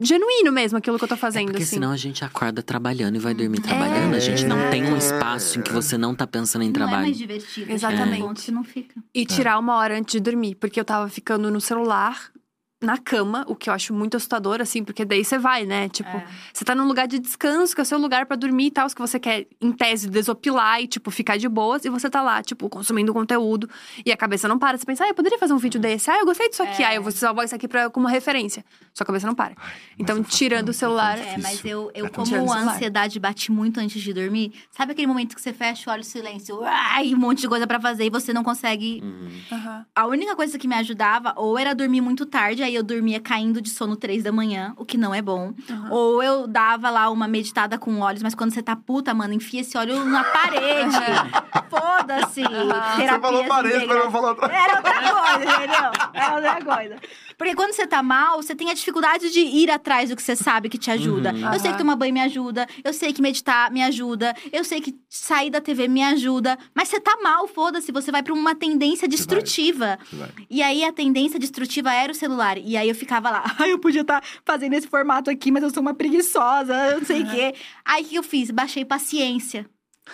genuíno 0.03 0.51
mesmo 0.51 0.77
aquilo 0.77 0.97
que 0.97 1.03
eu 1.03 1.07
tô 1.07 1.17
fazendo, 1.17 1.49
É 1.49 1.51
porque 1.51 1.63
assim. 1.63 1.75
senão 1.75 1.91
a 1.91 1.97
gente 1.97 2.23
acorda 2.23 2.61
trabalhando 2.61 3.15
e 3.15 3.19
vai 3.19 3.33
dormir 3.33 3.59
trabalhando. 3.61 4.15
A 4.15 4.19
gente 4.19 4.45
não 4.45 4.69
tem 4.69 4.83
um 4.85 4.97
espaço 4.97 5.59
em 5.59 5.61
que 5.61 5.71
você 5.71 5.97
não 5.97 6.13
tá 6.13 6.27
pensando 6.27 6.61
em 6.63 6.67
Não 6.67 6.71
é 6.71 6.73
trabalho. 6.73 7.01
mais 7.03 7.17
divertido. 7.17 7.71
Exatamente. 7.71 8.11
chega 8.11 8.23
um 8.23 8.27
ponto 8.27 8.41
que 8.41 8.51
não 8.51 8.63
fica. 8.63 8.95
E 9.13 9.25
tirar 9.25 9.57
uma 9.59 9.75
hora 9.75 9.97
antes 9.97 10.11
de 10.13 10.19
dormir, 10.19 10.55
porque 10.55 10.79
eu 10.79 10.85
tava 10.85 11.07
ficando 11.09 11.49
no 11.49 11.59
celular, 11.61 12.31
na 12.83 12.97
cama, 12.97 13.45
o 13.47 13.55
que 13.55 13.69
eu 13.69 13.73
acho 13.73 13.93
muito 13.93 14.17
assustador, 14.17 14.61
assim, 14.61 14.83
porque 14.83 15.03
daí 15.05 15.23
você 15.23 15.37
vai, 15.37 15.65
né? 15.65 15.89
Tipo, 15.89 16.09
É. 16.17 16.25
você 16.53 16.63
tá 16.65 16.75
num 16.75 16.85
lugar 16.85 17.07
de 17.07 17.17
descanso, 17.19 17.73
que 17.73 17.81
é 17.81 17.83
o 17.83 17.85
seu 17.85 17.97
lugar 17.97 18.25
pra 18.25 18.35
dormir 18.35 18.67
e 18.67 18.71
tal, 18.71 18.87
que 18.89 18.99
você 18.99 19.19
quer, 19.19 19.47
em 19.61 19.71
tese, 19.71 20.09
desopilar 20.09 20.81
e, 20.81 20.87
tipo, 20.87 21.09
ficar 21.09 21.37
de 21.37 21.47
boas, 21.47 21.85
e 21.85 21.89
você 21.89 22.09
tá 22.09 22.21
lá, 22.21 22.43
tipo, 22.43 22.69
consumindo 22.69 23.13
conteúdo, 23.13 23.69
e 24.05 24.11
a 24.11 24.17
cabeça 24.17 24.47
não 24.47 24.59
para. 24.59 24.77
Você 24.77 24.85
pensa, 24.85 25.03
ah, 25.05 25.07
eu 25.07 25.13
poderia 25.15 25.37
fazer 25.39 25.53
um 25.53 25.57
vídeo 25.57 25.79
desse, 25.79 26.11
ah, 26.11 26.19
eu 26.19 26.25
gostei 26.25 26.49
disso 26.49 26.61
aqui, 26.63 26.83
É. 26.83 26.87
ah, 26.87 26.95
eu 26.95 27.01
vou 27.01 27.11
salvar 27.11 27.45
isso 27.45 27.55
aqui 27.55 27.67
pra, 27.67 27.89
como 27.89 28.07
referência. 28.07 28.63
Sua 28.93 29.05
cabeça 29.05 29.25
não 29.25 29.33
para. 29.35 29.55
então, 29.97 30.21
tirando 30.23 30.69
o 30.69 30.73
celular. 30.73 31.17
É, 31.17 31.37
mas 31.41 31.63
eu, 31.65 31.89
eu 31.95 32.05
É 32.05 32.09
como 32.09 32.51
a 32.51 32.59
ansiedade 32.59 33.19
bate 33.19 33.51
muito 33.51 33.79
antes 33.79 34.01
de 34.01 34.13
dormir, 34.13 34.53
sabe 34.71 34.91
aquele 34.91 35.07
momento 35.07 35.35
que 35.35 35.41
você 35.41 35.53
fecha 35.53 35.89
o 35.89 35.93
olho 35.93 36.03
silêncio, 36.03 36.59
ai, 36.63 37.13
um 37.13 37.17
monte 37.17 37.41
de 37.41 37.47
coisa 37.47 37.65
pra 37.65 37.79
fazer 37.79 38.05
e 38.05 38.09
você 38.09 38.33
não 38.33 38.43
consegue. 38.43 39.01
Uhum. 39.03 39.29
Aham. 39.51 39.85
A 39.95 40.05
única 40.07 40.35
coisa 40.35 40.57
que 40.59 40.67
me 40.67 40.75
ajudava, 40.75 41.33
ou 41.37 41.57
era 41.57 41.73
dormir 41.73 42.01
muito 42.01 42.25
tarde, 42.25 42.61
aí 42.63 42.72
eu 42.75 42.83
dormia 42.83 43.19
caindo 43.19 43.61
de 43.61 43.69
sono 43.69 43.95
três 43.95 44.23
da 44.23 44.31
manhã, 44.31 44.73
o 44.77 44.85
que 44.85 44.97
não 44.97 45.13
é 45.13 45.21
bom. 45.21 45.53
Aham. 45.69 45.87
Ou 45.91 46.23
eu 46.23 46.47
dava 46.47 46.89
lá 46.89 47.09
uma 47.09 47.27
meditada 47.27 47.77
com 47.77 47.99
olhos, 47.99 48.21
mas 48.23 48.35
quando 48.35 48.53
você 48.53 48.61
tá 48.61 48.75
puta, 48.75 49.13
mano, 49.13 49.33
enfia 49.33 49.61
esse 49.61 49.77
olho 49.77 50.03
na 50.05 50.23
parede. 50.31 50.95
Foda-se. 51.69 52.41
Aham. 52.43 52.95
Você 52.95 53.07
falou 53.07 53.43
Terapias 53.43 53.47
parede, 53.47 53.73
mas 53.85 53.97
eu 53.97 54.07
integradas. 54.07 54.11
vou 54.11 54.21
falar 54.35 54.53
Era 54.53 54.75
outra 54.77 54.93
coisa, 54.93 55.55
entendeu? 55.55 55.91
Era 56.13 56.35
outra 56.35 56.65
coisa. 56.75 56.95
Porque 57.37 57.55
quando 57.55 57.73
você 57.73 57.85
tá 57.87 58.01
mal, 58.01 58.41
você 58.41 58.55
tem 58.55 58.69
a 58.69 58.73
dificuldade 58.73 59.31
de 59.31 59.39
ir 59.39 59.69
atrás 59.69 60.09
do 60.09 60.15
que 60.15 60.21
você 60.21 60.35
sabe 60.35 60.69
que 60.69 60.77
te 60.77 60.91
ajuda. 60.91 61.33
Uhum. 61.33 61.53
Eu 61.53 61.59
sei 61.59 61.71
que 61.71 61.77
tomar 61.77 61.95
banho 61.95 62.13
me 62.13 62.21
ajuda, 62.21 62.67
eu 62.83 62.93
sei 62.93 63.13
que 63.13 63.21
meditar 63.21 63.71
me 63.71 63.81
ajuda, 63.83 64.35
eu 64.51 64.63
sei 64.63 64.81
que 64.81 64.95
sair 65.09 65.49
da 65.49 65.61
TV 65.61 65.87
me 65.87 66.03
ajuda, 66.03 66.57
mas 66.73 66.89
você 66.89 66.99
tá 66.99 67.17
mal, 67.21 67.47
foda-se, 67.47 67.91
você 67.91 68.11
vai 68.11 68.23
pra 68.23 68.33
uma 68.33 68.55
tendência 68.55 69.07
destrutiva. 69.07 69.97
Você 70.09 70.15
vai. 70.15 70.29
E 70.49 70.61
aí 70.61 70.83
a 70.83 70.91
tendência 70.91 71.39
destrutiva 71.39 71.93
era 71.93 72.11
o 72.11 72.15
celular. 72.15 72.57
E 72.57 72.77
aí 72.77 72.89
eu 72.89 72.95
ficava 72.95 73.29
lá, 73.29 73.43
ai, 73.59 73.71
eu 73.71 73.79
podia 73.79 74.01
estar 74.01 74.23
fazendo 74.45 74.73
esse 74.73 74.87
formato 74.87 75.29
aqui, 75.29 75.51
mas 75.51 75.63
eu 75.63 75.69
sou 75.69 75.81
uma 75.81 75.93
preguiçosa, 75.93 76.73
eu 76.91 76.99
não 76.99 77.05
sei 77.05 77.23
o 77.23 77.29
quê. 77.29 77.53
Aí 77.85 78.03
o 78.03 78.07
que 78.07 78.15
eu 78.15 78.23
fiz? 78.23 78.51
Baixei 78.51 78.85
paciência. 78.85 79.65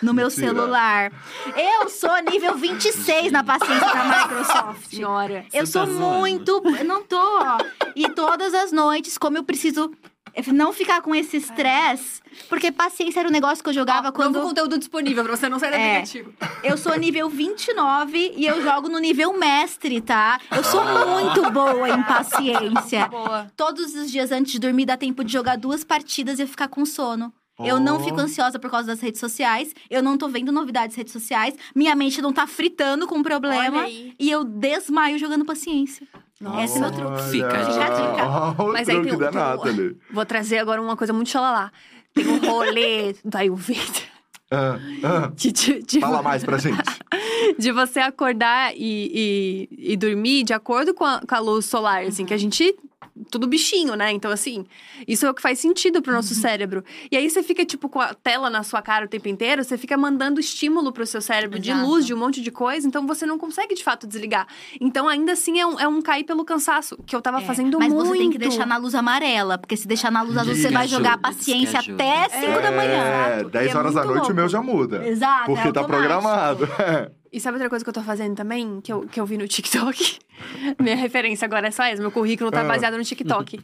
No 0.01 0.13
meu 0.13 0.27
Mentira. 0.27 0.47
celular. 0.47 1.11
Eu 1.57 1.89
sou 1.89 2.15
nível 2.31 2.55
26 2.55 3.31
na 3.31 3.43
paciência 3.43 3.87
da 3.87 4.03
Microsoft. 4.05 4.89
Senhora. 4.89 5.45
Eu 5.51 5.61
tá 5.61 5.65
sou 5.65 5.85
zoando. 5.85 5.99
muito. 5.99 6.61
Eu 6.77 6.85
não 6.85 7.03
tô. 7.03 7.17
ó. 7.19 7.57
E 7.95 8.07
todas 8.09 8.53
as 8.53 8.71
noites, 8.71 9.17
como 9.17 9.37
eu 9.37 9.43
preciso 9.43 9.91
não 10.53 10.71
ficar 10.71 11.01
com 11.01 11.13
esse 11.13 11.35
estresse. 11.37 12.21
Porque 12.47 12.71
paciência 12.71 13.19
era 13.19 13.27
um 13.27 13.31
negócio 13.31 13.61
que 13.63 13.69
eu 13.69 13.73
jogava 13.73 14.09
Ó, 14.09 14.11
quando. 14.11 14.35
Novo 14.35 14.49
conteúdo 14.49 14.77
disponível 14.77 15.23
pra 15.23 15.35
você 15.35 15.49
não 15.49 15.59
sair 15.59 15.71
do 15.71 15.75
É. 15.75 15.97
aplicativo. 15.97 16.33
Eu 16.63 16.77
sou 16.77 16.95
nível 16.95 17.27
29 17.27 18.33
e 18.37 18.45
eu 18.45 18.61
jogo 18.61 18.87
no 18.87 18.99
nível 18.99 19.33
mestre, 19.37 19.99
tá? 19.99 20.39
Eu 20.55 20.63
sou 20.63 20.83
muito 20.85 21.49
boa 21.51 21.89
em 21.89 22.03
paciência. 22.03 23.07
Boa. 23.07 23.51
Todos 23.57 23.93
os 23.95 24.09
dias 24.11 24.31
antes 24.31 24.51
de 24.53 24.59
dormir 24.59 24.85
dá 24.85 24.95
tempo 24.95 25.23
de 25.23 25.33
jogar 25.33 25.57
duas 25.57 25.83
partidas 25.83 26.39
e 26.39 26.43
eu 26.43 26.47
ficar 26.47 26.67
com 26.67 26.85
sono. 26.85 27.33
Eu 27.65 27.79
não 27.79 27.99
fico 27.99 28.19
ansiosa 28.19 28.57
por 28.59 28.69
causa 28.69 28.87
das 28.87 28.99
redes 28.99 29.19
sociais. 29.19 29.73
Eu 29.89 30.01
não 30.01 30.17
tô 30.17 30.27
vendo 30.29 30.51
novidades 30.51 30.89
nas 30.89 30.97
redes 30.97 31.13
sociais. 31.13 31.55
Minha 31.75 31.95
mente 31.95 32.21
não 32.21 32.31
tá 32.31 32.47
fritando 32.47 33.07
com 33.07 33.21
problema. 33.21 33.85
E 33.87 34.29
eu 34.29 34.43
desmaio 34.43 35.17
jogando 35.17 35.45
paciência. 35.45 36.07
Esse 36.63 36.77
é 36.77 36.77
o 36.77 36.81
meu 36.81 36.91
truque. 36.91 37.21
Fica 37.31 37.47
a 37.47 37.65
Fica 37.65 37.85
a 37.85 37.89
dica. 37.89 38.63
Mas 38.71 38.87
aí 38.87 39.01
tem 39.01 39.17
da 39.17 39.31
Nathalie. 39.31 39.97
Vou 40.11 40.25
trazer 40.25 40.59
agora 40.59 40.81
uma 40.81 40.95
coisa 40.95 41.11
muito 41.11 41.29
xalalá. 41.29 41.71
Tem 42.13 42.25
um 42.27 42.39
rolê 42.39 43.13
do 43.23 43.37
Ayurveda. 43.37 44.09
Ah, 44.51 44.79
ah, 45.03 45.31
De, 45.35 45.51
de, 45.51 45.83
de, 45.83 45.99
fala 45.99 46.23
mais 46.23 46.43
pra 46.43 46.57
gente. 46.57 46.81
de 47.59 47.71
você 47.71 47.99
acordar 47.99 48.73
e, 48.75 49.67
e, 49.69 49.91
e 49.93 49.97
dormir 49.97 50.43
de 50.43 50.53
acordo 50.53 50.93
com 50.93 51.05
a, 51.05 51.21
com 51.21 51.35
a 51.35 51.39
luz 51.39 51.65
solar, 51.65 52.03
assim, 52.03 52.25
que 52.25 52.33
a 52.33 52.37
gente. 52.37 52.75
Tudo 53.31 53.47
bichinho, 53.47 53.95
né? 53.95 54.11
Então, 54.11 54.31
assim, 54.31 54.65
isso 55.07 55.25
é 55.25 55.29
o 55.29 55.33
que 55.33 55.41
faz 55.41 55.59
sentido 55.59 56.01
pro 56.01 56.11
nosso 56.13 56.33
cérebro. 56.33 56.83
E 57.11 57.17
aí 57.17 57.29
você 57.29 57.41
fica, 57.43 57.65
tipo, 57.65 57.89
com 57.89 57.99
a 57.99 58.13
tela 58.13 58.49
na 58.49 58.63
sua 58.63 58.81
cara 58.81 59.05
o 59.05 59.09
tempo 59.09 59.27
inteiro, 59.27 59.63
você 59.63 59.77
fica 59.77 59.97
mandando 59.97 60.39
estímulo 60.39 60.91
pro 60.91 61.05
seu 61.05 61.21
cérebro 61.21 61.59
de 61.59 61.71
Exato. 61.71 61.85
luz, 61.87 62.05
de 62.05 62.13
um 62.13 62.17
monte 62.17 62.41
de 62.41 62.49
coisa, 62.51 62.87
então 62.87 63.05
você 63.05 63.25
não 63.25 63.37
consegue 63.37 63.75
de 63.75 63.83
fato 63.83 64.07
desligar. 64.07 64.47
Então, 64.79 65.07
ainda 65.07 65.33
assim, 65.33 65.59
é 65.59 65.65
um, 65.65 65.79
é 65.79 65.87
um 65.87 66.01
cair 66.01 66.23
pelo 66.23 66.43
cansaço, 66.45 66.97
que 67.05 67.15
eu 67.15 67.21
tava 67.21 67.41
É, 67.41 67.45
fazendo 67.45 67.77
Mas 67.79 67.91
muito. 67.91 68.07
você 68.09 68.17
tem 68.19 68.29
que 68.31 68.37
deixar 68.37 68.65
na 68.65 68.77
luz 68.77 68.95
amarela, 68.95 69.57
porque 69.57 69.75
se 69.75 69.87
deixar 69.87 70.11
na 70.11 70.21
luz 70.21 70.37
azul, 70.37 70.55
você 70.55 70.69
vai 70.69 70.87
jogar 70.87 71.13
a 71.13 71.17
paciência 71.17 71.79
até 71.79 72.29
5 72.29 72.61
da 72.61 72.71
manhã. 72.71 73.03
É, 73.03 73.35
Exato. 73.35 73.49
10 73.49 73.65
E 73.65 73.69
é 73.69 73.77
horas 73.77 73.93
da 73.95 74.05
noite 74.05 74.31
o 74.31 74.35
meu 74.35 74.43
louco. 74.45 74.49
já 74.49 74.61
muda. 74.61 75.07
Exato. 75.07 75.45
Porque 75.45 75.67
é 75.67 75.71
tá 75.71 75.83
programado. 75.83 76.67
E 77.31 77.39
sabe 77.39 77.55
outra 77.55 77.69
coisa 77.69 77.83
que 77.85 77.89
eu 77.89 77.93
tô 77.93 78.01
fazendo 78.01 78.35
também? 78.35 78.81
Que 78.81 78.91
eu, 78.91 79.01
que 79.01 79.19
eu 79.19 79.25
vi 79.25 79.37
no 79.37 79.47
TikTok? 79.47 80.17
Minha 80.79 80.95
referência 80.95 81.45
agora 81.45 81.67
é 81.67 81.71
só 81.71 81.83
essa. 81.83 82.01
Meu 82.01 82.11
currículo 82.11 82.49
tá 82.49 82.61
Ah. 82.61 82.65
baseado 82.65 82.97
no 82.97 83.03
TikTok. 83.03 83.59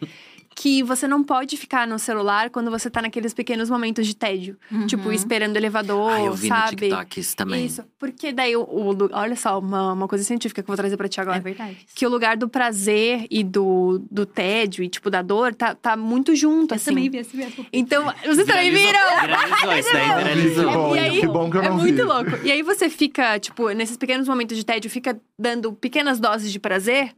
Que 0.58 0.82
você 0.82 1.06
não 1.06 1.22
pode 1.22 1.58
ficar 1.58 1.86
no 1.86 2.00
celular 2.00 2.50
quando 2.50 2.72
você 2.72 2.90
tá 2.90 3.02
naqueles 3.02 3.34
pequenos 3.34 3.70
momentos 3.70 4.08
de 4.08 4.16
tédio. 4.16 4.58
Tipo, 4.88 5.12
esperando 5.12 5.54
o 5.56 5.58
elevador, 5.60 6.10
Ah, 6.14 6.22
eu 6.22 6.34
vi 6.34 6.48
sabe? 6.48 6.72
no 6.72 6.78
TikTok 6.78 7.20
isso 7.20 7.36
também. 7.36 7.66
Isso. 7.66 7.84
Porque 8.00 8.32
daí 8.32 8.56
o, 8.56 8.62
o 8.62 9.10
Olha 9.12 9.36
só, 9.36 9.60
uma, 9.60 9.92
uma 9.92 10.08
coisa 10.08 10.24
científica 10.24 10.64
que 10.64 10.66
eu 10.66 10.72
vou 10.74 10.78
trazer 10.78 10.96
pra 10.96 11.10
ti 11.10 11.20
agora. 11.20 11.38
É 11.38 11.42
verdade. 11.42 11.86
Que 11.94 12.06
o 12.06 12.10
lugar 12.10 12.38
do 12.38 12.48
prazer 12.48 13.28
e 13.30 13.44
do, 13.44 14.02
do 14.10 14.26
tédio 14.26 14.82
e, 14.82 14.88
tipo, 14.88 15.10
da 15.10 15.22
dor 15.22 15.54
tá, 15.54 15.76
tá 15.76 15.98
muito 15.98 16.34
junto, 16.34 16.74
Eu 16.74 16.78
assim. 16.78 16.86
também 16.92 17.10
vi 17.10 17.18
esse 17.18 17.36
mesmo. 17.36 17.66
Então, 17.74 18.06
vocês 18.26 18.48
também 18.48 18.72
viram? 18.72 19.00
Viralizou, 19.22 19.74
isso 19.78 19.92
daí 19.92 20.54
Que 20.56 20.62
bom, 20.64 20.96
E 20.96 21.00
aí, 21.00 21.20
que 21.20 21.28
bom 21.28 21.50
que 21.52 21.58
eu 21.58 21.62
é 21.64 21.70
não 21.70 21.78
muito 21.78 21.96
vi. 21.98 22.02
louco. 22.02 22.32
E 22.46 22.52
aí 22.52 22.62
você 22.64 22.90
fica, 22.90 23.38
tipo, 23.40 23.70
nesses 23.72 23.98
pequenos 23.98 24.26
momentos 24.26 24.56
de 24.56 24.66
tédio, 24.66 24.90
fica 24.90 25.20
dando 25.38 25.74
pequenas 25.74 26.18
doses 26.18 26.50
de 26.50 26.60
prazer. 26.60 27.12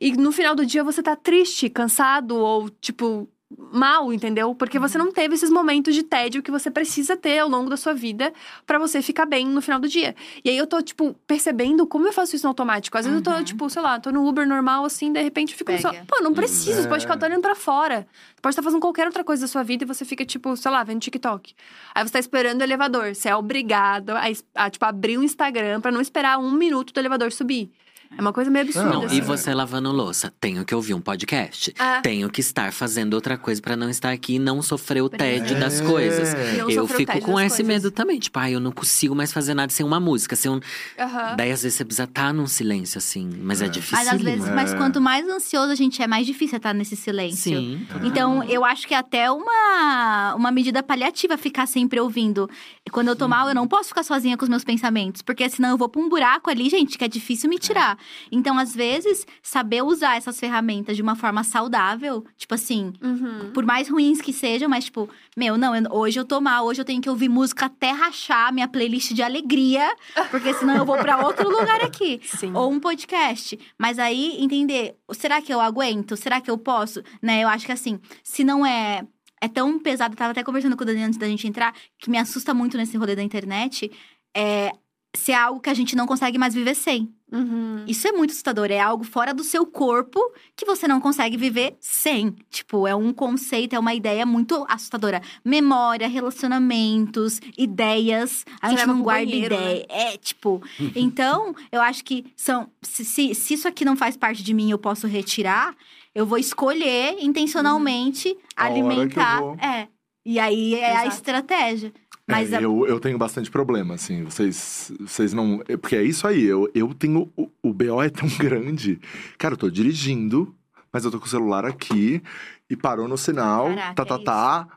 E 0.00 0.12
no 0.12 0.32
final 0.32 0.54
do 0.54 0.64
dia 0.64 0.82
você 0.82 1.02
tá 1.02 1.14
triste, 1.14 1.68
cansado 1.68 2.36
ou, 2.36 2.70
tipo, 2.70 3.28
mal, 3.72 4.12
entendeu? 4.12 4.54
Porque 4.54 4.78
você 4.78 4.96
não 4.96 5.12
teve 5.12 5.34
esses 5.34 5.50
momentos 5.50 5.92
de 5.94 6.02
tédio 6.04 6.40
que 6.42 6.50
você 6.52 6.70
precisa 6.70 7.16
ter 7.16 7.40
ao 7.40 7.48
longo 7.48 7.68
da 7.68 7.76
sua 7.76 7.92
vida 7.92 8.32
pra 8.64 8.78
você 8.78 9.02
ficar 9.02 9.26
bem 9.26 9.44
no 9.46 9.60
final 9.60 9.78
do 9.80 9.88
dia. 9.88 10.14
E 10.44 10.48
aí 10.48 10.56
eu 10.56 10.66
tô, 10.66 10.80
tipo, 10.80 11.14
percebendo 11.26 11.86
como 11.86 12.06
eu 12.06 12.12
faço 12.12 12.34
isso 12.36 12.44
no 12.46 12.50
automático. 12.50 12.96
Às 12.96 13.04
vezes 13.06 13.18
eu 13.20 13.22
tô, 13.24 13.42
tipo, 13.44 13.68
sei 13.68 13.82
lá, 13.82 13.98
tô 14.00 14.10
no 14.12 14.26
Uber 14.26 14.46
normal, 14.46 14.84
assim, 14.84 15.12
de 15.12 15.20
repente 15.20 15.52
eu 15.52 15.58
fico 15.58 15.76
só. 15.78 15.92
Pô, 16.06 16.22
não 16.22 16.32
preciso, 16.32 16.80
você 16.80 16.88
pode 16.88 17.04
É. 17.04 17.08
ficar 17.12 17.26
olhando 17.26 17.42
pra 17.42 17.54
fora. 17.56 18.06
Você 18.34 18.40
pode 18.40 18.52
estar 18.52 18.62
fazendo 18.62 18.80
qualquer 18.80 19.06
outra 19.06 19.24
coisa 19.24 19.42
da 19.42 19.48
sua 19.48 19.62
vida 19.64 19.84
e 19.84 19.86
você 19.86 20.04
fica, 20.04 20.24
tipo, 20.24 20.56
sei 20.56 20.70
lá, 20.70 20.82
vendo 20.84 21.00
TikTok. 21.00 21.52
Aí 21.94 22.06
você 22.06 22.12
tá 22.12 22.18
esperando 22.20 22.60
o 22.60 22.64
elevador. 22.64 23.14
Você 23.14 23.28
é 23.28 23.36
obrigado 23.36 24.10
a, 24.10 24.22
a, 24.54 24.70
tipo, 24.70 24.84
abrir 24.86 25.18
o 25.18 25.22
Instagram 25.24 25.80
pra 25.80 25.90
não 25.92 26.00
esperar 26.00 26.38
um 26.38 26.52
minuto 26.52 26.92
do 26.94 27.00
elevador 27.00 27.32
subir. 27.32 27.70
É 28.16 28.20
uma 28.20 28.32
coisa 28.32 28.50
meio 28.50 28.64
absurda. 28.64 28.88
Não, 28.90 29.04
assim. 29.04 29.16
e 29.16 29.20
você 29.20 29.54
lavando 29.54 29.90
louça, 29.92 30.32
tenho 30.40 30.64
que 30.64 30.74
ouvir 30.74 30.94
um 30.94 31.00
podcast. 31.00 31.72
Ah. 31.78 32.00
Tenho 32.02 32.28
que 32.28 32.40
estar 32.40 32.72
fazendo 32.72 33.14
outra 33.14 33.38
coisa 33.38 33.62
pra 33.62 33.76
não 33.76 33.88
estar 33.88 34.10
aqui 34.10 34.34
e 34.34 34.38
não 34.38 34.60
sofrer 34.62 35.00
o 35.02 35.08
tédio 35.08 35.58
das 35.58 35.80
É. 35.80 35.84
coisas. 35.84 36.34
Não 36.58 36.68
Eu 36.68 36.84
o 36.84 36.88
fico 36.88 37.12
com 37.20 37.34
das 37.36 37.46
esse 37.46 37.62
coisas. 37.62 37.66
medo 37.66 37.90
também. 37.90 38.18
Tipo, 38.18 38.38
ai, 38.40 38.54
eu 38.54 38.60
não 38.60 38.72
consigo 38.72 39.14
mais 39.14 39.32
fazer 39.32 39.54
nada 39.54 39.72
sem 39.72 39.86
uma 39.86 40.00
música. 40.00 40.34
Sem 40.36 40.50
um... 40.50 40.60
Aham. 40.98 41.36
Daí, 41.36 41.52
às 41.52 41.62
vezes, 41.62 41.78
você 41.78 41.84
precisa 41.84 42.04
estar 42.04 42.34
num 42.34 42.46
silêncio, 42.46 42.98
assim. 42.98 43.30
Mas 43.42 43.62
é, 43.62 43.68
difícil. 43.68 43.96
Mas 44.04 44.08
às 44.08 44.20
vezes, 44.20 44.48
mas 44.50 44.74
quanto 44.74 45.00
mais 45.00 45.26
ansioso 45.28 45.70
a 45.72 45.76
gente 45.76 46.02
é, 46.02 46.06
mais 46.06 46.26
difícil 46.26 46.56
é 46.56 46.58
estar 46.58 46.74
nesse 46.74 46.96
silêncio. 46.96 47.36
Sim. 47.58 47.86
Então, 48.02 48.42
eu 48.44 48.64
acho 48.64 48.86
que 48.88 48.92
é 48.92 48.98
até 48.98 49.30
uma, 49.30 50.34
uma 50.34 50.50
medida 50.50 50.82
paliativa 50.82 51.38
ficar 51.38 51.66
sempre 51.66 52.00
ouvindo. 52.00 52.50
Quando 52.90 53.08
eu 53.08 53.16
tô 53.16 53.28
mal, 53.28 53.48
eu 53.48 53.54
não 53.54 53.68
posso 53.68 53.88
ficar 53.90 54.02
sozinha 54.02 54.36
com 54.36 54.42
os 54.42 54.48
meus 54.48 54.64
pensamentos, 54.64 55.22
porque 55.22 55.48
senão 55.48 55.70
eu 55.70 55.78
vou 55.78 55.88
pra 55.88 56.02
um 56.02 56.08
buraco 56.08 56.50
ali, 56.50 56.68
gente, 56.68 56.98
que 56.98 57.04
é 57.04 57.08
difícil 57.08 57.48
me 57.48 57.56
tirar. 57.58 57.96
Então, 58.30 58.58
às 58.58 58.74
vezes, 58.74 59.26
saber 59.42 59.82
usar 59.82 60.16
essas 60.16 60.38
ferramentas 60.38 60.96
de 60.96 61.02
uma 61.02 61.14
forma 61.16 61.42
saudável, 61.44 62.24
tipo 62.36 62.54
assim, 62.54 62.92
Uhum. 63.02 63.50
por 63.52 63.64
mais 63.64 63.88
ruins 63.88 64.20
que 64.20 64.32
sejam, 64.32 64.68
mas 64.68 64.84
tipo, 64.86 65.08
meu, 65.36 65.56
não, 65.56 65.74
eu- 65.74 65.84
hoje 65.90 66.18
eu 66.18 66.24
tô 66.24 66.40
mal, 66.40 66.64
hoje 66.66 66.80
eu 66.80 66.84
tenho 66.84 67.00
que 67.02 67.08
ouvir 67.10 67.28
música 67.28 67.66
até 67.66 67.90
rachar 67.90 68.52
minha 68.52 68.68
playlist 68.68 69.12
de 69.12 69.22
alegria, 69.22 69.88
porque 70.30 70.52
senão 70.54 70.76
eu 70.76 70.84
vou 70.84 70.96
pra 70.98 71.18
outro 71.26 71.48
lugar 71.48 71.80
aqui. 71.82 72.20
Sim. 72.24 72.52
Ou 72.54 72.70
um 72.70 72.80
podcast. 72.80 73.58
Mas 73.78 73.98
aí, 73.98 74.36
entender, 74.42 74.94
será 75.12 75.40
que 75.42 75.52
eu 75.52 75.60
aguento? 75.60 76.16
Será 76.16 76.40
que 76.40 76.50
eu 76.50 76.58
posso? 76.58 77.02
Né, 77.22 77.42
eu 77.44 77.48
acho 77.48 77.66
que 77.66 77.72
assim, 77.72 77.98
se 78.22 78.44
não 78.44 78.64
é. 78.64 79.06
É 79.42 79.48
tão 79.48 79.78
pesado, 79.78 80.12
eu 80.12 80.18
tava 80.18 80.32
até 80.32 80.42
conversando 80.42 80.76
com 80.76 80.82
o 80.82 80.86
Dani 80.86 81.02
antes 81.02 81.18
da 81.18 81.26
gente 81.26 81.48
entrar, 81.48 81.74
que 81.98 82.10
me 82.10 82.18
assusta 82.18 82.52
muito 82.52 82.76
nesse 82.76 82.98
rolê 82.98 83.16
da 83.16 83.22
internet. 83.22 83.90
É 84.36 84.70
se 85.16 85.32
é 85.32 85.36
algo 85.36 85.60
que 85.60 85.70
a 85.70 85.74
gente 85.74 85.96
não 85.96 86.06
consegue 86.06 86.38
mais 86.38 86.54
viver 86.54 86.74
sem. 86.74 87.12
Uhum. 87.32 87.84
Isso 87.86 88.08
é 88.08 88.12
muito 88.12 88.30
assustador. 88.30 88.70
É 88.70 88.80
algo 88.80 89.04
fora 89.04 89.32
do 89.32 89.44
seu 89.44 89.64
corpo 89.64 90.20
que 90.56 90.64
você 90.64 90.88
não 90.88 91.00
consegue 91.00 91.36
viver 91.36 91.76
sem. 91.80 92.34
Tipo, 92.50 92.86
é 92.88 92.94
um 92.94 93.12
conceito, 93.12 93.74
é 93.74 93.78
uma 93.78 93.94
ideia 93.94 94.26
muito 94.26 94.64
assustadora. 94.68 95.22
Memória, 95.44 96.08
relacionamentos, 96.08 97.40
ideias. 97.56 98.44
A 98.60 98.68
Você 98.68 98.76
gente 98.76 98.86
não 98.86 99.02
guarda 99.02 99.26
banheiro, 99.26 99.54
né? 99.56 99.62
ideia. 99.62 99.86
É, 99.88 100.16
tipo. 100.16 100.62
então, 100.94 101.54
eu 101.70 101.80
acho 101.80 102.04
que 102.04 102.26
são. 102.36 102.68
Se, 102.82 103.04
se, 103.04 103.34
se 103.34 103.54
isso 103.54 103.68
aqui 103.68 103.84
não 103.84 103.96
faz 103.96 104.16
parte 104.16 104.42
de 104.42 104.52
mim 104.52 104.68
e 104.68 104.72
eu 104.72 104.78
posso 104.78 105.06
retirar, 105.06 105.74
eu 106.14 106.26
vou 106.26 106.38
escolher 106.38 107.16
intencionalmente 107.20 108.36
A 108.56 108.64
hora 108.64 108.74
que 108.74 108.80
eu 108.80 108.86
alimentar. 108.86 109.40
vou. 109.40 109.54
É. 109.54 109.88
E 110.26 110.38
aí 110.38 110.74
é 110.74 110.90
a 110.96 111.00
Exato. 111.02 111.16
estratégia. 111.16 111.92
Mas 112.30 112.52
É, 112.52 112.56
a- 112.58 112.62
eu, 112.62 112.86
eu 112.86 112.98
tenho 113.00 113.16
bastante 113.18 113.50
problema, 113.50 113.94
assim. 113.94 114.22
Vocês, 114.24 114.92
vocês 115.00 115.32
não. 115.32 115.62
é, 115.68 115.76
Porque 115.76 115.96
é 115.96 116.02
isso 116.02 116.26
aí. 116.26 116.44
Eu, 116.44 116.70
eu 116.74 116.92
tenho. 116.94 117.30
O, 117.36 117.50
o 117.62 117.72
BO 117.72 118.02
é 118.02 118.08
tão 118.10 118.28
grande. 118.38 119.00
Cara, 119.38 119.54
eu 119.54 119.58
tô 119.58 119.70
dirigindo, 119.70 120.54
mas 120.92 121.04
eu 121.04 121.10
tô 121.10 121.18
com 121.18 121.26
o 121.26 121.28
celular 121.28 121.64
aqui 121.64 122.22
e 122.68 122.76
parou 122.76 123.06
no 123.08 123.16
sinal. 123.18 123.66
Caraca, 123.68 123.94
tá, 123.94 124.04
tá, 124.04 124.14
é 124.14 124.24
tá. 124.24 124.68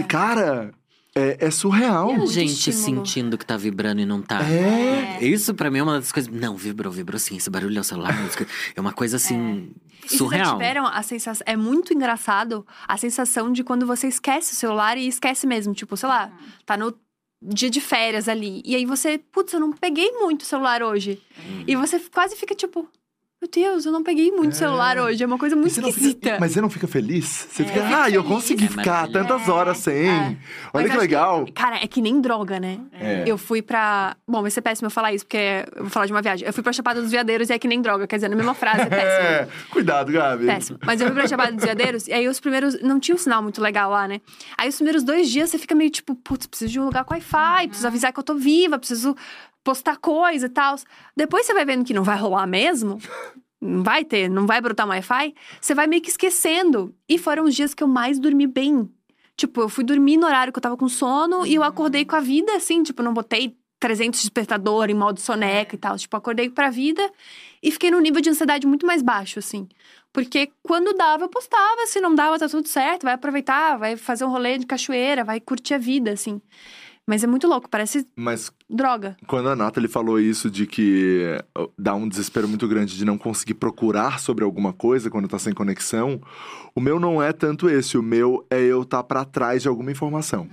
E, 0.00 0.04
cara, 0.04 0.72
é, 1.18 1.36
é 1.46 1.50
surreal. 1.50 2.10
E 2.10 2.14
a 2.22 2.26
gente 2.26 2.70
estímulo. 2.70 3.04
sentindo 3.06 3.36
que 3.38 3.44
tá 3.46 3.56
vibrando 3.56 4.00
e 4.00 4.06
não 4.06 4.22
tá. 4.22 4.40
É. 4.42 5.24
Isso 5.24 5.54
pra 5.54 5.70
mim 5.70 5.78
é 5.78 5.82
uma 5.82 5.94
das 6.00 6.12
coisas. 6.12 6.32
Não, 6.32 6.56
vibrou, 6.56 6.92
vibrou 6.92 7.18
sim. 7.18 7.36
Esse 7.36 7.50
barulho 7.50 7.76
é 7.78 7.80
o 7.80 7.84
celular. 7.84 8.16
música- 8.22 8.46
É 8.76 8.80
uma 8.80 8.92
coisa 8.92 9.16
assim. 9.16 9.70
E 10.04 10.08
vocês 10.08 10.12
já 10.12 10.16
surreal. 10.18 10.52
tiveram 10.52 10.86
a 10.86 11.02
sensação. 11.02 11.44
É 11.46 11.56
muito 11.56 11.92
engraçado 11.92 12.66
a 12.86 12.96
sensação 12.96 13.52
de 13.52 13.62
quando 13.64 13.86
você 13.86 14.06
esquece 14.08 14.52
o 14.52 14.56
celular 14.56 14.96
e 14.96 15.06
esquece 15.08 15.46
mesmo. 15.46 15.74
Tipo, 15.74 15.96
sei 15.96 16.08
lá, 16.08 16.30
tá 16.64 16.76
no 16.76 16.94
dia 17.42 17.68
de 17.70 17.80
férias 17.80 18.28
ali. 18.28 18.62
E 18.64 18.74
aí 18.74 18.84
você, 18.86 19.18
putz, 19.18 19.52
eu 19.52 19.60
não 19.60 19.72
peguei 19.72 20.10
muito 20.12 20.42
o 20.42 20.44
celular 20.46 20.82
hoje. 20.82 21.20
E 21.66 21.76
você 21.76 21.98
quase 22.12 22.36
fica 22.36 22.54
tipo. 22.54 22.88
Meu 23.40 23.48
Deus, 23.48 23.86
eu 23.86 23.92
não 23.92 24.02
peguei 24.02 24.32
muito 24.32 24.50
É. 24.50 24.54
celular 24.56 24.98
hoje. 24.98 25.22
É 25.22 25.26
uma 25.26 25.38
coisa 25.38 25.54
muito 25.54 25.68
esquisita. 25.68 26.26
fica- 26.30 26.38
mas 26.40 26.50
você 26.52 26.60
não 26.60 26.68
fica 26.68 26.88
feliz? 26.88 27.46
Você 27.48 27.62
É, 27.62 27.66
fica, 27.66 28.02
ah, 28.02 28.10
eu 28.10 28.24
consegui 28.24 28.64
É 28.64 28.68
ficar 28.68 29.08
tantas 29.12 29.48
horas 29.48 29.78
sem. 29.78 30.08
É. 30.08 30.36
Olha 30.74 30.88
Mas 30.88 30.90
que 30.90 30.96
legal. 30.98 31.46
Cara, 31.54 31.76
é 31.76 31.86
que 31.86 32.02
nem 32.02 32.20
droga, 32.20 32.58
né? 32.58 32.80
É. 32.92 33.22
Eu 33.24 33.38
fui 33.38 33.62
pra. 33.62 34.16
Bom, 34.26 34.42
vai 34.42 34.50
ser 34.50 34.60
péssimo 34.60 34.86
eu 34.86 34.90
falar 34.90 35.12
isso, 35.12 35.24
porque 35.24 35.64
eu 35.76 35.82
vou 35.82 35.90
falar 35.90 36.06
de 36.06 36.12
uma 36.12 36.20
viagem. 36.20 36.44
Eu 36.48 36.52
fui 36.52 36.64
pra 36.64 36.72
Chapada 36.72 37.00
dos 37.00 37.12
Veadeiros 37.12 37.48
e 37.48 37.52
é 37.52 37.58
que 37.60 37.68
nem 37.68 37.80
droga. 37.80 38.08
Quer 38.08 38.16
dizer, 38.16 38.28
na 38.28 38.34
mesma 38.34 38.54
frase, 38.54 38.80
é 38.82 38.86
péssimo. 38.86 38.98
É, 39.28 39.48
cuidado, 39.70 40.10
Gabi. 40.10 40.46
Péssimo. 40.46 40.78
Mas 40.84 41.00
eu 41.00 41.06
fui 41.06 41.14
pra 41.14 41.28
Chapada 41.28 41.52
dos 41.52 41.64
Veadeiros 41.64 42.08
e 42.08 42.12
aí 42.12 42.26
os 42.26 42.40
primeiros. 42.40 42.80
Não 42.82 42.98
tinha 42.98 43.14
um 43.14 43.18
sinal 43.18 43.40
muito 43.40 43.60
legal 43.62 43.88
lá, 43.90 44.08
né? 44.08 44.20
Aí 44.56 44.68
os 44.68 44.74
primeiros 44.74 45.04
dois 45.04 45.28
dias 45.28 45.50
você 45.50 45.58
fica 45.58 45.76
meio 45.76 45.90
tipo, 45.90 46.16
putz, 46.16 46.46
preciso 46.48 46.72
de 46.72 46.80
um 46.80 46.86
lugar 46.86 47.04
com 47.04 47.14
Wi-Fi, 47.14 47.68
preciso 47.68 47.86
avisar 47.86 48.12
que 48.12 48.18
eu 48.18 48.24
tô 48.24 48.34
viva, 48.34 48.78
preciso 48.80 49.14
postar 49.68 49.98
coisa 49.98 50.46
e 50.46 50.48
tal. 50.48 50.76
Depois 51.14 51.44
você 51.44 51.52
vai 51.52 51.62
vendo 51.66 51.84
que 51.84 51.92
não 51.92 52.02
vai 52.02 52.16
rolar 52.16 52.46
mesmo. 52.46 52.98
Não 53.60 53.82
vai 53.82 54.04
ter, 54.04 54.30
não 54.30 54.46
vai 54.46 54.60
brotar 54.60 54.86
um 54.86 54.90
Wi-Fi. 54.90 55.34
Você 55.60 55.74
vai 55.74 55.86
meio 55.86 56.00
que 56.00 56.08
esquecendo. 56.08 56.94
E 57.06 57.18
foram 57.18 57.44
os 57.44 57.54
dias 57.54 57.74
que 57.74 57.82
eu 57.82 57.88
mais 57.88 58.18
dormi 58.18 58.46
bem. 58.46 58.88
Tipo, 59.36 59.60
eu 59.60 59.68
fui 59.68 59.84
dormir 59.84 60.16
no 60.16 60.26
horário 60.26 60.52
que 60.52 60.58
eu 60.58 60.62
tava 60.62 60.76
com 60.76 60.88
sono 60.88 61.44
e 61.44 61.56
eu 61.56 61.62
acordei 61.62 62.04
com 62.04 62.16
a 62.16 62.20
vida, 62.20 62.54
assim, 62.54 62.82
tipo, 62.82 63.02
não 63.02 63.12
botei 63.12 63.56
300 63.78 64.20
despertador 64.20 64.88
em 64.88 64.94
modo 64.94 65.20
soneca 65.20 65.74
e 65.74 65.78
tal. 65.78 65.98
Tipo, 65.98 66.16
acordei 66.16 66.48
pra 66.48 66.70
vida 66.70 67.02
e 67.62 67.70
fiquei 67.70 67.90
num 67.90 68.00
nível 68.00 68.22
de 68.22 68.30
ansiedade 68.30 68.66
muito 68.66 68.86
mais 68.86 69.02
baixo, 69.02 69.38
assim. 69.38 69.68
Porque 70.12 70.50
quando 70.62 70.94
dava, 70.94 71.24
eu 71.24 71.28
postava. 71.28 71.86
Se 71.86 72.00
não 72.00 72.14
dava, 72.14 72.38
tá 72.38 72.48
tudo 72.48 72.68
certo. 72.68 73.02
Vai 73.02 73.14
aproveitar, 73.14 73.76
vai 73.76 73.96
fazer 73.96 74.24
um 74.24 74.30
rolê 74.30 74.56
de 74.56 74.66
cachoeira, 74.66 75.24
vai 75.24 75.40
curtir 75.40 75.74
a 75.74 75.78
vida, 75.78 76.12
assim. 76.12 76.40
Mas 77.08 77.24
é 77.24 77.26
muito 77.26 77.48
louco, 77.48 77.70
parece 77.70 78.06
Mas 78.14 78.52
droga. 78.68 79.16
quando 79.26 79.48
a 79.48 79.56
Nathalie 79.56 79.88
falou 79.88 80.20
isso 80.20 80.50
de 80.50 80.66
que 80.66 81.22
dá 81.78 81.94
um 81.94 82.06
desespero 82.06 82.46
muito 82.46 82.68
grande 82.68 82.98
de 82.98 83.04
não 83.04 83.16
conseguir 83.16 83.54
procurar 83.54 84.20
sobre 84.20 84.44
alguma 84.44 84.74
coisa 84.74 85.08
quando 85.08 85.26
tá 85.26 85.38
sem 85.38 85.54
conexão, 85.54 86.20
o 86.74 86.80
meu 86.82 87.00
não 87.00 87.22
é 87.22 87.32
tanto 87.32 87.66
esse. 87.70 87.96
O 87.96 88.02
meu 88.02 88.46
é 88.50 88.60
eu 88.60 88.82
estar 88.82 88.98
tá 88.98 89.02
pra 89.02 89.24
trás 89.24 89.62
de 89.62 89.68
alguma 89.68 89.90
informação. 89.90 90.46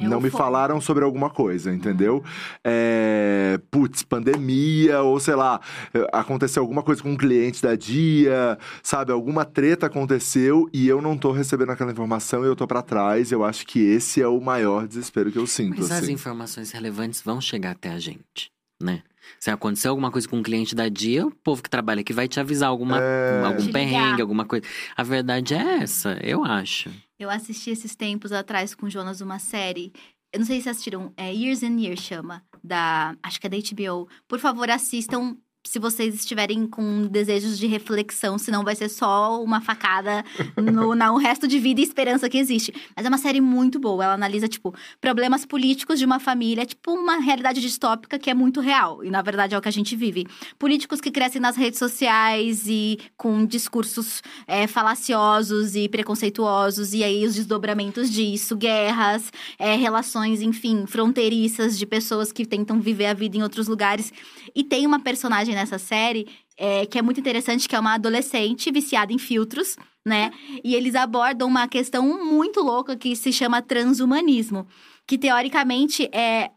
É 0.00 0.08
não 0.08 0.20
me 0.20 0.30
foco. 0.30 0.42
falaram 0.42 0.80
sobre 0.80 1.04
alguma 1.04 1.30
coisa, 1.30 1.72
entendeu? 1.72 2.22
É, 2.64 3.58
putz, 3.70 4.02
pandemia, 4.02 5.00
ou 5.02 5.18
sei 5.20 5.34
lá, 5.34 5.60
aconteceu 6.12 6.62
alguma 6.62 6.82
coisa 6.82 7.02
com 7.02 7.10
um 7.10 7.16
cliente 7.16 7.62
da 7.62 7.74
dia, 7.74 8.58
sabe? 8.82 9.12
Alguma 9.12 9.44
treta 9.44 9.86
aconteceu 9.86 10.68
e 10.72 10.86
eu 10.88 11.00
não 11.02 11.16
tô 11.16 11.32
recebendo 11.32 11.70
aquela 11.70 11.92
informação 11.92 12.44
e 12.44 12.46
eu 12.46 12.56
tô 12.56 12.66
pra 12.66 12.82
trás. 12.82 13.30
Eu 13.32 13.44
acho 13.44 13.66
que 13.66 13.78
esse 13.80 14.20
é 14.22 14.28
o 14.28 14.40
maior 14.40 14.86
desespero 14.86 15.30
que 15.30 15.38
eu 15.38 15.46
sinto, 15.46 15.80
Mas 15.80 15.90
as 15.90 16.02
assim. 16.04 16.12
informações 16.12 16.70
relevantes 16.72 17.20
vão 17.22 17.40
chegar 17.40 17.72
até 17.72 17.90
a 17.90 17.98
gente, 17.98 18.50
né? 18.82 19.02
Se 19.38 19.50
acontecer 19.50 19.86
alguma 19.88 20.10
coisa 20.10 20.28
com 20.28 20.38
um 20.38 20.42
cliente 20.42 20.74
da 20.74 20.88
dia, 20.88 21.24
o 21.26 21.30
povo 21.30 21.62
que 21.62 21.70
trabalha 21.70 22.00
aqui 22.00 22.12
vai 22.12 22.26
te 22.26 22.40
avisar 22.40 22.68
alguma, 22.68 22.98
É. 23.00 23.42
algum 23.44 23.70
perrengue, 23.70 24.20
alguma 24.20 24.44
coisa. 24.44 24.64
A 24.96 25.02
verdade 25.02 25.54
é 25.54 25.82
essa, 25.82 26.18
eu 26.22 26.44
acho. 26.44 26.90
Eu 27.20 27.28
assisti 27.28 27.68
esses 27.68 27.94
tempos 27.94 28.32
atrás 28.32 28.74
com 28.74 28.86
o 28.86 28.90
Jonas 28.90 29.20
uma 29.20 29.38
série. 29.38 29.92
Eu 30.32 30.38
não 30.38 30.46
sei 30.46 30.58
se 30.62 30.70
assistiram, 30.70 31.12
é 31.18 31.30
Years 31.30 31.62
and 31.62 31.78
Years 31.78 32.00
chama, 32.00 32.42
da. 32.64 33.14
Acho 33.22 33.38
que 33.38 33.46
é 33.46 33.50
da 33.50 33.58
HBO. 33.58 34.08
Por 34.26 34.40
favor, 34.40 34.70
assistam. 34.70 35.36
Se 35.62 35.78
vocês 35.78 36.14
estiverem 36.14 36.66
com 36.66 37.06
desejos 37.06 37.58
de 37.58 37.66
reflexão, 37.66 38.38
senão 38.38 38.64
vai 38.64 38.74
ser 38.74 38.88
só 38.88 39.42
uma 39.42 39.60
facada 39.60 40.24
no, 40.56 40.94
no 40.94 41.16
resto 41.16 41.46
de 41.46 41.58
vida 41.58 41.80
e 41.80 41.84
esperança 41.84 42.28
que 42.30 42.38
existe. 42.38 42.72
Mas 42.96 43.04
é 43.04 43.08
uma 43.08 43.18
série 43.18 43.40
muito 43.40 43.78
boa. 43.78 44.04
Ela 44.04 44.14
analisa, 44.14 44.48
tipo, 44.48 44.74
problemas 45.00 45.44
políticos 45.44 45.98
de 45.98 46.04
uma 46.04 46.18
família, 46.18 46.64
tipo, 46.64 46.92
uma 46.92 47.18
realidade 47.18 47.60
distópica 47.60 48.18
que 48.18 48.30
é 48.30 48.34
muito 48.34 48.60
real. 48.60 49.04
E, 49.04 49.10
na 49.10 49.20
verdade, 49.20 49.54
é 49.54 49.58
o 49.58 49.60
que 49.60 49.68
a 49.68 49.72
gente 49.72 49.94
vive. 49.94 50.26
Políticos 50.58 51.00
que 51.00 51.10
crescem 51.10 51.40
nas 51.40 51.56
redes 51.56 51.78
sociais 51.78 52.64
e 52.66 52.98
com 53.16 53.44
discursos 53.44 54.22
é, 54.46 54.66
falaciosos 54.66 55.76
e 55.76 55.88
preconceituosos, 55.88 56.94
e 56.94 57.04
aí 57.04 57.26
os 57.26 57.34
desdobramentos 57.34 58.10
disso, 58.10 58.56
guerras, 58.56 59.30
é, 59.58 59.76
relações, 59.76 60.40
enfim, 60.40 60.86
fronteiriças 60.86 61.78
de 61.78 61.84
pessoas 61.84 62.32
que 62.32 62.46
tentam 62.46 62.80
viver 62.80 63.06
a 63.06 63.14
vida 63.14 63.36
em 63.36 63.42
outros 63.42 63.68
lugares. 63.68 64.12
E 64.54 64.64
tem 64.64 64.86
uma 64.86 65.00
personagem 65.00 65.49
nessa 65.54 65.78
série 65.78 66.28
é, 66.56 66.84
que 66.84 66.98
é 66.98 67.02
muito 67.02 67.18
interessante, 67.18 67.66
que 67.66 67.74
é 67.74 67.80
uma 67.80 67.94
adolescente 67.94 68.70
viciada 68.70 69.12
em 69.12 69.18
filtros, 69.18 69.76
né? 70.04 70.30
E 70.62 70.74
eles 70.74 70.94
abordam 70.94 71.48
uma 71.48 71.66
questão 71.66 72.22
muito 72.24 72.60
louca 72.60 72.96
que 72.96 73.16
se 73.16 73.32
chama 73.32 73.62
transhumanismo. 73.62 74.66
Que 75.06 75.16
teoricamente 75.16 76.08
é. 76.12 76.50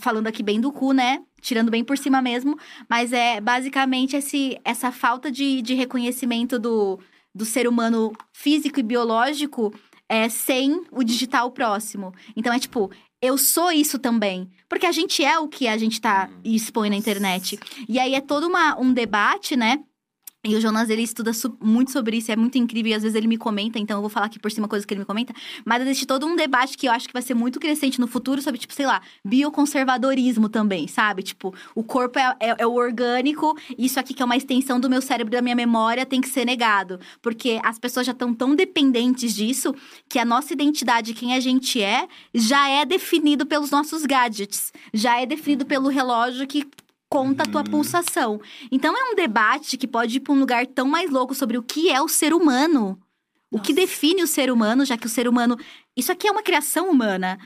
Falando 0.00 0.28
aqui 0.28 0.42
bem 0.42 0.60
do 0.60 0.72
cu, 0.72 0.92
né? 0.92 1.22
Tirando 1.40 1.70
bem 1.70 1.84
por 1.84 1.98
cima 1.98 2.22
mesmo, 2.22 2.56
mas 2.88 3.12
é 3.12 3.40
basicamente 3.40 4.16
esse, 4.16 4.58
essa 4.64 4.90
falta 4.92 5.30
de, 5.30 5.60
de 5.62 5.74
reconhecimento 5.74 6.58
do, 6.58 6.98
do 7.34 7.44
ser 7.44 7.68
humano 7.68 8.12
físico 8.32 8.78
e 8.78 8.84
biológico 8.84 9.74
é, 10.08 10.28
sem 10.28 10.82
o 10.90 11.02
digital 11.02 11.50
próximo. 11.50 12.12
Então 12.36 12.52
é 12.52 12.58
tipo, 12.58 12.90
eu 13.24 13.38
sou 13.38 13.72
isso 13.72 13.98
também. 13.98 14.50
Porque 14.68 14.86
a 14.86 14.92
gente 14.92 15.24
é 15.24 15.38
o 15.38 15.48
que 15.48 15.66
a 15.66 15.78
gente 15.78 16.00
tá 16.00 16.28
e 16.44 16.54
expõe 16.54 16.90
na 16.90 16.96
internet. 16.96 17.58
E 17.88 17.98
aí 17.98 18.14
é 18.14 18.20
todo 18.20 18.46
uma, 18.46 18.78
um 18.78 18.92
debate, 18.92 19.56
né? 19.56 19.82
E 20.46 20.54
o 20.54 20.60
Jonas, 20.60 20.90
ele 20.90 21.00
estuda 21.00 21.30
muito 21.58 21.90
sobre 21.90 22.18
isso, 22.18 22.30
é 22.30 22.36
muito 22.36 22.58
incrível, 22.58 22.92
e 22.92 22.94
às 22.94 23.02
vezes 23.02 23.16
ele 23.16 23.26
me 23.26 23.38
comenta, 23.38 23.78
então 23.78 23.96
eu 23.96 24.02
vou 24.02 24.10
falar 24.10 24.26
aqui 24.26 24.38
por 24.38 24.50
cima 24.52 24.68
coisas 24.68 24.84
que 24.84 24.92
ele 24.92 25.00
me 25.00 25.06
comenta. 25.06 25.32
Mas 25.64 25.80
existe 25.82 26.04
todo 26.04 26.26
um 26.26 26.36
debate 26.36 26.76
que 26.76 26.86
eu 26.86 26.92
acho 26.92 27.06
que 27.06 27.14
vai 27.14 27.22
ser 27.22 27.32
muito 27.32 27.58
crescente 27.58 27.98
no 27.98 28.06
futuro 28.06 28.42
sobre, 28.42 28.60
tipo, 28.60 28.74
sei 28.74 28.84
lá, 28.84 29.00
bioconservadorismo 29.24 30.50
também, 30.50 30.86
sabe? 30.86 31.22
Tipo, 31.22 31.54
o 31.74 31.82
corpo 31.82 32.18
é, 32.18 32.36
é, 32.38 32.56
é 32.58 32.66
o 32.66 32.74
orgânico, 32.74 33.56
isso 33.78 33.98
aqui 33.98 34.12
que 34.12 34.22
é 34.22 34.24
uma 34.26 34.36
extensão 34.36 34.78
do 34.78 34.90
meu 34.90 35.00
cérebro, 35.00 35.32
da 35.32 35.40
minha 35.40 35.56
memória, 35.56 36.04
tem 36.04 36.20
que 36.20 36.28
ser 36.28 36.44
negado. 36.44 37.00
Porque 37.22 37.58
as 37.64 37.78
pessoas 37.78 38.04
já 38.04 38.12
estão 38.12 38.34
tão 38.34 38.54
dependentes 38.54 39.34
disso 39.34 39.74
que 40.10 40.18
a 40.18 40.26
nossa 40.26 40.52
identidade, 40.52 41.14
quem 41.14 41.32
a 41.32 41.40
gente 41.40 41.80
é, 41.80 42.06
já 42.34 42.68
é 42.68 42.84
definido 42.84 43.46
pelos 43.46 43.70
nossos 43.70 44.04
gadgets. 44.04 44.74
Já 44.92 45.18
é 45.18 45.24
definido 45.24 45.64
pelo 45.64 45.88
relógio 45.88 46.46
que 46.46 46.66
conta 47.08 47.44
a 47.44 47.46
tua 47.46 47.64
pulsação. 47.64 48.40
Então 48.70 48.96
é 48.96 49.12
um 49.12 49.14
debate 49.14 49.76
que 49.76 49.86
pode 49.86 50.16
ir 50.16 50.20
para 50.20 50.32
um 50.32 50.40
lugar 50.40 50.66
tão 50.66 50.88
mais 50.88 51.10
louco 51.10 51.34
sobre 51.34 51.56
o 51.56 51.62
que 51.62 51.90
é 51.90 52.00
o 52.00 52.08
ser 52.08 52.32
humano. 52.34 53.00
O 53.50 53.60
que 53.60 53.72
define 53.72 54.22
o 54.22 54.26
ser 54.26 54.50
humano, 54.50 54.84
já 54.84 54.96
que 54.96 55.06
o 55.06 55.08
ser 55.08 55.28
humano. 55.28 55.56
Isso 55.96 56.10
aqui 56.10 56.26
é 56.26 56.32
uma 56.32 56.42
criação 56.42 56.90
humana. 56.90 57.38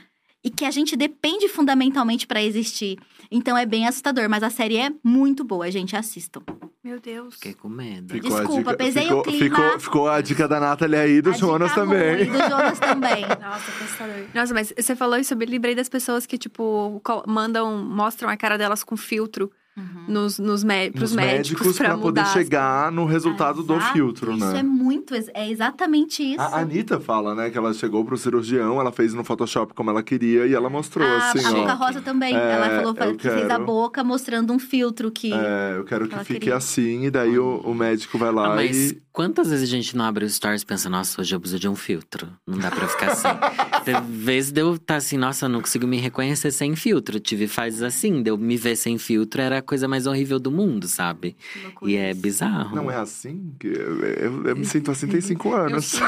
E 0.43 0.49
que 0.49 0.65
a 0.65 0.71
gente 0.71 0.95
depende 0.95 1.47
fundamentalmente 1.47 2.25
para 2.25 2.41
existir. 2.41 2.97
Então 3.31 3.55
é 3.57 3.65
bem 3.65 3.87
assustador, 3.87 4.27
mas 4.29 4.41
a 4.43 4.49
série 4.49 4.77
é 4.77 4.89
muito 5.03 5.43
boa, 5.43 5.69
gente. 5.69 5.95
Assistam. 5.95 6.41
Meu 6.83 6.99
Deus. 6.99 7.35
Fiquei 7.35 7.53
com 7.53 7.69
medo. 7.69 8.13
Ficou 8.15 8.29
Desculpa, 8.31 8.71
dica- 8.71 8.77
pesei 8.77 9.03
ficou, 9.03 9.19
o 9.19 9.23
clima. 9.23 9.55
Ficou, 9.55 9.79
ficou 9.79 10.09
a 10.09 10.21
dica 10.21 10.47
da 10.47 10.59
Nathalie 10.59 10.95
aí, 10.99 11.21
do 11.21 11.29
A 11.29 11.33
Jonas 11.33 11.73
também. 11.75 12.25
do 12.25 12.37
Jonas 12.37 12.79
também. 12.79 13.21
Nossa, 13.39 13.71
que 13.71 13.83
assustador. 13.83 14.15
Nossa, 14.33 14.53
mas 14.53 14.73
você 14.75 14.95
falou 14.95 15.17
isso, 15.19 15.33
eu 15.33 15.37
me 15.37 15.45
lembrei 15.45 15.75
das 15.75 15.89
pessoas 15.89 16.25
que, 16.25 16.37
tipo, 16.37 17.01
mandam, 17.27 17.77
mostram 17.83 18.29
a 18.29 18.37
cara 18.37 18.57
delas 18.57 18.83
com 18.83 18.95
filtro 18.97 19.51
Uhum. 19.79 20.03
nos, 20.13 20.37
nos 20.39 20.63
mé 20.63 20.89
pros 20.89 21.11
Os 21.11 21.15
médicos 21.15 21.77
pra 21.77 21.89
pra 21.89 21.97
poder 21.97 22.25
chegar 22.27 22.91
no 22.91 23.05
resultado 23.05 23.63
do 23.63 23.79
filtro, 23.79 24.33
Isso 24.35 24.45
né? 24.45 24.59
é 24.59 24.63
muito, 24.63 25.13
é 25.33 25.49
exatamente 25.49 26.21
isso. 26.21 26.41
A 26.41 26.59
Anitta 26.59 26.99
fala, 26.99 27.33
né, 27.33 27.49
que 27.49 27.57
ela 27.57 27.73
chegou 27.73 28.03
pro 28.03 28.17
cirurgião, 28.17 28.79
ela 28.79 28.91
fez 28.91 29.13
no 29.13 29.23
Photoshop 29.23 29.73
como 29.73 29.89
ela 29.89 30.03
queria 30.03 30.45
e 30.45 30.53
ela 30.53 30.69
mostrou 30.69 31.07
a, 31.07 31.17
assim, 31.29 31.45
a 31.45 31.51
ó. 31.51 31.53
Boca 31.53 31.73
Rosa 31.73 32.01
também. 32.01 32.35
É, 32.35 32.51
ela 32.51 32.69
falou 32.81 32.93
que 33.17 33.29
fez 33.29 33.45
a 33.45 33.47
quero. 33.47 33.65
boca 33.65 34.03
mostrando 34.03 34.51
um 34.53 34.59
filtro 34.59 35.09
que. 35.11 35.31
É, 35.33 35.75
eu 35.77 35.83
quero 35.85 36.07
que 36.07 36.15
Ela 36.15 36.23
fique 36.23 36.39
queria. 36.39 36.55
assim, 36.57 37.05
e 37.05 37.11
daí 37.11 37.37
o, 37.39 37.61
o 37.63 37.73
médico 37.73 38.17
vai 38.17 38.31
lá 38.31 38.53
Ah, 38.53 38.55
mas 38.55 38.91
e. 38.91 39.01
quantas 39.19 39.49
vezes 39.49 39.67
a 39.67 39.75
gente 39.75 39.97
não 39.97 40.05
abre 40.05 40.23
os 40.23 40.35
stories 40.35 40.61
e 40.61 40.65
pensa, 40.65 40.89
nossa, 40.89 41.19
hoje 41.19 41.35
eu 41.35 41.41
preciso 41.41 41.59
de 41.59 41.67
um 41.67 41.75
filtro. 41.75 42.31
Não 42.47 42.57
dá 42.57 42.71
pra 42.71 42.87
ficar 42.87 43.11
assim. 43.11 43.27
Teve 43.83 43.99
vezes 44.01 44.49
de 44.49 44.61
eu 44.61 44.75
estar 44.75 44.95
assim, 44.95 45.17
nossa, 45.17 45.43
eu 45.43 45.49
não 45.49 45.59
consigo 45.59 45.85
me 45.85 45.97
reconhecer 45.97 46.51
sem 46.51 46.73
filtro. 46.73 47.17
Eu 47.17 47.19
tive 47.19 47.45
fases 47.45 47.81
assim, 47.83 48.23
de 48.23 48.29
eu 48.31 48.37
me 48.37 48.55
ver 48.55 48.77
sem 48.77 48.97
filtro 48.97 49.41
era 49.41 49.57
a 49.57 49.61
coisa 49.61 49.89
mais 49.89 50.07
horrível 50.07 50.39
do 50.39 50.49
mundo, 50.49 50.87
sabe? 50.87 51.35
E 51.83 51.97
é 51.97 52.13
bizarro. 52.13 52.73
Não 52.73 52.89
é 52.89 52.95
assim? 52.95 53.53
Que 53.59 53.67
eu, 53.67 53.99
eu- 54.05 54.45
eu 54.47 54.55
me 54.55 54.63
sinto 54.63 54.89
assim 54.89 55.05
tem 55.11 55.19
cinco 55.19 55.49
Eu 55.49 55.55
anos. 55.57 55.99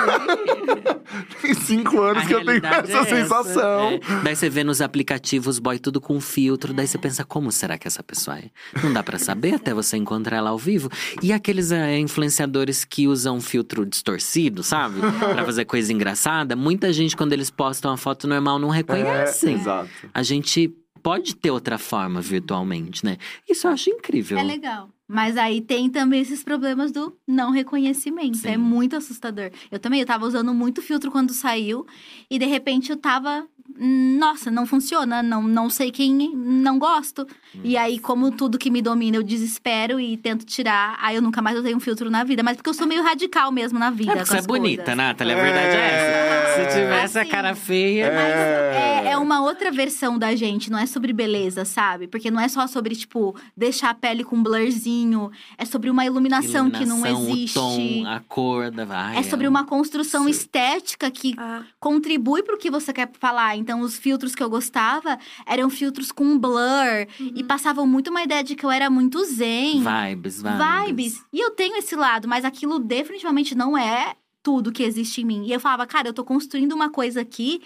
Tem 1.41 1.53
cinco 1.53 2.01
anos 2.01 2.23
A 2.23 2.25
que 2.25 2.33
eu 2.33 2.45
tenho 2.45 2.65
essa 2.65 2.97
é 2.99 3.05
sensação. 3.05 3.89
é. 3.91 3.99
Daí 4.23 4.35
você 4.35 4.49
vê 4.49 4.63
nos 4.63 4.81
aplicativos 4.81 5.59
boy 5.59 5.77
tudo 5.79 5.99
com 6.01 6.19
filtro, 6.21 6.73
daí 6.73 6.87
você 6.87 6.97
pensa, 6.97 7.23
como 7.23 7.51
será 7.51 7.77
que 7.77 7.87
essa 7.87 8.03
pessoa 8.03 8.37
é? 8.39 8.45
Não 8.83 8.91
dá 8.93 9.01
pra 9.03 9.17
saber 9.19 9.55
até 9.55 9.73
você 9.73 9.97
encontrar 9.97 10.37
ela 10.37 10.49
ao 10.51 10.57
vivo. 10.57 10.89
E 11.21 11.31
aqueles 11.33 11.71
é, 11.71 11.97
influenciadores 11.99 12.83
que 12.85 13.07
usam 13.07 13.39
filtro 13.41 13.85
distorcido, 13.85 14.63
sabe? 14.63 14.99
Pra 15.33 15.45
fazer 15.45 15.65
coisa 15.65 15.91
engraçada, 15.93 16.55
muita 16.55 16.91
gente, 16.93 17.15
quando 17.15 17.33
eles 17.33 17.49
postam 17.49 17.91
a 17.91 17.97
foto 17.97 18.27
normal, 18.27 18.59
não 18.59 18.73
É, 18.73 18.77
reconhecem. 18.77 19.55
exato. 19.55 19.89
A 20.13 20.23
gente 20.23 20.73
pode 21.03 21.35
ter 21.35 21.49
outra 21.51 21.77
forma 21.77 22.21
virtualmente, 22.21 23.03
né? 23.03 23.17
Isso 23.49 23.67
eu 23.67 23.71
acho 23.71 23.89
incrível. 23.89 24.37
É 24.37 24.43
legal. 24.43 24.89
Mas 25.13 25.35
aí 25.35 25.59
tem 25.59 25.89
também 25.89 26.21
esses 26.21 26.41
problemas 26.43 26.91
do 26.91 27.13
não 27.27 27.51
reconhecimento. 27.51 28.37
Sim. 28.37 28.47
É 28.49 28.57
muito 28.57 28.95
assustador. 28.95 29.51
Eu 29.69 29.77
também, 29.77 29.99
eu 29.99 30.05
tava 30.05 30.25
usando 30.25 30.53
muito 30.53 30.81
filtro 30.81 31.11
quando 31.11 31.33
saiu. 31.33 31.85
E 32.29 32.39
de 32.39 32.45
repente 32.45 32.91
eu 32.91 32.97
tava. 32.97 33.45
"Hum, 33.77 34.17
Nossa, 34.19 34.49
não 34.51 34.65
funciona. 34.65 35.21
Não, 35.21 35.41
não 35.43 35.69
sei 35.69 35.91
quem 35.91 36.33
não 36.35 36.77
gosto. 36.79 37.27
E 37.63 37.75
aí, 37.75 37.99
como 37.99 38.31
tudo 38.31 38.57
que 38.57 38.69
me 38.71 38.81
domina, 38.81 39.17
eu 39.17 39.23
desespero 39.23 39.99
e 39.99 40.15
tento 40.17 40.45
tirar. 40.45 40.97
Aí 41.01 41.15
eu 41.15 41.21
nunca 41.21 41.41
mais 41.41 41.57
usei 41.57 41.73
um 41.75 41.79
filtro 41.79 42.09
na 42.09 42.23
vida. 42.23 42.41
Mas 42.43 42.55
porque 42.57 42.69
eu 42.69 42.73
sou 42.73 42.87
meio 42.87 43.03
radical 43.03 43.51
mesmo 43.51 43.77
na 43.79 43.89
vida. 43.89 44.13
É 44.13 44.25
você 44.25 44.37
é 44.37 44.41
bonita, 44.41 44.83
coisas. 44.83 44.97
Nathalie. 44.97 45.33
A 45.33 45.41
verdade 45.43 45.75
é 45.75 45.79
essa. 45.79 46.40
Se 46.55 46.67
tivesse 46.73 47.17
a 47.17 47.21
Assim, 47.21 47.31
cara 47.31 47.55
feia. 47.55 48.11
Mas 48.13 48.33
É. 48.33 49.01
é, 49.05 49.11
é 49.11 49.17
uma 49.17 49.41
outra 49.41 49.71
versão 49.71 50.17
da 50.17 50.35
gente, 50.35 50.69
não 50.71 50.77
é 50.77 50.85
sobre 50.85 51.13
beleza, 51.13 51.65
sabe? 51.65 52.07
Porque 52.07 52.29
não 52.31 52.39
é 52.39 52.47
só 52.47 52.67
sobre, 52.67 52.95
tipo, 52.95 53.35
deixar 53.55 53.89
a 53.89 53.93
pele 53.93 54.23
com 54.23 54.41
blurzinho. 54.41 55.31
É 55.57 55.65
sobre 55.65 55.89
uma 55.89 56.05
iluminação, 56.05 56.69
que 56.69 56.85
não 56.85 56.97
iluminação, 57.05 57.29
existe. 57.29 57.57
O 57.57 57.61
tom, 57.61 58.05
a 58.07 58.19
cor 58.21 58.71
da 58.71 58.85
vai. 58.85 59.17
É 59.17 59.23
sobre 59.23 59.47
uma 59.47 59.65
construção 59.65 60.23
Sei. 60.23 60.31
estética 60.31 61.09
que 61.11 61.33
Ah, 61.37 61.63
contribui 61.79 62.43
pro 62.43 62.57
que 62.57 62.69
você 62.69 62.91
quer 62.93 63.09
falar. 63.19 63.55
Então, 63.55 63.81
os 63.81 63.97
filtros 63.97 64.33
que 64.35 64.43
eu 64.43 64.49
gostava 64.49 65.17
eram 65.45 65.69
filtros 65.69 66.11
com 66.11 66.37
blur 66.37 67.07
e 67.19 67.43
passavam 67.43 67.85
muito 67.87 68.09
uma 68.09 68.23
ideia 68.23 68.43
de 68.43 68.55
que 68.55 68.65
eu 68.65 68.71
era 68.71 68.89
muito 68.89 69.23
zen. 69.25 69.81
Vibes, 69.83 70.41
vibes. 70.41 70.85
vibes. 70.87 71.23
E 71.33 71.39
eu 71.39 71.51
tenho 71.51 71.77
esse 71.77 71.95
lado, 71.95 72.27
mas 72.27 72.45
aquilo 72.45 72.79
definitivamente 72.79 73.55
não 73.55 73.77
é 73.77 74.13
tudo 74.43 74.71
que 74.71 74.83
existe 74.83 75.21
em 75.21 75.25
mim. 75.25 75.45
E 75.45 75.53
eu 75.53 75.59
falava, 75.59 75.85
cara, 75.87 76.09
eu 76.09 76.13
tô 76.13 76.23
construindo 76.23 76.73
uma 76.73 76.89
coisa 76.89 77.21
aqui 77.21 77.61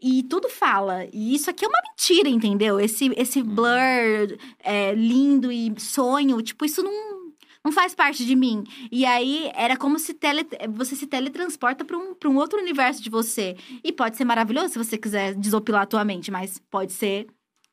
e 0.00 0.22
tudo 0.24 0.48
fala. 0.48 1.06
E 1.12 1.34
isso 1.34 1.50
aqui 1.50 1.64
é 1.64 1.68
uma 1.68 1.82
mentira, 1.88 2.28
entendeu? 2.28 2.80
Esse, 2.80 3.12
esse 3.16 3.42
blur 3.42 4.38
é, 4.60 4.94
lindo 4.94 5.52
e 5.52 5.72
sonho, 5.78 6.40
tipo, 6.42 6.64
isso 6.64 6.82
não. 6.82 7.20
Não 7.62 7.72
faz 7.72 7.94
parte 7.94 8.24
de 8.24 8.34
mim. 8.34 8.64
E 8.90 9.04
aí, 9.04 9.50
era 9.54 9.76
como 9.76 9.98
se 9.98 10.14
tele, 10.14 10.46
você 10.70 10.96
se 10.96 11.06
teletransporta 11.06 11.84
pra 11.84 11.98
um, 11.98 12.14
pra 12.14 12.30
um 12.30 12.36
outro 12.36 12.58
universo 12.58 13.02
de 13.02 13.10
você. 13.10 13.54
E 13.84 13.92
pode 13.92 14.16
ser 14.16 14.24
maravilhoso 14.24 14.70
se 14.70 14.78
você 14.78 14.96
quiser 14.96 15.34
desopilar 15.34 15.82
a 15.82 15.86
tua 15.86 16.02
mente, 16.02 16.30
mas 16.30 16.58
pode 16.70 16.90
ser 16.92 17.26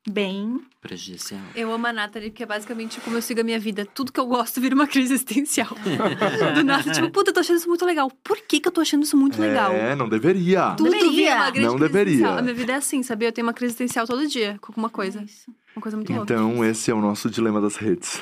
bem 0.08 0.60
Prejudicial. 0.80 1.40
eu 1.54 1.72
amo 1.72 1.86
a 1.86 1.92
Nathalie, 1.92 2.30
porque 2.30 2.42
é 2.42 2.46
basicamente 2.46 3.00
como 3.00 3.16
eu 3.16 3.22
sigo 3.22 3.40
a 3.40 3.44
minha 3.44 3.58
vida. 3.58 3.84
Tudo 3.84 4.12
que 4.12 4.18
eu 4.20 4.26
gosto 4.26 4.60
vira 4.60 4.74
uma 4.74 4.86
crise 4.86 5.14
existencial. 5.14 5.68
Do 6.54 6.64
nada, 6.64 6.90
tipo, 6.92 7.10
puta, 7.10 7.30
eu 7.30 7.34
tô 7.34 7.40
achando 7.40 7.56
isso 7.56 7.68
muito 7.68 7.84
legal. 7.84 8.10
Por 8.22 8.38
que 8.38 8.60
que 8.60 8.68
eu 8.68 8.72
tô 8.72 8.80
achando 8.80 9.02
isso 9.04 9.16
muito 9.16 9.40
legal? 9.40 9.72
É, 9.72 9.94
não 9.94 10.08
deveria. 10.08 10.74
Tudo 10.76 10.90
Deveria. 10.90 11.10
vira 11.12 11.34
uma 11.36 11.50
grande 11.50 11.68
Não 11.68 11.76
deveria. 11.76 12.12
existencial. 12.12 12.38
A 12.38 12.42
minha 12.42 12.54
vida 12.54 12.72
é 12.72 12.76
assim, 12.76 13.02
sabia? 13.02 13.28
Eu 13.28 13.32
tenho 13.32 13.46
uma 13.46 13.52
crise 13.52 13.72
existencial 13.72 14.06
todo 14.06 14.26
dia 14.26 14.56
com 14.60 14.72
alguma 14.72 14.88
coisa. 14.88 15.22
Isso. 15.22 15.50
Uma 15.76 15.82
coisa 15.82 15.96
muito 15.96 16.12
louca. 16.12 16.32
Então, 16.32 16.64
esse 16.64 16.90
é 16.90 16.94
o 16.94 17.00
nosso 17.00 17.30
dilema 17.30 17.60
das 17.60 17.76
redes. 17.76 18.20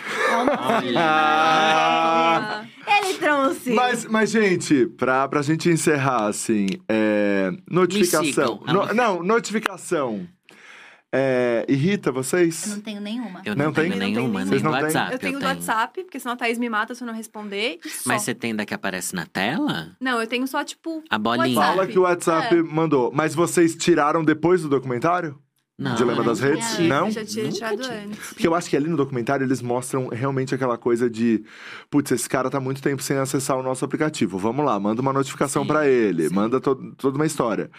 Ah, 0.97 2.65
Ele 2.87 3.15
trouxe. 3.19 3.71
Mas, 3.73 4.05
mas 4.07 4.31
gente, 4.31 4.87
pra, 4.87 5.27
pra 5.29 5.43
gente 5.43 5.69
encerrar, 5.69 6.27
assim, 6.27 6.67
é, 6.89 7.51
notificação. 7.71 8.61
No- 8.67 8.93
não, 8.95 9.23
notificação. 9.23 10.27
É, 11.19 11.65
irrita 11.69 12.11
Eu 12.11 12.15
vocês? 12.15 12.67
não 12.67 12.81
tenho 12.81 13.01
nenhuma. 13.01 13.41
Eu 13.45 13.57
não, 13.57 13.67
Não 13.67 13.73
tenho 13.73 13.91
tem? 13.91 13.99
nenhuma, 13.99 14.45
nem 14.45 14.61
não 14.61 14.71
do? 14.71 14.77
WhatsApp. 14.77 15.13
eu 15.13 15.19
tenho 15.19 15.39
do 15.39 15.45
WhatsApp, 15.47 16.03
porque 16.05 16.21
senão 16.21 16.35
a 16.35 16.37
Thaís 16.37 16.59
me 16.59 16.69
mata 16.69 16.95
se 16.95 17.03
eu 17.03 17.07
não 17.07 17.15
responder. 17.15 17.79
Mas 18.05 18.23
você 18.23 18.35
tem 18.35 18.55
da 18.55 18.67
que 18.67 18.75
aparece 18.75 19.15
na 19.15 19.25
tela? 19.27 19.93
Não, 20.01 20.21
eu 20.21 20.27
tenho 20.27 20.47
só, 20.47 20.63
tipo. 20.63 21.03
A 21.09 21.19
bolinha. 21.19 21.57
WhatsApp. 21.59 21.77
Fala 21.77 21.87
que 21.87 21.99
o 21.99 22.03
WhatsApp 22.03 22.55
É. 22.57 22.63
mandou. 22.63 23.11
Mas 23.15 23.35
vocês 23.35 23.75
tiraram 23.75 24.23
depois 24.25 24.63
do 24.63 24.69
documentário? 24.69 25.39
Não, 25.79 25.95
Dilema 25.95 26.21
eu 26.21 26.25
das 26.25 26.41
redes? 26.41 26.67
tive. 26.75 26.89
Não? 26.89 27.07
Eu 27.09 27.13
já 27.13 27.23
tinha 27.25 27.51
tirado 27.53 27.83
antes. 27.85 28.29
Porque 28.31 28.47
eu 28.47 28.55
acho 28.55 28.71
que 28.71 28.77
ali 28.79 28.89
no 28.89 28.97
documentário 28.97 29.45
eles 29.45 29.61
mostram 29.61 30.09
realmente 30.09 30.55
aquela 30.55 30.79
coisa 30.79 31.11
de, 31.11 31.45
putz, 31.91 32.11
esse 32.13 32.27
cara 32.27 32.49
tá 32.49 32.59
muito 32.59 32.81
tempo 32.81 33.03
sem 33.03 33.19
acessar 33.19 33.59
o 33.59 33.63
nosso 33.63 33.85
aplicativo. 33.85 34.39
Vamos 34.39 34.65
lá, 34.65 34.81
manda 34.81 35.03
uma 35.03 35.13
notificação 35.13 35.67
pra 35.67 35.87
ele, 35.87 36.31
sim. 36.31 36.35
manda 36.35 36.59
to- 36.63 36.95
toda 36.97 37.17
uma 37.17 37.27
história. 37.27 37.71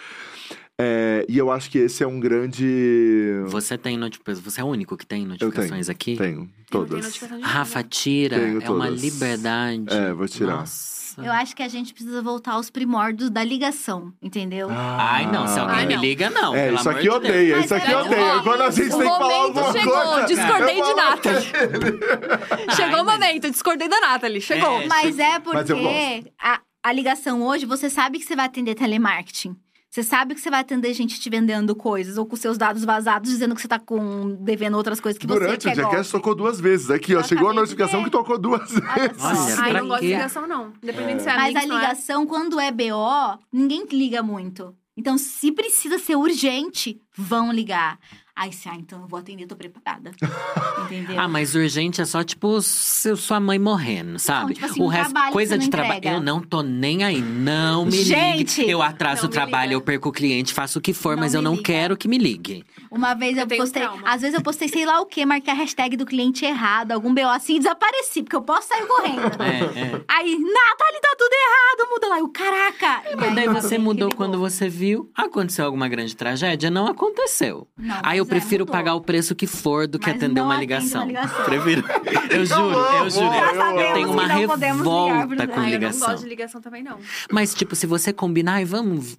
É, 0.79 1.25
e 1.27 1.37
eu 1.37 1.51
acho 1.51 1.71
que 1.71 1.79
esse 1.79 2.03
é 2.03 2.07
um 2.07 2.19
grande. 2.19 3.41
Você 3.47 3.77
tem 3.77 3.97
notificações. 3.97 4.43
Você 4.43 4.61
é 4.61 4.63
o 4.63 4.67
único 4.67 4.95
que 4.95 5.05
tem 5.05 5.25
notificações 5.25 5.89
aqui? 5.89 6.15
Tenho, 6.15 6.29
Eu 6.31 6.39
não 6.39 6.47
tenho 6.47 7.01
todas. 7.01 7.17
Rafa, 7.41 7.81
tira. 7.83 8.37
Tenho 8.39 8.61
é 8.61 8.69
uma 8.69 8.85
todas. 8.85 9.01
liberdade. 9.01 9.85
É, 9.89 10.13
vou 10.13 10.27
tirar. 10.27 10.57
Nossa. 10.57 10.97
Eu 11.19 11.31
acho 11.31 11.55
que 11.55 11.63
a 11.63 11.67
gente 11.67 11.95
precisa 11.95 12.21
voltar 12.21 12.51
aos 12.51 12.69
primórdios 12.69 13.31
da 13.31 13.43
ligação, 13.43 14.13
entendeu? 14.21 14.67
Ai, 14.69 15.25
não. 15.31 15.47
Se 15.47 15.57
alguém 15.59 15.87
me 15.87 15.95
não. 15.95 16.01
liga, 16.03 16.29
não. 16.29 16.53
É, 16.55 16.71
isso 16.71 16.87
aqui 16.87 17.01
de 17.01 17.09
odeia, 17.09 17.55
Mas 17.55 17.65
isso 17.65 17.73
aqui 17.73 17.91
é 17.91 17.97
odeia. 17.97 18.35
bom. 18.35 18.43
Quando 18.43 18.61
a 18.61 18.69
gente 18.69 18.85
O 18.85 18.89
tem 18.89 18.99
que 18.99 19.03
falar 19.05 19.19
momento 19.19 19.57
alguma 19.57 19.71
chegou, 19.79 19.93
coisa. 19.93 20.27
discordei 20.27 20.75
de 20.75 20.93
Nathalie. 20.93 21.41
Chegou 22.75 22.95
Ai, 22.97 23.01
o 23.01 23.05
mas- 23.05 23.19
momento, 23.19 23.49
discordei 23.49 23.89
da 23.89 23.99
Nathalie. 23.99 24.41
Chegou. 24.41 24.81
É, 24.81 24.87
Mas 24.87 25.17
é 25.17 25.39
Mas 25.39 25.67
porque 25.67 26.31
a, 26.39 26.61
a 26.83 26.93
ligação 26.93 27.41
hoje, 27.41 27.65
você 27.65 27.89
sabe 27.89 28.19
que 28.19 28.25
você 28.25 28.35
vai 28.35 28.45
atender 28.45 28.75
telemarketing. 28.75 29.55
Você 29.89 30.03
sabe 30.03 30.35
que 30.35 30.41
você 30.41 30.49
vai 30.49 30.59
atender 30.59 30.93
gente 30.93 31.19
te 31.19 31.29
vendendo 31.29 31.75
coisas, 31.75 32.17
ou 32.17 32.25
com 32.25 32.35
seus 32.35 32.57
dados 32.57 32.83
vazados, 32.83 33.29
dizendo 33.29 33.55
que 33.55 33.61
você 33.61 33.67
tá 33.67 33.79
com, 33.79 34.35
devendo 34.41 34.75
outras 34.75 34.99
coisas 34.99 35.17
que 35.17 35.25
você 35.25 35.39
Durante 35.39 35.63
quer 35.63 35.73
o 35.73 35.75
Jackass 35.75 36.11
tocou 36.11 36.35
duas 36.35 36.59
vezes. 36.59 36.91
Aqui, 36.91 37.15
ó. 37.15 37.23
Chegou 37.23 37.49
a 37.49 37.53
notificação 37.53 37.99
ver. 37.99 38.05
que 38.05 38.11
tocou 38.11 38.37
duas 38.37 38.69
vezes. 38.69 39.59
Ai, 39.59 39.73
não 39.73 39.87
gosto 39.87 40.01
de 40.01 40.07
ligação, 40.07 40.47
não. 40.47 40.73
Independente 40.83 41.23
se 41.23 41.29
é 41.29 41.35
Mas 41.35 41.55
a 41.55 41.63
é. 41.63 41.65
ligação, 41.65 42.27
quando 42.27 42.59
é 42.59 42.71
BO, 42.71 43.39
ninguém 43.51 43.85
liga 43.91 44.21
muito. 44.21 44.75
Então, 44.95 45.17
se 45.17 45.51
precisa 45.51 45.99
ser 45.99 46.15
urgente, 46.15 46.99
vão 47.15 47.51
ligar. 47.51 47.99
Ai, 48.39 48.51
se, 48.51 48.69
ah, 48.69 48.75
então 48.75 49.01
eu 49.01 49.07
vou 49.07 49.17
atender, 49.17 49.47
tô 49.47 49.55
preparada. 49.55 50.11
Entendeu? 50.85 51.19
Ah, 51.19 51.27
mas 51.27 51.55
urgente 51.55 51.99
é 52.01 52.05
só, 52.05 52.23
tipo, 52.23 52.61
se 52.61 53.15
sua 53.15 53.39
mãe 53.39 53.57
morrendo, 53.57 54.19
sabe? 54.19 54.53
tipo 54.53 54.65
assim, 54.67 54.79
o 54.81 54.87
resto, 54.87 55.13
coisa 55.31 55.55
você 55.55 55.57
de 55.59 55.65
não 55.65 55.71
trabalho. 55.71 56.01
Eu 56.07 56.21
não 56.21 56.39
tô 56.39 56.61
nem 56.61 57.03
aí. 57.03 57.19
Não 57.19 57.85
me 57.85 57.91
Gente! 58.03 58.59
ligue. 58.61 58.71
Eu 58.71 58.81
atraso 58.83 59.23
Não 59.23 59.29
o 59.29 59.31
trabalho, 59.31 59.69
liga. 59.69 59.73
eu 59.75 59.81
perco 59.81 60.09
o 60.09 60.11
cliente, 60.11 60.53
faço 60.53 60.77
o 60.77 60.81
que 60.81 60.93
for, 60.93 61.15
Não 61.15 61.23
mas 61.23 61.33
eu 61.33 61.41
não 61.41 61.53
liga. 61.53 61.63
quero 61.63 61.97
que 61.97 62.07
me 62.07 62.19
ligue. 62.19 62.63
Uma 62.91 63.15
vez 63.15 63.35
eu, 63.37 63.47
Eu 63.49 63.57
postei. 63.57 63.81
trauma. 63.81 64.01
Às 64.05 64.21
vezes 64.21 64.35
eu 64.37 64.41
postei 64.43 64.67
sei 64.67 64.85
lá 64.85 65.01
o 65.01 65.05
quê, 65.07 65.25
marquei 65.25 65.51
a 65.51 65.55
hashtag 65.55 65.97
do 65.97 66.05
cliente 66.05 66.45
errado, 66.45 66.91
algum 66.91 67.13
BO 67.13 67.21
assim 67.29 67.55
e 67.55 67.59
desapareci, 67.59 68.21
porque 68.21 68.35
eu 68.35 68.41
posso 68.43 68.67
sair 68.67 68.85
correndo. 68.85 69.41
É, 69.41 69.79
é. 69.79 70.01
Aí, 70.07 70.31
Nathalie, 70.37 71.01
tá 71.01 71.15
tudo 71.17 71.33
errado, 71.33 71.89
muda 71.89 72.07
lá. 72.07 72.19
Eu, 72.19 72.29
caraca! 72.29 73.01
E 73.11 73.15
Mas 73.15 73.29
aí, 73.29 73.35
daí 73.35 73.47
você 73.49 73.77
mudou 73.79 74.09
quando 74.15 74.37
você 74.37 74.69
viu. 74.69 75.09
Aconteceu 75.15 75.65
alguma 75.65 75.87
grande 75.89 76.15
tragédia? 76.15 76.69
Não 76.69 76.85
aconteceu. 76.87 77.67
Não, 77.77 77.99
Aí 78.03 78.19
eu 78.19 78.26
prefiro 78.29 78.63
mudou. 78.63 78.71
pagar 78.73 78.93
o 78.95 79.01
preço 79.01 79.33
que 79.35 79.47
for 79.47 79.87
do 79.87 79.97
que 79.99 80.07
Mas 80.07 80.15
atender 80.17 80.41
uma 80.41 80.55
ligação. 80.57 81.01
uma 81.01 81.07
ligação. 81.07 81.45
Prefiro. 81.45 81.83
Eu 82.29 82.45
juro, 82.45 82.77
eu 82.77 83.09
juro. 83.09 83.25
Eu 83.33 83.93
tenho 83.93 84.11
uma 84.11 84.27
revolta 84.27 84.67
com 84.75 85.39
Ai, 85.39 85.47
eu 85.47 85.57
não 85.57 85.65
ligação. 85.69 86.07
gosto 86.09 86.23
de 86.23 86.29
ligação 86.29 86.61
também, 86.61 86.83
não. 86.83 86.99
Mas, 87.31 87.53
tipo, 87.55 87.75
se 87.75 87.87
você 87.87 88.11
combinar, 88.13 88.53
ai, 88.55 88.65
vamos. 88.65 89.17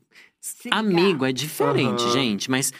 Amigo, 0.71 1.25
é 1.25 1.33
diferente, 1.33 2.03
Aham. 2.05 2.13
gente. 2.13 2.51
Mas 2.51 2.73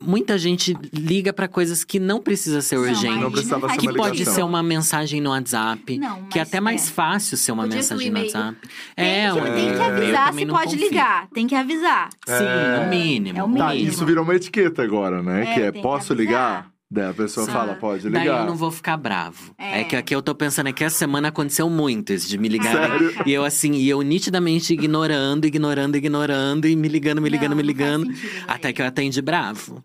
muita 0.00 0.38
gente 0.38 0.76
liga 0.92 1.32
pra 1.32 1.48
coisas 1.48 1.82
que 1.84 1.98
não 1.98 2.20
precisa 2.20 2.60
ser 2.62 2.76
Não, 2.76 2.82
urgente. 2.82 3.20
Não 3.20 3.30
precisava 3.30 3.68
ser 3.70 3.76
Que 3.78 3.92
pode 3.92 4.24
ser 4.24 4.42
uma 4.42 4.62
mensagem 4.62 5.20
no 5.20 5.30
WhatsApp. 5.30 5.98
Não, 5.98 6.24
que 6.24 6.38
é 6.38 6.42
até 6.42 6.60
mais 6.60 6.88
é. 6.88 6.92
fácil 6.92 7.36
ser 7.36 7.52
uma 7.52 7.64
Podia 7.64 7.76
mensagem 7.78 8.10
no. 8.10 8.18
WhatsApp. 8.20 8.56
Tem, 8.96 9.06
É, 9.06 9.32
que, 9.32 9.38
um 9.38 9.44
tem 9.54 9.74
que 9.74 9.80
avisar 9.82 10.34
se 10.34 10.46
pode 10.46 10.64
confio. 10.72 10.88
ligar. 10.88 11.28
Tem 11.34 11.46
que 11.46 11.54
avisar. 11.54 12.08
Sim, 12.26 12.32
É. 12.44 12.84
no 12.84 12.90
mínimo. 12.90 13.38
É 13.38 13.42
o 13.42 13.48
no 13.48 13.56
Tá, 13.58 13.70
mínimo. 13.70 13.88
isso 13.90 14.06
virou 14.06 14.24
uma 14.24 14.34
etiqueta 14.34 14.82
agora, 14.82 15.22
né? 15.22 15.42
É, 15.42 15.54
que 15.54 15.60
é, 15.62 15.72
que 15.72 15.82
posso 15.82 16.12
avisar. 16.12 16.16
ligar? 16.26 16.70
Daí 16.90 17.10
a 17.10 17.12
pessoa 17.12 17.44
Sim. 17.44 17.52
fala, 17.52 17.74
pode 17.74 18.08
Daí 18.08 18.22
ligar. 18.22 18.40
eu 18.40 18.46
não 18.46 18.56
vou 18.56 18.70
ficar 18.70 18.96
bravo. 18.96 19.52
É. 19.58 19.82
É. 19.82 19.84
que 19.84 19.94
aqui 19.94 20.14
eu 20.14 20.22
tô 20.22 20.34
pensando 20.34 20.68
é 20.70 20.72
que 20.72 20.82
essa 20.82 20.96
semana 20.96 21.28
aconteceu 21.28 21.68
muito 21.68 22.14
isso 22.14 22.26
de 22.26 22.38
me 22.38 22.48
ligar. 22.48 22.72
Sério? 22.74 23.12
E 23.26 23.30
eu 23.32 23.44
assim, 23.44 23.72
e 23.74 23.90
eu 23.90 24.00
nitidamente 24.00 24.72
ignorando, 24.72 25.44
ignorando, 25.44 25.96
ignorando, 25.96 26.66
e 26.66 26.74
me 26.74 26.88
ligando, 26.88 27.20
me 27.20 27.28
ligando, 27.28 27.50
Não, 27.50 27.56
me 27.58 27.62
ligando. 27.62 28.06
sentido. 28.06 28.44
Até 28.48 28.72
que 28.72 28.80
eu 28.80 28.86
atendi 28.86 29.20
bravo. 29.20 29.84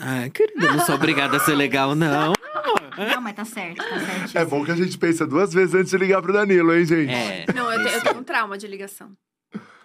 Ah, 0.00 0.28
querida, 0.30 0.66
eu 0.66 0.72
não 0.76 0.84
sou 0.86 0.94
obrigada 0.94 1.36
a 1.36 1.40
ser 1.40 1.54
legal, 1.54 1.94
não. 1.94 2.32
Não, 2.96 3.20
mas 3.20 3.34
tá 3.34 3.44
certo, 3.44 3.76
tá 3.78 3.98
certo. 3.98 4.36
É 4.36 4.44
bom 4.44 4.64
que 4.64 4.70
a 4.70 4.76
gente 4.76 4.96
pensa 4.98 5.26
duas 5.26 5.52
vezes 5.52 5.74
antes 5.74 5.90
de 5.90 5.96
ligar 5.98 6.20
pro 6.22 6.32
Danilo, 6.32 6.74
hein, 6.74 6.84
gente? 6.84 7.10
É. 7.12 7.46
Não, 7.54 7.72
eu, 7.72 7.82
te- 7.82 7.94
eu 7.94 8.00
tenho 8.02 8.18
um 8.18 8.24
trauma 8.24 8.58
de 8.58 8.66
ligação. 8.66 9.12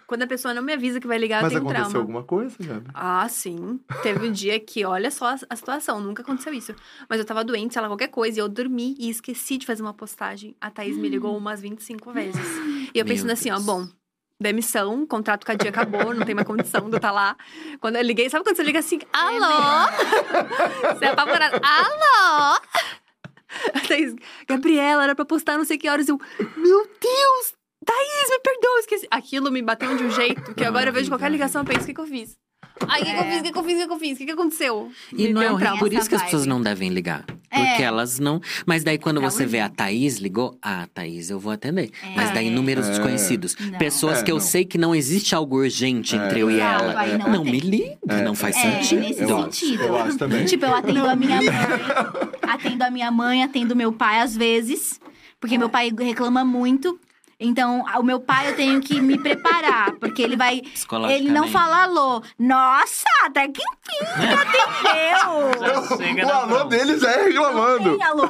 Quando 0.06 0.22
a 0.22 0.26
pessoa 0.26 0.54
não 0.54 0.62
me 0.62 0.72
avisa 0.72 1.00
que 1.00 1.06
vai 1.06 1.18
ligar, 1.18 1.42
Mas 1.42 1.52
eu 1.52 1.58
tenho 1.60 1.64
aconteceu 1.68 1.90
trauma. 1.90 1.98
alguma 2.00 2.22
coisa, 2.22 2.56
Gabi? 2.60 2.90
Ah, 2.94 3.28
sim. 3.28 3.80
Teve 4.02 4.28
um 4.28 4.30
dia 4.32 4.58
que, 4.60 4.84
olha 4.84 5.10
só 5.10 5.30
a, 5.30 5.36
a 5.50 5.56
situação, 5.56 6.00
nunca 6.00 6.22
aconteceu 6.22 6.54
isso. 6.54 6.74
Mas 7.08 7.18
eu 7.18 7.24
tava 7.24 7.42
doente, 7.42 7.72
sei 7.74 7.82
lá, 7.82 7.88
qualquer 7.88 8.08
coisa, 8.08 8.38
e 8.38 8.40
eu 8.40 8.48
dormi 8.48 8.94
e 9.00 9.10
esqueci 9.10 9.58
de 9.58 9.66
fazer 9.66 9.82
uma 9.82 9.92
postagem. 9.94 10.54
A 10.60 10.70
Thaís 10.70 10.96
me 10.96 11.08
ligou 11.08 11.36
umas 11.36 11.60
25 11.60 12.12
vezes. 12.12 12.36
E 12.94 12.98
eu 12.98 13.04
Meu 13.04 13.06
pensando 13.06 13.32
assim, 13.32 13.50
ó, 13.50 13.54
Deus. 13.54 13.66
bom, 13.66 13.88
demissão, 14.40 15.06
contrato 15.06 15.44
com 15.44 15.52
a 15.52 15.54
dia 15.54 15.70
acabou, 15.70 16.14
não 16.14 16.24
tem 16.26 16.34
mais 16.34 16.46
condição 16.46 16.88
de 16.88 16.92
eu 16.94 16.96
estar 16.96 17.10
lá. 17.10 17.36
Quando 17.80 17.96
eu 17.96 18.02
liguei, 18.02 18.28
sabe 18.28 18.44
quando 18.44 18.56
você 18.56 18.62
liga 18.62 18.78
assim, 18.78 18.98
alô? 19.12 19.90
você 20.94 21.04
é 21.06 21.08
apavorada, 21.08 21.60
alô? 21.62 22.60
Thaís, 23.88 24.14
Gabriela, 24.48 25.04
era 25.04 25.14
pra 25.14 25.24
postar 25.24 25.56
não 25.56 25.64
sei 25.64 25.78
que 25.78 25.88
horas. 25.88 26.08
Eu, 26.08 26.18
meu 26.56 26.84
Deus, 27.00 27.54
Thaís, 27.84 28.30
me 28.30 28.38
perdoa, 28.40 28.80
esqueci. 28.80 29.06
Aquilo 29.10 29.50
me 29.50 29.62
bateu 29.62 29.96
de 29.96 30.04
um 30.04 30.10
jeito 30.10 30.54
que 30.54 30.64
agora 30.64 30.90
eu 30.90 30.92
vejo 30.92 31.10
qualquer 31.10 31.30
ligação 31.30 31.62
e 31.62 31.66
penso, 31.66 31.82
o 31.82 31.86
que, 31.86 31.94
que 31.94 32.00
eu 32.00 32.06
fiz? 32.06 32.36
Ai, 32.88 33.00
o 33.00 33.04
que, 33.04 33.10
que 33.12 33.18
eu 33.18 33.22
É. 33.22 33.30
fiz? 33.30 33.40
O 33.40 33.42
que, 33.44 33.52
que 33.52 33.58
eu 33.58 33.64
fiz? 33.64 33.74
O 33.74 33.78
que, 33.78 33.86
que 33.86 33.92
eu 33.92 33.98
fiz? 33.98 34.12
O 34.12 34.16
que, 34.18 34.24
que 34.26 34.32
aconteceu? 34.32 34.90
E 35.12 35.22
Me 35.28 35.32
não 35.32 35.42
é 35.42 35.50
um 35.50 35.54
horrível. 35.54 35.78
Por 35.78 35.92
isso 35.92 36.08
que 36.08 36.14
as 36.14 36.22
pessoas 36.22 36.46
não 36.46 36.60
devem 36.60 36.90
ligar. 36.90 37.24
É. 37.50 37.64
Porque 37.64 37.82
elas 37.82 38.18
não. 38.18 38.40
Mas 38.66 38.84
daí, 38.84 38.98
quando 38.98 39.20
É 39.20 39.24
você 39.24 39.46
vê 39.46 39.60
a. 39.60 39.68
Thaís 39.68 40.16
ligou, 40.18 40.58
ah, 40.60 40.86
Thaís, 40.92 41.30
eu 41.30 41.38
vou 41.40 41.52
atender. 41.52 41.90
É. 42.02 42.14
Mas 42.14 42.30
daí, 42.32 42.50
números 42.50 42.86
É. 42.86 42.90
desconhecidos. 42.90 43.56
Não. 43.58 43.78
Pessoas 43.78 44.18
É, 44.18 44.22
que 44.24 44.30
eu 44.30 44.36
não. 44.36 44.42
sei 44.42 44.64
que 44.64 44.76
não 44.76 44.94
existe 44.94 45.34
algo 45.34 45.56
urgente 45.58 46.14
entre 46.16 46.40
É. 46.40 46.42
eu 46.42 46.50
e 46.50 46.60
ela. 46.60 47.00
aí 47.00 47.16
não 47.16 47.30
Não 47.30 47.44
me 47.44 47.58
liga, 47.60 47.96
não 48.24 48.34
faz 48.34 48.56
É, 48.56 48.60
sentido. 48.82 49.00
nesse 49.00 49.22
eu 49.22 49.42
sentido. 49.44 49.82
Acho, 49.82 49.88
eu 49.92 49.96
acho 49.96 50.18
também. 50.18 50.44
Tipo, 50.44 50.66
eu 50.66 50.74
atendo 50.74 51.06
a 51.06 51.16
minha 51.16 51.36
mãe, 51.42 51.52
atendo 52.42 52.84
a 52.84 52.90
minha 52.90 53.10
mãe, 53.10 53.42
atendo 53.42 53.74
meu 53.76 53.92
pai 53.92 54.20
às 54.20 54.36
vezes, 54.36 55.00
porque 55.40 55.56
meu 55.58 55.68
pai 55.68 55.90
reclama 55.98 56.44
muito. 56.44 56.98
Então, 57.38 57.84
o 57.98 58.02
meu 58.02 58.18
pai 58.18 58.48
eu 58.50 58.56
tenho 58.56 58.80
que 58.80 58.98
me 59.00 59.18
preparar, 59.18 59.92
porque 60.00 60.22
ele 60.22 60.36
vai. 60.36 60.62
Ele 61.10 61.30
não 61.30 61.48
fala 61.48 61.82
alô. 61.82 62.22
Nossa, 62.38 63.04
até 63.24 63.46
que 63.48 63.60
enfim, 63.62 64.26
atendeu! 64.32 66.26
o 66.26 66.32
alô 66.32 66.64
deles 66.64 67.02
é 67.02 67.16
Não 67.18 67.24
reclamando. 67.24 67.90
tem 67.96 68.02
alô. 68.02 68.28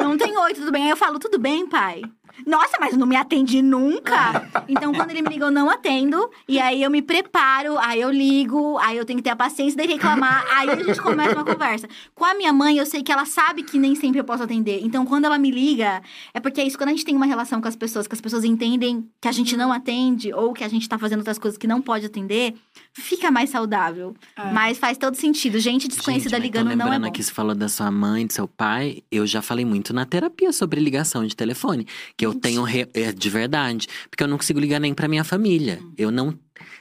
Não 0.00 0.16
tem 0.16 0.38
oi, 0.38 0.54
tudo 0.54 0.70
bem? 0.70 0.84
Aí 0.84 0.90
eu 0.90 0.96
falo, 0.96 1.18
tudo 1.18 1.38
bem, 1.38 1.68
pai? 1.68 2.02
Nossa, 2.46 2.76
mas 2.80 2.96
não 2.96 3.06
me 3.06 3.16
atende 3.16 3.62
nunca. 3.62 4.48
Então, 4.68 4.92
quando 4.92 5.10
ele 5.10 5.22
me 5.22 5.30
liga, 5.30 5.46
eu 5.46 5.50
não 5.50 5.70
atendo. 5.70 6.30
E 6.46 6.60
aí 6.60 6.82
eu 6.82 6.90
me 6.90 7.00
preparo, 7.00 7.78
aí 7.78 8.00
eu 8.00 8.10
ligo, 8.10 8.76
aí 8.78 8.98
eu 8.98 9.04
tenho 9.04 9.18
que 9.18 9.22
ter 9.22 9.30
a 9.30 9.36
paciência 9.36 9.80
de 9.80 9.90
reclamar. 9.90 10.44
Aí 10.52 10.68
a 10.68 10.76
gente 10.76 11.00
começa 11.00 11.34
uma 11.34 11.44
conversa. 11.44 11.88
Com 12.14 12.24
a 12.24 12.34
minha 12.34 12.52
mãe, 12.52 12.76
eu 12.76 12.84
sei 12.84 13.02
que 13.02 13.10
ela 13.10 13.24
sabe 13.24 13.62
que 13.62 13.78
nem 13.78 13.94
sempre 13.94 14.20
eu 14.20 14.24
posso 14.24 14.42
atender. 14.42 14.80
Então, 14.82 15.06
quando 15.06 15.24
ela 15.24 15.38
me 15.38 15.50
liga, 15.50 16.02
é 16.34 16.40
porque 16.40 16.60
é 16.60 16.64
isso, 16.64 16.76
quando 16.76 16.90
a 16.90 16.92
gente 16.92 17.04
tem 17.04 17.16
uma 17.16 17.24
relação 17.24 17.60
com 17.60 17.68
as 17.68 17.76
pessoas, 17.76 18.06
que 18.06 18.14
as 18.14 18.20
pessoas 18.20 18.44
entendem 18.44 19.08
que 19.20 19.28
a 19.28 19.32
gente 19.32 19.56
não 19.56 19.72
atende, 19.72 20.32
ou 20.34 20.52
que 20.52 20.64
a 20.64 20.68
gente 20.68 20.88
tá 20.88 20.98
fazendo 20.98 21.20
outras 21.20 21.38
coisas 21.38 21.56
que 21.56 21.66
não 21.66 21.80
pode 21.80 22.06
atender, 22.06 22.54
fica 23.00 23.30
mais 23.30 23.50
saudável. 23.50 24.14
É. 24.36 24.52
Mas 24.52 24.78
faz 24.78 24.98
todo 24.98 25.14
sentido. 25.14 25.58
Gente 25.58 25.88
desconhecida 25.88 26.36
Gente, 26.36 26.42
ligando 26.44 26.66
não 26.66 26.72
é 26.72 26.76
lembrando 26.76 27.02
bom. 27.02 27.08
aqui, 27.08 27.22
você 27.22 27.32
falou 27.32 27.54
da 27.54 27.68
sua 27.68 27.90
mãe, 27.90 28.26
do 28.26 28.32
seu 28.32 28.46
pai. 28.48 29.02
Eu 29.10 29.26
já 29.26 29.40
falei 29.42 29.64
muito 29.64 29.92
na 29.94 30.04
terapia 30.04 30.52
sobre 30.52 30.80
ligação 30.80 31.26
de 31.26 31.34
telefone. 31.36 31.86
Que 32.16 32.26
eu 32.26 32.34
tenho 32.34 32.62
re- 32.62 32.88
é, 32.94 33.12
de 33.12 33.30
verdade. 33.30 33.86
Porque 34.10 34.22
eu 34.22 34.28
não 34.28 34.36
consigo 34.36 34.58
ligar 34.60 34.80
nem 34.80 34.92
pra 34.94 35.08
minha 35.08 35.24
família. 35.24 35.80
Eu 35.96 36.10
não. 36.10 36.36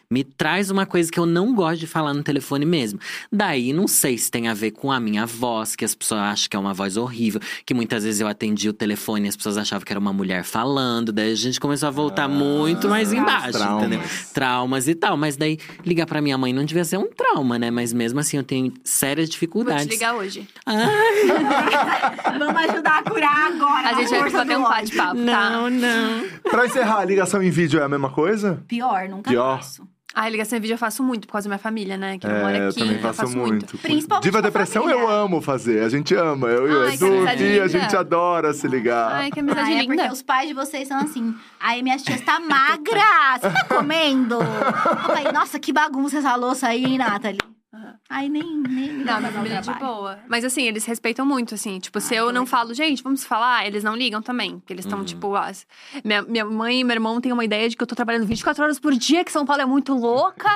Me 0.09 0.23
traz 0.23 0.71
uma 0.71 0.85
coisa 0.85 1.11
que 1.11 1.19
eu 1.19 1.25
não 1.25 1.53
gosto 1.53 1.81
de 1.81 1.87
falar 1.87 2.13
no 2.13 2.23
telefone 2.23 2.65
mesmo. 2.65 2.97
Daí, 3.29 3.73
não 3.73 3.89
sei 3.89 4.17
se 4.17 4.31
tem 4.31 4.47
a 4.47 4.53
ver 4.53 4.71
com 4.71 4.89
a 4.89 5.01
minha 5.01 5.25
voz, 5.25 5.75
que 5.75 5.83
as 5.83 5.93
pessoas 5.93 6.21
acham 6.21 6.47
que 6.49 6.55
é 6.55 6.59
uma 6.59 6.73
voz 6.73 6.95
horrível. 6.95 7.41
Que 7.65 7.73
muitas 7.73 8.05
vezes 8.05 8.21
eu 8.21 8.27
atendi 8.27 8.69
o 8.69 8.73
telefone 8.73 9.25
e 9.25 9.27
as 9.29 9.35
pessoas 9.35 9.57
achavam 9.57 9.83
que 9.85 9.91
era 9.91 9.99
uma 9.99 10.13
mulher 10.13 10.45
falando. 10.45 11.11
Daí 11.11 11.33
a 11.33 11.35
gente 11.35 11.59
começou 11.59 11.87
a 11.87 11.91
voltar 11.91 12.23
Ah, 12.23 12.27
muito 12.29 12.87
mais 12.87 13.11
embaixo, 13.11 13.51
traumas. 13.57 13.85
entendeu? 13.85 14.01
Traumas 14.33 14.87
e 14.87 14.95
tal. 14.95 15.17
Mas 15.17 15.35
daí, 15.35 15.59
ligar 15.85 16.05
pra 16.05 16.21
minha 16.21 16.37
mãe 16.37 16.53
não 16.53 16.63
devia 16.63 16.85
ser 16.85 16.95
um 16.97 17.07
trauma, 17.11 17.59
né? 17.59 17.69
Mas 17.69 17.91
mesmo 17.91 18.21
assim, 18.21 18.37
eu 18.37 18.43
tenho 18.43 18.71
sérias 18.85 19.27
Vou 19.27 19.33
dificuldades. 19.33 19.87
te 19.87 19.89
ligar 19.91 20.15
hoje. 20.15 20.47
Vamos 22.39 22.55
ajudar 22.69 22.99
a 22.99 23.03
curar 23.03 23.47
agora. 23.51 23.89
A 23.89 23.93
gente 23.93 24.09
vai 24.31 24.45
do 24.45 24.53
um 24.53 24.63
bate-papo, 24.63 25.25
tá? 25.25 25.69
não. 25.69 26.23
Pra 26.49 26.65
encerrar, 26.65 26.99
a 26.99 27.05
ligação 27.05 27.43
em 27.43 27.49
vídeo 27.49 27.77
é 27.81 27.83
a 27.83 27.89
mesma 27.89 28.09
coisa? 28.09 28.63
Pior, 28.69 29.09
nunca 29.09 29.29
Pior. 29.29 29.57
faço. 29.57 29.85
Ah, 30.19 30.27
ligação 30.29 30.57
em 30.57 30.61
vídeo 30.61 30.73
eu 30.73 30.77
faço 30.79 31.03
muito 31.03 31.27
por 31.27 31.33
causa 31.33 31.47
da 31.47 31.53
minha 31.53 31.59
família, 31.59 31.95
né? 31.95 32.17
Que 32.17 32.27
não 32.27 32.39
mora 32.39 32.57
É, 32.57 32.61
eu 32.65 32.69
aqui. 32.69 32.79
também 32.79 32.97
faço, 32.99 33.37
muito. 33.37 33.77
Principalmente 33.77 34.23
Diva 34.23 34.41
Depressão 34.41 34.83
família. 34.83 35.01
eu 35.01 35.09
amo 35.09 35.41
fazer. 35.41 35.83
A 35.83 35.89
gente 35.89 36.15
ama. 36.15 36.47
Eu 36.47 36.67
e 36.67 36.73
o 36.75 36.81
Ai, 36.87 36.97
que 36.97 37.03
Edu 37.05 37.63
a 37.63 37.67
gente 37.67 37.95
adora 37.95 38.51
se 38.53 38.67
ligar. 38.67 39.11
Ai, 39.11 39.29
que 39.29 39.39
amizade 39.39 39.71
Ah, 39.71 39.73
é 39.77 39.81
linda. 39.81 39.95
porque 39.95 40.13
os 40.13 40.21
pais 40.23 40.47
de 40.47 40.53
vocês 40.55 40.87
são 40.87 40.97
assim. 40.97 41.35
Aí 41.59 41.83
minha 41.83 41.97
tia 41.97 42.15
está 42.15 42.39
magra! 42.39 43.37
Você 43.39 43.49
tá 43.49 43.65
comendo? 43.65 44.39
Eu 44.41 44.97
falei, 45.03 45.31
nossa, 45.31 45.59
que 45.59 45.71
bagunça 45.71 46.17
essa 46.17 46.35
louça 46.35 46.67
aí, 46.67 46.83
hein, 46.83 46.97
Aí 48.09 48.29
nem, 48.29 48.43
nem 48.69 48.91
Não, 48.93 49.05
dá 49.05 49.19
minha 49.19 49.31
família 49.31 49.57
é 49.57 49.61
de 49.61 49.73
boa. 49.73 50.19
Mas 50.27 50.43
assim, 50.45 50.63
eles 50.63 50.85
respeitam 50.85 51.25
muito, 51.25 51.55
assim. 51.55 51.79
Tipo, 51.79 51.99
se 51.99 52.13
Ah, 52.13 52.17
eu 52.19 52.25
não 52.27 52.43
legal. 52.43 52.45
falo, 52.47 52.73
gente, 52.73 53.03
vamos 53.03 53.23
falar, 53.25 53.65
eles 53.67 53.83
não 53.83 53.95
ligam 53.95 54.21
também. 54.21 54.59
Porque 54.59 54.73
eles 54.73 54.85
estão, 54.85 54.99
Uhum. 54.99 55.05
tipo, 55.05 55.35
as- 55.35 55.65
minha, 56.03 56.21
minha 56.21 56.45
mãe 56.45 56.79
e 56.79 56.83
meu 56.83 56.93
irmão 56.95 57.19
têm 57.21 57.31
uma 57.31 57.43
ideia 57.45 57.67
de 57.69 57.75
que 57.75 57.83
eu 57.83 57.87
tô 57.87 57.95
trabalhando 57.95 58.25
24 58.25 58.63
horas 58.63 58.79
por 58.79 58.93
dia, 58.93 59.23
que 59.23 59.31
São 59.31 59.45
Paulo 59.45 59.61
é 59.61 59.65
muito 59.65 59.93
louca. 59.93 60.49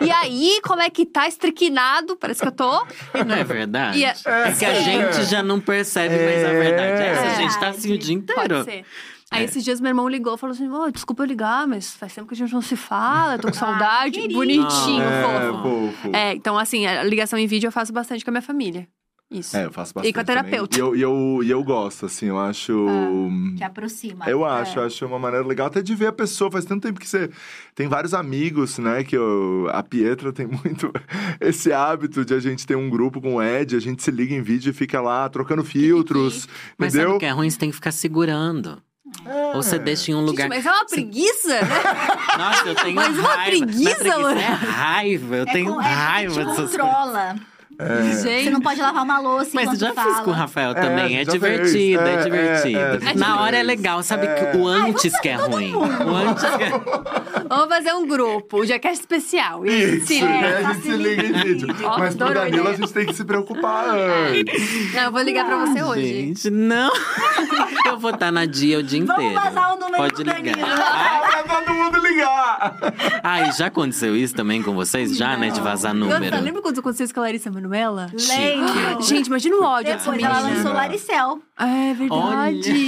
É. 0.00 0.04
E 0.04 0.10
aí, 0.10 0.60
como 0.62 0.80
é 0.82 0.88
que 0.90 1.04
tá 1.06 1.26
estriquinado? 1.28 2.16
Parece 2.16 2.40
que 2.42 2.48
eu 2.48 2.52
tô. 2.52 2.86
E 3.14 3.24
não 3.24 3.34
é 3.34 3.44
verdade? 3.44 3.98
E 3.98 4.04
é- 4.04 4.14
É 4.26 4.52
que 4.52 4.64
a 4.64 4.74
gente 4.80 5.24
já 5.24 5.42
não 5.42 5.60
percebe 5.60 6.14
mais 6.16 6.44
a 6.44 6.48
É. 6.48 6.60
verdade. 6.60 7.02
Essa 7.02 7.26
É. 7.26 7.36
gente 7.36 7.58
tá 7.60 7.68
assim 7.68 7.92
o 7.94 7.98
dia 7.98 8.14
inteiro. 8.14 8.40
Pode 8.40 8.64
ser. 8.64 8.84
Aí 9.32 9.44
esses 9.44 9.64
dias 9.64 9.80
meu 9.80 9.88
irmão 9.90 10.08
ligou 10.08 10.34
e 10.34 10.38
falou 10.38 10.54
assim: 10.54 10.68
"Ô, 10.68 10.90
desculpa 10.90 11.22
eu 11.22 11.26
ligar, 11.26 11.66
mas 11.66 11.94
faz 11.94 12.14
tempo 12.14 12.28
que 12.28 12.34
a 12.34 12.36
gente 12.36 12.52
não 12.52 12.62
se 12.62 12.76
fala, 12.76 13.34
eu 13.34 13.38
tô 13.40 13.48
com 13.48 13.54
saudade. 13.54 14.12
querido. 14.20 14.34
Bonitinho, 14.34 15.02
É, 15.02 15.22
fofo. 15.52 15.92
fofo. 16.02 16.16
É, 16.16 16.34
então 16.34 16.58
assim, 16.58 16.86
a 16.86 17.02
ligação 17.02 17.38
em 17.38 17.46
vídeo 17.46 17.66
eu 17.68 17.72
faço 17.72 17.92
bastante 17.92 18.24
com 18.24 18.30
a 18.30 18.32
minha 18.32 18.42
família. 18.42 18.86
Isso. 19.30 19.56
É, 19.56 19.64
eu 19.64 19.72
faço 19.72 19.94
bastante. 19.94 20.10
E 20.10 20.12
com 20.12 20.20
a 20.20 20.24
terapeuta. 20.24 20.76
E 20.76 20.80
eu, 20.80 20.94
e 20.94 21.00
eu, 21.00 21.40
e 21.42 21.50
eu 21.50 21.64
gosto, 21.64 22.04
assim, 22.04 22.26
eu 22.26 22.38
acho. 22.38 22.86
Que 23.56 23.64
aproxima. 23.64 24.28
Eu 24.28 24.46
É. 24.46 24.60
acho, 24.60 24.78
acho 24.78 25.06
uma 25.06 25.18
maneira 25.18 25.46
legal 25.46 25.68
até 25.68 25.80
de 25.80 25.94
ver 25.94 26.08
a 26.08 26.12
pessoa. 26.12 26.50
Faz 26.50 26.66
tanto 26.66 26.82
tempo 26.86 27.00
que 27.00 27.08
você 27.08 27.30
tem 27.74 27.88
vários 27.88 28.12
amigos, 28.12 28.76
né? 28.78 29.02
Que 29.02 29.16
eu, 29.16 29.68
a 29.72 29.82
Pietra 29.82 30.34
tem 30.34 30.46
muito 30.46 30.92
esse 31.40 31.72
hábito 31.72 32.26
de 32.26 32.34
a 32.34 32.40
gente 32.40 32.66
ter 32.66 32.76
um 32.76 32.90
grupo 32.90 33.22
com 33.22 33.36
o 33.36 33.42
Ed, 33.42 33.74
a 33.74 33.80
gente 33.80 34.02
se 34.02 34.10
liga 34.10 34.34
em 34.34 34.42
vídeo 34.42 34.68
e 34.68 34.74
fica 34.74 35.00
lá 35.00 35.26
trocando 35.30 35.64
filtros, 35.64 36.46
Mas 36.76 36.92
sabe 36.92 37.06
o 37.06 37.18
que 37.18 37.24
é 37.24 37.30
ruim? 37.30 37.48
Você 37.48 37.58
tem 37.58 37.70
que 37.70 37.74
ficar 37.76 37.92
segurando. 37.92 38.82
É. 39.24 39.56
Ou 39.56 39.62
você 39.62 39.78
deixa 39.78 40.10
em 40.10 40.14
um 40.14 40.20
lugar. 40.20 40.44
Gente, 40.44 40.56
mas 40.56 40.66
é 40.66 40.70
uma 40.72 40.84
preguiça, 40.86 41.48
né? 41.48 41.60
Nossa, 42.38 42.68
eu 42.68 42.74
tenho 42.74 42.94
Mas 42.96 43.18
uma 43.18 43.28
raiva. 43.34 43.66
preguiça, 43.66 44.04
Não 44.04 44.12
é 44.12 44.18
mano. 44.18 44.40
É 44.40 44.44
raiva. 44.46 45.36
Eu 45.36 45.42
É 45.44 45.52
tenho 45.52 45.72
com- 45.74 45.80
é, 45.80 45.84
raiva 45.84 46.40
te 46.40 46.46
dessas 46.46 46.70
coisas. 47.76 48.16
controla. 48.16 48.42
Você 48.42 48.50
não 48.50 48.60
pode 48.60 48.80
lavar 48.80 49.02
uma 49.04 49.18
louça 49.20 49.50
Mas 49.54 49.64
enquanto 49.64 49.80
já 49.80 49.92
fala. 49.92 50.14
fiz 50.14 50.24
com 50.24 50.30
o 50.30 50.34
Rafael 50.34 50.74
também. 50.74 51.16
É, 51.18 51.24
já 51.24 51.32
divertido, 51.32 52.02
é, 52.02 52.14
É, 52.14 52.22
divertido. 52.24 52.78
é, 53.06 53.10
é, 53.10 53.14
Na 53.14 53.40
hora 53.40 53.56
é 53.56 53.62
legal, 53.62 54.02
sabe 54.02 54.26
É. 54.26 54.34
que 54.34 54.56
o 54.56 54.66
antes 54.66 55.18
que 55.20 55.28
é 55.28 55.34
ruim. 55.34 55.74
O 55.74 56.14
antes 56.14 56.42
que 56.44 56.62
é... 56.64 56.70
Vamos 57.48 57.68
fazer 57.68 57.92
um 57.92 58.06
grupo, 58.06 58.58
o 58.60 58.66
Jackass 58.66 58.98
especial. 59.00 59.66
Isso, 59.66 60.06
Se 60.06 60.22
né? 60.22 60.32
liga. 60.36 60.58
A 60.68 60.72
gente 60.72 60.82
se 60.82 60.90
liga 60.96 61.22
em 61.22 61.32
vídeo. 61.32 61.76
Ó, 61.84 61.98
Mas 61.98 62.14
pro 62.14 62.32
Danilo 62.32 62.68
a 62.68 62.74
gente 62.74 62.92
tem 62.92 63.04
que 63.06 63.12
se 63.14 63.24
preocupar 63.24 63.88
antes. 63.90 64.94
Não, 64.94 65.02
eu 65.02 65.12
vou 65.12 65.20
ligar 65.22 65.44
pra 65.44 65.56
você 65.66 65.82
hoje. 65.82 66.06
Gente, 66.06 66.50
não. 66.50 66.90
Eu 67.86 67.98
vou 67.98 68.10
estar 68.10 68.32
na 68.32 68.46
dia 68.46 68.78
o 68.78 68.82
dia 68.82 69.04
Vamos 69.04 69.22
inteiro. 69.22 69.40
vazar 69.42 69.74
o 69.74 69.76
número 69.78 69.96
Pode 69.96 70.14
do 70.14 70.22
ligar. 70.22 70.42
Danilo. 70.56 70.68
Ah, 70.82 71.42
Pra 71.42 71.42
todo 71.62 71.74
mundo 71.74 71.98
ligar! 72.00 72.78
Ai, 73.22 73.52
já 73.52 73.66
aconteceu 73.66 74.16
isso 74.16 74.34
também 74.34 74.62
com 74.62 74.72
vocês? 74.74 75.16
Já, 75.16 75.36
né? 75.36 75.50
De 75.50 75.60
vazar 75.60 75.92
número. 75.92 76.40
lembra 76.40 76.62
quando 76.62 76.78
aconteceu 76.78 77.04
isso 77.04 77.12
com 77.14 77.20
a 77.20 77.24
Larissa 77.24 77.50
Manoela? 77.62 78.10
Lembro. 78.12 79.02
Gente, 79.02 79.26
imagina 79.26 79.56
o 79.56 79.62
ódio 79.62 79.92
dessa 79.92 80.10
Depois 80.10 80.22
ela 80.22 80.40
lançou 80.40 80.72
Laricel. 80.72 81.40
É 81.58 81.94
verdade. 81.94 82.86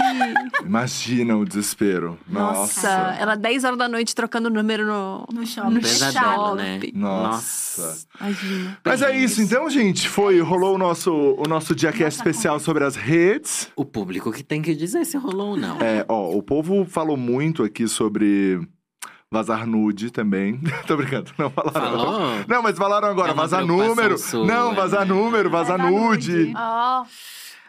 Imagina 0.64 1.36
o 1.36 1.44
desespero. 1.44 2.18
Nossa, 2.28 2.88
Nossa. 2.88 3.16
ela 3.20 3.36
10 3.36 3.64
horas 3.64 3.78
da 3.78 3.88
noite 3.88 4.14
trocando 4.14 4.50
número 4.50 4.84
no. 4.86 5.26
No 5.32 5.46
shopping. 5.46 5.80
Pesadelo, 5.80 6.48
shopping. 6.48 6.56
né? 6.56 6.80
Nossa. 6.94 8.06
Imagina. 8.20 8.78
Mas 8.84 9.02
é 9.02 9.16
isso, 9.16 9.40
então, 9.40 9.70
gente. 9.70 10.08
Foi, 10.08 10.40
rolou 10.40 10.74
o 10.74 10.78
nosso, 10.78 11.12
o 11.12 11.48
nosso 11.48 11.74
Diacast 11.74 12.18
especial 12.18 12.58
sobre 12.58 12.84
as 12.84 12.96
redes. 12.96 13.68
O 13.76 13.84
público 13.84 14.32
que 14.32 14.42
tem 14.42 14.60
que 14.60 14.74
dizer 14.74 15.04
se 15.04 15.16
rolou 15.16 15.50
ou 15.50 15.56
não. 15.56 15.78
É, 15.80 16.04
ó, 16.08 16.30
o 16.30 16.42
povo 16.42 16.84
falou 16.84 17.16
muito 17.16 17.62
aqui 17.62 17.86
sobre 17.86 18.60
vazar 19.30 19.66
nude 19.66 20.10
também. 20.10 20.60
Tô 20.86 20.96
brincando, 20.96 21.30
não 21.38 21.50
falaram. 21.50 21.72
Falou? 21.80 22.20
Não, 22.46 22.62
mas 22.62 22.76
falaram 22.78 23.08
agora, 23.08 23.32
É 23.32 23.34
vazar 23.34 23.64
número. 23.64 24.16
sua, 24.18 24.46
não, 24.46 24.74
vazar 24.74 25.00
né? 25.06 25.14
número, 25.14 25.50
vazar, 25.50 25.78
Vazar 25.78 25.90
nude. 25.92 26.52
Ó, 26.56 27.04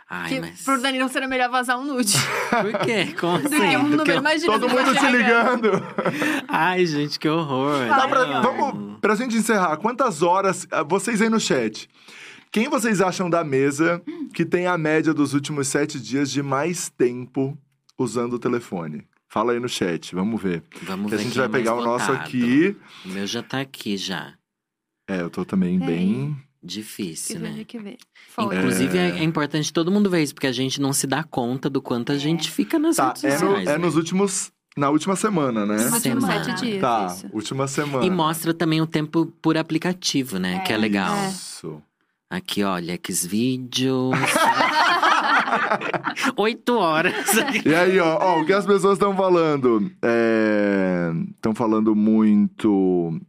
Ai, 0.08 0.30
que 0.30 0.40
mas. 0.40 0.62
pro 0.64 0.80
Danilo 0.82 1.10
seria 1.10 1.28
melhor 1.28 1.50
vazar 1.50 1.80
um 1.80 1.84
nude. 1.84 2.14
Por 2.62 2.80
quê? 2.86 3.08
Como 3.20 3.38
assim? 3.38 3.50
que 3.50 3.78
um 3.78 3.88
número, 3.88 4.12
imagina. 4.20 4.54
Todo 4.54 4.70
mundo 4.70 5.00
se 5.00 5.08
ligando. 5.10 5.72
Ai, 6.48 6.86
gente, 6.86 7.20
que 7.20 7.28
horror. 7.28 7.88
Tá, 7.88 8.08
pra, 8.08 8.42
vamos, 8.42 9.00
pra 9.00 9.16
gente 9.16 9.36
encerrar, 9.36 9.78
quantas 9.78 10.22
horas, 10.22 10.68
ah, 10.72 10.84
vocês 10.84 11.22
aí 11.22 11.30
no 11.30 11.40
chat, 11.40 11.90
quem 12.52 12.70
vocês 12.70 13.02
acham 13.02 13.30
da 13.30 13.44
mesa 13.44 14.02
que 14.34 14.46
tem 14.46 14.68
a 14.68 14.78
média 14.78 15.14
dos 15.14 15.34
últimos 15.34 15.68
sete 15.68 16.00
dias 16.00 16.30
de 16.30 16.44
mais 16.44 16.88
tempo 16.88 17.58
usando 17.98 18.34
o 18.34 18.40
telefone? 18.40 19.08
Fala 19.36 19.52
aí 19.52 19.60
no 19.60 19.68
chat, 19.68 20.16
vamos 20.16 20.42
ver. 20.42 20.64
Vamos 20.84 21.10
Que 21.10 21.16
a 21.16 21.18
ver 21.18 21.24
gente 21.26 21.34
quem 21.34 21.42
vai 21.42 21.50
é 21.50 21.52
pegar 21.52 21.74
o 21.76 21.84
nosso 21.84 22.06
votado. 22.06 22.26
aqui. 22.26 22.74
O 23.06 23.10
meu 23.10 23.28
já 23.28 23.44
tá 23.44 23.60
aqui 23.60 23.98
já. 23.98 24.34
É, 25.10 25.20
eu 25.20 25.30
tô 25.30 25.44
também 25.44 25.78
Peraí. 25.78 25.94
bem... 25.98 26.38
Difícil, 26.64 27.36
Que 27.36 27.42
né? 27.44 27.52
ver, 27.52 27.66
que 27.66 27.78
ver. 27.78 27.98
Foi. 28.30 28.46
Inclusive, 28.46 28.98
é... 28.98 29.10
É. 29.10 29.20
é 29.20 29.24
importante 29.24 29.74
todo 29.74 29.92
mundo 29.92 30.10
ver 30.10 30.24
isso, 30.24 30.34
porque 30.34 30.48
a 30.48 30.54
gente 30.54 30.80
não 30.80 30.94
se 30.94 31.06
dá 31.06 31.22
conta 31.22 31.70
do 31.70 31.82
quanto 31.82 32.14
a 32.14 32.18
gente 32.18 32.50
fica 32.50 32.80
nas 32.80 32.96
Tá, 32.96 33.08
redes 33.10 33.24
é, 33.26 33.32
no- 33.34 33.40
sociais. 33.40 33.68
é 33.68 33.72
né? 33.74 33.78
nos 33.78 33.96
últimos... 33.98 34.52
Na 34.78 34.90
última 34.90 35.18
semana, 35.18 35.66
né? 35.66 35.76
Nos 35.84 35.94
últimos 35.94 36.24
Semana. 36.24 36.44
sete 36.46 36.62
dias. 36.62 36.82
Tá, 36.82 37.06
isso. 37.08 37.28
última 37.34 37.68
semana. 37.68 38.06
E 38.06 38.10
mostra 38.10 38.54
também 38.54 38.82
o 38.82 38.88
tempo 38.88 39.26
por 39.42 39.58
aplicativo, 39.58 40.40
né? 40.40 40.60
Que 40.62 40.72
é 40.72 40.78
legal. 40.78 41.14
É. 41.14 41.28
Isso. 41.30 41.82
Aqui, 42.30 42.64
olha, 42.64 42.98
Xvideos. 43.06 44.16
Oito 46.38 46.78
horas. 46.78 47.14
E 47.66 47.74
aí, 47.74 48.00
ó, 48.00 48.18
ó, 48.22 48.42
o 48.42 48.46
que 48.46 48.54
as 48.54 48.66
pessoas 48.66 48.94
estão 48.94 49.16
falando? 49.16 49.92
Estão 51.36 51.54
falando 51.54 51.96
muito 51.96 53.20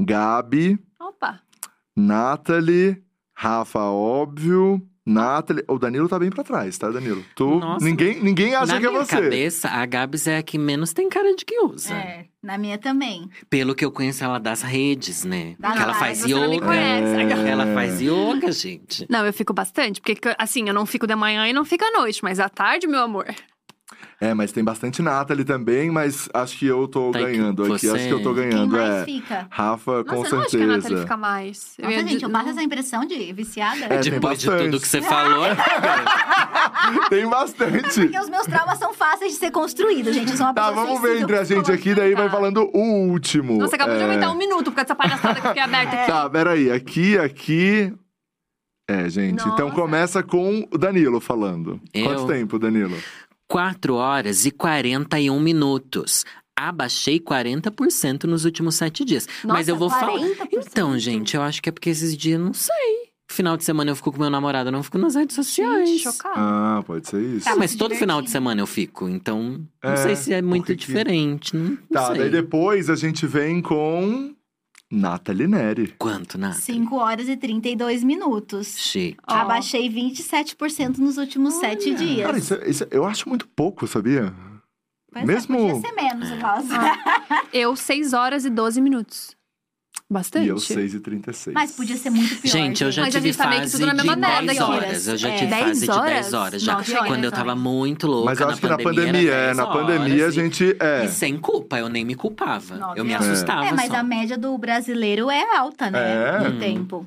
Gabi, 0.00 0.78
Opa. 1.00 1.40
Nathalie, 1.96 3.02
Rafa, 3.34 3.80
óbvio. 3.80 4.80
Nathalie. 5.08 5.64
O 5.68 5.78
Danilo 5.78 6.08
tá 6.08 6.18
bem 6.18 6.30
pra 6.30 6.44
trás, 6.44 6.76
tá, 6.78 6.90
Danilo? 6.90 7.24
Tu, 7.34 7.58
Nossa. 7.58 7.84
ninguém, 7.84 8.20
ninguém 8.22 8.54
acha 8.54 8.74
Na 8.74 8.80
que 8.80 8.86
é 8.86 8.90
minha 8.90 9.04
você. 9.04 9.16
cabeça, 9.16 9.68
a 9.68 9.84
Gabs 9.86 10.26
é 10.26 10.38
a 10.38 10.42
que 10.42 10.58
menos 10.58 10.92
tem 10.92 11.08
cara 11.08 11.34
de 11.34 11.44
que 11.44 11.58
usa. 11.60 11.94
É, 11.94 12.26
na 12.42 12.58
minha 12.58 12.76
também. 12.78 13.28
Pelo 13.48 13.74
que 13.74 13.84
eu 13.84 13.90
conheço 13.90 14.22
ela 14.22 14.38
das 14.38 14.62
redes, 14.62 15.24
né? 15.24 15.56
Das 15.58 15.74
que 15.76 15.82
ela 15.82 15.94
faz 15.94 16.24
não 16.24 16.48
me 16.50 16.56
yoga. 16.56 16.66
conhece. 16.66 17.14
É. 17.16 17.48
Ela 17.48 17.66
faz 17.74 18.00
yoga, 18.00 18.52
gente. 18.52 19.06
Não, 19.08 19.24
eu 19.24 19.32
fico 19.32 19.52
bastante, 19.54 20.00
porque 20.00 20.18
assim, 20.38 20.68
eu 20.68 20.74
não 20.74 20.84
fico 20.86 21.06
de 21.06 21.14
manhã 21.16 21.48
e 21.48 21.52
não 21.52 21.64
fico 21.64 21.84
à 21.84 21.90
noite, 21.90 22.22
mas 22.22 22.38
à 22.38 22.48
tarde, 22.48 22.86
meu 22.86 23.00
amor. 23.00 23.26
É, 24.20 24.34
mas 24.34 24.50
tem 24.50 24.64
bastante 24.64 25.00
Nathalie 25.00 25.44
também, 25.44 25.92
mas 25.92 26.28
acho 26.34 26.58
que 26.58 26.66
eu 26.66 26.88
tô 26.88 27.12
Tá 27.12 27.20
ganhando 27.20 27.62
aqui. 27.62 27.86
você- 27.86 27.90
Acho 27.90 28.06
que 28.08 28.12
eu 28.14 28.20
tô 28.22 28.34
Quem 28.34 28.50
ganhando, 28.50 28.72
mais 28.76 28.90
é. 28.94 29.04
fica? 29.04 29.46
Rafa, 29.48 30.02
com 30.02 30.16
Nossa, 30.16 30.28
eu 30.30 30.34
não 30.34 30.40
acho 30.42 30.50
que 30.50 30.56
a 30.56 30.58
Nathalie 30.60 30.82
certeza. 30.82 31.02
fica 31.02 31.16
mais. 31.16 31.74
Eu 31.78 31.84
Nossa, 31.84 31.96
ia 32.00 32.08
gente, 32.08 32.24
eu 32.24 32.30
passo 32.30 32.48
essa 32.48 32.62
impressão 32.64 33.04
de 33.06 33.32
viciada. 33.32 33.84
É, 33.84 33.98
tem 34.00 34.10
Depois 34.12 34.40
de 34.40 34.46
tudo 34.50 34.80
que 34.80 34.88
você 34.88 35.00
falou. 35.02 35.44
Tem 37.10 37.28
bastante. 37.28 38.00
Porque 38.00 38.18
os 38.18 38.28
meus 38.28 38.46
traumas 38.46 38.78
são 38.78 38.92
fáceis 38.92 39.32
de 39.32 39.38
ser 39.38 39.50
construídos, 39.50 40.14
gente. 40.14 40.30
Eu 40.32 40.36
sou 40.36 40.46
uma 40.46 40.54
Tá, 40.54 40.70
vamos 40.70 41.00
ver 41.00 41.20
entre 41.20 41.36
a 41.36 41.38
com 41.40 41.44
gente 41.44 41.72
aqui, 41.72 41.94
daí 41.94 42.14
vai 42.14 42.26
Tá. 42.26 42.30
falando 42.32 42.68
o 42.74 42.78
último. 43.08 43.58
Nossa, 43.58 43.76
acabou 43.76 43.94
de 43.96 44.00
É, 44.02 44.04
aumentar 44.04 44.30
um 44.30 44.36
minuto 44.36 44.64
por 44.70 44.74
causa 44.76 44.84
dessa 44.84 44.94
palhaçada 44.94 45.40
que 45.40 45.46
eu 45.46 45.50
fiquei 45.50 45.62
aberta 45.62 45.96
aqui. 45.96 46.06
Tá, 46.10 46.28
peraí. 46.30 46.70
Aqui, 46.70 47.18
aqui. 47.18 47.92
É, 48.90 49.08
gente. 49.08 49.40
Então 49.48 49.66
Nossa. 49.68 49.80
começa 49.80 50.22
com 50.22 50.66
o 50.72 50.78
Danilo 50.78 51.20
falando. 51.20 51.80
Eu? 51.92 52.04
Quanto 52.04 52.26
tempo, 52.26 52.58
Danilo? 52.58 52.96
4 53.48 53.94
horas 53.94 54.44
e 54.46 54.50
41 54.50 55.40
minutos. 55.40 56.24
Abaixei 56.58 57.20
40% 57.20 58.24
nos 58.24 58.44
últimos 58.44 58.74
sete 58.74 59.04
dias. 59.04 59.28
Mas 59.44 59.58
Nossa, 59.58 59.70
eu 59.70 59.76
vou 59.76 59.88
falar. 59.88 60.18
40%? 60.18 60.48
Então, 60.52 60.98
gente, 60.98 61.36
eu 61.36 61.42
acho 61.42 61.62
que 61.62 61.68
é 61.68 61.72
porque 61.72 61.90
esses 61.90 62.16
dias, 62.16 62.40
não 62.40 62.52
sei. 62.52 63.08
Final 63.30 63.56
de 63.58 63.64
semana 63.64 63.90
eu 63.90 63.94
fico 63.96 64.10
com 64.10 64.18
meu 64.20 64.30
namorado, 64.30 64.68
eu 64.68 64.72
não 64.72 64.82
fico 64.82 64.96
nas 64.98 65.14
redes 65.14 65.36
sociais. 65.36 65.88
Gente, 65.88 66.02
chocada. 66.02 66.34
Ah, 66.36 66.82
pode 66.86 67.06
ser 67.08 67.22
isso. 67.22 67.46
Ah, 67.48 67.52
Tá 67.52 67.58
mas 67.58 67.76
todo 67.76 67.94
final 67.94 68.22
de 68.22 68.30
semana 68.30 68.60
eu 68.60 68.66
fico, 68.66 69.06
então 69.08 69.64
não 69.84 69.92
É, 69.92 69.96
sei 69.96 70.16
se 70.16 70.32
é 70.32 70.40
muito 70.42 70.62
porque 70.64 70.76
que- 70.76 70.86
diferente. 70.86 71.54
Não, 71.54 71.64
não 71.70 71.76
Tá, 71.92 72.06
sei. 72.06 72.18
daí 72.18 72.30
depois 72.30 72.88
a 72.90 72.96
gente 72.96 73.26
vem 73.26 73.60
com 73.60 74.34
Nathalie 74.90 75.46
Neri. 75.46 75.94
Quanto, 75.98 76.38
Nath? 76.38 76.56
5 76.56 76.96
horas 76.96 77.28
e 77.28 77.36
32 77.36 78.02
minutos. 78.02 78.76
Chique. 78.78 79.18
Ó. 79.28 79.34
Abaixei 79.34 79.88
27% 79.90 80.98
nos 80.98 81.18
últimos 81.18 81.54
sete 81.54 81.94
dias. 81.94 82.26
Cara, 82.26 82.38
isso, 82.38 82.54
é- 82.54 82.70
isso 82.70 82.84
é- 82.84 82.88
eu 82.90 83.04
acho 83.04 83.28
muito 83.28 83.46
pouco, 83.48 83.86
sabia? 83.86 84.32
Pois 85.12 85.24
é, 85.24 85.26
mesmo- 85.26 85.56
podia 85.58 85.80
ser 85.80 85.92
menos, 85.92 86.30
no 86.30 86.38
caso. 86.38 86.68
Eu, 87.52 87.74
6 87.76 88.12
horas 88.12 88.44
e 88.44 88.50
12 88.50 88.80
minutos. 88.80 89.36
Bastante. 90.10 90.46
E 90.46 90.48
eu 90.48 90.58
6 90.58 90.94
e 90.94 91.00
36. 91.00 91.52
Mas 91.52 91.70
podia 91.72 91.94
ser 91.98 92.08
muito 92.08 92.36
pior. 92.40 92.50
Gente, 92.50 92.82
eu 92.82 92.90
já 92.90 93.02
Mas 93.02 93.12
tive 93.14 93.34
tá 93.34 93.44
fase 93.44 93.76
de 93.76 93.84
merda 93.84 94.16
10 94.16 94.48
aqui. 94.48 94.62
horas. 94.62 95.06
Eu 95.08 95.16
já 95.18 95.28
É. 95.28 95.34
tive 95.36 95.50
10 95.50 95.62
fase 95.66 95.80
de 95.80 95.86
10 95.86 95.98
horas? 95.98 96.32
horas. 96.32 96.62
Já. 96.62 96.72
A 96.78 96.84
Quando 97.06 97.10
10 97.20 97.24
eu 97.24 97.30
tava 97.30 97.50
horas. 97.50 97.62
muito 97.62 98.06
louca 98.06 98.24
Mas 98.30 98.38
na 98.40 98.46
acho 98.46 98.60
que 98.62 98.66
na 98.68 98.78
pandemia, 98.78 99.32
é, 99.32 99.44
10 99.46 99.56
na 99.58 99.66
pandemia 99.66 100.14
a 100.14 100.22
horas 100.22 100.34
gente. 100.34 100.76
É. 100.80 101.04
E 101.04 101.08
sem 101.08 101.36
culpa, 101.36 101.78
eu 101.78 101.90
nem 101.90 102.06
me 102.06 102.14
culpava. 102.14 102.76
Nove 102.76 102.98
eu 103.00 103.04
me 103.04 103.12
horas. 103.14 103.28
assustava 103.28 103.66
É, 103.66 103.72
mas 103.72 103.88
só. 103.88 103.96
a 103.96 104.02
média 104.02 104.38
do 104.38 104.56
brasileiro 104.56 105.30
é 105.30 105.56
alta, 105.58 105.90
né? 105.90 105.98
É. 106.00 106.48
No 106.48 106.58
tempo. 106.58 107.06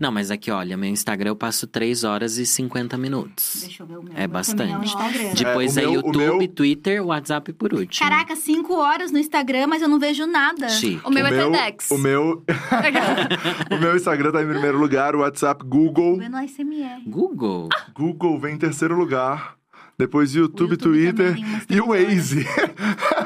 Não, 0.00 0.10
mas 0.10 0.32
aqui, 0.32 0.50
olha, 0.50 0.76
meu 0.76 0.90
Instagram 0.90 1.30
eu 1.30 1.36
passo 1.36 1.64
3 1.64 2.02
horas 2.02 2.38
e 2.38 2.44
50 2.44 2.98
minutos. 2.98 3.58
Deixa 3.60 3.84
eu 3.84 3.86
ver 3.86 3.98
o 3.98 4.02
meu. 4.02 4.12
É 4.16 4.26
bastante. 4.26 4.92
é. 5.30 5.32
Depois 5.34 5.76
É, 5.76 5.84
é, 5.84 5.86
o 5.86 5.90
meu- 5.92 6.00
o 6.00 6.06
YouTube, 6.06 6.38
meu- 6.38 6.48
Twitter, 6.48 7.06
WhatsApp 7.06 7.52
por 7.52 7.72
último. 7.72 8.08
Caraca, 8.10 8.34
cinco 8.34 8.74
horas 8.74 9.12
no 9.12 9.18
Instagram, 9.18 9.68
mas 9.68 9.80
eu 9.80 9.86
não 9.88 10.00
vejo 10.00 10.26
nada. 10.26 10.68
Chique. 10.70 11.00
O 11.04 11.10
meu 11.10 11.24
o 11.24 11.28
é 11.28 11.30
meu, 11.30 11.52
TEDx. 11.52 11.88
o 11.92 11.98
meu, 11.98 12.39
o 13.70 13.78
meu 13.78 13.96
Instagram 13.96 14.32
tá 14.32 14.42
em 14.42 14.48
primeiro 14.48 14.78
lugar, 14.78 15.14
o 15.14 15.20
WhatsApp 15.20 15.64
Google. 15.64 16.18
Vendo 16.18 16.36
ASMR. 16.36 17.02
Google. 17.06 17.68
Google 17.94 18.38
vem 18.38 18.54
em 18.54 18.58
terceiro 18.58 18.96
lugar. 18.96 19.56
Depois 19.98 20.34
YouTube, 20.34 20.70
YouTube 20.70 20.76
Twitter 20.78 21.36
e 21.68 21.78
o 21.78 21.88
Waze. 21.88 22.46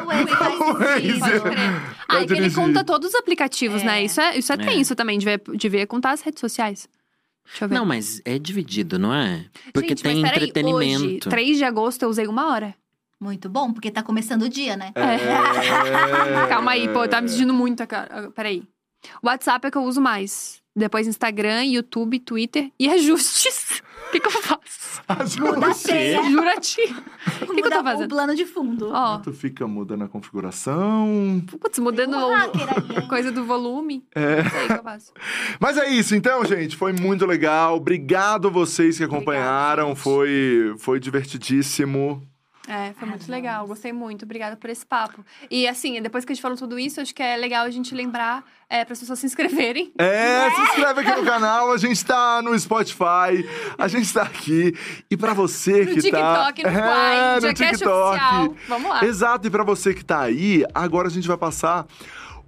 O 0.03 0.07
Waze 0.07 0.37
faz 0.37 0.55
O 0.61 0.75
Waze. 0.75 1.03
sentido. 1.03 1.21
Pode 1.21 1.41
crer. 1.55 1.83
Ah, 2.09 2.15
e 2.23 2.27
que 2.27 2.33
ele 2.33 2.41
dirigir. 2.41 2.55
conta 2.57 2.83
todos 2.85 3.11
os 3.11 3.15
aplicativos, 3.15 3.83
né? 3.85 4.03
Isso 4.05 4.21
é, 4.21 4.37
isso 4.37 4.53
é, 4.53 4.57
É. 4.57 4.59
tenso 4.59 4.95
também, 4.97 5.17
devia, 5.19 5.41
devia 5.55 5.87
contar 5.87 6.11
as 6.11 6.21
redes 6.23 6.41
sociais. 6.41 6.89
Deixa 7.47 7.65
eu 7.65 7.69
ver. 7.69 7.75
Não, 7.77 7.85
mas 7.87 8.21
é 8.25 8.39
dividido, 8.41 8.99
não 8.99 9.15
é? 9.15 9.45
Porque 9.73 9.91
Gente, 9.91 10.03
tem 10.03 10.21
mas 10.23 10.33
peraí, 10.33 10.49
entretenimento. 10.49 11.05
Hoje, 11.05 11.19
3 11.21 11.59
de 11.59 11.65
agosto, 11.65 12.03
eu 12.03 12.09
usei 12.09 12.27
uma 12.27 12.51
hora. 12.51 12.75
Muito 13.21 13.49
bom, 13.49 13.73
porque 13.73 13.91
tá 13.91 14.03
começando 14.03 14.43
o 14.43 14.49
dia, 14.49 14.77
né? 14.77 14.91
É... 14.97 16.47
Calma 16.49 16.73
aí, 16.73 16.89
pô, 16.89 17.07
tá 17.07 17.21
me 17.21 17.29
pedindo 17.29 17.55
muito, 17.55 17.87
cara. 17.87 18.31
Peraí. 18.35 18.65
WhatsApp 19.23 19.67
é 19.67 19.71
que 19.71 19.79
eu 19.79 19.83
uso 19.83 20.01
mais. 20.01 20.63
Depois 20.77 21.07
Instagram, 21.07 21.65
YouTube, 21.67 22.19
Twitter 22.19 22.69
e 22.81 22.89
ajustes. 22.91 23.81
O 24.09 24.11
que, 24.11 24.19
que 24.19 24.27
eu 24.27 24.31
faço? 24.43 25.03
Muda 25.41 25.67
a 25.67 25.71
Ajuste. 25.71 25.87
senha. 25.89 26.23
Juro 26.31 26.49
a 26.49 26.57
ti. 26.61 26.81
O 27.43 27.47
que, 27.55 27.63
que 27.63 27.69
eu 27.69 27.71
tô 27.71 27.81
o 27.81 27.85
fazendo? 27.85 28.09
plano 28.09 28.35
de 28.35 28.45
fundo. 28.45 28.91
Ó, 28.93 29.19
Tu 29.19 29.33
fica 29.33 29.67
mudando 29.69 30.03
a 30.03 30.09
configuração. 30.09 31.43
putz, 31.61 31.79
mudando 31.79 32.11
Tem 32.13 32.21
um 32.25 32.35
hacker 32.35 32.69
aí, 32.69 33.03
hein? 33.03 33.09
coisa 33.09 33.31
do 33.31 33.45
volume. 33.45 34.05
É. 34.15 34.43
Não 34.43 34.51
sei 34.51 34.65
o 34.65 34.67
que 34.67 34.73
eu 34.73 34.83
faço. 34.83 35.13
Mas 35.61 35.79
é 35.79 35.89
isso, 35.91 36.15
então, 36.17 36.45
gente. 36.45 36.77
Foi 36.77 36.93
muito 36.93 37.25
legal. 37.25 37.77
Obrigado 37.77 38.49
a 38.49 38.51
vocês 38.51 38.99
que 38.99 39.05
acompanharam. 39.05 39.89
gente. 39.91 40.01
foi, 40.01 40.75
foi 40.79 40.99
divertidíssimo. 40.99 42.21
É, 42.67 42.95
foi 42.95 43.07
muito 43.09 43.31
legal. 43.31 43.67
Gostei 43.67 43.93
muito. 43.93 44.25
Obrigada 44.25 44.57
por 44.57 44.71
esse 44.71 44.85
papo. 44.85 45.25
E 45.51 45.69
assim, 45.69 46.01
depois 46.01 46.25
que 46.25 46.33
a 46.33 46.35
gente 46.35 46.43
falou 46.43 46.57
tudo 46.57 46.79
isso, 46.79 47.01
acho 47.01 47.15
que 47.15 47.23
é 47.23 47.37
legal 47.37 47.67
a 47.67 47.71
gente 47.71 47.95
lembrar 47.95 48.43
é, 48.69 48.85
para 48.85 48.95
as 48.95 49.01
pessoas 49.01 49.19
se 49.19 49.27
inscreverem. 49.27 49.93
É, 49.99 50.51
se 50.51 50.61
inscreve 50.63 51.01
aqui 51.01 51.21
no 51.21 51.27
canal. 51.27 51.73
A 51.73 51.77
gente 51.77 52.05
tá 52.05 52.41
no 52.43 52.59
Spotify. 52.59 53.47
A 53.77 53.87
gente 53.87 54.13
tá 54.13 54.23
aqui. 54.23 54.75
E 55.11 55.17
pra 55.17 55.35
você 55.35 55.85
No 55.85 55.95
que 55.95 56.11
tá. 56.11 56.53
TikTok, 56.53 56.63
no 56.63 56.69
é, 56.69 56.83
Quai, 56.83 57.41
no 57.41 57.55
TikTok. 57.55 57.85
Oficial. 57.85 58.55
Vamos 58.69 58.91
lá. 58.91 59.05
Exato, 59.05 59.47
e 59.47 59.51
pra 59.51 59.63
você 59.63 59.93
que 59.93 60.05
tá 60.05 60.21
aí, 60.21 60.65
agora 60.75 61.09
a 61.09 61.11
gente 61.11 61.29
vai 61.29 61.37
passar 61.37 61.87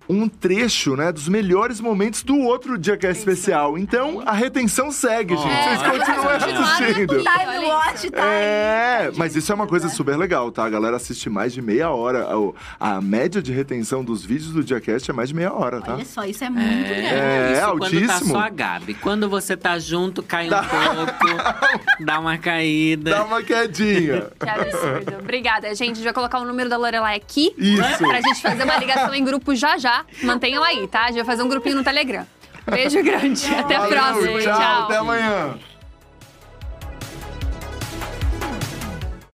um 0.09 0.29
trecho, 0.29 0.97
né, 0.97 1.11
dos 1.13 1.29
melhores 1.29 1.81
momentos 1.81 2.23
do 2.23 2.37
outro 2.39 2.79
dia 2.79 2.97
que 2.97 3.07
é 3.07 3.11
especial. 3.11 3.77
Então, 3.77 4.23
a 4.25 4.33
retenção 4.33 4.91
segue, 4.91 5.37
gente. 5.37 5.49
É, 5.49 5.77
Vocês 5.77 5.83
continuem 5.83 6.39
continuar 6.41 6.73
assistindo. 6.77 7.17
Time 7.23 7.67
watch, 7.67 8.11
tá? 8.11 8.25
É, 8.25 9.11
mas 9.17 9.35
isso 9.37 9.51
é 9.51 9.55
uma 9.55 9.67
coisa 9.67 9.89
super 9.89 10.17
legal, 10.17 10.51
tá? 10.53 10.65
A 10.65 10.71
galera 10.71 10.97
assiste 10.97 11.29
mais 11.29 11.53
de 11.53 11.61
meia 11.61 11.91
hora. 11.91 12.37
O- 12.39 12.55
A 12.79 13.01
média 13.01 13.43
de 13.43 13.53
retenção 13.53 14.05
dos 14.05 14.25
vídeos 14.25 14.53
do 14.53 14.63
Diacast 14.63 15.11
é 15.11 15.15
mais 15.15 15.29
de 15.29 15.35
meia 15.35 15.53
hora, 15.53 15.81
tá? 15.81 15.95
Olha 15.95 16.05
só, 16.05 16.25
isso 16.25 16.45
é 16.45 16.51
muito 16.51 16.67
grande. 16.67 17.07
É, 17.07 17.53
isso 17.53 17.67
quando 17.79 17.81
tá 18.07 18.13
altíssimo. 18.15 18.31
só 18.33 18.39
a 18.41 18.49
Gabi. 18.49 18.95
Quando 18.95 19.29
você 19.29 19.57
tá 19.57 19.79
junto, 19.79 20.23
cai 20.23 20.47
um 20.47 21.07
pouco, 21.07 21.43
dá 22.05 22.21
uma 22.21 22.39
caída. 22.39 23.11
Dá 23.11 23.25
uma 23.25 23.43
quedinha. 23.43 24.27
Que 24.39 24.49
absurdo. 24.49 25.17
Obrigada, 25.21 25.69
gente. 25.75 25.93
A 25.93 25.95
gente 25.95 26.05
vai 26.05 26.13
colocar 26.13 26.39
o 26.39 26.45
número 26.45 26.69
da 26.69 26.77
Lorelai 26.77 27.17
aqui. 27.17 27.53
Isso. 27.59 27.99
Pra 27.99 28.21
gente 28.21 28.41
fazer 28.41 28.63
uma 28.65 28.77
ligação 28.77 29.15
em 29.15 29.25
grupo 29.25 29.55
já 29.55 29.77
já. 29.79 29.96
Mantenham 30.23 30.63
aí, 30.63 30.87
tá? 30.89 31.03
A 31.05 31.07
gente 31.09 31.17
vai 31.17 31.25
fazer 31.25 31.43
um 31.43 31.49
grupinho 31.49 31.77
no 31.77 31.85
Telegram. 31.85 32.27
Beijo 32.69 33.03
grande. 33.03 33.47
Até 33.55 33.77
a 33.77 33.81
Valeu, 33.81 33.97
próxima. 33.97 34.41
tchau, 34.41 34.59
Tchau. 34.59 34.83
até 34.85 34.97
amanhã. 34.97 35.55